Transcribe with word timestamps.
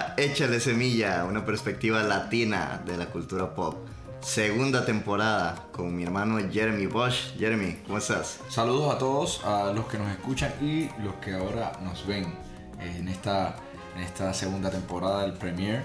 a 0.00 0.14
Échale 0.16 0.60
Semilla, 0.60 1.26
una 1.26 1.44
perspectiva 1.44 2.02
latina 2.02 2.80
de 2.86 2.96
la 2.96 3.06
cultura 3.06 3.54
pop. 3.54 3.76
Segunda 4.22 4.86
temporada 4.86 5.66
con 5.72 5.94
mi 5.94 6.04
hermano 6.04 6.38
Jeremy 6.50 6.86
Bosch. 6.86 7.36
Jeremy, 7.38 7.80
¿cómo 7.86 7.98
estás? 7.98 8.40
Saludos 8.48 8.94
a 8.94 8.98
todos, 8.98 9.44
a 9.44 9.72
los 9.72 9.86
que 9.86 9.98
nos 9.98 10.10
escuchan 10.10 10.52
y 10.60 10.88
los 11.02 11.14
que 11.16 11.34
ahora 11.34 11.72
nos 11.82 12.06
ven 12.06 12.24
en 12.80 13.08
esta, 13.08 13.56
en 13.94 14.02
esta 14.02 14.32
segunda 14.32 14.70
temporada 14.70 15.22
del 15.22 15.34
Premiere. 15.34 15.84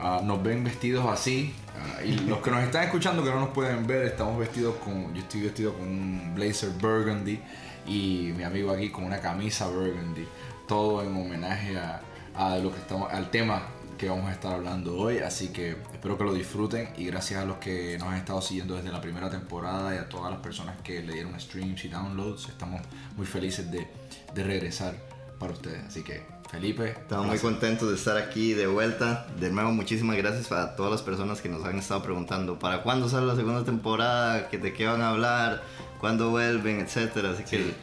Ah, 0.00 0.20
nos 0.24 0.42
ven 0.42 0.64
vestidos 0.64 1.06
así. 1.06 1.54
ah, 1.78 2.02
y 2.02 2.12
los 2.28 2.38
que 2.38 2.50
nos 2.50 2.64
están 2.64 2.84
escuchando 2.84 3.22
que 3.22 3.30
no 3.30 3.38
nos 3.38 3.50
pueden 3.50 3.86
ver, 3.86 4.06
estamos 4.06 4.40
vestidos 4.40 4.74
con. 4.76 5.14
Yo 5.14 5.20
estoy 5.22 5.42
vestido 5.42 5.74
con 5.74 5.86
un 5.86 6.32
blazer 6.34 6.70
burgundy 6.70 7.40
y 7.86 8.32
mi 8.36 8.42
amigo 8.42 8.72
aquí 8.72 8.90
con 8.90 9.04
una 9.04 9.20
camisa 9.20 9.68
burgundy. 9.68 10.26
Todo 10.66 11.02
en 11.02 11.14
homenaje 11.14 11.78
a, 11.78 12.00
a 12.34 12.56
lo 12.58 12.72
que 12.72 12.78
estamos, 12.78 13.12
al 13.12 13.30
tema 13.30 13.62
que 13.98 14.08
vamos 14.08 14.28
a 14.28 14.32
estar 14.32 14.52
hablando 14.54 14.96
hoy. 14.96 15.18
Así 15.18 15.48
que 15.48 15.76
espero 15.92 16.18
que 16.18 16.24
lo 16.24 16.34
disfruten 16.34 16.88
y 16.96 17.04
gracias 17.06 17.40
a 17.40 17.44
los 17.44 17.58
que 17.58 17.96
nos 17.98 18.08
han 18.08 18.16
estado 18.16 18.42
siguiendo 18.42 18.74
desde 18.74 18.90
la 18.90 19.00
primera 19.00 19.30
temporada 19.30 19.94
y 19.94 19.98
a 19.98 20.08
todas 20.08 20.30
las 20.32 20.40
personas 20.40 20.76
que 20.82 21.02
le 21.02 21.12
dieron 21.14 21.38
streams 21.38 21.84
y 21.84 21.88
downloads. 21.88 22.48
Estamos 22.48 22.80
muy 23.16 23.26
felices 23.26 23.70
de, 23.70 23.86
de 24.34 24.44
regresar 24.44 24.94
para 25.38 25.52
ustedes. 25.52 25.84
Así 25.86 26.02
que, 26.02 26.22
Felipe. 26.50 26.90
Estamos 26.90 27.26
muy 27.26 27.38
contentos 27.38 27.88
de 27.90 27.94
estar 27.94 28.16
aquí 28.16 28.54
de 28.54 28.66
vuelta. 28.66 29.26
De 29.38 29.50
nuevo, 29.50 29.70
muchísimas 29.70 30.16
gracias 30.16 30.50
a 30.50 30.74
todas 30.74 30.90
las 30.90 31.02
personas 31.02 31.40
que 31.40 31.48
nos 31.48 31.64
han 31.64 31.78
estado 31.78 32.02
preguntando 32.02 32.58
para 32.58 32.82
cuándo 32.82 33.08
sale 33.08 33.26
la 33.26 33.36
segunda 33.36 33.64
temporada, 33.64 34.48
que 34.48 34.58
de 34.58 34.72
qué 34.72 34.86
van 34.86 35.00
a 35.00 35.10
hablar, 35.10 35.62
cuándo 36.00 36.30
vuelven, 36.30 36.80
etcétera. 36.80 37.30
Así 37.30 37.44
que 37.44 37.58
Sí. 37.58 37.74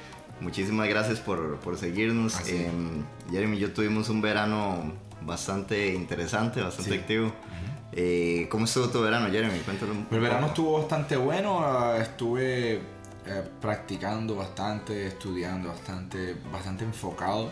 Muchísimas 0.41 0.87
gracias 0.87 1.19
por, 1.19 1.59
por 1.59 1.77
seguirnos. 1.77 2.39
Es. 2.41 2.49
Em, 2.49 3.03
Jeremy 3.31 3.57
y 3.57 3.59
yo 3.59 3.73
tuvimos 3.73 4.09
un 4.09 4.21
verano 4.21 4.93
bastante 5.21 5.93
interesante, 5.93 6.61
bastante 6.61 6.91
Sí. 6.91 6.97
activo. 6.97 7.33
Eh, 7.91 8.47
¿Cómo 8.51 8.65
estuvo 8.65 8.87
tu 8.89 9.01
verano, 9.01 9.29
Jeremy? 9.31 9.59
Cuéntalo 9.59 9.91
un 9.93 9.97
El 9.99 10.03
poco. 10.05 10.21
verano 10.21 10.47
estuvo 10.47 10.77
bastante 10.79 11.15
bueno, 11.17 11.59
ah, 11.63 11.97
estuve 11.99 12.75
eh, 12.75 13.43
practicando 13.59 14.35
bastante, 14.35 15.07
estudiando 15.07 15.69
bastante, 15.69 16.35
bastante 16.51 16.83
enfocado. 16.85 17.49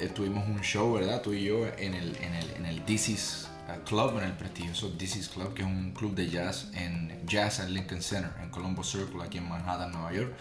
Eh, 0.00 0.08
tuvimos 0.08 0.46
un 0.48 0.60
show, 0.60 0.92
¿verdad? 0.94 1.22
Tú 1.22 1.32
y 1.32 1.44
yo 1.44 1.66
en 1.78 1.94
el, 1.94 2.16
en 2.16 2.34
el, 2.34 2.50
en 2.56 2.66
el 2.66 2.80
DC's 2.84 3.48
eh, 3.68 3.78
Club, 3.86 4.18
en 4.18 4.24
el 4.24 4.32
prestigioso 4.32 4.88
DC's 4.90 5.28
Club, 5.28 5.54
que 5.54 5.62
es 5.62 5.68
un 5.68 5.92
club 5.92 6.14
de 6.14 6.28
jazz 6.28 6.70
en 6.74 7.20
Jazz 7.26 7.60
at 7.60 7.68
Lincoln 7.68 8.02
Center, 8.02 8.32
en 8.42 8.48
Colombo 8.50 8.82
Circle, 8.82 9.22
aquí 9.22 9.38
en 9.38 9.48
Manhattan, 9.48 9.92
Nueva 9.92 10.12
York. 10.12 10.32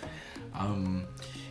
Am, 0.53 1.03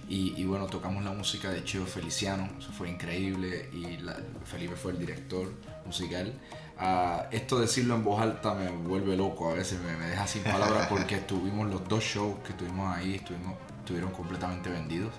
y, 0.08 0.34
y 0.40 0.44
bueno, 0.44 0.66
tocamos 0.66 1.04
la 1.04 1.12
música 1.12 1.50
de 1.50 1.62
Cheo 1.64 1.84
Feliciano, 1.84 2.48
eso 2.58 2.72
fue 2.72 2.88
increíble 2.88 3.68
y 3.74 3.98
la- 3.98 4.16
Felipe 4.44 4.74
fue 4.76 4.92
el 4.92 4.98
director 4.98 5.52
musical. 5.84 6.32
Ah, 6.78 7.26
esto 7.30 7.58
decirlo 7.58 7.94
en 7.96 8.04
voz 8.04 8.20
alta 8.22 8.54
me 8.54 8.68
vuelve 8.70 9.16
loco, 9.16 9.50
a 9.50 9.54
veces 9.54 9.80
me, 9.80 9.96
me 9.96 10.06
deja 10.06 10.26
sin 10.26 10.42
palabras 10.44 10.86
porque 10.90 11.18
tuvimos 11.18 11.68
los 11.68 11.86
dos 11.88 12.02
shows 12.04 12.36
que 12.46 12.52
tuvimos 12.54 12.96
ahí, 12.96 13.16
estuvimos, 13.16 13.54
estuvieron 13.80 14.10
completamente 14.12 14.70
vendidos, 14.70 15.12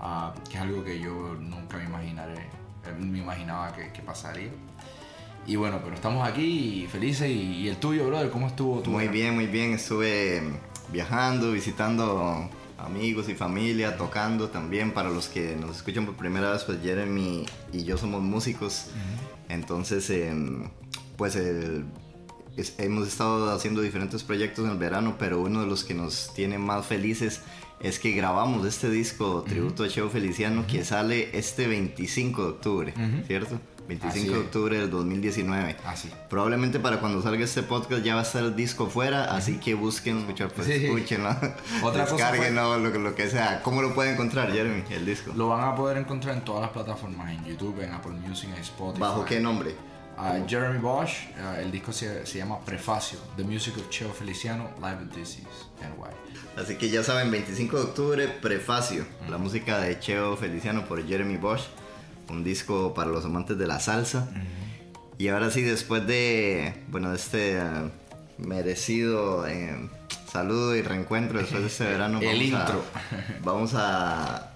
ah, 0.00 0.34
que 0.48 0.56
es 0.56 0.60
algo 0.62 0.82
que 0.82 0.98
yo 0.98 1.36
nunca 1.38 1.76
me 1.76 1.84
imaginaré, 1.84 2.38
eh, 2.38 2.92
me 2.98 3.18
imaginaba 3.18 3.72
que, 3.72 3.92
que 3.92 4.02
pasaría. 4.02 4.50
Y 5.46 5.56
bueno, 5.56 5.80
pero 5.82 5.94
estamos 5.96 6.26
aquí 6.26 6.86
felices 6.90 7.28
y, 7.28 7.32
y 7.62 7.68
el 7.68 7.76
tuyo, 7.76 8.06
brother, 8.06 8.30
¿cómo 8.30 8.46
estuvo 8.46 8.80
tu 8.80 8.90
Muy 8.90 9.08
bien, 9.08 9.34
muy 9.34 9.46
bien. 9.48 9.72
Estuve 9.74 10.40
viajando, 10.92 11.50
visitando 11.52 12.48
amigos 12.84 13.28
y 13.28 13.34
familia, 13.34 13.96
tocando 13.96 14.48
también. 14.48 14.92
Para 14.92 15.10
los 15.10 15.28
que 15.28 15.56
nos 15.56 15.76
escuchan 15.76 16.06
por 16.06 16.16
primera 16.16 16.50
vez, 16.52 16.62
pues 16.64 16.78
Jeremy 16.82 17.46
y 17.72 17.84
yo 17.84 17.96
somos 17.96 18.22
músicos. 18.22 18.86
Entonces, 19.48 20.08
em, 20.10 20.64
pues 21.16 21.36
el- 21.36 21.84
es- 22.56 22.74
hemos 22.78 23.08
estado 23.08 23.50
haciendo 23.54 23.80
diferentes 23.80 24.22
proyectos 24.22 24.64
en 24.64 24.72
el 24.72 24.78
verano, 24.78 25.16
pero 25.18 25.40
uno 25.40 25.60
de 25.60 25.66
los 25.66 25.84
que 25.84 25.94
nos 25.94 26.32
tiene 26.34 26.58
más 26.58 26.86
felices 26.86 27.40
es 27.80 27.98
que 27.98 28.12
grabamos 28.12 28.66
este 28.66 28.88
disco 28.90 29.42
tributo 29.48 29.82
a 29.84 29.88
Cheo 29.88 30.08
Feliciano 30.08 30.66
que 30.66 30.84
sale 30.84 31.36
este 31.36 31.66
25 31.66 32.42
de 32.44 32.48
octubre. 32.50 32.94
¿cierto? 33.26 33.58
25 33.88 34.08
Así 34.08 34.28
de 34.28 34.38
octubre 34.38 34.78
del 34.78 34.90
2019. 34.90 35.76
Así. 35.84 36.10
Probablemente 36.30 36.78
para 36.80 37.00
cuando 37.00 37.20
salga 37.22 37.44
este 37.44 37.62
podcast 37.62 38.02
ya 38.02 38.14
va 38.14 38.20
a 38.20 38.24
estar 38.24 38.42
el 38.42 38.54
disco 38.56 38.86
fuera, 38.88 39.34
así 39.34 39.58
que 39.58 39.74
busquen 39.74 40.18
escuchar, 40.20 40.48
pues 40.50 40.66
Sí. 40.66 40.86
escúchenlo, 40.86 41.30
Otra 41.82 42.04
cosa 42.06 42.30
descárguenlo, 42.30 42.78
lo, 42.78 42.92
que- 42.92 42.98
lo 42.98 43.14
que 43.14 43.28
sea. 43.28 43.60
¿Cómo 43.62 43.82
lo 43.82 43.94
pueden 43.94 44.14
encontrar, 44.14 44.52
Jeremy, 44.52 44.84
el 44.90 45.04
disco? 45.04 45.32
Lo 45.34 45.48
van 45.48 45.68
a 45.68 45.74
poder 45.74 45.96
encontrar 45.98 46.36
en 46.36 46.44
todas 46.44 46.62
las 46.62 46.70
plataformas, 46.70 47.30
en 47.32 47.44
YouTube, 47.44 47.80
en 47.82 47.92
Apple 47.92 48.12
Music, 48.12 48.48
en 48.54 48.60
Spotify. 48.60 49.00
¿Bajo 49.00 49.24
qué 49.24 49.40
nombre? 49.40 49.74
Ah, 50.16 50.38
Jeremy 50.46 50.78
Bosch, 50.78 51.30
ah, 51.42 51.56
el 51.58 51.72
disco 51.72 51.90
se, 51.90 52.24
se 52.26 52.38
llama 52.38 52.60
Prefacio, 52.60 53.18
The 53.36 53.42
Music 53.44 53.74
of 53.78 53.88
Cheo 53.88 54.10
Feliciano, 54.12 54.70
Live 54.76 54.88
at 54.88 55.16
DC's 55.16 55.68
NY. 55.80 56.62
Así 56.62 56.76
que 56.76 56.90
ya 56.90 57.02
saben, 57.02 57.30
25 57.30 57.76
de 57.78 57.82
octubre, 57.82 58.28
Prefacio, 58.28 59.06
la 59.30 59.38
música 59.38 59.78
de 59.78 59.98
Cheo 59.98 60.36
Feliciano 60.36 60.84
por 60.86 61.04
Jeremy 61.04 61.38
Bosch, 61.38 61.62
un 62.32 62.42
disco 62.44 62.94
para 62.94 63.10
los 63.10 63.24
amantes 63.24 63.56
de 63.58 63.66
la 63.66 63.78
salsa. 63.80 64.28
Y 65.18 65.28
ahora 65.28 65.50
sí, 65.50 65.62
después 65.62 66.06
de, 66.06 66.74
bueno, 66.88 67.10
de 67.10 67.16
este 67.16 67.56
eh, 67.58 67.62
merecido 68.38 69.46
eh, 69.46 69.88
saludo 70.30 70.74
y 70.74 70.82
reencuentro 70.82 71.38
después 71.38 71.62
de 71.62 71.68
este 71.68 71.84
verano, 71.92 72.18
El 72.20 72.26
vamos, 72.26 72.42
intro. 72.42 72.84
A, 72.94 73.44
vamos 73.44 73.72
a 73.76 74.50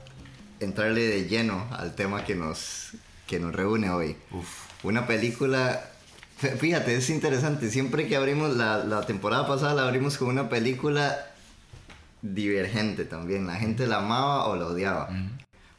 entrarle 0.60 1.02
de 1.06 1.28
lleno 1.28 1.66
al 1.70 1.94
tema 1.94 2.24
que 2.24 2.34
nos, 2.34 2.92
que 3.26 3.38
nos 3.38 3.54
reúne 3.54 3.90
hoy. 3.90 4.16
Uf. 4.32 4.48
Una 4.82 5.06
película. 5.06 5.84
fí- 6.40 6.56
Fíjate, 6.56 6.96
es 6.96 7.10
interesante. 7.10 7.70
Siempre 7.70 8.08
que 8.08 8.16
abrimos 8.16 8.56
la, 8.56 8.78
la 8.78 9.02
temporada 9.06 9.46
pasada, 9.46 9.74
la 9.74 9.84
abrimos 9.84 10.16
con 10.18 10.28
una 10.28 10.48
película 10.48 11.16
divergente 12.22 13.04
también. 13.04 13.46
La 13.46 13.54
gente 13.56 13.86
la 13.86 13.98
amaba 13.98 14.46
o 14.46 14.56
la 14.56 14.66
odiaba. 14.66 15.08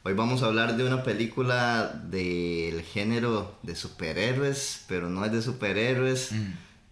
Hoy 0.08 0.14
vamos 0.14 0.42
a 0.42 0.46
hablar 0.46 0.78
de 0.78 0.86
una 0.86 1.04
película 1.04 2.02
del 2.10 2.82
género 2.82 3.58
de 3.62 3.76
superhéroes, 3.76 4.86
pero 4.88 5.10
no 5.10 5.26
es 5.26 5.34
de 5.34 5.42
superhéroes. 5.42 6.30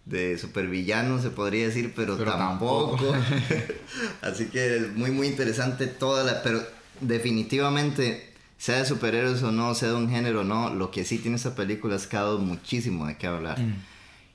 De 0.04 0.36
supervillanos 0.36 1.22
se 1.22 1.30
podría 1.30 1.64
decir, 1.64 1.94
pero, 1.96 2.18
Pero 2.18 2.32
tampoco. 2.32 3.06
tampoco. 3.06 3.24
Así 4.20 4.48
que 4.48 4.76
es 4.76 4.94
muy 4.94 5.12
muy 5.12 5.28
interesante 5.28 5.86
toda 5.86 6.24
la... 6.24 6.42
Pero 6.42 6.62
definitivamente, 7.00 8.34
sea 8.58 8.80
de 8.80 8.84
superhéroes 8.84 9.42
o 9.42 9.50
no, 9.50 9.74
sea 9.74 9.88
de 9.88 9.94
un 9.94 10.10
género 10.10 10.42
o 10.42 10.44
no, 10.44 10.74
lo 10.74 10.90
que 10.90 11.06
sí 11.06 11.16
tiene 11.16 11.38
esta 11.38 11.54
película 11.54 11.96
es 11.96 12.06
que 12.06 12.18
ha 12.18 12.22
dado 12.22 12.38
muchísimo 12.38 13.06
de 13.06 13.16
qué 13.16 13.28
hablar. 13.28 13.56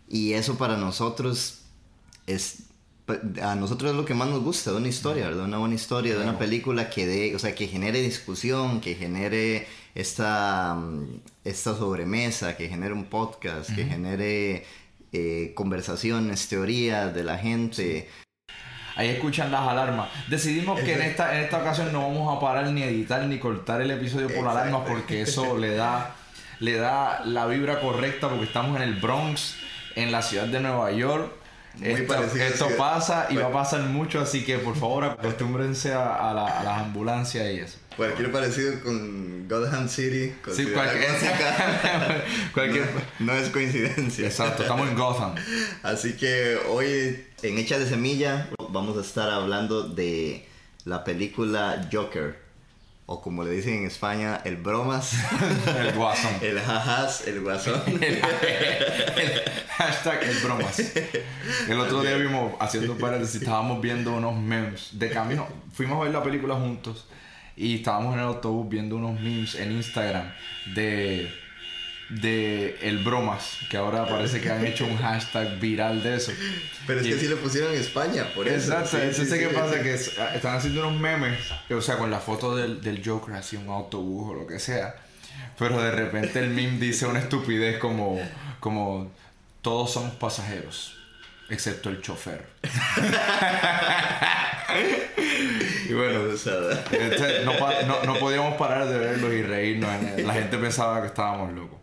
Y 0.09 0.33
eso 0.33 0.57
para 0.57 0.75
nosotros 0.77 1.59
es... 2.25 2.63
A 3.41 3.55
nosotros 3.55 3.91
es 3.91 3.97
lo 3.97 4.05
que 4.05 4.13
más 4.13 4.29
nos 4.29 4.41
gusta 4.41 4.71
de 4.71 4.77
una 4.77 4.87
historia, 4.87 5.25
¿verdad? 5.27 5.45
Una 5.45 5.57
buena 5.57 5.75
historia, 5.75 6.17
de 6.17 6.23
una 6.23 6.37
película 6.37 6.89
que 6.89 7.05
dé, 7.05 7.35
o 7.35 7.39
sea, 7.39 7.55
que 7.55 7.67
genere 7.67 8.01
discusión, 8.01 8.81
que 8.81 8.95
genere 8.95 9.67
esta, 9.95 10.75
mm, 10.75 11.21
esta 11.43 11.75
sobremesa, 11.75 12.55
que 12.57 12.69
genere 12.69 12.93
un 12.93 13.05
podcast, 13.05 13.73
que 13.75 13.85
genere 13.85 14.65
eh, 15.13 15.51
conversaciones, 15.55 16.47
teorías 16.47 17.13
de 17.13 17.23
la 17.23 17.37
gente. 17.37 18.07
Ahí 18.95 19.09
escuchan 19.09 19.51
las 19.51 19.67
alarmas. 19.67 20.09
Decidimos 20.29 20.79
que 20.79 20.93
en 20.93 21.01
esta, 21.01 21.37
en 21.37 21.43
esta 21.43 21.57
ocasión 21.57 21.91
no 21.91 22.01
vamos 22.01 22.35
a 22.35 22.39
parar 22.39 22.67
ni 22.67 22.83
editar 22.83 23.25
ni 23.25 23.37
cortar 23.37 23.81
el 23.81 23.91
episodio 23.91 24.27
por 24.27 24.37
Exacto. 24.37 24.59
alarmas 24.59 24.81
porque 24.87 25.21
eso 25.21 25.57
le 25.57 25.75
da, 25.75 26.15
le 26.59 26.75
da 26.75 27.23
la 27.25 27.45
vibra 27.45 27.81
correcta 27.81 28.29
porque 28.29 28.45
estamos 28.45 28.75
en 28.77 28.83
el 28.83 28.95
Bronx, 28.95 29.55
en 29.95 30.11
la 30.11 30.21
ciudad 30.21 30.47
de 30.47 30.59
Nueva 30.59 30.91
York. 30.91 31.40
Esto 31.81 32.21
esto 32.23 32.69
pasa 32.77 33.27
y 33.29 33.35
va 33.37 33.47
a 33.47 33.51
pasar 33.51 33.81
mucho, 33.83 34.19
así 34.19 34.43
que 34.43 34.57
por 34.59 34.75
favor 34.75 35.03
acostúmbrense 35.05 35.93
a, 35.93 36.29
a 36.29 36.33
la- 36.33 36.59
a 36.59 36.63
las 36.63 36.81
ambulancias 36.81 37.51
y 37.53 37.59
eso. 37.59 37.77
Cualquier 37.95 38.31
parecido 38.31 38.79
con 38.83 39.47
Godham 39.47 39.87
City, 39.89 40.33
Sí, 40.53 40.65
cualquier- 42.53 42.89
no, 43.19 43.25
no 43.27 43.33
es 43.33 43.49
coincidencia. 43.49 44.25
Exacto, 44.27 44.63
estamos 44.63 44.87
en 44.89 44.95
Gotham. 44.95 45.35
Así 45.83 46.13
que 46.13 46.57
hoy 46.69 47.25
en 47.41 47.57
Hecha 47.57 47.77
de 47.79 47.87
Semilla 47.87 48.49
vamos 48.69 48.97
a 48.97 49.01
estar 49.01 49.29
hablando 49.29 49.83
de 49.87 50.47
la 50.85 51.03
película 51.03 51.87
Joker. 51.91 52.40
O 53.11 53.19
como 53.19 53.43
le 53.43 53.51
dicen 53.51 53.73
en 53.73 53.87
España, 53.87 54.39
el 54.45 54.55
bromas, 54.55 55.13
El 55.77 55.91
guasón. 55.91 56.31
el 56.41 56.57
jajas, 56.57 57.27
el 57.27 57.41
guasón. 57.41 57.81
Hashtag 59.77 60.23
el 60.23 60.37
bromas. 60.37 60.79
El 61.67 61.77
otro 61.77 62.03
día 62.03 62.15
vimos, 62.15 62.53
haciendo 62.61 62.97
paréntesis, 62.97 63.41
estábamos 63.41 63.81
viendo 63.81 64.13
unos 64.13 64.37
memes 64.37 64.91
de 64.93 65.09
camino. 65.09 65.45
Fuimos 65.73 65.99
a 65.99 66.03
ver 66.05 66.13
la 66.13 66.23
película 66.23 66.55
juntos 66.55 67.05
y 67.57 67.75
estábamos 67.75 68.13
en 68.13 68.21
el 68.21 68.27
autobús 68.27 68.69
viendo 68.69 68.95
unos 68.95 69.19
memes 69.19 69.55
en 69.55 69.73
Instagram 69.73 70.31
de 70.73 71.29
de 72.11 72.77
el 72.81 72.97
bromas, 72.99 73.57
que 73.69 73.77
ahora 73.77 74.05
parece 74.05 74.41
que 74.41 74.51
han 74.51 74.65
hecho 74.65 74.85
un 74.85 74.97
hashtag 74.97 75.59
viral 75.59 76.03
de 76.03 76.17
eso. 76.17 76.33
Pero 76.85 76.99
es 76.99 77.07
Y- 77.07 77.11
que 77.11 77.19
sí 77.19 77.27
lo 77.27 77.37
pusieron 77.37 77.73
en 77.73 77.79
España, 77.79 78.25
por 78.35 78.47
eso. 78.47 78.71
Exacto, 78.73 78.89
Sí, 78.91 78.97
entonces 78.97 79.29
sí, 79.29 79.39
¿qué 79.39 79.49
sí. 79.49 79.55
pasa? 79.55 79.81
Que 79.81 79.93
es- 79.93 80.17
están 80.35 80.55
haciendo 80.57 80.87
unos 80.87 80.99
memes, 80.99 81.39
o 81.69 81.81
sea, 81.81 81.97
con 81.97 82.11
la 82.11 82.19
foto 82.19 82.55
del, 82.55 82.81
del 82.81 83.01
Joker, 83.05 83.35
así 83.35 83.55
un 83.55 83.69
autobús 83.69 84.31
o 84.31 84.33
lo 84.41 84.47
que 84.47 84.59
sea. 84.59 84.95
Pero 85.57 85.81
de 85.81 85.91
repente 85.91 86.39
el 86.39 86.49
meme 86.49 86.79
dice 86.79 87.05
una 87.05 87.19
estupidez 87.19 87.77
como, 87.79 88.19
como 88.59 89.11
todos 89.61 89.93
somos 89.93 90.13
pasajeros, 90.15 90.97
excepto 91.49 91.89
el 91.89 92.01
chofer. 92.01 92.45
y 95.89 95.93
bueno, 95.93 96.31
este, 96.31 96.49
no, 97.45 97.53
no, 97.87 98.03
no, 98.03 98.15
podíamos 98.19 98.55
parar 98.57 98.87
de 98.87 98.97
verlo 98.97 99.31
y 99.33 99.43
reírnos. 99.43 99.89
La 100.23 100.33
gente 100.33 100.57
pensaba 100.57 101.01
que 101.01 101.07
estábamos 101.07 101.53
locos. 101.53 101.79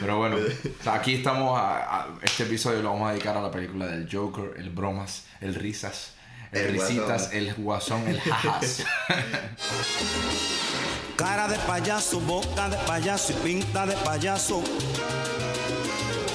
Pero 0.00 0.18
bueno, 0.18 0.36
aquí 0.86 1.14
estamos. 1.14 1.58
A, 1.58 2.08
este 2.22 2.44
episodio 2.44 2.82
lo 2.82 2.90
vamos 2.90 3.08
a 3.08 3.12
dedicar 3.12 3.36
a 3.36 3.42
la 3.42 3.50
película 3.50 3.86
del 3.86 4.08
Joker, 4.10 4.54
el 4.56 4.70
bromas, 4.70 5.24
el 5.40 5.54
risas, 5.54 6.14
el, 6.52 6.72
risitas, 6.72 7.32
el 7.32 7.52
guasón, 7.54 8.08
el 8.08 8.20
jajas. 8.20 8.84
Cara 11.16 11.48
de 11.48 11.58
payaso, 11.58 12.20
boca 12.20 12.70
de 12.70 12.76
payaso 12.78 13.32
y 13.32 13.36
pinta 13.36 13.86
de 13.86 13.94
payaso. 13.96 14.62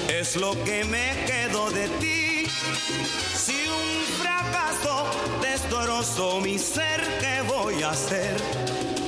Es 0.08 0.36
lo 0.36 0.52
que 0.64 0.84
me 0.84 1.24
quedo 1.26 1.70
de 1.70 1.88
ti. 1.98 2.46
Si 3.34 3.66
un 3.66 4.04
fracaso 4.22 5.10
destrozó 5.42 6.40
mi 6.40 6.58
ser, 6.58 7.00
¿qué 7.20 7.42
voy 7.48 7.82
a 7.82 7.90
hacer? 7.90 8.36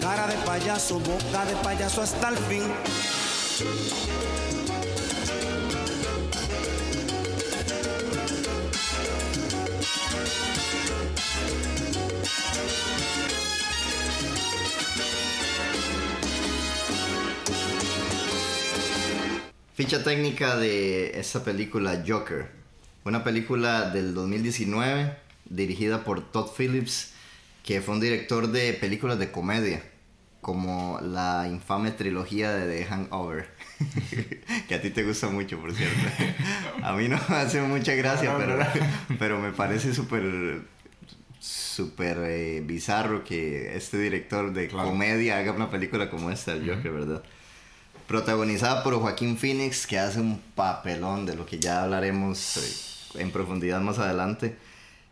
Cara 0.01 0.27
de 0.27 0.35
payaso, 0.39 0.99
boca 0.99 1.45
de 1.45 1.55
payaso 1.63 2.03
hasta 2.03 2.31
el 2.31 2.39
fin. 2.39 2.65
Ficha 19.75 20.05
técnica 20.05 20.57
de 20.57 21.19
esta 21.19 21.43
película 21.43 22.05
Joker. 22.07 22.49
Una 23.05 23.25
película 23.25 23.91
del 23.91 24.15
2019 24.15 25.17
dirigida 25.51 26.05
por 26.05 26.31
Todd 26.31 26.51
Phillips, 26.57 27.11
que 27.65 27.81
fue 27.81 27.95
un 27.95 28.01
director 28.01 28.53
de 28.53 28.73
películas 28.75 29.19
de 29.19 29.33
comedia, 29.33 29.83
como 30.41 31.01
la 31.03 31.47
infame 31.49 31.91
trilogía 31.91 32.53
de 32.53 32.79
The 32.79 32.85
Hangover, 32.85 33.49
que 34.69 34.75
a 34.75 34.81
ti 34.81 34.91
te 34.91 35.05
gusta 35.05 35.29
mucho, 35.29 35.61
por 35.61 35.75
cierto. 35.75 36.01
A 36.83 36.93
mí 36.93 37.09
no 37.09 37.19
me 37.29 37.37
hace 37.37 37.61
mucha 37.63 37.95
gracia, 37.95 38.37
pero, 38.39 38.59
pero 39.19 39.39
me 39.41 39.53
parece 39.53 39.95
súper 39.95 40.63
súper 41.41 42.19
eh, 42.23 42.63
bizarro 42.65 43.23
que 43.23 43.77
este 43.77 43.99
director 43.99 44.53
de 44.53 44.69
comedia 44.69 45.39
haga 45.39 45.53
una 45.53 45.71
película 45.71 46.11
como 46.11 46.31
esta, 46.31 46.55
Joker, 46.55 46.91
¿verdad? 46.91 47.23
protagonizada 48.09 48.83
por 48.83 48.99
Joaquín 48.99 49.37
Phoenix, 49.37 49.87
que 49.87 49.99
hace 49.99 50.19
un 50.19 50.41
papelón 50.55 51.27
de 51.27 51.37
lo 51.37 51.45
que 51.45 51.61
ya 51.61 51.83
hablaremos 51.85 52.57
eh, 53.15 53.21
en 53.21 53.31
profundidad 53.31 53.81
más 53.81 53.99
adelante. 53.99 54.57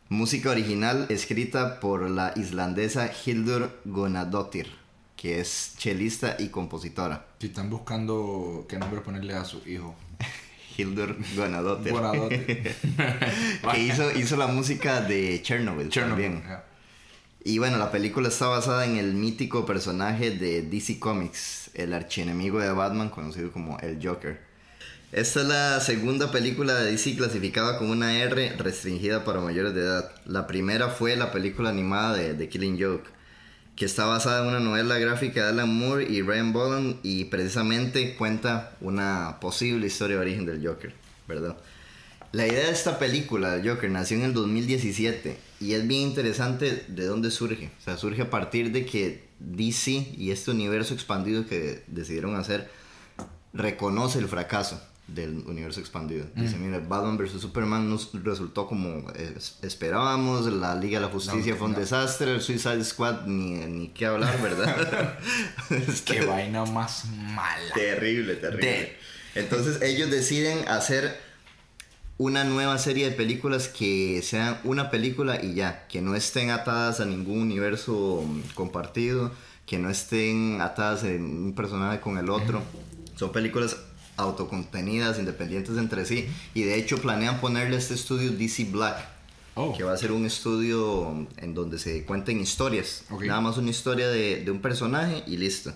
Música 0.09 0.51
original 0.51 1.07
escrita 1.11 1.79
por 1.79 2.09
la 2.11 2.33
islandesa 2.37 3.11
Hildur 3.25 3.71
Gonadottir, 3.85 4.73
que 5.17 5.41
es 5.41 5.75
chelista 5.79 6.37
y 6.39 6.49
compositora. 6.49 7.27
Si 7.41 7.49
están 7.49 7.71
buscando 7.71 8.67
qué 8.69 8.79
nombre 8.79 9.01
ponerle 9.01 9.35
a 9.35 9.45
su 9.45 9.63
hijo. 9.67 9.95
Hildur 10.77 11.17
Gonadottir. 11.35 11.95
que 13.73 13.81
hizo, 13.81 14.13
hizo 14.13 14.37
la 14.37 14.47
música 14.47 15.01
de 15.01 15.41
Chernobyl, 15.43 15.89
Chernobyl 15.89 16.33
también. 16.33 16.43
Y 17.45 17.59
bueno, 17.59 17.79
la 17.79 17.93
película 17.93 18.29
está 18.29 18.49
basada 18.49 18.85
en 18.85 18.97
el 18.97 19.15
mítico 19.15 19.65
personaje 19.65 20.33
de 20.33 20.63
DC 20.63 20.99
Comics, 20.99 21.71
el 21.75 21.93
archienemigo 21.93 22.59
de 22.59 22.73
Batman, 22.73 23.09
conocido 23.09 23.53
como 23.53 23.79
el 23.79 24.05
Joker. 24.05 24.41
Esta 25.13 25.41
es 25.43 25.47
la 25.47 25.81
segunda 25.81 26.33
película 26.33 26.75
de 26.75 26.91
DC 26.91 27.17
clasificada 27.17 27.79
como 27.79 27.93
una 27.93 28.19
R 28.19 28.57
restringida 28.59 29.25
para 29.25 29.41
mayores 29.41 29.75
de 29.75 29.83
edad. 29.83 30.11
La 30.25 30.49
primera 30.49 30.89
fue 30.89 31.15
la 31.15 31.31
película 31.31 31.71
animada 31.71 32.17
de 32.17 32.35
The 32.35 32.49
Killing 32.49 32.83
Joke, 32.83 33.09
que 33.77 33.85
está 33.85 34.07
basada 34.07 34.43
en 34.43 34.49
una 34.49 34.61
novela 34.61 34.99
gráfica 34.99 35.45
de 35.45 35.51
Alan 35.51 35.73
Moore 35.73 36.07
y 36.11 36.23
Ryan 36.23 36.53
Boland 36.53 36.97
y 37.03 37.27
precisamente 37.27 38.15
cuenta 38.17 38.75
una 38.81 39.39
posible 39.41 39.87
historia 39.87 40.17
de 40.17 40.23
origen 40.23 40.47
del 40.47 40.67
Joker, 40.67 40.95
¿verdad? 41.29 41.57
La 42.33 42.47
idea 42.47 42.67
de 42.67 42.73
esta 42.73 42.99
película, 42.99 43.61
Joker, 43.65 43.91
nació 43.91 44.17
en 44.17 44.25
el 44.25 44.33
2017 44.33 45.39
y 45.61 45.75
es 45.75 45.87
bien 45.87 46.03
interesante 46.03 46.85
de 46.89 47.07
dónde 47.07 47.31
surge. 47.31 47.71
O 47.79 47.83
sea, 47.83 47.99
surge 47.99 48.23
a 48.23 48.31
partir 48.31 48.73
de 48.73 48.87
que 48.87 49.29
DC 49.41 50.15
y 50.17 50.31
este 50.31 50.51
universo 50.51 50.95
expandido 50.95 51.47
que 51.47 51.83
decidieron 51.87 52.35
hacer 52.35 52.71
reconoce 53.53 54.19
el 54.19 54.29
fracaso 54.29 54.81
del 55.07 55.45
universo 55.47 55.79
expandido. 55.79 56.27
Dice, 56.35 56.57
mira, 56.57 56.79
Batman 56.81 57.17
vs. 57.17 57.41
Superman 57.41 57.89
nos 57.89 58.11
resultó 58.25 58.67
como 58.67 59.05
esperábamos, 59.63 60.47
la 60.47 60.75
Liga 60.75 60.99
de 60.99 61.07
la 61.07 61.13
Justicia 61.13 61.55
fue 61.55 61.69
un 61.69 61.75
desastre, 61.75 62.35
el 62.35 62.41
Suicide 62.41 62.83
Squad 62.85 63.27
ni, 63.27 63.55
ni 63.67 63.89
qué 63.89 64.07
hablar, 64.07 64.41
¿verdad? 64.43 65.19
qué 66.05 66.25
vaina 66.25 66.65
más 66.65 67.05
mala. 67.07 67.75
Terrible, 67.75 68.35
terrible. 68.35 68.97
Entonces 69.37 69.81
ellos 69.83 70.11
deciden 70.11 70.67
hacer 70.69 71.21
una 72.19 72.45
nueva 72.45 72.79
serie 72.79 73.11
de 73.11 73.15
películas 73.15 73.69
que 73.69 74.23
sean 74.23 74.59
una 74.65 74.91
película 74.91 75.43
y 75.43 75.55
ya, 75.55 75.87
que 75.87 76.01
no 76.01 76.15
estén 76.15 76.51
atadas 76.51 77.01
a 77.01 77.05
ningún 77.05 77.41
universo 77.41 78.25
compartido, 78.55 79.33
que 79.67 79.79
no 79.79 79.91
estén 79.91 80.61
atadas 80.61 81.05
en 81.05 81.23
un 81.23 81.55
personaje 81.55 82.01
con 82.01 82.17
el 82.19 82.31
otro. 82.31 82.63
Son 83.17 83.33
películas 83.33 83.77
autocontenidas, 84.17 85.19
independientes 85.19 85.77
entre 85.77 86.05
sí, 86.05 86.29
y 86.55 86.63
de 86.63 86.77
hecho 86.77 86.99
planean 86.99 87.41
ponerle 87.41 87.77
este 87.77 87.95
estudio 87.95 88.31
DC 88.33 88.65
Black. 88.71 89.09
Oh. 89.55 89.75
Que 89.75 89.85
va 89.85 89.93
a 89.93 89.97
ser 89.97 90.13
un 90.13 90.27
estudio 90.27 91.27
en 91.39 91.55
donde 91.55 91.79
se 91.79 92.05
cuenten 92.05 92.41
historias. 92.41 93.05
Nada 93.23 93.41
más 93.41 93.57
una 93.57 93.71
historia 93.71 94.09
de, 94.09 94.45
de 94.45 94.51
un 94.51 94.61
personaje 94.61 95.25
y 95.27 95.39
listo. 95.39 95.73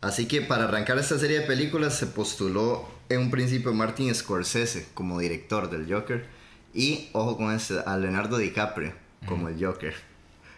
Así 0.00 0.26
que 0.26 0.42
para 0.42 0.64
arrancar 0.64 0.98
esta 0.98 1.18
serie 1.18 1.40
de 1.40 1.46
películas 1.46 1.96
se 1.96 2.06
postuló 2.06 2.88
en 3.08 3.20
un 3.20 3.30
principio 3.30 3.72
Martin 3.72 4.14
Scorsese 4.14 4.88
como 4.94 5.20
director 5.20 5.70
del 5.70 5.92
Joker 5.92 6.26
y, 6.74 7.08
ojo 7.12 7.36
con 7.36 7.54
este, 7.54 7.78
a 7.84 7.96
Leonardo 7.96 8.36
DiCaprio 8.36 8.92
como 9.26 9.48
el 9.48 9.64
Joker. 9.64 9.94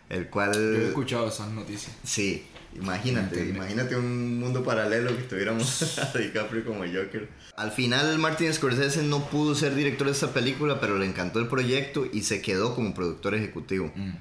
El 0.09 0.29
cual... 0.29 0.53
Yo 0.55 0.61
he 0.61 0.89
escuchado 0.89 1.29
esas 1.29 1.49
noticias. 1.51 1.95
Sí, 2.03 2.45
imagínate, 2.75 3.49
imagínate 3.49 3.97
un 3.97 4.39
mundo 4.39 4.63
paralelo 4.65 5.17
que 5.17 5.23
tuviéramos 5.25 5.99
a 5.99 6.19
DiCaprio 6.19 6.65
como 6.65 6.81
Joker. 6.81 7.29
Al 7.57 7.73
final 7.73 8.19
Martin 8.19 8.53
Scorsese 8.53 9.03
no 9.03 9.29
pudo 9.29 9.55
ser 9.55 9.75
director 9.75 10.07
de 10.07 10.13
esta 10.13 10.33
película, 10.33 10.81
pero 10.81 10.99
le 10.99 11.07
encantó 11.07 11.41
el 11.41 11.49
proyecto 11.49 12.07
y 12.13 12.23
se 12.23 12.43
quedó 12.43 12.75
como 12.75 12.95
productor 12.95 13.35
ejecutivo. 13.35 13.93
Mm. 13.95 14.13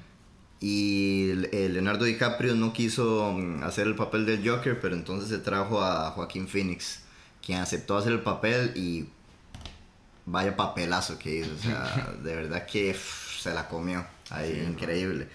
Y 0.60 1.32
Leonardo 1.52 2.04
DiCaprio 2.04 2.54
no 2.54 2.72
quiso 2.72 3.32
mm, 3.32 3.62
hacer 3.62 3.86
el 3.86 3.94
papel 3.94 4.26
del 4.26 4.48
Joker, 4.48 4.80
pero 4.80 4.96
entonces 4.96 5.28
se 5.28 5.38
trajo 5.38 5.82
a 5.82 6.10
Joaquín 6.10 6.48
Phoenix 6.48 7.02
quien 7.48 7.60
aceptó 7.60 7.96
hacer 7.96 8.12
el 8.12 8.20
papel 8.20 8.72
y 8.76 9.08
vaya 10.26 10.54
papelazo 10.54 11.18
que 11.18 11.36
hizo. 11.38 11.50
O 11.54 11.58
sea, 11.58 12.14
de 12.22 12.36
verdad 12.36 12.66
que 12.66 12.94
se 12.94 13.54
la 13.54 13.68
comió. 13.68 14.04
Ahí, 14.30 14.66
increíble. 14.68 15.28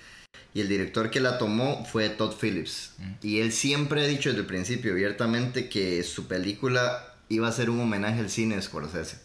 Y 0.53 0.61
el 0.61 0.67
director 0.67 1.09
que 1.09 1.19
la 1.19 1.37
tomó 1.37 1.85
fue 1.85 2.09
Todd 2.09 2.35
Phillips. 2.39 2.93
Mm. 2.97 3.11
Y 3.21 3.39
él 3.39 3.51
siempre 3.51 4.03
ha 4.03 4.07
dicho 4.07 4.29
desde 4.29 4.41
el 4.41 4.47
principio 4.47 4.91
abiertamente 4.91 5.69
que 5.69 6.03
su 6.03 6.27
película 6.27 7.15
iba 7.29 7.47
a 7.47 7.51
ser 7.51 7.69
un 7.69 7.79
homenaje 7.79 8.19
al 8.19 8.29
cine 8.29 8.55
de 8.55 8.61
Scorsese. 8.61 9.17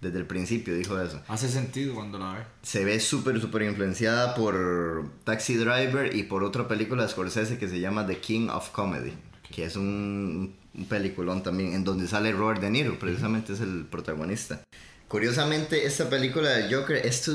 Desde 0.00 0.18
el 0.18 0.26
principio 0.26 0.74
dijo 0.74 1.00
eso. 1.00 1.22
Hace 1.26 1.48
sentido 1.48 1.94
cuando 1.94 2.18
la 2.18 2.34
ve. 2.34 2.40
Se 2.62 2.84
ve 2.84 3.00
súper, 3.00 3.40
súper 3.40 3.62
influenciada 3.62 4.34
por 4.34 5.10
Taxi 5.24 5.56
Driver 5.56 6.14
y 6.14 6.24
por 6.24 6.44
otra 6.44 6.68
película 6.68 7.02
de 7.02 7.08
Scorsese 7.08 7.58
que 7.58 7.68
se 7.68 7.80
llama 7.80 8.06
The 8.06 8.18
King 8.18 8.48
of 8.48 8.70
Comedy. 8.70 9.14
Que 9.50 9.64
es 9.64 9.74
un 9.74 10.54
un 10.76 10.84
peliculón 10.86 11.42
también, 11.42 11.72
en 11.72 11.84
donde 11.84 12.06
sale 12.06 12.32
Robert 12.32 12.60
De 12.60 12.70
Niro, 12.70 12.98
precisamente 12.98 13.54
es 13.54 13.60
el 13.60 13.86
protagonista. 13.86 14.60
Curiosamente, 15.08 15.86
esta 15.86 16.10
película 16.10 16.50
del 16.50 16.74
Joker, 16.74 17.04
esto, 17.06 17.32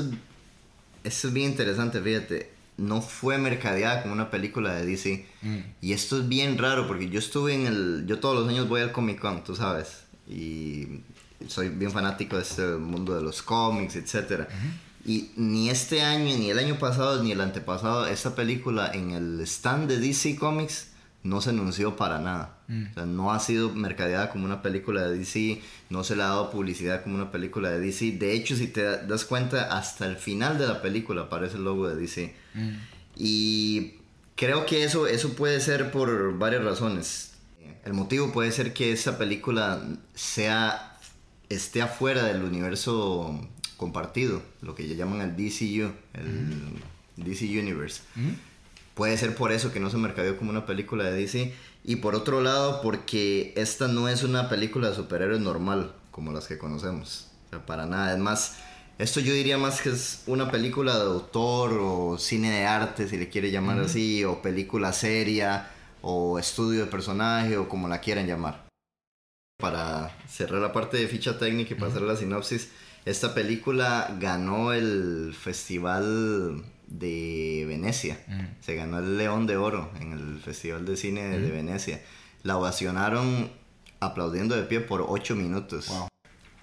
esto 1.02 1.28
es 1.28 1.34
bien 1.34 1.50
interesante, 1.50 2.00
fíjate, 2.00 2.50
no 2.76 3.02
fue 3.02 3.38
mercadeada 3.38 4.02
como 4.02 4.14
una 4.14 4.30
película 4.30 4.74
de 4.74 4.86
DC. 4.86 5.26
Mm. 5.42 5.58
Y 5.80 5.92
esto 5.92 6.18
es 6.18 6.28
bien 6.28 6.58
raro, 6.58 6.86
porque 6.86 7.08
yo 7.08 7.18
estuve 7.18 7.54
en 7.54 7.66
el, 7.66 8.04
yo 8.06 8.18
todos 8.18 8.38
los 8.38 8.48
años 8.48 8.68
voy 8.68 8.80
al 8.80 8.92
Comic 8.92 9.20
Con, 9.20 9.44
tú 9.44 9.54
sabes, 9.54 10.04
y 10.28 11.00
soy 11.48 11.68
bien 11.68 11.90
fanático 11.90 12.36
de 12.36 12.42
este 12.42 12.66
mundo 12.76 13.14
de 13.14 13.22
los 13.22 13.42
cómics, 13.42 13.96
etc. 13.96 14.48
Y 15.04 15.30
ni 15.36 15.68
este 15.70 16.02
año, 16.02 16.36
ni 16.36 16.50
el 16.50 16.58
año 16.58 16.78
pasado, 16.78 17.22
ni 17.22 17.32
el 17.32 17.40
antepasado, 17.40 18.06
esta 18.06 18.34
película 18.34 18.90
en 18.92 19.10
el 19.10 19.40
stand 19.40 19.88
de 19.88 19.98
DC 19.98 20.36
Comics 20.36 20.91
no 21.22 21.40
se 21.40 21.50
anunció 21.50 21.96
para 21.96 22.18
nada. 22.18 22.58
Mm. 22.68 22.86
O 22.90 22.94
sea, 22.94 23.06
no 23.06 23.32
ha 23.32 23.40
sido 23.40 23.74
mercadeada 23.74 24.30
como 24.30 24.44
una 24.44 24.62
película 24.62 25.06
de 25.06 25.18
DC, 25.18 25.60
no 25.90 26.04
se 26.04 26.16
le 26.16 26.22
ha 26.22 26.26
dado 26.26 26.50
publicidad 26.50 27.02
como 27.02 27.16
una 27.16 27.30
película 27.30 27.70
de 27.70 27.80
DC. 27.80 28.12
De 28.12 28.32
hecho, 28.32 28.56
si 28.56 28.68
te 28.68 28.82
das 28.82 29.24
cuenta, 29.24 29.76
hasta 29.76 30.06
el 30.06 30.16
final 30.16 30.58
de 30.58 30.66
la 30.66 30.82
película 30.82 31.22
aparece 31.22 31.56
el 31.56 31.64
logo 31.64 31.88
de 31.88 31.96
DC. 31.96 32.34
Mm. 32.54 32.70
Y 33.16 33.94
creo 34.36 34.66
que 34.66 34.84
eso, 34.84 35.06
eso 35.06 35.34
puede 35.34 35.60
ser 35.60 35.90
por 35.90 36.38
varias 36.38 36.64
razones. 36.64 37.34
El 37.84 37.94
motivo 37.94 38.32
puede 38.32 38.52
ser 38.52 38.72
que 38.72 38.92
esa 38.92 39.18
película 39.18 39.82
sea 40.14 40.98
esté 41.48 41.82
afuera 41.82 42.24
del 42.24 42.42
universo 42.42 43.48
compartido, 43.76 44.42
lo 44.60 44.74
que 44.74 44.88
ya 44.88 44.94
llaman 44.94 45.20
el 45.20 45.36
DCU, 45.36 45.92
el 46.14 47.24
DC 47.24 47.46
Universe. 47.46 48.02
Puede 48.94 49.16
ser 49.16 49.34
por 49.34 49.52
eso 49.52 49.72
que 49.72 49.80
no 49.80 49.90
se 49.90 49.96
mercadeó 49.96 50.36
como 50.36 50.50
una 50.50 50.66
película 50.66 51.04
de 51.04 51.12
DC. 51.12 51.54
Y 51.84 51.96
por 51.96 52.14
otro 52.14 52.40
lado, 52.40 52.80
porque 52.82 53.52
esta 53.56 53.88
no 53.88 54.08
es 54.08 54.22
una 54.22 54.48
película 54.48 54.90
de 54.90 54.94
superhéroes 54.94 55.40
normal, 55.40 55.94
como 56.10 56.32
las 56.32 56.46
que 56.46 56.58
conocemos. 56.58 57.28
O 57.46 57.50
sea, 57.50 57.66
para 57.66 57.86
nada. 57.86 58.12
Es 58.12 58.18
más, 58.18 58.56
esto 58.98 59.20
yo 59.20 59.32
diría 59.32 59.58
más 59.58 59.80
que 59.80 59.90
es 59.90 60.22
una 60.26 60.50
película 60.50 60.96
de 60.96 61.04
autor 61.04 61.78
o 61.80 62.18
cine 62.18 62.50
de 62.50 62.66
arte, 62.66 63.08
si 63.08 63.16
le 63.16 63.28
quiere 63.28 63.50
llamar 63.50 63.80
así, 63.80 64.24
o 64.24 64.42
película 64.42 64.92
seria, 64.92 65.70
o 66.02 66.38
estudio 66.38 66.80
de 66.80 66.86
personaje, 66.90 67.56
o 67.56 67.68
como 67.68 67.88
la 67.88 68.00
quieran 68.00 68.26
llamar. 68.26 68.66
Para 69.58 70.16
cerrar 70.28 70.60
la 70.60 70.72
parte 70.72 70.98
de 70.98 71.08
ficha 71.08 71.38
técnica 71.38 71.74
y 71.74 71.78
pasar 71.78 72.02
a 72.02 72.06
la 72.06 72.16
sinopsis, 72.16 72.70
esta 73.04 73.34
película 73.34 74.16
ganó 74.20 74.72
el 74.72 75.34
festival 75.34 76.62
de 76.98 77.64
Venecia. 77.66 78.18
Se 78.60 78.74
ganó 78.74 78.98
el 78.98 79.16
León 79.18 79.46
de 79.46 79.56
Oro 79.56 79.90
en 80.00 80.12
el 80.12 80.40
Festival 80.40 80.84
de 80.84 80.96
Cine 80.96 81.38
de 81.38 81.50
Venecia. 81.50 82.02
La 82.42 82.58
ovacionaron 82.58 83.50
aplaudiendo 84.00 84.56
de 84.56 84.62
pie 84.62 84.80
por 84.80 85.04
8 85.08 85.34
minutos. 85.34 85.90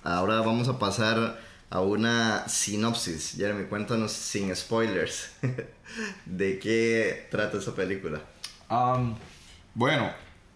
Ahora 0.03 0.41
vamos 0.41 0.67
a 0.67 0.77
pasar 0.77 1.39
a 1.69 1.81
una 1.81 2.47
sinopsis. 2.47 3.35
Jeremy, 3.37 3.65
cuéntanos 3.65 4.11
sin 4.11 4.55
spoilers. 4.55 5.31
¿De 6.25 6.59
qué 6.59 7.27
trata 7.31 7.57
esa 7.57 7.73
película? 7.73 8.21
Um, 8.69 9.15
bueno, 9.73 10.11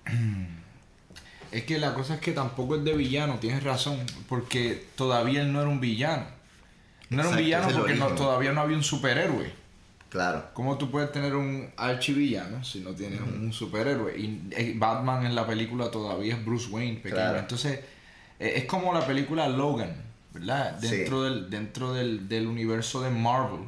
es 1.52 1.64
que 1.64 1.80
la 1.80 1.94
cosa 1.94 2.16
es 2.16 2.22
que 2.22 2.32
tampoco 2.32 2.76
es 2.76 2.84
de 2.84 2.94
villano, 2.94 3.40
tienes 3.40 3.64
razón, 3.64 4.00
porque 4.30 4.88
todavía 4.96 5.42
él 5.42 5.52
no 5.52 5.62
era 5.62 5.70
un 5.70 5.80
villano. 5.80 6.26
No 7.10 7.22
era 7.22 7.30
un 7.30 7.38
villano 7.38 7.70
porque 7.76 7.96
todavía 7.96 8.52
no 8.54 8.62
había 8.62 8.78
un 8.78 8.84
superhéroe. 8.84 9.63
Claro. 10.14 10.46
¿Cómo 10.54 10.78
tú 10.78 10.92
puedes 10.92 11.12
tener 11.12 11.36
un 11.36 11.72
archivillano 11.76 12.64
si 12.64 12.82
no 12.82 12.92
tienes 12.92 13.20
un 13.20 13.52
superhéroe? 13.52 14.16
Y 14.16 14.48
eh, 14.52 14.76
Batman 14.78 15.26
en 15.26 15.34
la 15.34 15.48
película 15.48 15.90
todavía 15.90 16.36
es 16.36 16.46
Bruce 16.46 16.70
Wayne 16.70 17.00
pequeño. 17.00 17.36
Entonces, 17.36 17.80
eh, 18.40 18.54
es 18.58 18.66
como 18.66 18.94
la 18.94 19.08
película 19.08 19.50
Logan, 19.50 19.96
¿verdad? 20.32 20.74
Dentro, 20.74 21.24
del, 21.24 21.50
dentro 21.50 21.96
del, 21.96 22.46
universo 22.46 23.02
de 23.02 23.10
Marvel. 23.10 23.62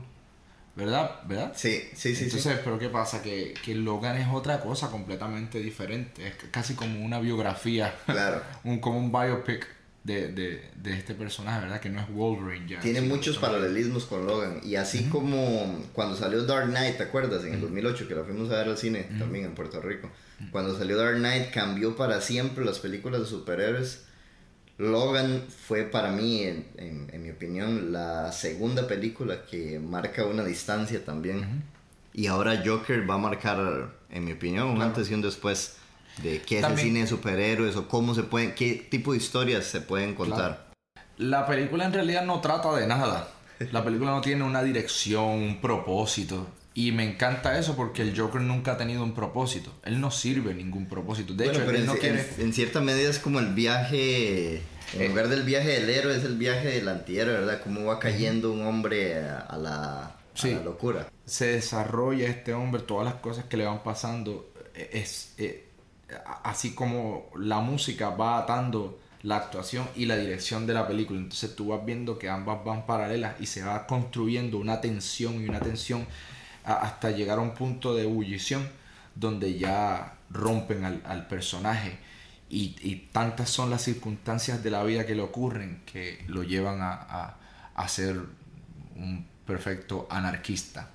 ¿Verdad? 0.76 1.22
¿Verdad? 1.26 1.54
Sí, 1.56 1.82
sí, 1.96 2.14
sí. 2.16 2.26
Entonces, 2.26 2.60
pero 2.64 2.78
¿qué 2.78 2.90
pasa? 2.90 3.24
Que, 3.24 3.56
que, 3.64 3.74
Logan 3.74 4.16
es 4.18 4.28
otra 4.32 4.60
cosa 4.60 4.92
completamente 4.92 5.60
diferente. 5.60 6.28
Es 6.28 6.36
casi 6.52 6.76
como 6.76 7.04
una 7.04 7.18
biografía. 7.20 7.96
Claro. 8.06 8.44
un, 8.64 8.78
como 8.78 9.00
un 9.00 9.12
biopic 9.12 9.66
de, 10.06 10.62
de, 10.84 10.94
este 10.94 11.16
personaje, 11.16 11.62
¿verdad? 11.62 11.82
Que 11.82 11.90
no 11.90 12.00
es 12.00 12.08
Wolverine 12.14 12.68
ya. 12.68 12.80
Tiene 12.80 13.02
muchos 13.02 13.40
paralelismos 13.40 14.06
con 14.06 14.28
Logan. 14.28 14.62
Y 14.64 14.76
así 14.76 15.06
como 15.06 15.84
cuando 15.94 16.16
salió 16.16 16.46
Dark 16.46 16.70
Knight, 16.70 16.98
¿te 16.98 17.04
acuerdas? 17.04 17.44
En 17.44 17.56
el 17.56 17.62
2008, 17.62 18.08
que 18.08 18.14
la 18.14 18.24
fuimos 18.24 18.52
a 18.52 18.58
ver 18.58 18.68
al 18.68 18.78
cine 18.78 19.08
también 19.18 19.46
en 19.46 19.56
Puerto 19.56 19.82
Rico. 19.82 20.12
Cuando 20.52 20.78
salió 20.78 20.96
Dark 20.98 21.18
Knight 21.18 21.50
cambió 21.52 21.96
para 21.96 22.22
siempre 22.22 22.64
las 22.64 22.80
películas 22.80 23.22
de 23.22 23.26
superhéroes. 23.26 24.06
Logan 24.78 25.42
fue 25.48 25.84
para 25.84 26.12
mí, 26.12 26.44
en, 26.44 26.66
en, 26.78 27.24
mi 27.24 27.32
opinión, 27.32 27.94
la 27.94 28.34
segunda 28.34 28.88
película 28.88 29.46
que 29.46 29.80
marca 29.80 30.26
una 30.26 30.44
distancia 30.44 31.04
también. 31.04 31.64
Y 32.14 32.28
ahora 32.28 32.62
Joker 32.64 33.10
va 33.10 33.16
a 33.16 33.18
marcar, 33.18 33.96
en 34.12 34.26
mi 34.26 34.34
opinión, 34.34 34.68
un 34.68 34.82
antes 34.82 35.10
y 35.10 35.14
un 35.14 35.22
después 35.22 35.78
de 36.22 36.42
qué 36.42 36.60
es 36.60 36.66
el 36.66 36.78
cine 36.78 37.02
de 37.02 37.08
superhéroes 37.08 37.76
o 37.76 37.88
cómo 37.88 38.16
se 38.16 38.24
pueden, 38.24 38.54
qué 38.56 38.88
tipo 38.90 39.12
de 39.12 39.18
historias 39.18 39.66
se 39.66 39.82
pueden 39.82 40.16
contar. 40.16 40.68
La 41.18 41.46
película 41.48 41.86
en 41.86 41.94
realidad 41.94 42.26
no 42.26 42.42
trata 42.42 42.76
de 42.76 42.88
nada. 42.88 43.30
La 43.72 43.84
película 43.84 44.12
no 44.12 44.22
tiene 44.22 44.44
una 44.44 44.64
dirección, 44.64 45.26
un 45.26 45.62
propósito. 45.62 46.48
Y 46.74 46.92
me 46.92 47.10
encanta 47.10 47.58
eso 47.58 47.78
porque 47.78 48.02
el 48.02 48.18
Joker 48.20 48.42
nunca 48.42 48.74
ha 48.74 48.78
tenido 48.78 49.02
un 49.02 49.14
propósito. 49.14 49.72
Él 49.86 50.02
no 50.02 50.12
sirve 50.12 50.54
ningún 50.54 50.88
propósito. 50.88 51.34
De 51.34 51.48
hecho, 51.48 51.64
él 51.70 51.78
en, 51.78 51.86
no 51.86 51.96
quiere... 51.96 52.28
en, 52.38 52.52
cierta 52.52 52.82
medida 52.82 53.10
es 53.10 53.20
como 53.20 53.40
el 53.40 53.54
viaje. 53.54 54.58
En 54.94 55.02
eh. 55.02 55.08
lugar 55.08 55.30
del 55.30 55.44
viaje 55.44 55.70
del 55.80 55.90
héroe, 55.90 56.18
es 56.18 56.26
el 56.26 56.36
viaje 56.36 56.68
del 56.68 56.90
antihéroe, 56.90 57.34
¿verdad? 57.34 57.62
Cómo 57.64 57.86
va 57.86 57.98
cayendo 57.98 58.52
un 58.52 58.68
hombre 58.68 59.18
a, 59.18 59.58
la, 59.58 60.18
locura. 60.66 61.08
Se 61.26 61.46
desarrolla 61.48 62.28
este 62.28 62.54
hombre, 62.54 62.82
todas 62.82 63.06
las 63.06 63.16
cosas 63.22 63.46
que 63.46 63.56
le 63.56 63.64
van 63.64 63.82
pasando. 63.82 64.52
Es, 64.76 65.34
eh, 65.38 65.70
así 66.44 66.74
como 66.74 67.30
la 67.36 67.60
música 67.60 68.10
va 68.10 68.40
atando 68.40 69.00
la 69.24 69.38
actuación 69.38 69.88
y 69.96 70.06
la 70.06 70.18
dirección 70.18 70.68
de 70.68 70.74
la 70.74 70.88
película. 70.88 71.20
Entonces 71.20 71.56
tú 71.56 71.70
vas 71.70 71.84
viendo 71.84 72.20
que 72.20 72.30
ambas 72.30 72.64
van 72.64 72.86
paralelas 72.86 73.40
y 73.40 73.48
se 73.48 73.64
va 73.64 73.88
construyendo 73.88 74.58
una 74.58 74.82
tensión 74.82 75.42
y 75.42 75.50
una 75.50 75.60
tensión 75.60 76.06
hasta 76.64 77.12
llegar 77.12 77.40
a 77.40 77.42
un 77.42 77.54
punto 77.54 77.96
de 77.96 78.04
ebullición 78.04 78.68
donde 79.16 79.58
ya 79.58 80.18
rompen 80.30 80.84
al, 80.84 81.28
personaje. 81.28 81.98
Y, 82.50 83.08
tantas 83.12 83.50
son 83.50 83.70
las 83.70 83.82
circunstancias 83.82 84.64
de 84.64 84.70
la 84.70 84.84
vida 84.84 85.06
que 85.06 85.16
le 85.16 85.22
ocurren 85.22 85.82
que 85.86 86.24
lo 86.28 86.44
llevan 86.44 86.82
a, 86.82 86.94
a, 86.94 87.38
a 87.74 87.88
ser 87.88 88.22
un 88.96 89.26
perfecto 89.46 90.08
anarquista. 90.10 90.90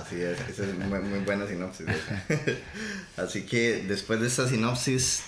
Así 0.00 0.16
es, 0.20 0.40
esa 0.40 0.64
es 0.64 0.74
muy, 0.74 0.98
muy 1.00 1.20
buena 1.20 1.46
sinopsis. 1.46 1.86
Así 3.16 3.42
que 3.46 3.84
después 3.86 4.20
de 4.20 4.26
esta 4.26 4.48
sinopsis 4.48 5.22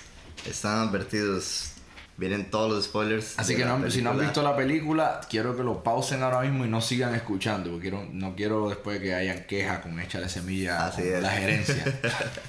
están 0.48 0.88
advertidos, 0.88 1.72
vienen 2.16 2.50
todos 2.50 2.70
los 2.70 2.84
spoilers. 2.84 3.38
Así 3.38 3.54
que 3.54 3.64
si 3.90 4.02
no 4.02 4.10
han 4.10 4.18
visto 4.18 4.42
la 4.42 4.56
película, 4.56 5.20
quiero 5.28 5.56
que 5.56 5.62
lo 5.62 5.82
pausen 5.82 6.22
ahora 6.22 6.40
mismo 6.40 6.64
y 6.64 6.68
no 6.68 6.80
sigan 6.80 7.14
escuchando, 7.14 7.70
porque 7.70 7.90
quiero, 7.90 8.08
no 8.12 8.34
quiero 8.34 8.68
después 8.68 9.00
que 9.00 9.14
hayan 9.14 9.44
quejas 9.44 9.80
con 9.80 9.98
Echa 10.00 10.20
de 10.20 10.28
Semilla 10.28 10.86
Así 10.86 11.02
la 11.20 11.30
gerencia. 11.30 12.00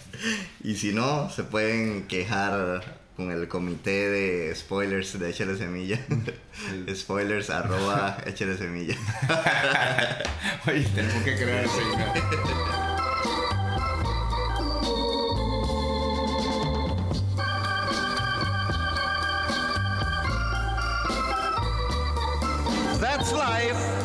y 0.64 0.76
si 0.76 0.94
no, 0.94 1.30
se 1.30 1.44
pueden 1.44 2.08
quejar 2.08 3.01
con 3.22 3.32
el 3.32 3.48
comité 3.48 4.10
de 4.10 4.56
spoilers 4.56 5.20
de 5.20 5.30
Échale 5.30 5.58
Semilla. 5.58 6.00
spoilers 6.96 7.50
arroba 7.50 8.18
Échale 8.26 8.58
Semilla. 8.58 8.96
Oye, 10.68 10.86
tenemos 10.96 11.24
que 11.24 11.36
crear 11.36 11.66
ese 11.66 11.82
That's 23.00 23.32
life. 23.34 24.01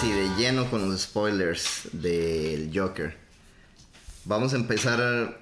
Sí, 0.00 0.12
de 0.12 0.28
lleno 0.36 0.70
con 0.70 0.88
los 0.88 1.02
spoilers 1.02 1.88
del 1.92 2.70
Joker. 2.74 3.14
Vamos 4.24 4.54
a 4.54 4.56
empezar 4.56 5.40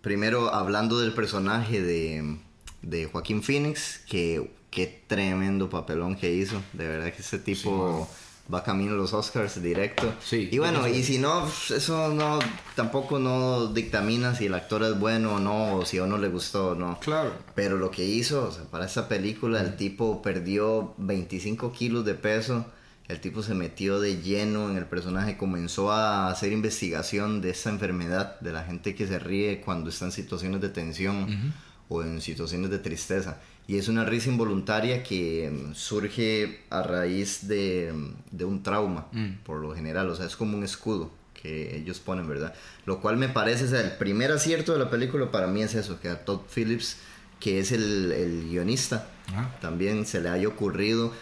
primero 0.00 0.52
hablando 0.52 0.98
del 0.98 1.12
personaje 1.12 1.80
de, 1.80 2.38
de 2.82 3.06
Joaquín 3.06 3.42
Phoenix, 3.42 4.00
que 4.08 4.50
qué 4.70 5.04
tremendo 5.06 5.70
papelón 5.70 6.16
que 6.16 6.32
hizo. 6.32 6.60
De 6.72 6.88
verdad 6.88 7.12
que 7.12 7.22
ese 7.22 7.38
tipo 7.38 8.08
va 8.52 8.64
camino 8.64 8.94
a 8.94 8.96
los 8.96 9.12
Oscars 9.12 9.62
directo. 9.62 10.12
Sí, 10.20 10.48
y 10.50 10.58
bueno, 10.58 10.88
y 10.88 11.04
si 11.04 11.18
no, 11.18 11.46
eso 11.46 12.08
no 12.12 12.40
tampoco 12.74 13.20
no 13.20 13.68
dictamina 13.68 14.34
si 14.34 14.46
el 14.46 14.54
actor 14.54 14.82
es 14.82 14.98
bueno 14.98 15.36
o 15.36 15.38
no, 15.38 15.76
o 15.76 15.86
si 15.86 15.98
a 15.98 16.04
uno 16.04 16.18
le 16.18 16.28
gustó 16.28 16.70
o 16.70 16.74
no. 16.74 16.98
Claro. 16.98 17.32
Pero 17.54 17.76
lo 17.76 17.92
que 17.92 18.04
hizo, 18.04 18.48
o 18.48 18.50
sea, 18.50 18.64
para 18.64 18.86
esa 18.86 19.06
película, 19.06 19.60
el 19.60 19.76
tipo 19.76 20.20
perdió 20.20 20.94
25 20.98 21.70
kilos 21.72 22.04
de 22.04 22.14
peso. 22.14 22.66
El 23.08 23.20
tipo 23.20 23.42
se 23.42 23.54
metió 23.54 24.00
de 24.00 24.22
lleno 24.22 24.70
en 24.70 24.78
el 24.78 24.86
personaje, 24.86 25.36
comenzó 25.36 25.92
a 25.92 26.30
hacer 26.30 26.52
investigación 26.52 27.42
de 27.42 27.50
esa 27.50 27.70
enfermedad, 27.70 28.40
de 28.40 28.52
la 28.52 28.64
gente 28.64 28.94
que 28.94 29.06
se 29.06 29.18
ríe 29.18 29.60
cuando 29.60 29.90
está 29.90 30.06
en 30.06 30.12
situaciones 30.12 30.62
de 30.62 30.70
tensión 30.70 31.52
o 31.88 32.02
en 32.02 32.20
situaciones 32.22 32.70
de 32.70 32.78
tristeza. 32.78 33.40
Y 33.66 33.76
es 33.78 33.88
una 33.88 34.04
risa 34.04 34.30
involuntaria 34.30 35.02
que 35.02 35.50
mm, 35.50 35.74
surge 35.74 36.60
a 36.70 36.82
raíz 36.82 37.46
de, 37.48 37.92
mm, 37.94 38.36
de 38.36 38.44
un 38.44 38.62
trauma, 38.62 39.06
mm. 39.12 39.42
por 39.44 39.60
lo 39.60 39.74
general. 39.74 40.08
O 40.10 40.16
sea, 40.16 40.26
es 40.26 40.36
como 40.36 40.56
un 40.56 40.64
escudo 40.64 41.10
que 41.34 41.76
ellos 41.76 41.98
ponen, 41.98 42.28
¿verdad? 42.28 42.54
Lo 42.86 43.00
cual 43.00 43.16
me 43.16 43.28
parece, 43.28 43.64
o 43.64 43.68
sea, 43.68 43.80
el 43.80 43.92
primer 43.92 44.32
acierto 44.32 44.72
de 44.72 44.78
la 44.78 44.90
película 44.90 45.30
para 45.30 45.46
mí 45.46 45.62
es 45.62 45.74
eso, 45.74 46.00
que 46.00 46.08
a 46.08 46.24
Todd 46.24 46.40
Phillips 46.54 46.98
que 47.40 47.58
es 47.58 47.72
el, 47.72 48.12
el 48.12 48.48
guionista, 48.48 49.08
Ah. 49.32 49.50
también 49.60 50.06
se 50.06 50.20
le 50.20 50.28
haya 50.28 50.48
ocurrido 50.48 51.12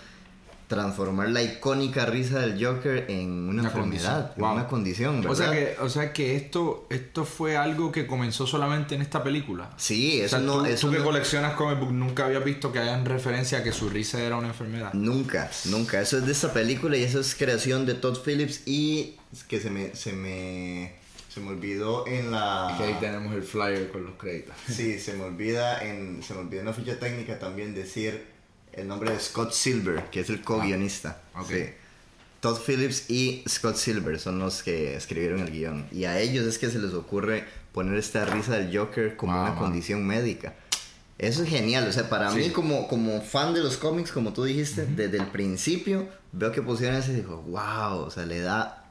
transformar 0.73 1.29
la 1.29 1.43
icónica 1.43 2.07
risa 2.07 2.41
del 2.41 2.64
Joker 2.64 3.05
en 3.09 3.29
una, 3.49 3.61
Una 3.61 3.69
enfermedad, 3.71 3.73
condición. 3.73 4.33
en 4.37 4.41
Wow. 4.43 4.52
una 4.55 4.67
condición, 4.69 5.17
¿verdad? 5.21 5.31
O 5.33 5.35
sea 5.37 5.50
que, 5.52 5.76
o 5.81 5.88
sea 5.91 6.12
que 6.14 6.37
esto, 6.37 6.87
esto 6.88 7.25
fue 7.26 7.57
algo 7.59 7.93
que 7.93 8.07
comenzó 8.07 8.47
solamente 8.47 8.95
en 8.95 9.02
esta 9.02 9.23
película. 9.23 9.71
Sí, 9.76 10.21
O 10.21 10.25
eso 10.25 10.37
sea, 10.37 10.47
no... 10.47 10.59
tú, 10.61 10.64
eso 10.67 10.87
tú 10.87 10.93
que 10.95 10.99
no- 11.00 11.05
coleccionas 11.05 11.52
comic 11.55 11.79
book 11.79 11.93
nunca 11.93 12.25
habías 12.25 12.43
visto 12.45 12.73
que 12.73 12.79
hayan 12.79 13.05
referencia 13.05 13.59
a 13.59 13.62
que 13.62 13.73
su 13.73 13.91
risa 13.91 14.21
era 14.23 14.37
una 14.37 14.49
enfermedad. 14.49 14.95
Nunca, 14.95 15.50
nunca. 15.67 16.00
Eso 16.00 16.17
es 16.19 16.26
de 16.26 16.33
esta 16.33 16.52
película 16.52 16.97
y 16.97 17.02
eso 17.02 17.21
es 17.21 17.35
creación 17.35 17.85
de 17.85 17.95
Todd 17.95 18.19
Phillips 18.25 18.62
y 18.67 19.17
que 19.49 19.61
se 19.61 19.69
me, 19.71 19.95
se 19.95 20.12
me, 20.12 20.95
se 21.29 21.41
me 21.41 21.50
olvidó 21.50 22.07
en 22.07 22.31
la... 22.31 22.75
Que 22.79 22.85
ahí 22.85 22.97
tenemos 23.00 23.35
el 23.35 23.43
flyer 23.43 23.91
con 23.91 24.05
los 24.05 24.14
créditos. 24.17 24.55
Sí, 24.69 24.99
se 24.99 25.12
me 25.14 25.25
olvida 25.25 25.83
en, 25.85 26.23
se 26.23 26.33
me 26.35 26.41
olvidó 26.41 26.61
en 26.61 26.67
la 26.67 26.73
ficha 26.73 26.99
técnica 26.99 27.38
también 27.38 27.75
decir 27.75 28.31
el 28.73 28.88
nombre 28.88 29.12
de 29.12 29.19
Scott 29.21 29.52
Silver, 29.52 30.05
que 30.11 30.21
es 30.21 30.31
el 30.31 30.43
co-guionista. 30.43 31.21
Ah, 31.35 31.43
ok. 31.43 31.49
Sí. 31.50 31.64
Todd 32.41 32.59
Phillips 32.67 33.09
y 33.09 33.45
Scott 33.49 33.76
Silver 33.76 34.19
son 34.19 34.38
los 34.41 34.62
que 34.64 34.97
escribieron 34.97 35.41
el 35.41 35.50
guion. 35.52 35.87
Y 35.93 36.05
a 36.07 36.19
ellos 36.19 36.45
es 36.45 36.59
que 36.59 36.71
se 36.71 36.79
les 36.81 36.93
ocurre 36.93 37.45
poner 37.73 37.97
esta 37.97 38.25
risa 38.25 38.57
del 38.57 38.76
Joker 38.76 39.17
como 39.17 39.33
Wow, 39.33 39.43
una 39.43 39.50
man. 39.50 39.59
condición 39.59 40.05
médica. 40.05 40.55
Eso 41.19 41.45
es 41.45 41.49
genial, 41.50 41.87
o 41.87 41.93
sea, 41.93 42.09
para 42.09 42.31
Sí. 42.33 42.38
mí 42.38 42.50
como, 42.50 42.88
como 42.88 43.21
fan 43.23 43.55
de 43.55 43.61
los 43.61 43.76
cómics, 43.76 44.11
como 44.11 44.33
tú 44.33 44.43
dijiste, 44.43 44.87
desde 44.87 45.19
el 45.19 45.26
principio 45.29 46.09
veo 46.33 46.50
que 46.50 46.62
pusieron 46.62 46.97
eso 46.97 47.12
y 47.12 47.17
digo, 47.17 47.43
wow, 47.43 47.99
o 48.00 48.11
sea, 48.11 48.26
le 48.26 48.41
da 48.41 48.87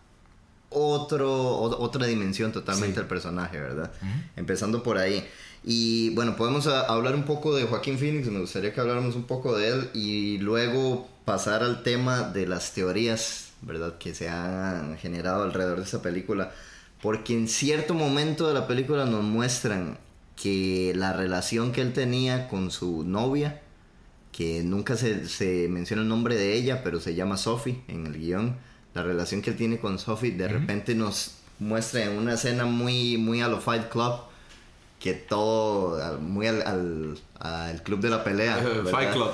otro, 0.70 1.30
o- 1.34 1.82
otra 1.84 2.06
dimensión 2.06 2.52
totalmente 2.54 2.96
Sí. 2.96 3.00
al 3.02 3.08
personaje, 3.08 3.60
¿verdad? 3.60 3.92
Empezando 4.38 4.82
por 4.84 4.98
ahí. 4.98 5.28
Y 5.64 6.10
bueno, 6.16 6.36
podemos 6.36 6.68
a- 6.68 6.82
hablar 6.88 7.16
un 7.16 7.24
poco 7.24 7.56
de 7.56 7.66
Joaquín 7.66 7.98
Phoenix, 8.00 8.28
me 8.28 8.40
gustaría 8.40 8.74
que 8.74 8.82
habláramos 8.82 9.16
un 9.16 9.24
poco 9.24 9.56
de 9.58 9.68
él 9.70 9.90
y 9.94 10.38
luego 10.40 11.08
pasar 11.26 11.64
al 11.64 11.84
tema 11.84 12.24
de 12.24 12.48
las 12.48 12.74
teorías, 12.74 13.52
¿verdad? 13.62 13.98
Que 14.00 14.16
se 14.16 14.28
han 14.30 14.98
generado 14.98 15.44
alrededor 15.44 15.78
de 15.78 15.84
esta 15.84 16.02
película. 16.02 16.52
Porque 17.02 17.34
en 17.34 17.48
cierto 17.48 17.94
momento 17.94 18.48
de 18.48 18.54
la 18.56 18.68
película 18.68 19.06
nos 19.06 19.24
muestran 19.24 19.98
que 20.36 20.94
la 20.96 21.14
relación 21.14 21.72
que 21.72 21.82
él 21.82 21.94
tenía 21.94 22.48
con 22.48 22.72
su 22.72 23.04
novia, 23.04 23.62
que 24.32 24.64
nunca 24.64 24.96
se, 24.98 25.28
se 25.28 25.68
menciona 25.70 26.02
el 26.04 26.08
nombre 26.08 26.36
de 26.36 26.54
ella, 26.56 26.84
pero 26.84 27.00
se 27.00 27.14
llama 27.16 27.38
Sophie 27.38 27.82
en 27.88 28.08
el 28.08 28.18
guion. 28.18 28.56
La 28.96 29.04
relación 29.04 29.42
que 29.42 29.52
él 29.52 29.58
tiene 29.58 29.78
con 29.80 30.00
Sophie 30.00 30.32
de 30.32 30.48
repente 30.48 30.96
nos 30.96 31.36
muestra 31.60 32.04
en 32.04 32.18
una 32.18 32.34
escena 32.34 32.66
muy, 32.66 33.18
muy 33.18 33.42
a 33.42 33.48
lo 33.48 33.60
Fight 33.62 33.90
Club, 33.90 34.14
que 35.02 35.14
todo, 35.14 36.20
muy 36.20 36.48
al, 36.48 36.62
al, 36.62 37.18
al 37.40 37.82
club 37.84 38.00
de 38.02 38.10
la 38.10 38.24
pelea. 38.24 38.58
Fight. 38.90 39.12
Club. 39.12 39.32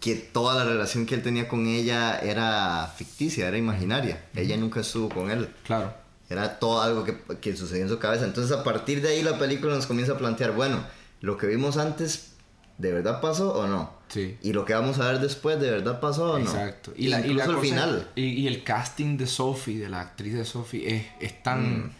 Que 0.00 0.16
toda 0.16 0.54
la 0.56 0.64
relación 0.64 1.06
que 1.06 1.14
él 1.14 1.22
tenía 1.22 1.48
con 1.48 1.66
ella 1.66 2.18
era 2.18 2.92
ficticia, 2.96 3.48
era 3.48 3.56
imaginaria. 3.56 4.22
Ella 4.34 4.56
nunca 4.56 4.80
estuvo 4.80 5.08
con 5.08 5.30
él. 5.30 5.48
Claro. 5.64 5.94
Era 6.28 6.58
todo 6.58 6.82
algo 6.82 7.04
que, 7.04 7.16
que 7.40 7.56
sucedió 7.56 7.82
en 7.84 7.88
su 7.88 7.98
cabeza. 7.98 8.24
Entonces 8.24 8.56
a 8.56 8.64
partir 8.64 9.00
de 9.00 9.08
ahí 9.10 9.22
la 9.22 9.38
película 9.38 9.74
nos 9.74 9.86
comienza 9.86 10.12
a 10.14 10.18
plantear, 10.18 10.52
bueno, 10.52 10.84
lo 11.20 11.36
que 11.36 11.46
vimos 11.46 11.76
antes, 11.76 12.32
¿de 12.78 12.92
verdad 12.92 13.20
pasó 13.20 13.52
o 13.54 13.66
no? 13.68 13.92
Sí. 14.08 14.36
Y 14.42 14.52
lo 14.52 14.64
que 14.64 14.74
vamos 14.74 14.98
a 14.98 15.10
ver 15.10 15.20
después, 15.20 15.58
¿de 15.60 15.70
verdad 15.70 16.00
pasó 16.00 16.32
o 16.32 16.38
no? 16.38 16.44
Exacto. 16.44 16.92
Y, 16.96 17.08
la, 17.08 17.24
y 17.24 17.32
la 17.34 17.46
cosa- 17.46 17.60
final. 17.60 18.10
Y, 18.16 18.24
y 18.24 18.46
el 18.48 18.64
casting 18.64 19.16
de 19.16 19.26
Sophie, 19.26 19.78
de 19.78 19.88
la 19.88 20.00
actriz 20.00 20.34
de 20.34 20.44
Sophie, 20.44 20.96
es, 20.96 21.06
es 21.20 21.42
tan. 21.42 21.86
Mm. 21.86 21.90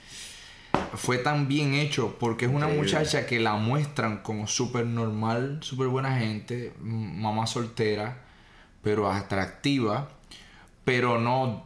Fue 0.95 1.19
tan 1.19 1.49
bien 1.49 1.75
hecho 1.75 2.17
porque 2.19 2.45
es 2.45 2.51
una 2.51 2.67
Increíble. 2.67 2.83
muchacha 2.83 3.27
que 3.27 3.41
la 3.41 3.55
muestran 3.55 4.19
como 4.23 4.47
súper 4.47 4.87
normal, 4.87 5.59
súper 5.63 5.89
buena 5.89 6.19
gente, 6.19 6.75
mamá 6.81 7.47
soltera, 7.47 8.23
pero 8.83 9.11
atractiva, 9.11 10.11
pero 10.85 11.19
no 11.19 11.65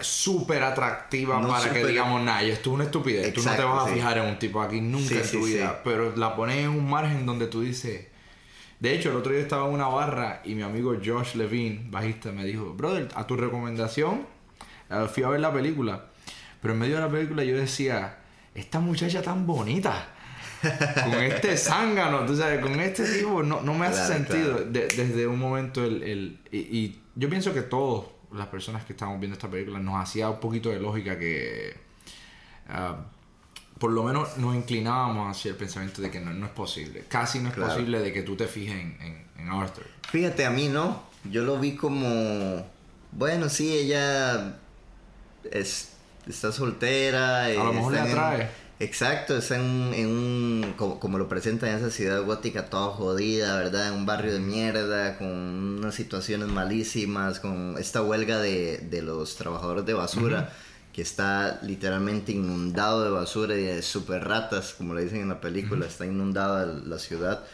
súper 0.00 0.62
atractiva 0.62 1.40
No 1.40 1.48
para 1.48 1.72
que 1.72 1.86
digamos, 1.86 2.22
nah, 2.22 2.42
esto 2.42 2.70
es 2.70 2.74
una 2.74 2.84
estupidez. 2.84 3.32
tú 3.32 3.42
no 3.42 3.54
te 3.54 3.62
vas 3.64 3.84
a 3.86 3.88
sí. 3.88 3.94
fijar 3.94 4.18
en 4.18 4.24
un 4.26 4.38
tipo 4.38 4.60
aquí 4.60 4.80
nunca 4.82 5.08
Sí, 5.08 5.14
en 5.14 5.30
tu 5.40 5.46
sí. 5.46 5.54
vida, 5.54 5.80
pero 5.84 6.14
la 6.16 6.36
pones 6.36 6.58
en 6.58 6.68
un 6.70 6.88
margen 6.88 7.24
donde 7.24 7.46
tú 7.46 7.62
dices. 7.62 8.06
De 8.80 8.94
hecho, 8.94 9.10
el 9.10 9.16
otro 9.16 9.32
día 9.32 9.40
estaba 9.40 9.66
en 9.68 9.72
una 9.74 9.88
barra 9.88 10.42
y 10.44 10.54
mi 10.54 10.62
amigo 10.62 10.94
Josh 11.02 11.34
Levine, 11.36 11.86
bajista, 11.90 12.32
me 12.32 12.44
dijo, 12.44 12.74
brother, 12.74 13.08
a 13.14 13.26
tu 13.26 13.36
recomendación, 13.36 14.26
eh, 14.90 15.06
fui 15.12 15.22
a 15.22 15.28
ver 15.30 15.40
la 15.40 15.52
película. 15.52 16.06
Pero 16.60 16.74
en 16.74 16.80
medio 16.80 16.96
de 16.96 17.00
la 17.02 17.10
película 17.10 17.44
yo 17.44 17.56
decía, 17.56 18.18
esta 18.54 18.80
muchacha 18.80 19.22
tan 19.22 19.46
bonita, 19.46 20.08
con 21.04 21.14
este 21.22 21.56
zángano, 21.56 22.24
tú 22.26 22.36
sabes, 22.36 22.60
con 22.60 22.78
este 22.80 23.04
tipo, 23.04 23.42
no, 23.42 23.60
no 23.62 23.74
me 23.74 23.86
hace 23.86 24.06
Claro, 24.06 24.14
sentido. 24.14 24.52
claro. 24.56 24.70
De- 24.70 24.88
desde 24.88 25.26
un 25.26 25.38
momento, 25.38 25.84
el, 25.84 26.02
el- 26.02 26.38
y, 26.50 26.58
y 26.58 27.02
yo 27.14 27.28
pienso 27.28 27.52
que 27.54 27.62
todas 27.62 28.06
las 28.32 28.46
personas 28.48 28.84
que 28.84 28.92
estamos 28.92 29.18
viendo 29.20 29.34
esta 29.34 29.48
película 29.48 29.78
nos 29.78 30.00
hacía 30.02 30.28
un 30.30 30.40
poquito 30.40 30.70
de 30.70 30.80
lógica 30.80 31.18
que... 31.18 31.76
ah, 32.68 32.96
por 33.78 33.90
lo 33.92 34.02
menos 34.04 34.38
nos 34.38 34.54
inclinábamos 34.56 35.36
hacia 35.36 35.50
el 35.50 35.56
pensamiento 35.56 36.00
de 36.00 36.10
que 36.10 36.18
no, 36.18 36.32
no 36.32 36.46
es 36.46 36.52
posible. 36.52 37.04
Casi 37.08 37.40
no 37.40 37.48
es 37.50 37.54
Claro. 37.54 37.72
posible 37.74 38.00
de 38.00 38.10
que 38.12 38.22
tú 38.22 38.34
te 38.34 38.46
fijes 38.46 38.74
en, 38.74 38.96
en, 39.02 39.26
en 39.38 39.50
Arthur. 39.50 39.84
Fíjate, 40.10 40.46
a 40.46 40.50
mí 40.50 40.68
no. 40.68 41.02
Yo 41.24 41.42
lo 41.44 41.58
vi 41.58 41.76
como. 41.76 42.66
Bueno, 43.12 43.50
sí, 43.50 43.70
ella 43.76 44.56
es, 45.50 45.92
está 46.26 46.52
soltera. 46.52 47.48
lo 47.48 47.72
mejor 47.72 47.92
le 47.92 47.98
en- 48.00 48.06
atrae. 48.08 48.48
exacto, 48.80 49.36
está 49.36 49.56
en, 49.56 49.92
en 49.94 50.06
un. 50.08 50.74
Como, 50.76 50.98
como 51.00 51.18
lo 51.18 51.28
presentan 51.28 51.70
en 51.70 51.76
esa 51.76 51.90
ciudad 51.90 52.22
gótica, 52.24 52.66
toda 52.66 52.88
jodida, 52.94 53.56
¿verdad? 53.58 53.88
En 53.88 53.94
un 53.94 54.06
barrio 54.06 54.32
de 54.32 54.40
mierda, 54.40 55.18
con 55.18 55.28
unas 55.28 55.94
situaciones 55.94 56.48
malísimas, 56.48 57.40
con 57.40 57.76
esta 57.78 58.02
huelga 58.02 58.38
de, 58.38 58.78
de 58.78 59.02
los 59.02 59.36
trabajadores 59.36 59.86
de 59.86 59.94
basura. 59.94 60.52
Que 60.92 61.02
está 61.02 61.60
literalmente 61.62 62.32
inundado 62.32 63.04
de 63.04 63.10
basura 63.10 63.54
y 63.54 63.62
de 63.64 63.82
super 63.82 64.24
ratas, 64.24 64.72
como 64.78 64.94
le 64.94 65.04
dicen 65.04 65.20
en 65.20 65.28
la 65.28 65.42
película. 65.42 65.84
Está 65.84 66.06
inundada 66.06 66.64
la 66.64 66.98
ciudad. 66.98 67.44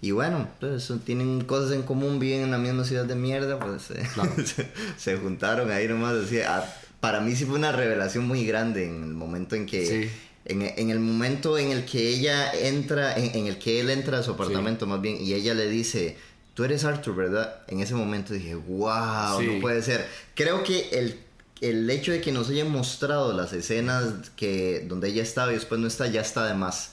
Y 0.00 0.12
bueno, 0.12 0.46
pues 0.60 0.92
tienen 1.04 1.40
cosas 1.46 1.72
en 1.72 1.82
común, 1.82 2.20
viven 2.20 2.42
en 2.42 2.52
la 2.52 2.58
misma 2.58 2.84
ciudad 2.84 3.04
de 3.04 3.16
mierda, 3.16 3.58
pues 3.58 3.90
eh, 3.90 4.08
Claro. 4.14 4.30
se, 4.44 4.70
se 4.96 5.16
juntaron 5.16 5.72
ahí 5.72 5.88
nomás. 5.88 6.14
Así, 6.14 6.38
ah, 6.42 6.64
para 7.00 7.20
mí 7.20 7.34
sí 7.36 7.44
fue 7.44 7.56
una 7.56 7.72
revelación 7.72 8.26
muy 8.26 8.44
grande 8.46 8.84
en 8.86 9.02
el 9.02 9.14
momento 9.14 9.54
en 9.56 9.66
que... 9.66 9.86
Sí. 9.86 10.10
En, 10.48 10.62
en 10.62 10.90
el 10.90 11.00
momento 11.00 11.58
en 11.58 11.72
el 11.72 11.84
que 11.84 12.08
ella 12.08 12.52
entra, 12.52 13.16
en, 13.16 13.34
en 13.36 13.46
el 13.48 13.58
que 13.58 13.80
él 13.80 13.90
entra 13.90 14.20
a 14.20 14.22
su 14.22 14.30
apartamento 14.30 14.86
más 14.86 15.00
bien, 15.00 15.16
y 15.20 15.34
ella 15.34 15.54
le 15.54 15.68
dice, 15.68 16.16
tú 16.54 16.62
eres 16.62 16.84
Arthur, 16.84 17.16
¿verdad? 17.16 17.62
En 17.66 17.80
ese 17.80 17.94
momento 17.96 18.32
dije, 18.32 18.54
wow, 18.54 19.40
Sí. 19.40 19.46
no 19.48 19.60
puede 19.60 19.82
ser. 19.82 20.06
Creo 20.36 20.62
que 20.62 20.88
el, 20.92 21.18
el 21.60 21.90
hecho 21.90 22.12
de 22.12 22.20
que 22.20 22.30
nos 22.30 22.48
hayan 22.48 22.70
mostrado 22.70 23.32
las 23.32 23.52
escenas 23.54 24.04
que 24.36 24.84
donde 24.86 25.08
ella 25.08 25.24
estaba 25.24 25.50
y 25.50 25.56
después 25.56 25.80
no 25.80 25.88
está, 25.88 26.06
ya 26.06 26.20
está 26.20 26.46
de 26.46 26.54
más. 26.54 26.92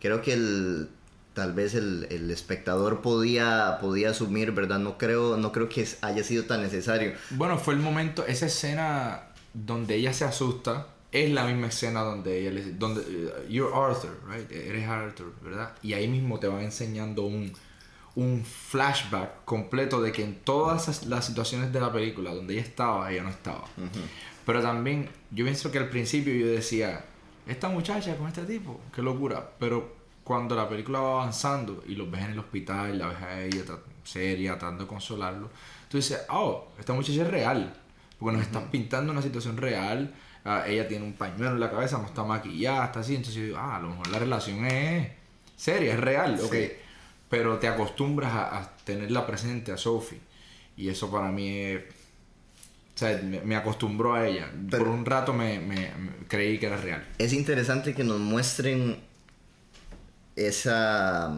Creo 0.00 0.22
que 0.22 0.34
el 0.34 0.88
tal 1.34 1.54
vez 1.54 1.74
el, 1.74 2.06
el 2.08 2.30
espectador 2.30 3.02
podía, 3.02 3.78
podía 3.80 4.10
asumir, 4.10 4.52
¿verdad? 4.52 4.78
No 4.78 4.96
creo, 4.96 5.36
no 5.38 5.50
creo 5.50 5.68
que 5.68 5.84
haya 6.02 6.22
sido 6.22 6.44
tan 6.44 6.62
necesario. 6.62 7.14
Bueno, 7.30 7.58
fue 7.58 7.74
el 7.74 7.80
momento, 7.80 8.24
esa 8.28 8.46
escena 8.46 9.22
donde 9.54 9.96
ella 9.96 10.12
se 10.12 10.24
asusta, 10.24 10.88
es 11.10 11.30
la 11.30 11.44
misma 11.44 11.66
escena 11.66 12.00
donde 12.02 12.40
ella 12.40 12.50
le 12.52 12.62
dice, 12.62 12.76
donde, 12.78 13.02
eh, 13.02 13.46
you're 13.48 13.74
Arthur, 13.74 14.18
right? 14.28 14.50
Eres 14.50 14.88
Arthur, 14.88 15.32
¿verdad? 15.42 15.74
Y 15.82 15.92
ahí 15.92 16.08
mismo 16.08 16.38
te 16.38 16.48
va 16.48 16.62
enseñando 16.62 17.22
un, 17.22 17.52
un 18.14 18.44
flashback 18.44 19.44
completo 19.44 20.00
de 20.00 20.12
que 20.12 20.24
en 20.24 20.36
todas 20.40 21.06
las 21.06 21.26
situaciones 21.26 21.72
de 21.72 21.80
la 21.80 21.92
película 21.92 22.34
donde 22.34 22.54
ella 22.54 22.62
estaba, 22.62 23.12
ella 23.12 23.22
no 23.22 23.30
estaba. 23.30 23.64
Pero 24.46 24.62
también, 24.62 25.08
yo 25.30 25.44
pienso 25.44 25.70
que 25.70 25.78
al 25.78 25.88
principio 25.88 26.34
yo 26.34 26.46
decía, 26.46 27.04
esta 27.46 27.68
muchacha 27.68 28.16
con 28.16 28.28
este 28.28 28.42
tipo, 28.42 28.80
qué 28.94 29.02
locura. 29.02 29.50
Pero 29.58 29.96
cuando 30.24 30.54
la 30.54 30.68
película 30.68 31.00
va 31.00 31.22
avanzando 31.22 31.82
y 31.86 31.94
los 31.94 32.10
ves 32.10 32.22
en 32.22 32.30
el 32.32 32.38
hospital, 32.38 32.98
la 32.98 33.08
ves 33.08 33.22
a 33.22 33.40
ella 33.42 33.62
seria, 34.04 34.58
tratando 34.58 34.84
de 34.84 34.88
consolarlo, 34.88 35.50
tú 35.88 35.98
dices, 35.98 36.22
oh, 36.30 36.68
esta 36.78 36.92
muchacha 36.92 37.22
es 37.22 37.30
real. 37.30 37.81
Porque 38.22 38.38
nos 38.38 38.46
están 38.46 38.70
pintando 38.70 39.12
una 39.12 39.22
situación 39.22 39.56
real. 39.56 40.14
ah, 40.44 40.64
ella 40.66 40.88
tiene 40.88 41.04
un 41.04 41.12
pañuelo 41.12 41.52
en 41.52 41.60
la 41.60 41.70
cabeza, 41.70 41.98
no 41.98 42.06
está 42.06 42.24
maquillada, 42.24 42.86
está 42.86 43.00
así. 43.00 43.14
Entonces 43.14 43.34
yo 43.36 43.44
digo, 43.44 43.58
ah, 43.58 43.76
a 43.76 43.80
lo 43.80 43.90
mejor 43.90 44.08
la 44.08 44.18
relación 44.18 44.64
es 44.66 45.08
seria, 45.56 45.92
es 45.94 46.00
real, 46.00 46.38
ok. 46.42 46.52
Sí. 46.52 46.72
Pero 47.28 47.58
te 47.58 47.68
acostumbras 47.68 48.32
a, 48.32 48.58
a 48.58 48.76
tenerla 48.84 49.26
presente 49.26 49.72
a 49.72 49.76
Sophie. 49.76 50.20
Y 50.76 50.88
eso 50.88 51.10
para 51.10 51.28
mí 51.30 51.48
es 51.58 51.82
o 52.94 52.98
sea, 52.98 53.18
me, 53.22 53.40
me 53.40 53.56
acostumbró 53.56 54.14
a 54.14 54.26
ella. 54.26 54.50
Pero- 54.70 54.84
Por 54.84 54.92
un 54.94 55.04
rato 55.06 55.32
me, 55.32 55.58
me- 55.60 55.92
me 55.96 56.10
creí 56.28 56.58
que 56.58 56.66
era 56.66 56.76
real. 56.76 57.06
Es 57.18 57.32
interesante 57.32 57.94
que 57.94 58.04
nos 58.04 58.18
muestren 58.20 58.98
esa, 60.36 61.34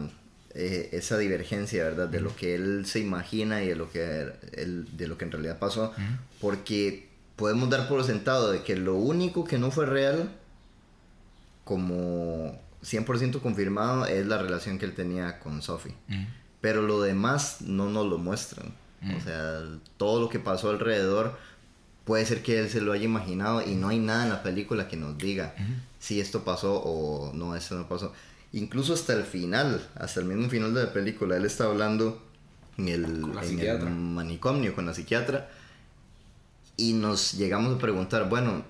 eh, 0.55 0.89
esa 0.93 1.17
divergencia, 1.17 1.83
¿verdad? 1.83 2.07
De 2.07 2.21
lo 2.21 2.35
que 2.35 2.55
él 2.55 2.85
se 2.85 2.99
imagina 2.99 3.61
y 3.61 3.67
de 3.67 3.75
lo 3.75 3.91
que, 3.91 4.31
él- 4.53 4.87
de 4.97 5.07
lo 5.07 5.17
que 5.17 5.25
en 5.25 5.31
realidad 5.33 5.59
pasó. 5.59 5.91
Porque 6.41 7.09
podemos 7.35 7.69
dar 7.69 7.87
por 7.89 8.03
sentado 8.05 8.51
de 8.51 8.63
que 8.63 8.75
lo 8.77 8.95
único 8.95 9.43
que 9.43 9.57
no 9.59 9.69
fue 9.71 9.85
real, 9.85 10.29
como 11.63 12.59
100% 12.83 13.41
confirmado 13.41 14.05
es 14.05 14.25
la 14.27 14.37
relación 14.37 14.77
que 14.77 14.85
él 14.85 14.93
tenía 14.93 15.39
con 15.39 15.61
Sophie. 15.61 15.93
Pero 16.61 16.81
lo 16.81 17.01
demás 17.01 17.61
no 17.61 17.89
nos 17.89 18.05
lo 18.07 18.17
muestran. 18.17 18.73
O 19.17 19.21
sea, 19.21 19.61
todo 19.97 20.19
lo 20.21 20.29
que 20.29 20.39
pasó 20.39 20.69
alrededor 20.69 21.37
puede 22.05 22.25
ser 22.25 22.41
que 22.43 22.59
él 22.59 22.69
se 22.69 22.81
lo 22.81 22.91
haya 22.93 23.03
imaginado 23.05 23.61
y 23.67 23.75
no 23.75 23.89
hay 23.89 23.99
nada 23.99 24.23
en 24.23 24.29
la 24.29 24.43
película 24.43 24.87
que 24.87 24.95
nos 24.97 25.17
diga 25.17 25.53
si 25.99 26.19
esto 26.21 26.43
pasó 26.43 26.81
o 26.83 27.31
no, 27.33 27.55
esto 27.55 27.75
no 27.75 27.87
pasó. 27.87 28.13
Incluso 28.53 28.93
hasta 28.93 29.13
el 29.13 29.23
final, 29.23 29.85
hasta 29.95 30.21
el 30.21 30.27
mismo 30.27 30.49
final 30.49 30.73
de 30.73 30.85
la 30.85 30.93
película, 30.93 31.35
él 31.35 31.45
está 31.45 31.65
hablando 31.65 32.21
en 32.77 32.87
el, 32.87 33.05
en 33.05 33.59
el 33.59 33.89
manicomio 33.89 34.73
con 34.73 34.85
la 34.85 34.93
psiquiatra 34.93 35.49
y 36.77 36.93
nos 36.93 37.33
llegamos 37.33 37.75
a 37.75 37.79
preguntar, 37.79 38.29
bueno, 38.29 38.63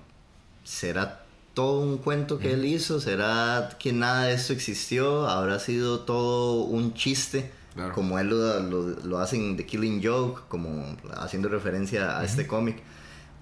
¿será 0.64 1.24
todo 1.54 1.80
un 1.80 1.98
cuento 1.98 2.38
que 2.38 2.52
él 2.52 2.64
hizo? 2.64 3.00
¿Será 3.00 3.76
que 3.78 3.92
nada 3.92 4.24
de 4.24 4.34
esto 4.34 4.52
existió? 4.52 5.26
¿Habrá 5.26 5.58
sido 5.58 6.00
todo 6.00 6.64
un 6.64 6.94
chiste? 6.94 7.50
Como 7.94 8.18
él 8.18 8.28
lo, 8.28 8.60
lo, 9.04 9.18
hace 9.18 9.36
en 9.36 9.56
The 9.56 9.66
Killing 9.66 10.02
Joke, 10.02 10.42
como 10.48 10.96
haciendo 11.14 11.48
referencia 11.50 12.18
a 12.18 12.24
este 12.24 12.46
cómic. 12.46 12.82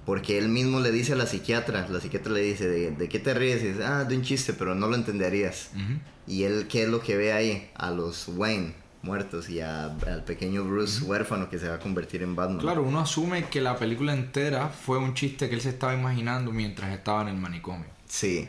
Porque 0.07 0.37
él 0.39 0.49
mismo 0.49 0.81
le 0.81 0.91
dice 0.91 1.15
a 1.15 1.17
la 1.17 1.27
psiquiatra, 1.27 1.89
la 1.89 2.01
psiquiatra 2.01 2.33
le 2.33 2.41
dice, 2.41 2.69
¿de, 2.69 3.09
qué 3.09 3.19
te 3.19 3.33
ríes? 3.33 3.63
Y 3.63 3.69
dice, 3.69 3.85
ah, 3.85 4.05
de 4.05 4.17
un 4.17 4.23
chiste, 4.23 4.53
pero 4.53 4.75
no 4.75 4.87
lo 4.87 4.97
entenderías. 4.97 5.71
Y 6.27 6.43
él, 6.43 6.67
¿qué 6.69 6.83
es 6.83 6.89
lo 6.89 7.01
que 7.01 7.17
ve 7.17 7.33
ahí? 7.33 7.71
A 7.75 7.91
los 7.91 8.29
Wayne 8.29 8.75
muertos 9.05 9.49
y 9.51 9.61
al 9.61 10.25
pequeño 10.27 10.65
Bruce 10.65 11.05
huérfano 11.05 11.49
que 11.49 11.59
se 11.59 11.69
va 11.69 11.77
a 11.77 11.79
convertir 11.79 12.23
en 12.23 12.35
Batman. 12.35 12.59
Claro, 12.59 12.83
uno 12.83 13.01
asume 13.01 13.45
que 13.49 13.61
la 13.61 13.77
película 13.77 14.15
entera 14.15 14.69
fue 14.69 14.99
un 14.99 15.15
chiste 15.15 15.49
que 15.49 15.55
él 15.55 15.61
se 15.61 15.69
estaba 15.69 15.95
imaginando 15.95 16.51
mientras 16.51 16.91
estaba 16.93 17.23
en 17.23 17.29
el 17.29 17.37
manicomio. 17.37 17.87
Sí. 18.09 18.49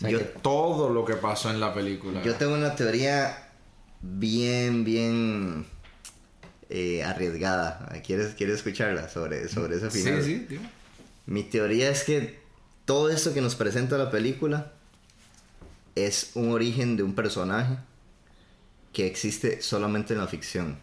yo, 0.00 0.20
todo 0.42 0.90
lo 0.90 1.04
que 1.04 1.14
pasó 1.14 1.50
en 1.50 1.58
la 1.58 1.72
película. 1.74 2.22
Yo 2.22 2.34
tengo 2.34 2.54
una 2.54 2.76
teoría 2.76 3.48
bien, 4.02 4.84
bien 4.84 5.66
eh, 6.68 7.02
arriesgada. 7.02 7.88
¿Quieres, 8.04 8.34
¿Quieres 8.34 8.56
escucharla 8.56 9.08
sobre, 9.08 9.48
sobre 9.48 9.76
ese 9.76 9.90
final? 9.90 10.22
Sí, 10.22 10.46
sí, 10.48 10.60
Mi 11.26 11.42
teoría 11.42 11.90
es 11.90 12.04
que 12.04 12.40
todo 12.84 13.10
esto 13.10 13.34
que 13.34 13.40
nos 13.40 13.56
presenta 13.56 13.98
la 13.98 14.10
película 14.10 14.72
es 15.96 16.30
un 16.34 16.52
origen 16.52 16.96
de 16.96 17.02
un 17.02 17.14
personaje 17.14 17.78
que 18.92 19.06
existe 19.06 19.60
solamente 19.60 20.14
en 20.14 20.20
la 20.20 20.28
ficción. 20.28 20.78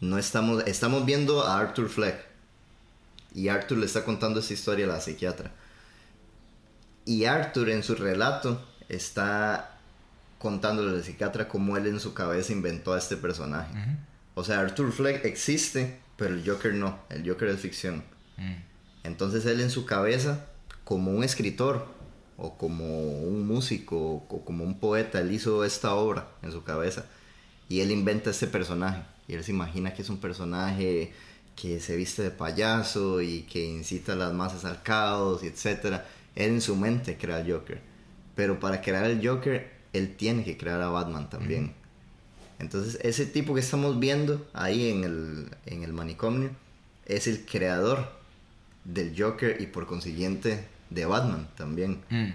No 0.00 0.18
estamos, 0.18 0.62
estamos 0.66 1.06
viendo 1.06 1.46
a 1.46 1.58
Arthur 1.58 1.88
Fleck. 1.88 2.24
Y 3.34 3.48
Arthur 3.48 3.78
le 3.78 3.86
está 3.86 4.04
contando 4.04 4.40
esta 4.40 4.54
historia 4.54 4.86
a 4.86 4.88
la 4.88 5.00
psiquiatra. 5.00 5.50
Y 7.04 7.24
Arthur 7.24 7.70
en 7.70 7.82
su 7.82 7.94
relato 7.94 8.64
está 8.88 9.78
contándole 10.38 10.90
a 10.90 10.98
la 10.98 11.02
psiquiatra 11.02 11.48
cómo 11.48 11.76
él 11.76 11.86
en 11.86 12.00
su 12.00 12.12
cabeza 12.12 12.52
inventó 12.52 12.92
a 12.92 12.98
este 12.98 13.16
personaje. 13.16 13.72
O 14.34 14.44
sea, 14.44 14.60
Arthur 14.60 14.92
Fleck 14.92 15.24
existe, 15.24 16.00
pero 16.16 16.34
el 16.34 16.48
Joker 16.48 16.74
no. 16.74 16.98
El 17.08 17.26
Joker 17.28 17.48
es 17.48 17.60
ficción. 17.60 18.04
Mm. 18.36 18.75
Entonces 19.06 19.46
él 19.46 19.60
en 19.60 19.70
su 19.70 19.86
cabeza, 19.86 20.46
como 20.84 21.10
un 21.10 21.24
escritor, 21.24 21.86
o 22.36 22.56
como 22.56 23.22
un 23.22 23.46
músico 23.46 24.24
o 24.28 24.44
como 24.44 24.64
un 24.64 24.78
poeta, 24.78 25.20
él 25.20 25.32
hizo 25.32 25.64
esta 25.64 25.94
obra 25.94 26.28
en 26.42 26.52
su 26.52 26.62
cabeza 26.64 27.06
y 27.68 27.80
él 27.80 27.90
inventa 27.90 28.30
este 28.30 28.46
personaje 28.46 29.02
y 29.26 29.34
él 29.34 29.44
se 29.44 29.52
imagina 29.52 29.94
que 29.94 30.02
es 30.02 30.10
un 30.10 30.18
personaje 30.18 31.12
que 31.56 31.80
se 31.80 31.96
viste 31.96 32.22
de 32.22 32.30
payaso 32.30 33.22
y 33.22 33.42
que 33.42 33.64
incita 33.64 34.12
a 34.12 34.16
las 34.16 34.34
masas 34.34 34.64
al 34.64 34.82
caos 34.82 35.42
y 35.42 35.46
etcétera. 35.46 36.06
Él 36.34 36.52
en 36.52 36.60
su 36.60 36.76
mente 36.76 37.16
crea 37.16 37.40
el 37.40 37.50
Joker, 37.50 37.80
pero 38.34 38.60
para 38.60 38.82
crear 38.82 39.06
el 39.06 39.26
Joker 39.26 39.74
él 39.94 40.14
tiene 40.16 40.44
que 40.44 40.58
crear 40.58 40.82
a 40.82 40.88
Batman 40.88 41.30
también. 41.30 41.72
Entonces 42.58 42.98
ese 43.02 43.24
tipo 43.24 43.54
que 43.54 43.60
estamos 43.60 43.98
viendo 43.98 44.46
ahí 44.52 44.90
en 44.90 45.04
el, 45.04 45.50
en 45.64 45.82
el 45.82 45.94
manicomio 45.94 46.50
es 47.06 47.26
el 47.26 47.46
creador 47.46 48.15
del 48.86 49.14
Joker 49.20 49.60
y 49.60 49.66
por 49.66 49.86
consiguiente 49.86 50.66
de 50.90 51.06
Batman 51.06 51.48
también. 51.56 52.02
Mm. 52.08 52.30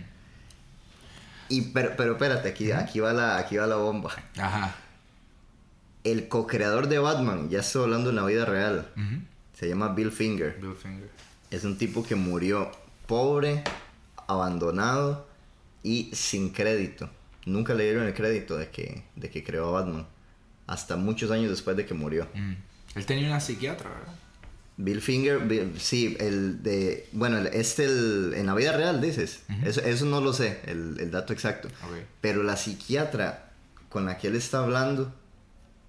Y 1.50 1.62
pero, 1.74 1.96
pero 1.98 2.14
espérate, 2.14 2.50
aquí, 2.50 2.72
aquí, 2.72 3.00
va 3.00 3.14
la, 3.14 3.38
aquí 3.38 3.58
va 3.58 3.68
la 3.68 3.76
bomba. 3.78 4.12
Ajá. 4.38 4.76
El 6.04 6.28
co-creador 6.28 6.88
de 6.88 7.00
Batman, 7.00 7.50
ya 7.50 7.60
estoy 7.60 7.84
hablando 7.84 8.10
en 8.10 8.16
la 8.16 8.26
vida 8.26 8.46
real, 8.46 8.90
se 9.54 9.68
llama 9.68 9.90
Bill 9.90 10.12
Finger. 10.12 10.58
Bill 10.60 10.76
Finger. 10.76 11.10
Es 11.52 11.64
un 11.64 11.78
tipo 11.78 12.04
que 12.04 12.16
murió 12.16 12.72
pobre, 13.06 13.64
abandonado 14.28 15.28
y 15.84 16.10
sin 16.14 16.50
crédito. 16.50 17.10
Nunca 17.46 17.74
le 17.74 17.84
dieron 17.84 18.08
el 18.08 18.14
crédito 18.14 18.58
de 18.58 18.70
que, 18.70 19.04
de 19.16 19.30
que 19.30 19.44
creó 19.44 19.68
a 19.68 19.82
Batman. 19.82 20.08
Hasta 20.66 20.96
muchos 20.96 21.30
años 21.32 21.50
después 21.50 21.76
de 21.76 21.86
que 21.86 21.94
murió. 21.94 22.28
Mm. 22.34 22.54
Él 22.96 23.06
tenía 23.06 23.28
una 23.28 23.40
psiquiatra, 23.40 23.90
¿verdad? 23.90 24.16
Bill 24.84 25.02
Finger, 25.02 25.42
sí, 25.78 26.18
el 26.20 26.64
de. 26.64 27.08
Bueno, 27.12 27.38
este 27.40 27.86
el, 27.86 28.34
en 28.36 28.48
la 28.48 28.56
vida 28.56 28.76
real, 28.76 29.00
dices. 29.00 29.44
eso, 29.64 29.82
eso, 29.82 30.06
no 30.06 30.22
lo 30.22 30.34
sé, 30.34 30.60
el, 30.66 31.00
el 31.00 31.12
dato 31.12 31.34
exacto. 31.34 31.68
Pero 32.20 32.44
la 32.44 32.58
psiquiatra 32.58 33.52
con 33.90 34.06
la 34.06 34.18
que 34.18 34.28
él 34.28 34.36
está 34.36 34.60
hablando, 34.60 35.14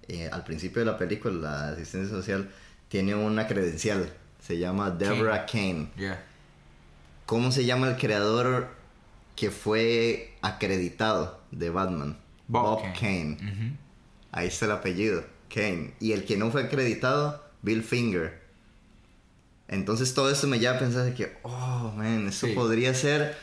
eh, 0.07 0.29
al 0.31 0.43
principio 0.43 0.81
de 0.81 0.91
la 0.91 0.97
película, 0.97 1.33
la 1.33 1.69
asistencia 1.69 2.15
social, 2.15 2.51
tiene 2.89 3.15
una 3.15 3.47
credencial. 3.47 4.11
Se 4.39 4.59
llama 4.59 4.91
Deborah 4.91 5.45
Kane. 5.45 5.89
¿Cómo 7.25 7.51
se 7.51 7.65
llama 7.65 7.87
el 7.87 7.97
creador 7.97 8.67
que 9.35 9.49
fue 9.49 10.33
acreditado 10.41 11.41
de 11.51 11.69
Batman? 11.69 12.17
Bob, 12.47 12.81
Kane. 12.99 13.77
Ahí 14.31 14.47
está 14.47 14.65
el 14.65 14.71
apellido, 14.71 15.23
Kane. 15.49 15.93
Y 15.99 16.11
el 16.11 16.25
que 16.25 16.37
no 16.37 16.51
fue 16.51 16.63
acreditado, 16.63 17.43
Bill 17.61 17.83
Finger. 17.83 18.42
Entonces 19.73 20.13
todo 20.13 20.29
esto 20.29 20.47
me 20.47 20.59
lleva 20.59 20.75
a 20.75 20.79
pensar 20.79 21.03
de 21.05 21.13
que, 21.13 21.37
oh, 21.43 21.91
man, 21.95 22.27
esto 22.27 22.47
podría 22.53 22.93
ser 22.93 23.35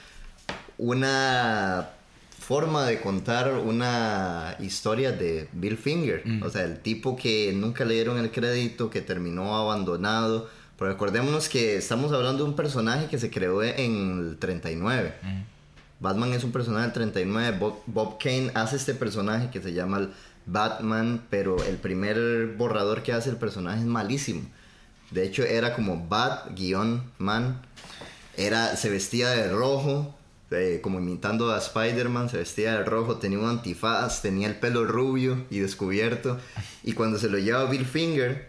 una 0.78 1.90
forma 2.38 2.84
de 2.84 3.00
contar 3.00 3.52
una 3.52 4.56
historia 4.60 5.12
de 5.12 5.48
Bill 5.52 5.76
Finger. 5.76 6.22
Mm. 6.24 6.42
O 6.42 6.50
sea, 6.50 6.64
el 6.64 6.80
tipo 6.80 7.16
que 7.16 7.52
nunca 7.54 7.84
le 7.84 7.94
dieron 7.94 8.18
el 8.18 8.30
crédito, 8.30 8.90
que 8.90 9.00
terminó 9.00 9.56
abandonado. 9.56 10.48
Pero 10.78 10.90
recordémonos 10.90 11.48
que 11.48 11.76
estamos 11.76 12.12
hablando 12.12 12.44
de 12.44 12.50
un 12.50 12.56
personaje 12.56 13.06
que 13.06 13.18
se 13.18 13.30
creó 13.30 13.62
en 13.62 14.30
el 14.30 14.36
39. 14.38 15.14
Mm. 15.22 15.42
Batman 16.00 16.32
es 16.32 16.44
un 16.44 16.52
personaje 16.52 16.84
del 16.84 16.92
39. 16.92 17.58
Bob, 17.58 17.82
Bob, 17.86 18.18
Kane 18.18 18.50
hace 18.54 18.76
este 18.76 18.94
personaje 18.94 19.50
que 19.50 19.60
se 19.60 19.72
llama 19.72 20.08
Batman, 20.46 21.22
pero 21.28 21.62
el 21.62 21.76
primer 21.76 22.54
borrador 22.56 23.02
que 23.02 23.12
hace 23.12 23.30
el 23.30 23.36
personaje 23.36 23.80
es 23.80 23.86
malísimo. 23.86 24.42
De 25.10 25.24
hecho, 25.24 25.44
era 25.44 25.74
como 25.74 26.06
Bat-Man. 26.08 27.62
Era, 28.36 28.76
se 28.76 28.90
vestía 28.90 29.30
de 29.30 29.50
rojo, 29.50 30.14
como 30.82 30.98
imitando 30.98 31.52
a 31.52 31.58
Spider-Man, 31.58 32.28
se 32.28 32.38
vestía 32.38 32.72
de 32.72 32.84
rojo, 32.84 33.16
tenía 33.16 33.38
un 33.38 33.48
antifaz, 33.48 34.22
tenía 34.22 34.48
el 34.48 34.56
pelo 34.56 34.84
rubio 34.84 35.44
y 35.50 35.58
descubierto. 35.58 36.38
Y 36.82 36.92
cuando 36.92 37.18
se 37.18 37.28
lo 37.28 37.38
lleva 37.38 37.66
Bill 37.66 37.84
Finger, 37.84 38.48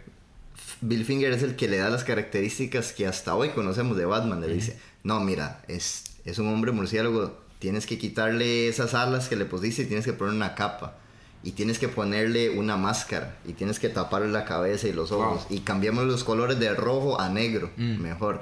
Bill 0.82 1.06
Finger 1.06 1.32
es 1.34 1.44
el 1.44 1.56
que 1.56 1.68
le 1.68 1.78
da 1.78 1.90
las 1.90 2.04
características 2.04 2.94
que 2.94 3.06
hasta 3.06 3.36
hoy 3.36 3.50
conocemos 3.50 3.98
de 3.98 4.06
Batman. 4.06 4.42
Le 4.42 4.48
dice, 4.48 4.80
no, 5.04 5.20
mira, 5.20 5.64
es, 5.68 6.04
es 6.26 6.40
un 6.40 6.48
hombre 6.48 6.72
murciélago, 6.72 7.38
tienes 7.60 7.86
que 7.86 7.98
quitarle 7.98 8.68
esas 8.68 8.94
alas 8.94 9.28
que 9.28 9.36
le 9.36 9.46
pusiste 9.46 9.84
y 9.84 9.86
tienes 9.86 10.06
que 10.06 10.14
poner 10.14 10.34
una 10.34 10.56
capa 10.56 11.01
y 11.44 11.52
tienes 11.52 11.80
que 11.80 11.88
ponerle 11.88 12.52
una 12.52 12.78
máscara 12.78 13.36
y 13.46 13.54
tienes 13.54 13.80
que 13.80 13.90
taparle 13.90 14.30
la 14.30 14.46
cabeza 14.46 14.88
y 14.88 14.94
los 14.94 15.12
ojos 15.12 15.48
y 15.50 15.60
cambiamos 15.60 16.06
los 16.06 16.24
colores 16.24 16.60
de 16.60 16.74
rojo 16.74 17.20
a 17.20 17.30
negro, 17.30 17.72
mm. 17.78 17.98
mejor. 17.98 18.42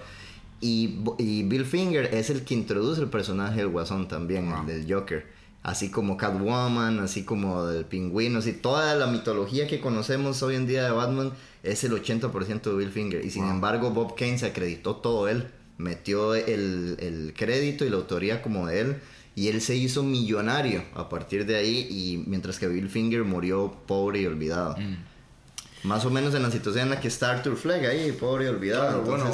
Y, 0.61 0.99
y, 1.17 1.43
Bill 1.43 1.65
Finger 1.65 2.13
es 2.13 2.29
el 2.29 2.43
que 2.43 2.53
introduce 2.53 2.99
el 2.99 3.07
personaje 3.07 3.57
del 3.57 3.69
Guasón 3.69 4.09
también, 4.09 4.53
del 4.65 4.91
Joker. 4.93 5.25
Así 5.63 5.89
como 5.89 6.17
Catwoman, 6.17 6.99
así 6.99 7.23
como 7.23 7.65
del 7.65 7.85
pingüino, 7.85 8.39
así 8.39 8.53
toda 8.53 8.95
la 8.95 9.07
mitología 9.07 9.67
que 9.67 9.79
conocemos 9.79 10.41
hoy 10.43 10.55
en 10.55 10.67
día 10.67 10.83
de 10.83 10.91
Batman 10.91 11.31
es 11.63 11.83
el 11.85 11.93
80% 11.93 12.61
de 12.61 12.75
Bill 12.75 12.91
Finger. 12.91 13.23
Y 13.25 13.29
sin 13.29 13.47
embargo, 13.47 13.91
Bob 13.91 14.15
Kane 14.15 14.37
se 14.37 14.47
acreditó 14.47 14.97
todo 14.97 15.29
él, 15.29 15.47
metió 15.77 16.35
el, 16.35 16.97
el 16.99 17.33
crédito 17.37 17.85
y 17.85 17.89
la 17.89 17.97
autoría 17.97 18.41
como 18.41 18.67
de 18.67 18.81
él 18.81 18.97
y 19.39 19.47
él 19.47 19.61
se 19.61 19.73
hizo 19.73 20.03
millonario 20.03 20.83
a 20.95 21.07
partir 21.07 21.45
de 21.45 21.55
ahí, 21.55 21.87
y 21.89 22.25
mientras 22.27 22.59
que 22.59 22.67
Bill 22.67 22.89
Finger 22.89 23.23
murió 23.23 23.73
pobre 23.87 24.19
y 24.19 24.25
olvidado. 24.25 24.75
Mm. 24.77 25.87
Más 25.87 26.03
o 26.03 26.09
menos 26.09 26.35
en 26.35 26.43
la 26.43 26.51
situación 26.51 26.83
en 26.83 26.89
la 26.89 26.99
que 26.99 27.07
está 27.07 27.31
Arthur 27.31 27.55
Fleck 27.55 27.85
ahí, 27.85 28.11
pobre 28.11 28.43
y 28.43 28.47
olvidado. 28.49 29.01
bueno, 29.03 29.31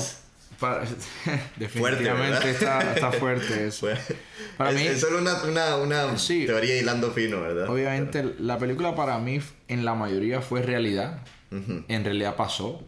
definitivamente 1.57 2.51
está, 2.51 3.11
fuerte 3.13 3.65
eso. 3.67 3.87
Para 4.57 4.73
es, 4.73 4.75
mí, 4.75 4.85
es 4.85 5.01
solo 5.01 5.17
una, 5.17 5.41
una, 5.43 5.77
una 5.77 6.15
teoría 6.27 6.77
hilando 6.77 7.09
fino, 7.09 7.41
¿verdad? 7.41 7.67
Obviamente, 7.67 8.35
la 8.37 8.59
película 8.59 8.93
para 8.93 9.17
mí 9.17 9.39
en 9.67 9.85
la 9.85 9.95
mayoría 9.95 10.39
fue 10.39 10.61
realidad. 10.61 11.23
En 11.49 12.03
realidad 12.03 12.35
pasó. 12.35 12.83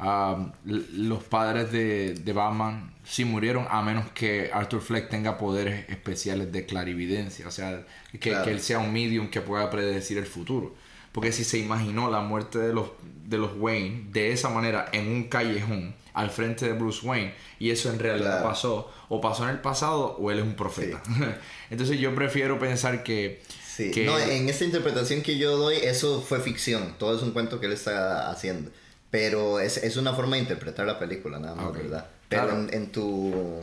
um, 0.00 0.50
los 0.64 1.22
padres 1.24 1.70
de, 1.70 2.14
de 2.14 2.32
Batman 2.32 2.93
sí 3.04 3.24
murieron 3.24 3.66
a 3.70 3.82
menos 3.82 4.10
que 4.12 4.50
Arthur 4.52 4.80
Fleck 4.82 5.08
tenga 5.10 5.36
poderes 5.38 5.88
especiales 5.90 6.50
de 6.52 6.66
clarividencia, 6.66 7.46
o 7.46 7.50
sea, 7.50 7.84
que, 8.12 8.18
Claro. 8.18 8.44
que 8.44 8.50
él 8.52 8.60
sea 8.60 8.78
un 8.78 8.92
medium 8.92 9.28
que 9.30 9.40
pueda 9.40 9.70
predecir 9.70 10.18
el 10.18 10.26
futuro. 10.26 10.74
Porque 11.12 11.30
si 11.30 11.44
se 11.44 11.58
imaginó 11.58 12.10
la 12.10 12.20
muerte 12.20 12.58
de 12.58 12.72
los, 12.72 12.90
de 13.26 13.38
los 13.38 13.52
Wayne 13.56 14.06
de 14.10 14.32
esa 14.32 14.48
manera 14.48 14.88
en 14.92 15.06
un 15.08 15.24
callejón 15.28 15.94
al 16.12 16.30
frente 16.30 16.66
de 16.66 16.72
Bruce 16.72 17.06
Wayne 17.06 17.34
y 17.60 17.70
eso 17.70 17.88
en 17.90 17.98
realidad 18.00 18.38
Claro. 18.38 18.48
pasó 18.48 18.92
o 19.08 19.20
pasó 19.20 19.44
en 19.44 19.50
el 19.50 19.60
pasado 19.60 20.16
o 20.18 20.30
él 20.32 20.38
es 20.38 20.44
un 20.44 20.54
profeta. 20.56 21.00
Entonces 21.70 21.98
yo 22.00 22.14
prefiero 22.14 22.58
pensar 22.58 23.02
que... 23.04 23.42
Sí, 23.76 23.90
que- 23.90 24.06
no, 24.06 24.18
en 24.18 24.48
esta 24.48 24.64
interpretación 24.64 25.22
que 25.22 25.36
yo 25.38 25.56
doy, 25.56 25.76
eso 25.76 26.20
fue 26.20 26.40
ficción, 26.40 26.94
todo 26.98 27.16
es 27.16 27.22
un 27.22 27.30
cuento 27.32 27.60
que 27.60 27.66
él 27.66 27.72
está 27.72 28.30
haciendo. 28.30 28.70
Pero 29.10 29.60
es, 29.60 29.76
es 29.76 29.96
una 29.96 30.14
forma 30.14 30.34
de 30.36 30.42
interpretar 30.42 30.86
la 30.86 30.98
película, 30.98 31.38
nada 31.38 31.54
más, 31.54 31.66
Ok. 31.66 31.76
¿verdad? 31.78 32.08
Pero 32.34 32.46
Claro. 32.48 32.62
en, 32.68 32.74
en 32.74 32.92
tu. 32.92 33.60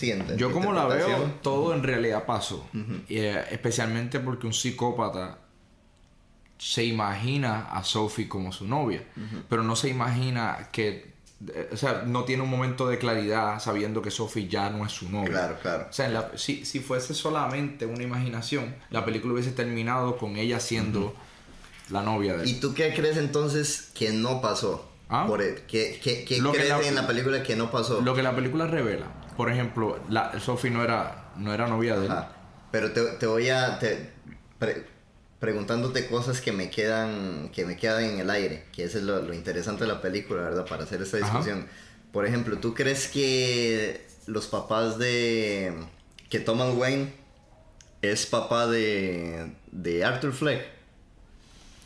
En 0.00 0.36
Yo 0.36 0.50
como 0.52 0.72
la 0.72 0.86
veo, 0.86 1.34
todo 1.40 1.72
en 1.72 1.82
realidad 1.84 2.24
pasó. 2.24 2.66
Y, 3.08 3.18
eh, 3.18 3.44
especialmente 3.52 4.18
porque 4.18 4.46
un 4.48 4.52
psicópata 4.52 5.38
se 6.58 6.84
imagina 6.84 7.68
a 7.70 7.84
Sophie 7.84 8.28
como 8.28 8.50
su 8.52 8.66
novia, 8.66 9.02
pero 9.48 9.62
no 9.62 9.76
se 9.76 9.88
imagina 9.88 10.68
que, 10.72 11.12
eh, 11.48 11.68
o 11.72 11.76
sea, 11.76 12.02
no 12.06 12.24
tiene 12.24 12.42
un 12.42 12.50
momento 12.50 12.88
de 12.88 12.98
claridad 12.98 13.60
sabiendo 13.60 14.02
que 14.02 14.10
Sophie 14.10 14.48
ya 14.48 14.70
no 14.70 14.84
es 14.86 14.92
su 14.92 15.08
novia. 15.10 15.30
Claro, 15.30 15.58
claro. 15.60 15.86
O 15.90 15.92
sea, 15.92 16.06
en 16.06 16.14
la- 16.14 16.30
si, 16.36 16.64
si 16.64 16.80
fuese 16.80 17.14
solamente 17.14 17.86
una 17.86 18.02
imaginación, 18.02 18.74
la 18.90 19.04
película 19.04 19.34
hubiese 19.34 19.52
terminado 19.52 20.16
con 20.16 20.36
ella 20.36 20.58
siendo 20.58 21.14
la 21.90 22.02
novia 22.02 22.36
de 22.36 22.44
él. 22.44 22.48
¿Y 22.48 22.54
tú 22.54 22.72
qué 22.74 22.94
crees 22.94 23.16
entonces 23.16 23.90
que 23.94 24.10
no 24.12 24.40
pasó? 24.40 24.90
¿Ah? 25.08 25.26
Por 25.26 25.42
el- 25.42 25.62
¿Qué, 25.66 26.00
qué- 26.02 26.24
qué 26.24 26.40
Lo 26.40 26.52
que 26.52 26.58
crees 26.58 26.70
la- 26.70 26.80
en 26.88 26.94
la 26.94 27.06
película 27.06 27.42
que 27.42 27.56
no 27.56 27.70
pasó? 27.70 28.00
Lo 28.00 28.14
que 28.14 28.22
la 28.22 28.34
película 28.34 28.66
revela, 28.66 29.06
por 29.36 29.50
ejemplo, 29.50 29.98
la, 30.08 30.38
Sophie 30.40 30.70
no 30.70 30.82
era, 30.82 31.30
no 31.36 31.52
era 31.52 31.66
novia 31.66 31.96
de 31.98 32.06
él. 32.06 32.12
Ajá. 32.12 32.32
Pero 32.70 32.92
te, 32.92 33.02
te 33.02 33.26
voy 33.26 33.48
a. 33.50 33.78
te- 33.78 34.10
pre- 34.58 34.84
preguntándote 35.40 36.06
cosas 36.06 36.40
que 36.40 36.52
me 36.52 36.70
quedan 36.70 37.50
que 37.52 37.66
me 37.66 37.76
quedan 37.76 38.04
en 38.04 38.18
el 38.18 38.30
aire, 38.30 38.64
que 38.72 38.84
eso 38.84 38.96
es 38.98 39.04
lo, 39.04 39.20
lo 39.20 39.34
interesante 39.34 39.84
de 39.84 39.92
la 39.92 40.00
película, 40.00 40.40
¿verdad? 40.42 40.64
Para 40.66 40.84
hacer 40.84 41.02
esta 41.02 41.18
Ajá. 41.18 41.26
discusión. 41.26 41.66
Por 42.12 42.24
ejemplo, 42.26 42.56
¿tú 42.58 42.72
crees 42.74 43.08
que 43.08 44.06
los 44.26 44.46
papás 44.46 44.96
de. 44.98 45.74
que 46.30 46.40
Thomas 46.40 46.74
Wayne 46.74 47.12
es 48.00 48.24
papá 48.26 48.66
de. 48.66 49.52
de 49.70 50.04
Arthur 50.04 50.32
Fleck? 50.32 50.62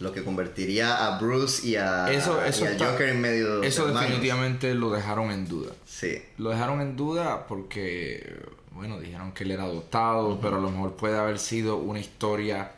Lo 0.01 0.13
que 0.13 0.23
convertiría 0.23 1.07
a 1.07 1.19
Bruce 1.19 1.67
y 1.67 1.75
a, 1.77 2.11
Eso, 2.11 2.43
eso 2.45 2.65
y 2.65 2.67
al 2.69 2.73
está- 2.75 2.91
Joker 2.93 3.09
en 3.09 3.21
medio 3.21 3.61
de 3.61 3.67
Eso 3.67 3.87
definitivamente 3.89 4.73
lo 4.75 4.91
dejaron 4.91 5.31
en 5.33 5.49
duda. 5.49 5.73
Sí. 5.87 6.23
Lo 6.39 6.51
dejaron 6.51 6.81
en 6.81 6.97
duda 6.97 7.47
porque, 7.49 8.37
bueno, 8.71 9.01
dijeron 9.01 9.33
que 9.33 9.43
él 9.45 9.51
era 9.51 9.65
adoptado, 9.65 10.39
pero 10.41 10.57
a 10.57 10.61
lo 10.61 10.71
mejor 10.71 10.95
puede 10.95 11.19
haber 11.19 11.39
sido 11.41 11.79
una 11.79 11.99
historia 11.99 12.71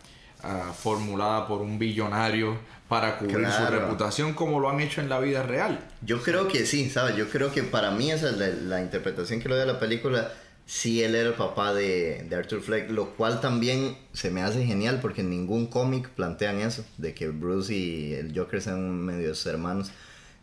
ah, 0.43 0.73
formulada 0.77 1.47
por 1.47 1.61
un 1.61 1.79
billonario 1.79 2.57
para 2.89 3.19
cubrir 3.19 3.47
su 3.53 3.67
reputación 3.67 4.33
como 4.35 4.59
lo 4.59 4.69
han 4.71 4.81
hecho 4.81 5.01
en 5.01 5.09
la 5.09 5.21
vida 5.21 5.43
real. 5.43 5.79
Yo 6.03 6.23
creo 6.23 6.49
que 6.49 6.65
sí, 6.67 6.91
¿sabes? 6.91 7.15
Yo 7.17 7.29
creo 7.29 7.53
que 7.53 7.63
para 7.63 7.91
mí 7.93 8.11
esa 8.11 8.31
es 8.31 8.37
la, 8.39 8.49
la 8.49 8.81
interpretación 8.81 9.41
que 9.41 9.49
le 9.49 9.55
doy 9.57 9.65
a 9.65 9.73
la 9.75 9.79
película. 9.79 10.33
Sí, 10.71 11.03
él 11.03 11.17
era 11.17 11.31
el 11.31 11.35
papá 11.35 11.75
de, 11.75 12.25
de 12.29 12.37
Arthur 12.37 12.63
Fleck, 12.63 12.91
lo 12.91 13.17
cual 13.17 13.41
también 13.41 13.97
se 14.13 14.31
me 14.31 14.41
hace 14.41 14.65
genial 14.65 15.01
porque 15.03 15.23
en 15.23 15.29
ningún 15.29 15.67
cómic 15.67 16.09
plantean 16.11 16.61
eso, 16.61 16.85
de 16.97 17.13
que 17.13 17.29
Bruce 17.29 17.75
y 17.75 18.15
el 18.15 18.33
Joker 18.39 18.63
sean 18.63 19.05
medios 19.05 19.45
hermanos. 19.47 19.91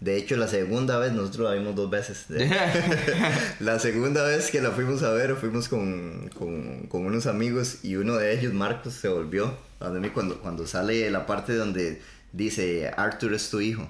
De 0.02 0.18
hecho, 0.18 0.36
la 0.36 0.50
segunda 0.50 1.00
vez, 1.00 1.14
nosotros 1.14 1.50
la 1.50 1.56
vimos 1.56 1.76
dos 1.76 1.90
veces. 1.90 2.26
la 3.62 3.80
segunda 3.80 4.22
vez 4.26 4.52
que 4.52 4.62
la 4.62 4.72
fuimos 4.72 5.02
a 5.02 5.12
ver, 5.12 5.34
fuimos 5.38 5.70
con, 5.70 6.30
con, 6.38 6.88
con 6.88 7.06
unos 7.06 7.26
amigos 7.26 7.86
y 7.86 7.96
uno 7.96 8.18
de 8.18 8.38
ellos, 8.38 8.54
Marcos, 8.54 8.96
se 8.96 9.08
volvió. 9.08 9.58
A 9.80 9.90
mí 9.92 10.10
cuando, 10.10 10.42
cuando 10.42 10.68
sale 10.68 11.10
la 11.10 11.26
parte 11.26 11.56
donde 11.56 12.02
dice 12.34 12.92
Arthur 12.98 13.34
es 13.34 13.50
tu 13.50 13.62
hijo 13.62 13.88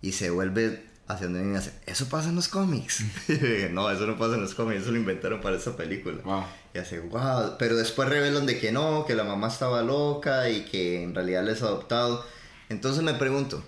y 0.00 0.12
se 0.12 0.30
vuelve 0.30 0.84
hacia 1.08 1.28
donde 1.28 1.52
y 1.52 1.56
hace, 1.56 1.72
eso 1.86 2.08
pasa 2.08 2.28
en 2.28 2.36
los 2.36 2.48
cómics. 2.48 3.04
no, 3.70 3.90
eso 3.90 4.06
no 4.06 4.18
pasa 4.18 4.34
en 4.34 4.40
los 4.40 4.54
cómics, 4.54 4.82
eso 4.82 4.90
lo 4.90 4.98
inventaron 4.98 5.40
para 5.40 5.56
esta 5.56 5.76
película. 5.76 6.18
Wow. 6.24 6.44
Y 6.74 6.78
hace, 6.78 7.00
wow, 7.00 7.56
pero 7.58 7.76
después 7.76 8.08
revelan 8.08 8.46
de 8.46 8.58
que 8.58 8.72
no, 8.72 9.04
que 9.06 9.14
la 9.14 9.24
mamá 9.24 9.48
estaba 9.48 9.82
loca 9.82 10.50
y 10.50 10.64
que 10.64 11.02
en 11.02 11.14
realidad 11.14 11.44
les 11.44 11.62
ha 11.62 11.66
adoptado. 11.66 12.24
Entonces 12.68 13.02
me 13.02 13.14
pregunto, 13.14 13.62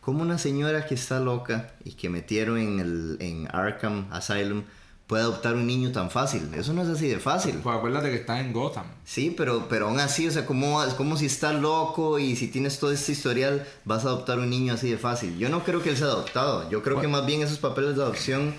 ¿cómo 0.00 0.22
una 0.22 0.38
señora 0.38 0.86
que 0.86 0.94
está 0.94 1.18
loca 1.18 1.72
y 1.84 1.92
que 1.92 2.08
metieron 2.08 2.58
en, 2.58 2.80
el, 2.80 3.16
en 3.20 3.48
Arkham 3.52 4.06
Asylum 4.12 4.62
puede 5.06 5.22
adoptar 5.22 5.54
un 5.54 5.66
niño 5.66 5.92
tan 5.92 6.10
fácil? 6.10 6.50
Eso 6.54 6.72
no 6.72 6.82
es 6.82 6.88
así 6.88 7.08
de 7.08 7.18
fácil. 7.18 7.56
Pues 7.62 7.76
acuérdate 7.76 8.10
que 8.10 8.16
está 8.16 8.40
en 8.40 8.52
Gotham. 8.52 8.86
Sí, 9.04 9.34
pero, 9.36 9.66
pero 9.68 9.88
aún 9.88 10.00
así, 10.00 10.26
o 10.26 10.30
sea, 10.30 10.46
como, 10.46 10.82
es 10.82 10.94
como 10.94 11.16
si 11.16 11.26
estás 11.26 11.54
loco 11.54 12.18
y 12.18 12.36
si 12.36 12.48
tienes 12.48 12.78
todo 12.78 12.92
este 12.92 13.12
historial, 13.12 13.66
vas 13.84 14.04
a 14.04 14.08
adoptar 14.08 14.38
un 14.38 14.50
niño 14.50 14.74
así 14.74 14.90
de 14.90 14.98
fácil. 14.98 15.38
Yo 15.38 15.48
no 15.48 15.64
creo 15.64 15.82
que 15.82 15.90
él 15.90 15.96
sea 15.96 16.06
adoptado. 16.06 16.68
Yo 16.70 16.82
creo 16.82 17.00
que 17.00 17.08
más 17.08 17.24
bien 17.26 17.42
esos 17.42 17.58
papeles 17.58 17.96
de 17.96 18.02
adopción 18.02 18.54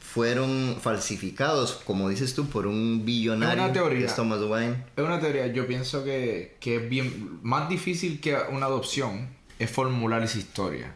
fueron 0.00 0.78
falsificados, 0.80 1.82
como 1.84 2.08
dices 2.08 2.34
tú, 2.34 2.46
por 2.46 2.66
un 2.66 3.04
billonario. 3.04 3.64
Es 3.64 3.70
una 3.70 3.72
teoría. 3.72 4.06
es 4.06 4.16
Thomas 4.16 4.40
Wayne. 4.40 4.84
Es 4.96 5.04
una 5.04 5.20
teoría, 5.20 5.46
yo 5.48 5.66
pienso 5.66 6.04
que, 6.04 6.56
que 6.58 6.76
es 6.76 6.88
bien 6.88 7.38
más 7.42 7.68
difícil 7.68 8.20
que 8.20 8.34
una 8.50 8.66
adopción 8.66 9.28
es 9.58 9.70
formular 9.70 10.22
esa 10.22 10.38
historia. 10.38 10.94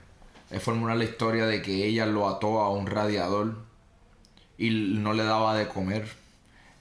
Es 0.50 0.62
formular 0.62 0.96
la 0.96 1.04
historia 1.04 1.46
de 1.46 1.62
que 1.62 1.86
ella 1.86 2.06
lo 2.06 2.28
ató 2.28 2.60
a 2.60 2.70
un 2.70 2.86
radiador 2.86 3.69
y 4.60 4.70
no 4.70 5.12
le 5.14 5.24
daba 5.24 5.56
de 5.56 5.66
comer. 5.66 6.06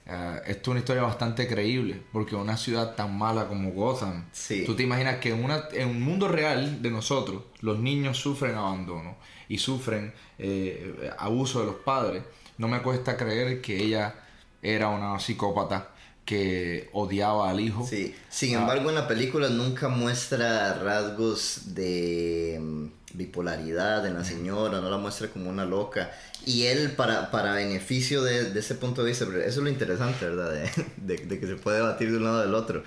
Eh, 0.05 0.41
esto 0.47 0.61
es 0.61 0.67
una 0.69 0.79
historia 0.79 1.03
bastante 1.03 1.47
creíble, 1.47 2.01
porque 2.11 2.35
una 2.35 2.57
ciudad 2.57 2.95
tan 2.95 3.17
mala 3.17 3.47
como 3.47 3.71
Gotham, 3.71 4.25
Sí. 4.31 4.63
tú 4.65 4.75
te 4.75 4.83
imaginas 4.83 5.17
que 5.17 5.29
en, 5.29 5.43
una, 5.43 5.63
en 5.71 5.87
un 5.87 6.01
mundo 6.01 6.27
real 6.27 6.81
de 6.81 6.91
nosotros, 6.91 7.43
los 7.61 7.79
niños 7.79 8.17
sufren 8.17 8.55
abandono 8.55 9.15
y 9.47 9.59
sufren 9.59 10.13
eh, 10.39 11.11
abuso 11.17 11.59
de 11.61 11.67
los 11.67 11.75
padres. 11.75 12.23
No 12.57 12.67
me 12.67 12.81
cuesta 12.81 13.15
creer 13.17 13.61
que 13.61 13.77
ella 13.81 14.15
era 14.61 14.89
una 14.89 15.17
psicópata 15.19 15.89
que 16.29 16.89
odiaba 16.93 17.49
al 17.49 17.59
hijo. 17.59 17.87
Sí. 17.89 18.13
Sin 18.29 18.55
Ah. 18.55 18.59
embargo, 18.61 18.89
en 18.89 18.95
la 18.95 19.07
película 19.07 19.49
nunca 19.49 19.87
muestra 19.87 20.75
rasgos 20.75 21.73
de 21.73 22.59
mm, 22.61 22.85
bipolaridad 23.17 24.05
en 24.05 24.13
la 24.13 24.23
señora, 24.23 24.79
no 24.79 24.91
la 24.91 24.97
muestra 24.99 25.29
como 25.29 25.49
una 25.49 25.65
loca. 25.65 26.11
Y 26.45 26.65
él, 26.67 26.91
para, 26.91 27.31
para 27.31 27.53
beneficio 27.55 28.21
de, 28.23 28.51
de 28.51 28.59
ese 28.59 28.75
punto 28.75 29.01
de 29.03 29.09
vista, 29.09 29.25
eso 29.25 29.39
es 29.41 29.57
lo 29.57 29.69
interesante, 29.69 30.23
¿verdad? 30.25 30.51
De, 30.51 30.69
de- 31.17 31.25
de 31.25 31.39
que 31.39 31.47
se 31.47 31.55
puede 31.55 31.77
debatir 31.77 32.11
de 32.11 32.17
un 32.17 32.23
lado 32.25 32.41
del 32.41 32.53
otro. 32.53 32.83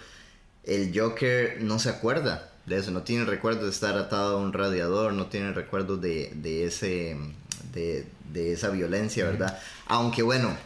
El 0.62 0.96
Joker 0.96 1.61
no 1.62 1.81
se 1.81 1.88
acuerda 1.88 2.48
de 2.66 2.76
eso, 2.78 2.92
no 2.92 3.02
tiene 3.02 3.24
recuerdo 3.24 3.64
de 3.64 3.70
estar 3.72 3.98
atado 3.98 4.37
a 4.38 4.40
un 4.40 4.52
radiador, 4.52 5.12
no 5.14 5.26
tiene 5.26 5.52
recuerdo 5.52 5.96
de, 5.96 6.31
de 6.37 6.64
ese, 6.66 7.16
de, 7.74 8.07
de 8.33 8.52
esa 8.52 8.68
violencia, 8.70 9.24
¿verdad? 9.24 9.59
Aunque 9.87 10.22
bueno, 10.22 10.57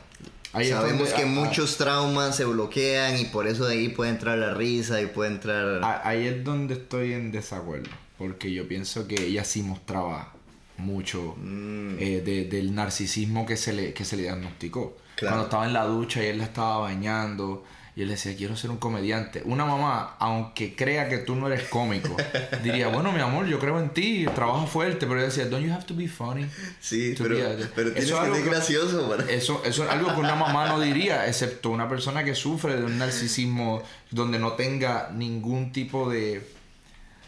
Ahí 0.56 0.68
sabemos 0.68 1.10
donde- 1.10 1.14
que 1.14 1.22
ah, 1.22 1.26
muchos 1.26 1.76
traumas 1.76 2.36
se 2.36 2.44
bloquean 2.44 3.18
y 3.18 3.24
por 3.26 3.46
eso 3.46 3.66
de 3.66 3.74
ahí 3.74 3.88
puede 3.88 4.10
entrar 4.10 4.38
la 4.38 4.54
risa 4.54 5.00
y 5.00 5.06
puede 5.06 5.30
entrar... 5.32 5.80
Ahí 6.04 6.26
es 6.26 6.42
donde 6.44 6.74
estoy 6.74 7.12
en 7.12 7.30
desacuerdo, 7.32 7.90
porque 8.18 8.52
yo 8.52 8.66
pienso 8.66 9.06
que 9.06 9.26
ella 9.26 9.44
sí 9.44 9.62
mostraba 9.62 10.32
mucho 10.78 11.34
Mm. 11.38 11.96
eh, 11.98 12.22
de- 12.24 12.44
del 12.44 12.74
narcisismo 12.74 13.46
que 13.46 13.56
se 13.56 13.72
le, 13.72 13.92
que 13.92 14.04
se 14.04 14.16
le 14.16 14.24
diagnosticó. 14.24 14.96
Claro. 15.16 15.34
Cuando 15.36 15.44
estaba 15.44 15.66
en 15.66 15.72
la 15.72 15.84
ducha 15.84 16.22
y 16.22 16.26
él 16.26 16.38
la 16.38 16.44
estaba 16.44 16.78
bañando 16.78 17.64
y 17.96 18.02
él 18.02 18.08
decía, 18.08 18.36
quiero 18.36 18.54
ser 18.56 18.70
un 18.70 18.76
comediante. 18.76 19.40
Una 19.46 19.64
mamá, 19.64 20.16
aunque 20.18 20.76
crea 20.76 21.08
que 21.08 21.16
tú 21.16 21.34
no 21.34 21.46
eres 21.46 21.66
cómico, 21.70 22.14
diría, 22.62 22.88
bueno, 22.88 23.10
mi 23.10 23.20
amor, 23.20 23.46
yo 23.46 23.58
creo 23.58 23.80
en 23.80 23.88
ti, 23.88 24.26
trabaja 24.34 24.66
fuerte, 24.66 25.06
pero 25.06 25.14
ella 25.18 25.28
decía, 25.30 25.46
don't 25.46 25.64
you 25.66 25.72
have 25.72 25.84
to 25.86 25.94
be 25.96 26.06
funny? 26.06 26.44
sí, 26.78 27.14
pero, 27.16 27.34
be 27.36 27.42
a-" 27.42 27.70
pero 27.74 27.88
Eso 27.96 27.96
tienes 27.96 28.10
es 28.12 28.28
que 28.28 28.34
ser 28.34 28.44
gracioso. 28.50 29.08
para- 29.08 29.30
Eso, 29.30 29.62
eso 29.64 29.84
es 29.84 29.90
algo 29.90 30.14
que 30.14 30.20
una 30.20 30.34
mamá 30.34 30.68
no 30.68 30.78
diría, 30.78 31.26
excepto 31.26 31.70
una 31.70 31.88
persona 31.88 32.22
que 32.22 32.34
sufre 32.34 32.76
de 32.76 32.84
un 32.84 32.98
narcisismo 32.98 33.82
donde 34.10 34.38
no 34.38 34.52
tenga 34.52 35.10
ningún 35.14 35.72
tipo 35.72 36.10
de 36.10 36.46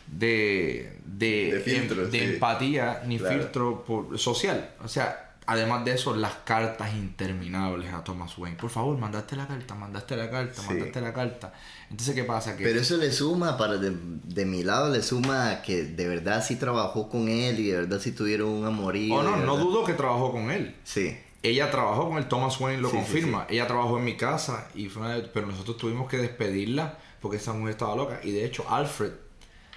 de 0.07 0.93
de, 1.05 1.53
De 1.55 1.61
filtro, 1.61 2.05
em- 2.05 2.11
de 2.11 2.19
sí. 2.19 2.25
empatía 2.25 3.03
ni 3.07 3.19
Claro. 3.19 3.39
filtro 3.41 3.85
por- 3.85 4.19
social. 4.19 4.71
O 4.85 4.89
sea, 4.89 5.28
además 5.49 5.85
de 5.85 5.95
eso, 5.95 6.15
las 6.15 6.35
cartas 6.45 6.95
interminables 6.95 7.93
a 7.93 8.05
Thomas 8.05 8.37
Wayne. 8.39 8.57
Por 8.57 8.71
favor, 8.71 8.97
mandaste 8.99 9.35
la 9.35 9.47
carta, 9.49 9.75
mandaste 9.75 10.15
la 10.17 10.31
carta, 10.31 10.61
Sí. 10.63 10.69
mandaste 10.69 11.01
la 11.01 11.13
carta. 11.13 11.53
Entonces, 11.91 12.15
¿qué 12.15 12.23
pasa? 12.25 12.57
Que 12.57 12.65
Pero 12.65 12.81
eso 12.81 12.97
le 12.99 13.11
suma, 13.11 13.57
para 13.57 13.77
de, 13.79 13.93
de 14.25 14.45
mi 14.45 14.63
lado, 14.63 14.91
le 14.91 15.03
suma 15.03 15.63
que 15.63 15.83
de 15.85 16.07
verdad 16.07 16.45
sí 16.47 16.57
trabajó 16.57 17.09
con 17.09 17.29
él 17.29 17.59
y 17.59 17.71
de 17.71 17.79
verdad 17.79 17.99
sí 17.99 18.13
tuvieron 18.13 18.49
un 18.51 18.67
amorío. 18.67 19.15
Oh, 19.15 19.23
no, 19.23 19.37
no 19.39 19.57
dudo 19.57 19.85
que 19.85 19.95
trabajó 19.95 20.31
con 20.33 20.51
él. 20.51 20.77
Sí, 20.85 21.17
Ella 21.43 21.71
trabajó 21.71 22.09
con 22.09 22.19
el 22.19 22.27
Thomas 22.29 22.61
Wayne, 22.61 22.83
lo 22.83 22.91
Sí, 22.91 22.97
sí, 22.97 23.03
confirma. 23.03 23.47
Ella 23.49 23.67
trabajó 23.67 23.97
en 23.99 24.05
mi 24.05 24.17
casa, 24.17 24.69
y 24.75 24.89
fue 24.89 25.03
una- 25.03 25.23
pero 25.33 25.47
nosotros 25.47 25.77
tuvimos 25.77 26.09
que 26.11 26.19
despedirla 26.19 26.99
porque 27.21 27.37
esa 27.39 27.53
mujer 27.53 27.71
estaba 27.71 27.95
loca. 27.97 28.21
Y 28.25 28.33
de 28.33 28.45
hecho, 28.45 28.69
Alfred 28.69 29.13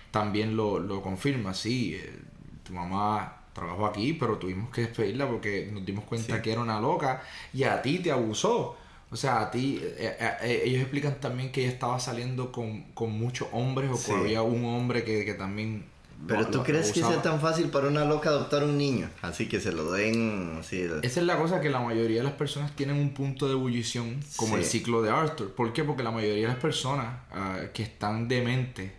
también 0.09 0.57
lo, 0.57 0.79
lo 0.79 1.01
confirma. 1.01 1.53
Sí, 1.53 1.95
eh, 1.95 2.19
tu 2.63 2.73
mamá 2.73 3.40
trabajo 3.53 3.85
aquí, 3.85 4.13
pero 4.13 4.37
tuvimos 4.37 4.69
que 4.69 4.81
despedirla 4.81 5.27
porque 5.27 5.69
nos 5.71 5.85
dimos 5.85 6.05
cuenta 6.05 6.41
que 6.41 6.51
era 6.51 6.61
una 6.61 6.79
loca 6.79 7.21
y 7.53 7.63
a 7.63 7.81
ti 7.81 7.99
te 7.99 8.11
abusó. 8.11 8.77
O 9.13 9.15
sea, 9.17 9.41
a 9.41 9.51
ti, 9.51 9.77
eh, 9.83 10.15
eh, 10.19 10.29
eh, 10.43 10.61
ellos 10.65 10.81
explican 10.83 11.19
también 11.19 11.51
que 11.51 11.61
ella 11.63 11.71
estaba 11.73 11.99
saliendo 11.99 12.49
con, 12.51 12.83
con 12.93 13.11
muchos 13.11 13.47
hombres 13.51 13.91
o 13.91 13.97
Sí. 13.97 14.11
que 14.11 14.17
había 14.17 14.41
un 14.41 14.63
hombre 14.63 15.03
que, 15.03 15.25
que 15.25 15.33
también... 15.33 15.83
Pero 16.27 16.41
lo- 16.41 16.47
tú 16.47 16.57
lo 16.59 16.63
crees 16.63 16.93
que 16.93 17.01
sea 17.01 17.21
tan 17.21 17.41
fácil 17.41 17.69
para 17.69 17.87
una 17.87 18.05
loca 18.05 18.29
adoptar 18.29 18.63
un 18.63 18.77
niño, 18.77 19.09
así 19.23 19.49
que 19.49 19.59
se 19.59 19.71
lo 19.73 19.91
den 19.91 20.55
así. 20.59 20.83
Esa 21.01 21.19
es 21.19 21.25
la 21.25 21.35
cosa 21.37 21.59
que 21.59 21.69
la 21.71 21.79
mayoría 21.81 22.19
de 22.19 22.23
las 22.23 22.33
personas 22.33 22.73
tienen 22.75 22.95
un 22.97 23.09
punto 23.09 23.47
de 23.47 23.53
ebullición, 23.53 24.19
como 24.37 24.53
Sí. 24.55 24.61
el 24.61 24.65
ciclo 24.65 25.01
de 25.01 25.09
Arthur. 25.09 25.51
¿Por 25.55 25.73
qué? 25.73 25.83
Porque 25.83 26.03
la 26.03 26.11
mayoría 26.11 26.43
de 26.43 26.53
las 26.53 26.61
personas 26.61 27.07
ah, 27.33 27.57
que 27.73 27.81
están 27.83 28.27
dementes, 28.27 28.91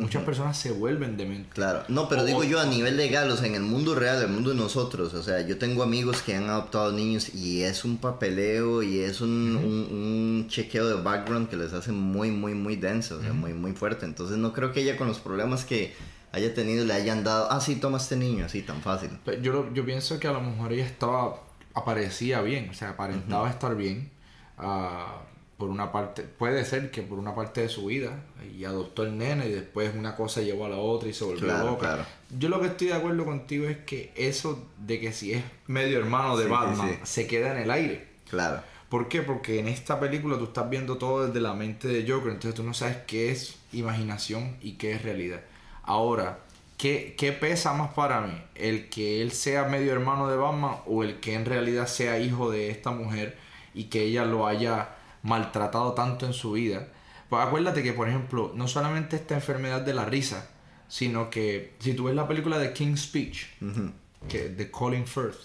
muchas 0.00 0.22
personas 0.24 0.56
se 0.58 0.72
vuelven 0.72 1.16
dementes. 1.16 1.52
Claro, 1.54 1.82
no, 1.88 2.08
pero 2.08 2.22
O- 2.22 2.24
digo 2.24 2.42
yo 2.44 2.58
a 2.60 2.66
nivel 2.66 2.96
legal, 2.96 3.30
o 3.30 3.36
sea, 3.36 3.46
en 3.46 3.54
el 3.54 3.62
mundo 3.62 3.94
real, 3.94 4.20
el 4.22 4.28
mundo 4.28 4.50
de 4.50 4.56
nosotros, 4.56 5.14
o 5.14 5.22
sea, 5.22 5.40
yo 5.46 5.58
tengo 5.58 5.82
amigos 5.82 6.22
que 6.22 6.34
han 6.34 6.48
adoptado 6.50 6.92
niños 6.92 7.34
y 7.34 7.62
es 7.62 7.84
un 7.84 7.98
papeleo 7.98 8.82
y 8.82 9.00
es 9.00 9.20
un, 9.20 9.30
un- 9.56 9.88
un 9.92 10.46
chequeo 10.48 10.88
de 10.88 11.02
background 11.02 11.48
que 11.48 11.56
les 11.56 11.72
hace 11.72 11.92
muy, 11.92 12.30
muy, 12.30 12.54
muy 12.54 12.76
denso, 12.76 13.18
o 13.18 13.20
sea, 13.22 13.32
muy, 13.32 13.54
muy 13.54 13.72
fuerte. 13.72 14.04
Entonces 14.06 14.36
no 14.38 14.52
creo 14.52 14.72
que 14.72 14.80
ella 14.82 14.96
con 14.96 15.06
los 15.08 15.18
problemas 15.20 15.64
que 15.64 15.94
haya 16.32 16.54
tenido 16.54 16.84
le 16.84 16.92
hayan 16.94 17.24
dado, 17.24 17.50
ah, 17.50 17.60
sí, 17.60 17.76
toma 17.76 17.98
este 17.98 18.16
niño, 18.16 18.44
así, 18.44 18.62
tan 18.62 18.80
fácil. 18.82 19.10
Pero 19.24 19.42
Yo, 19.42 19.52
lo- 19.52 19.74
yo 19.74 19.84
pienso 19.84 20.18
que 20.20 20.28
a 20.28 20.32
lo 20.32 20.40
mejor 20.40 20.72
ella 20.72 20.86
estaba, 20.86 21.42
aparecía 21.74 22.40
bien, 22.42 22.68
o 22.70 22.74
sea, 22.74 22.90
aparentaba 22.90 23.50
estar 23.50 23.74
bien. 23.76 24.10
ah, 24.58 25.22
por 25.60 25.68
una 25.68 25.92
parte, 25.92 26.22
puede 26.22 26.64
ser 26.64 26.90
que 26.90 27.02
por 27.02 27.20
una 27.20 27.36
parte 27.36 27.60
de 27.60 27.68
su 27.68 27.86
vida, 27.86 28.24
y 28.58 28.64
adoptó 28.64 29.04
el 29.04 29.16
nene 29.16 29.46
y 29.46 29.52
después 29.52 29.94
una 29.94 30.16
cosa 30.16 30.40
llevó 30.40 30.64
a 30.66 30.70
la 30.70 30.78
otra 30.78 31.08
y 31.08 31.12
se 31.12 31.22
volvió 31.24 31.44
Claro, 31.46 31.66
loca. 31.66 31.86
claro. 31.86 32.04
Yo 32.36 32.48
lo 32.48 32.60
que 32.60 32.66
estoy 32.68 32.88
de 32.88 32.94
acuerdo 32.94 33.24
contigo 33.24 33.68
es 33.68 33.76
que 33.78 34.12
eso 34.16 34.66
de 34.78 34.98
que 34.98 35.12
si 35.12 35.34
es 35.34 35.44
medio 35.68 35.98
hermano 35.98 36.36
de 36.36 36.44
Sí, 36.46 36.50
sí, 36.50 36.56
Batman, 36.56 36.88
sí. 36.90 36.98
se 37.04 37.26
queda 37.28 37.52
en 37.54 37.62
el 37.62 37.70
aire. 37.70 38.08
Claro, 38.28 38.62
¿Por 38.88 39.06
qué? 39.08 39.22
Porque 39.22 39.60
en 39.60 39.68
esta 39.68 40.00
película 40.00 40.36
tú 40.36 40.44
estás 40.44 40.68
viendo 40.68 40.96
todo 40.98 41.26
desde 41.28 41.40
la 41.40 41.54
mente 41.54 41.86
de 41.86 42.10
Joker, 42.10 42.32
entonces 42.32 42.54
tú 42.54 42.64
no 42.64 42.74
sabes 42.74 42.96
qué 43.06 43.30
es 43.30 43.56
imaginación 43.72 44.56
y 44.60 44.72
qué 44.72 44.92
es 44.92 45.02
realidad. 45.02 45.42
Ahora, 45.84 46.40
¿qué, 46.76 47.14
qué 47.16 47.30
pesa 47.32 47.72
más 47.72 47.92
para 47.94 48.20
mí? 48.22 48.32
¿El 48.56 48.88
que 48.88 49.22
él 49.22 49.30
sea 49.30 49.64
medio 49.64 49.92
hermano 49.92 50.28
de 50.28 50.36
Batman 50.36 50.76
o 50.86 51.04
el 51.04 51.20
que 51.20 51.34
en 51.34 51.44
realidad 51.44 51.86
sea 51.86 52.18
hijo 52.18 52.50
de 52.50 52.70
esta 52.70 52.90
mujer 52.90 53.36
y 53.74 53.84
que 53.84 54.02
ella 54.02 54.24
lo 54.24 54.46
haya 54.48 54.88
maltratado 55.22 55.92
tanto 55.92 56.26
en 56.26 56.32
su 56.32 56.52
vida? 56.52 56.88
Pues 57.28 57.42
acuérdate 57.46 57.82
que, 57.82 57.92
por 57.92 58.08
ejemplo, 58.08 58.52
no 58.54 58.66
solamente 58.68 59.16
esta 59.16 59.34
enfermedad 59.34 59.82
de 59.82 59.94
la 59.94 60.04
risa, 60.04 60.48
sino 60.88 61.30
que 61.30 61.74
si 61.78 61.94
tú 61.94 62.04
ves 62.04 62.14
la 62.16 62.26
película 62.26 62.58
de 62.58 62.72
King's 62.72 63.02
Speech, 63.02 63.46
ujú, 63.62 63.92
que, 64.28 64.48
de 64.48 64.70
Colin 64.70 65.06
Firth, 65.06 65.38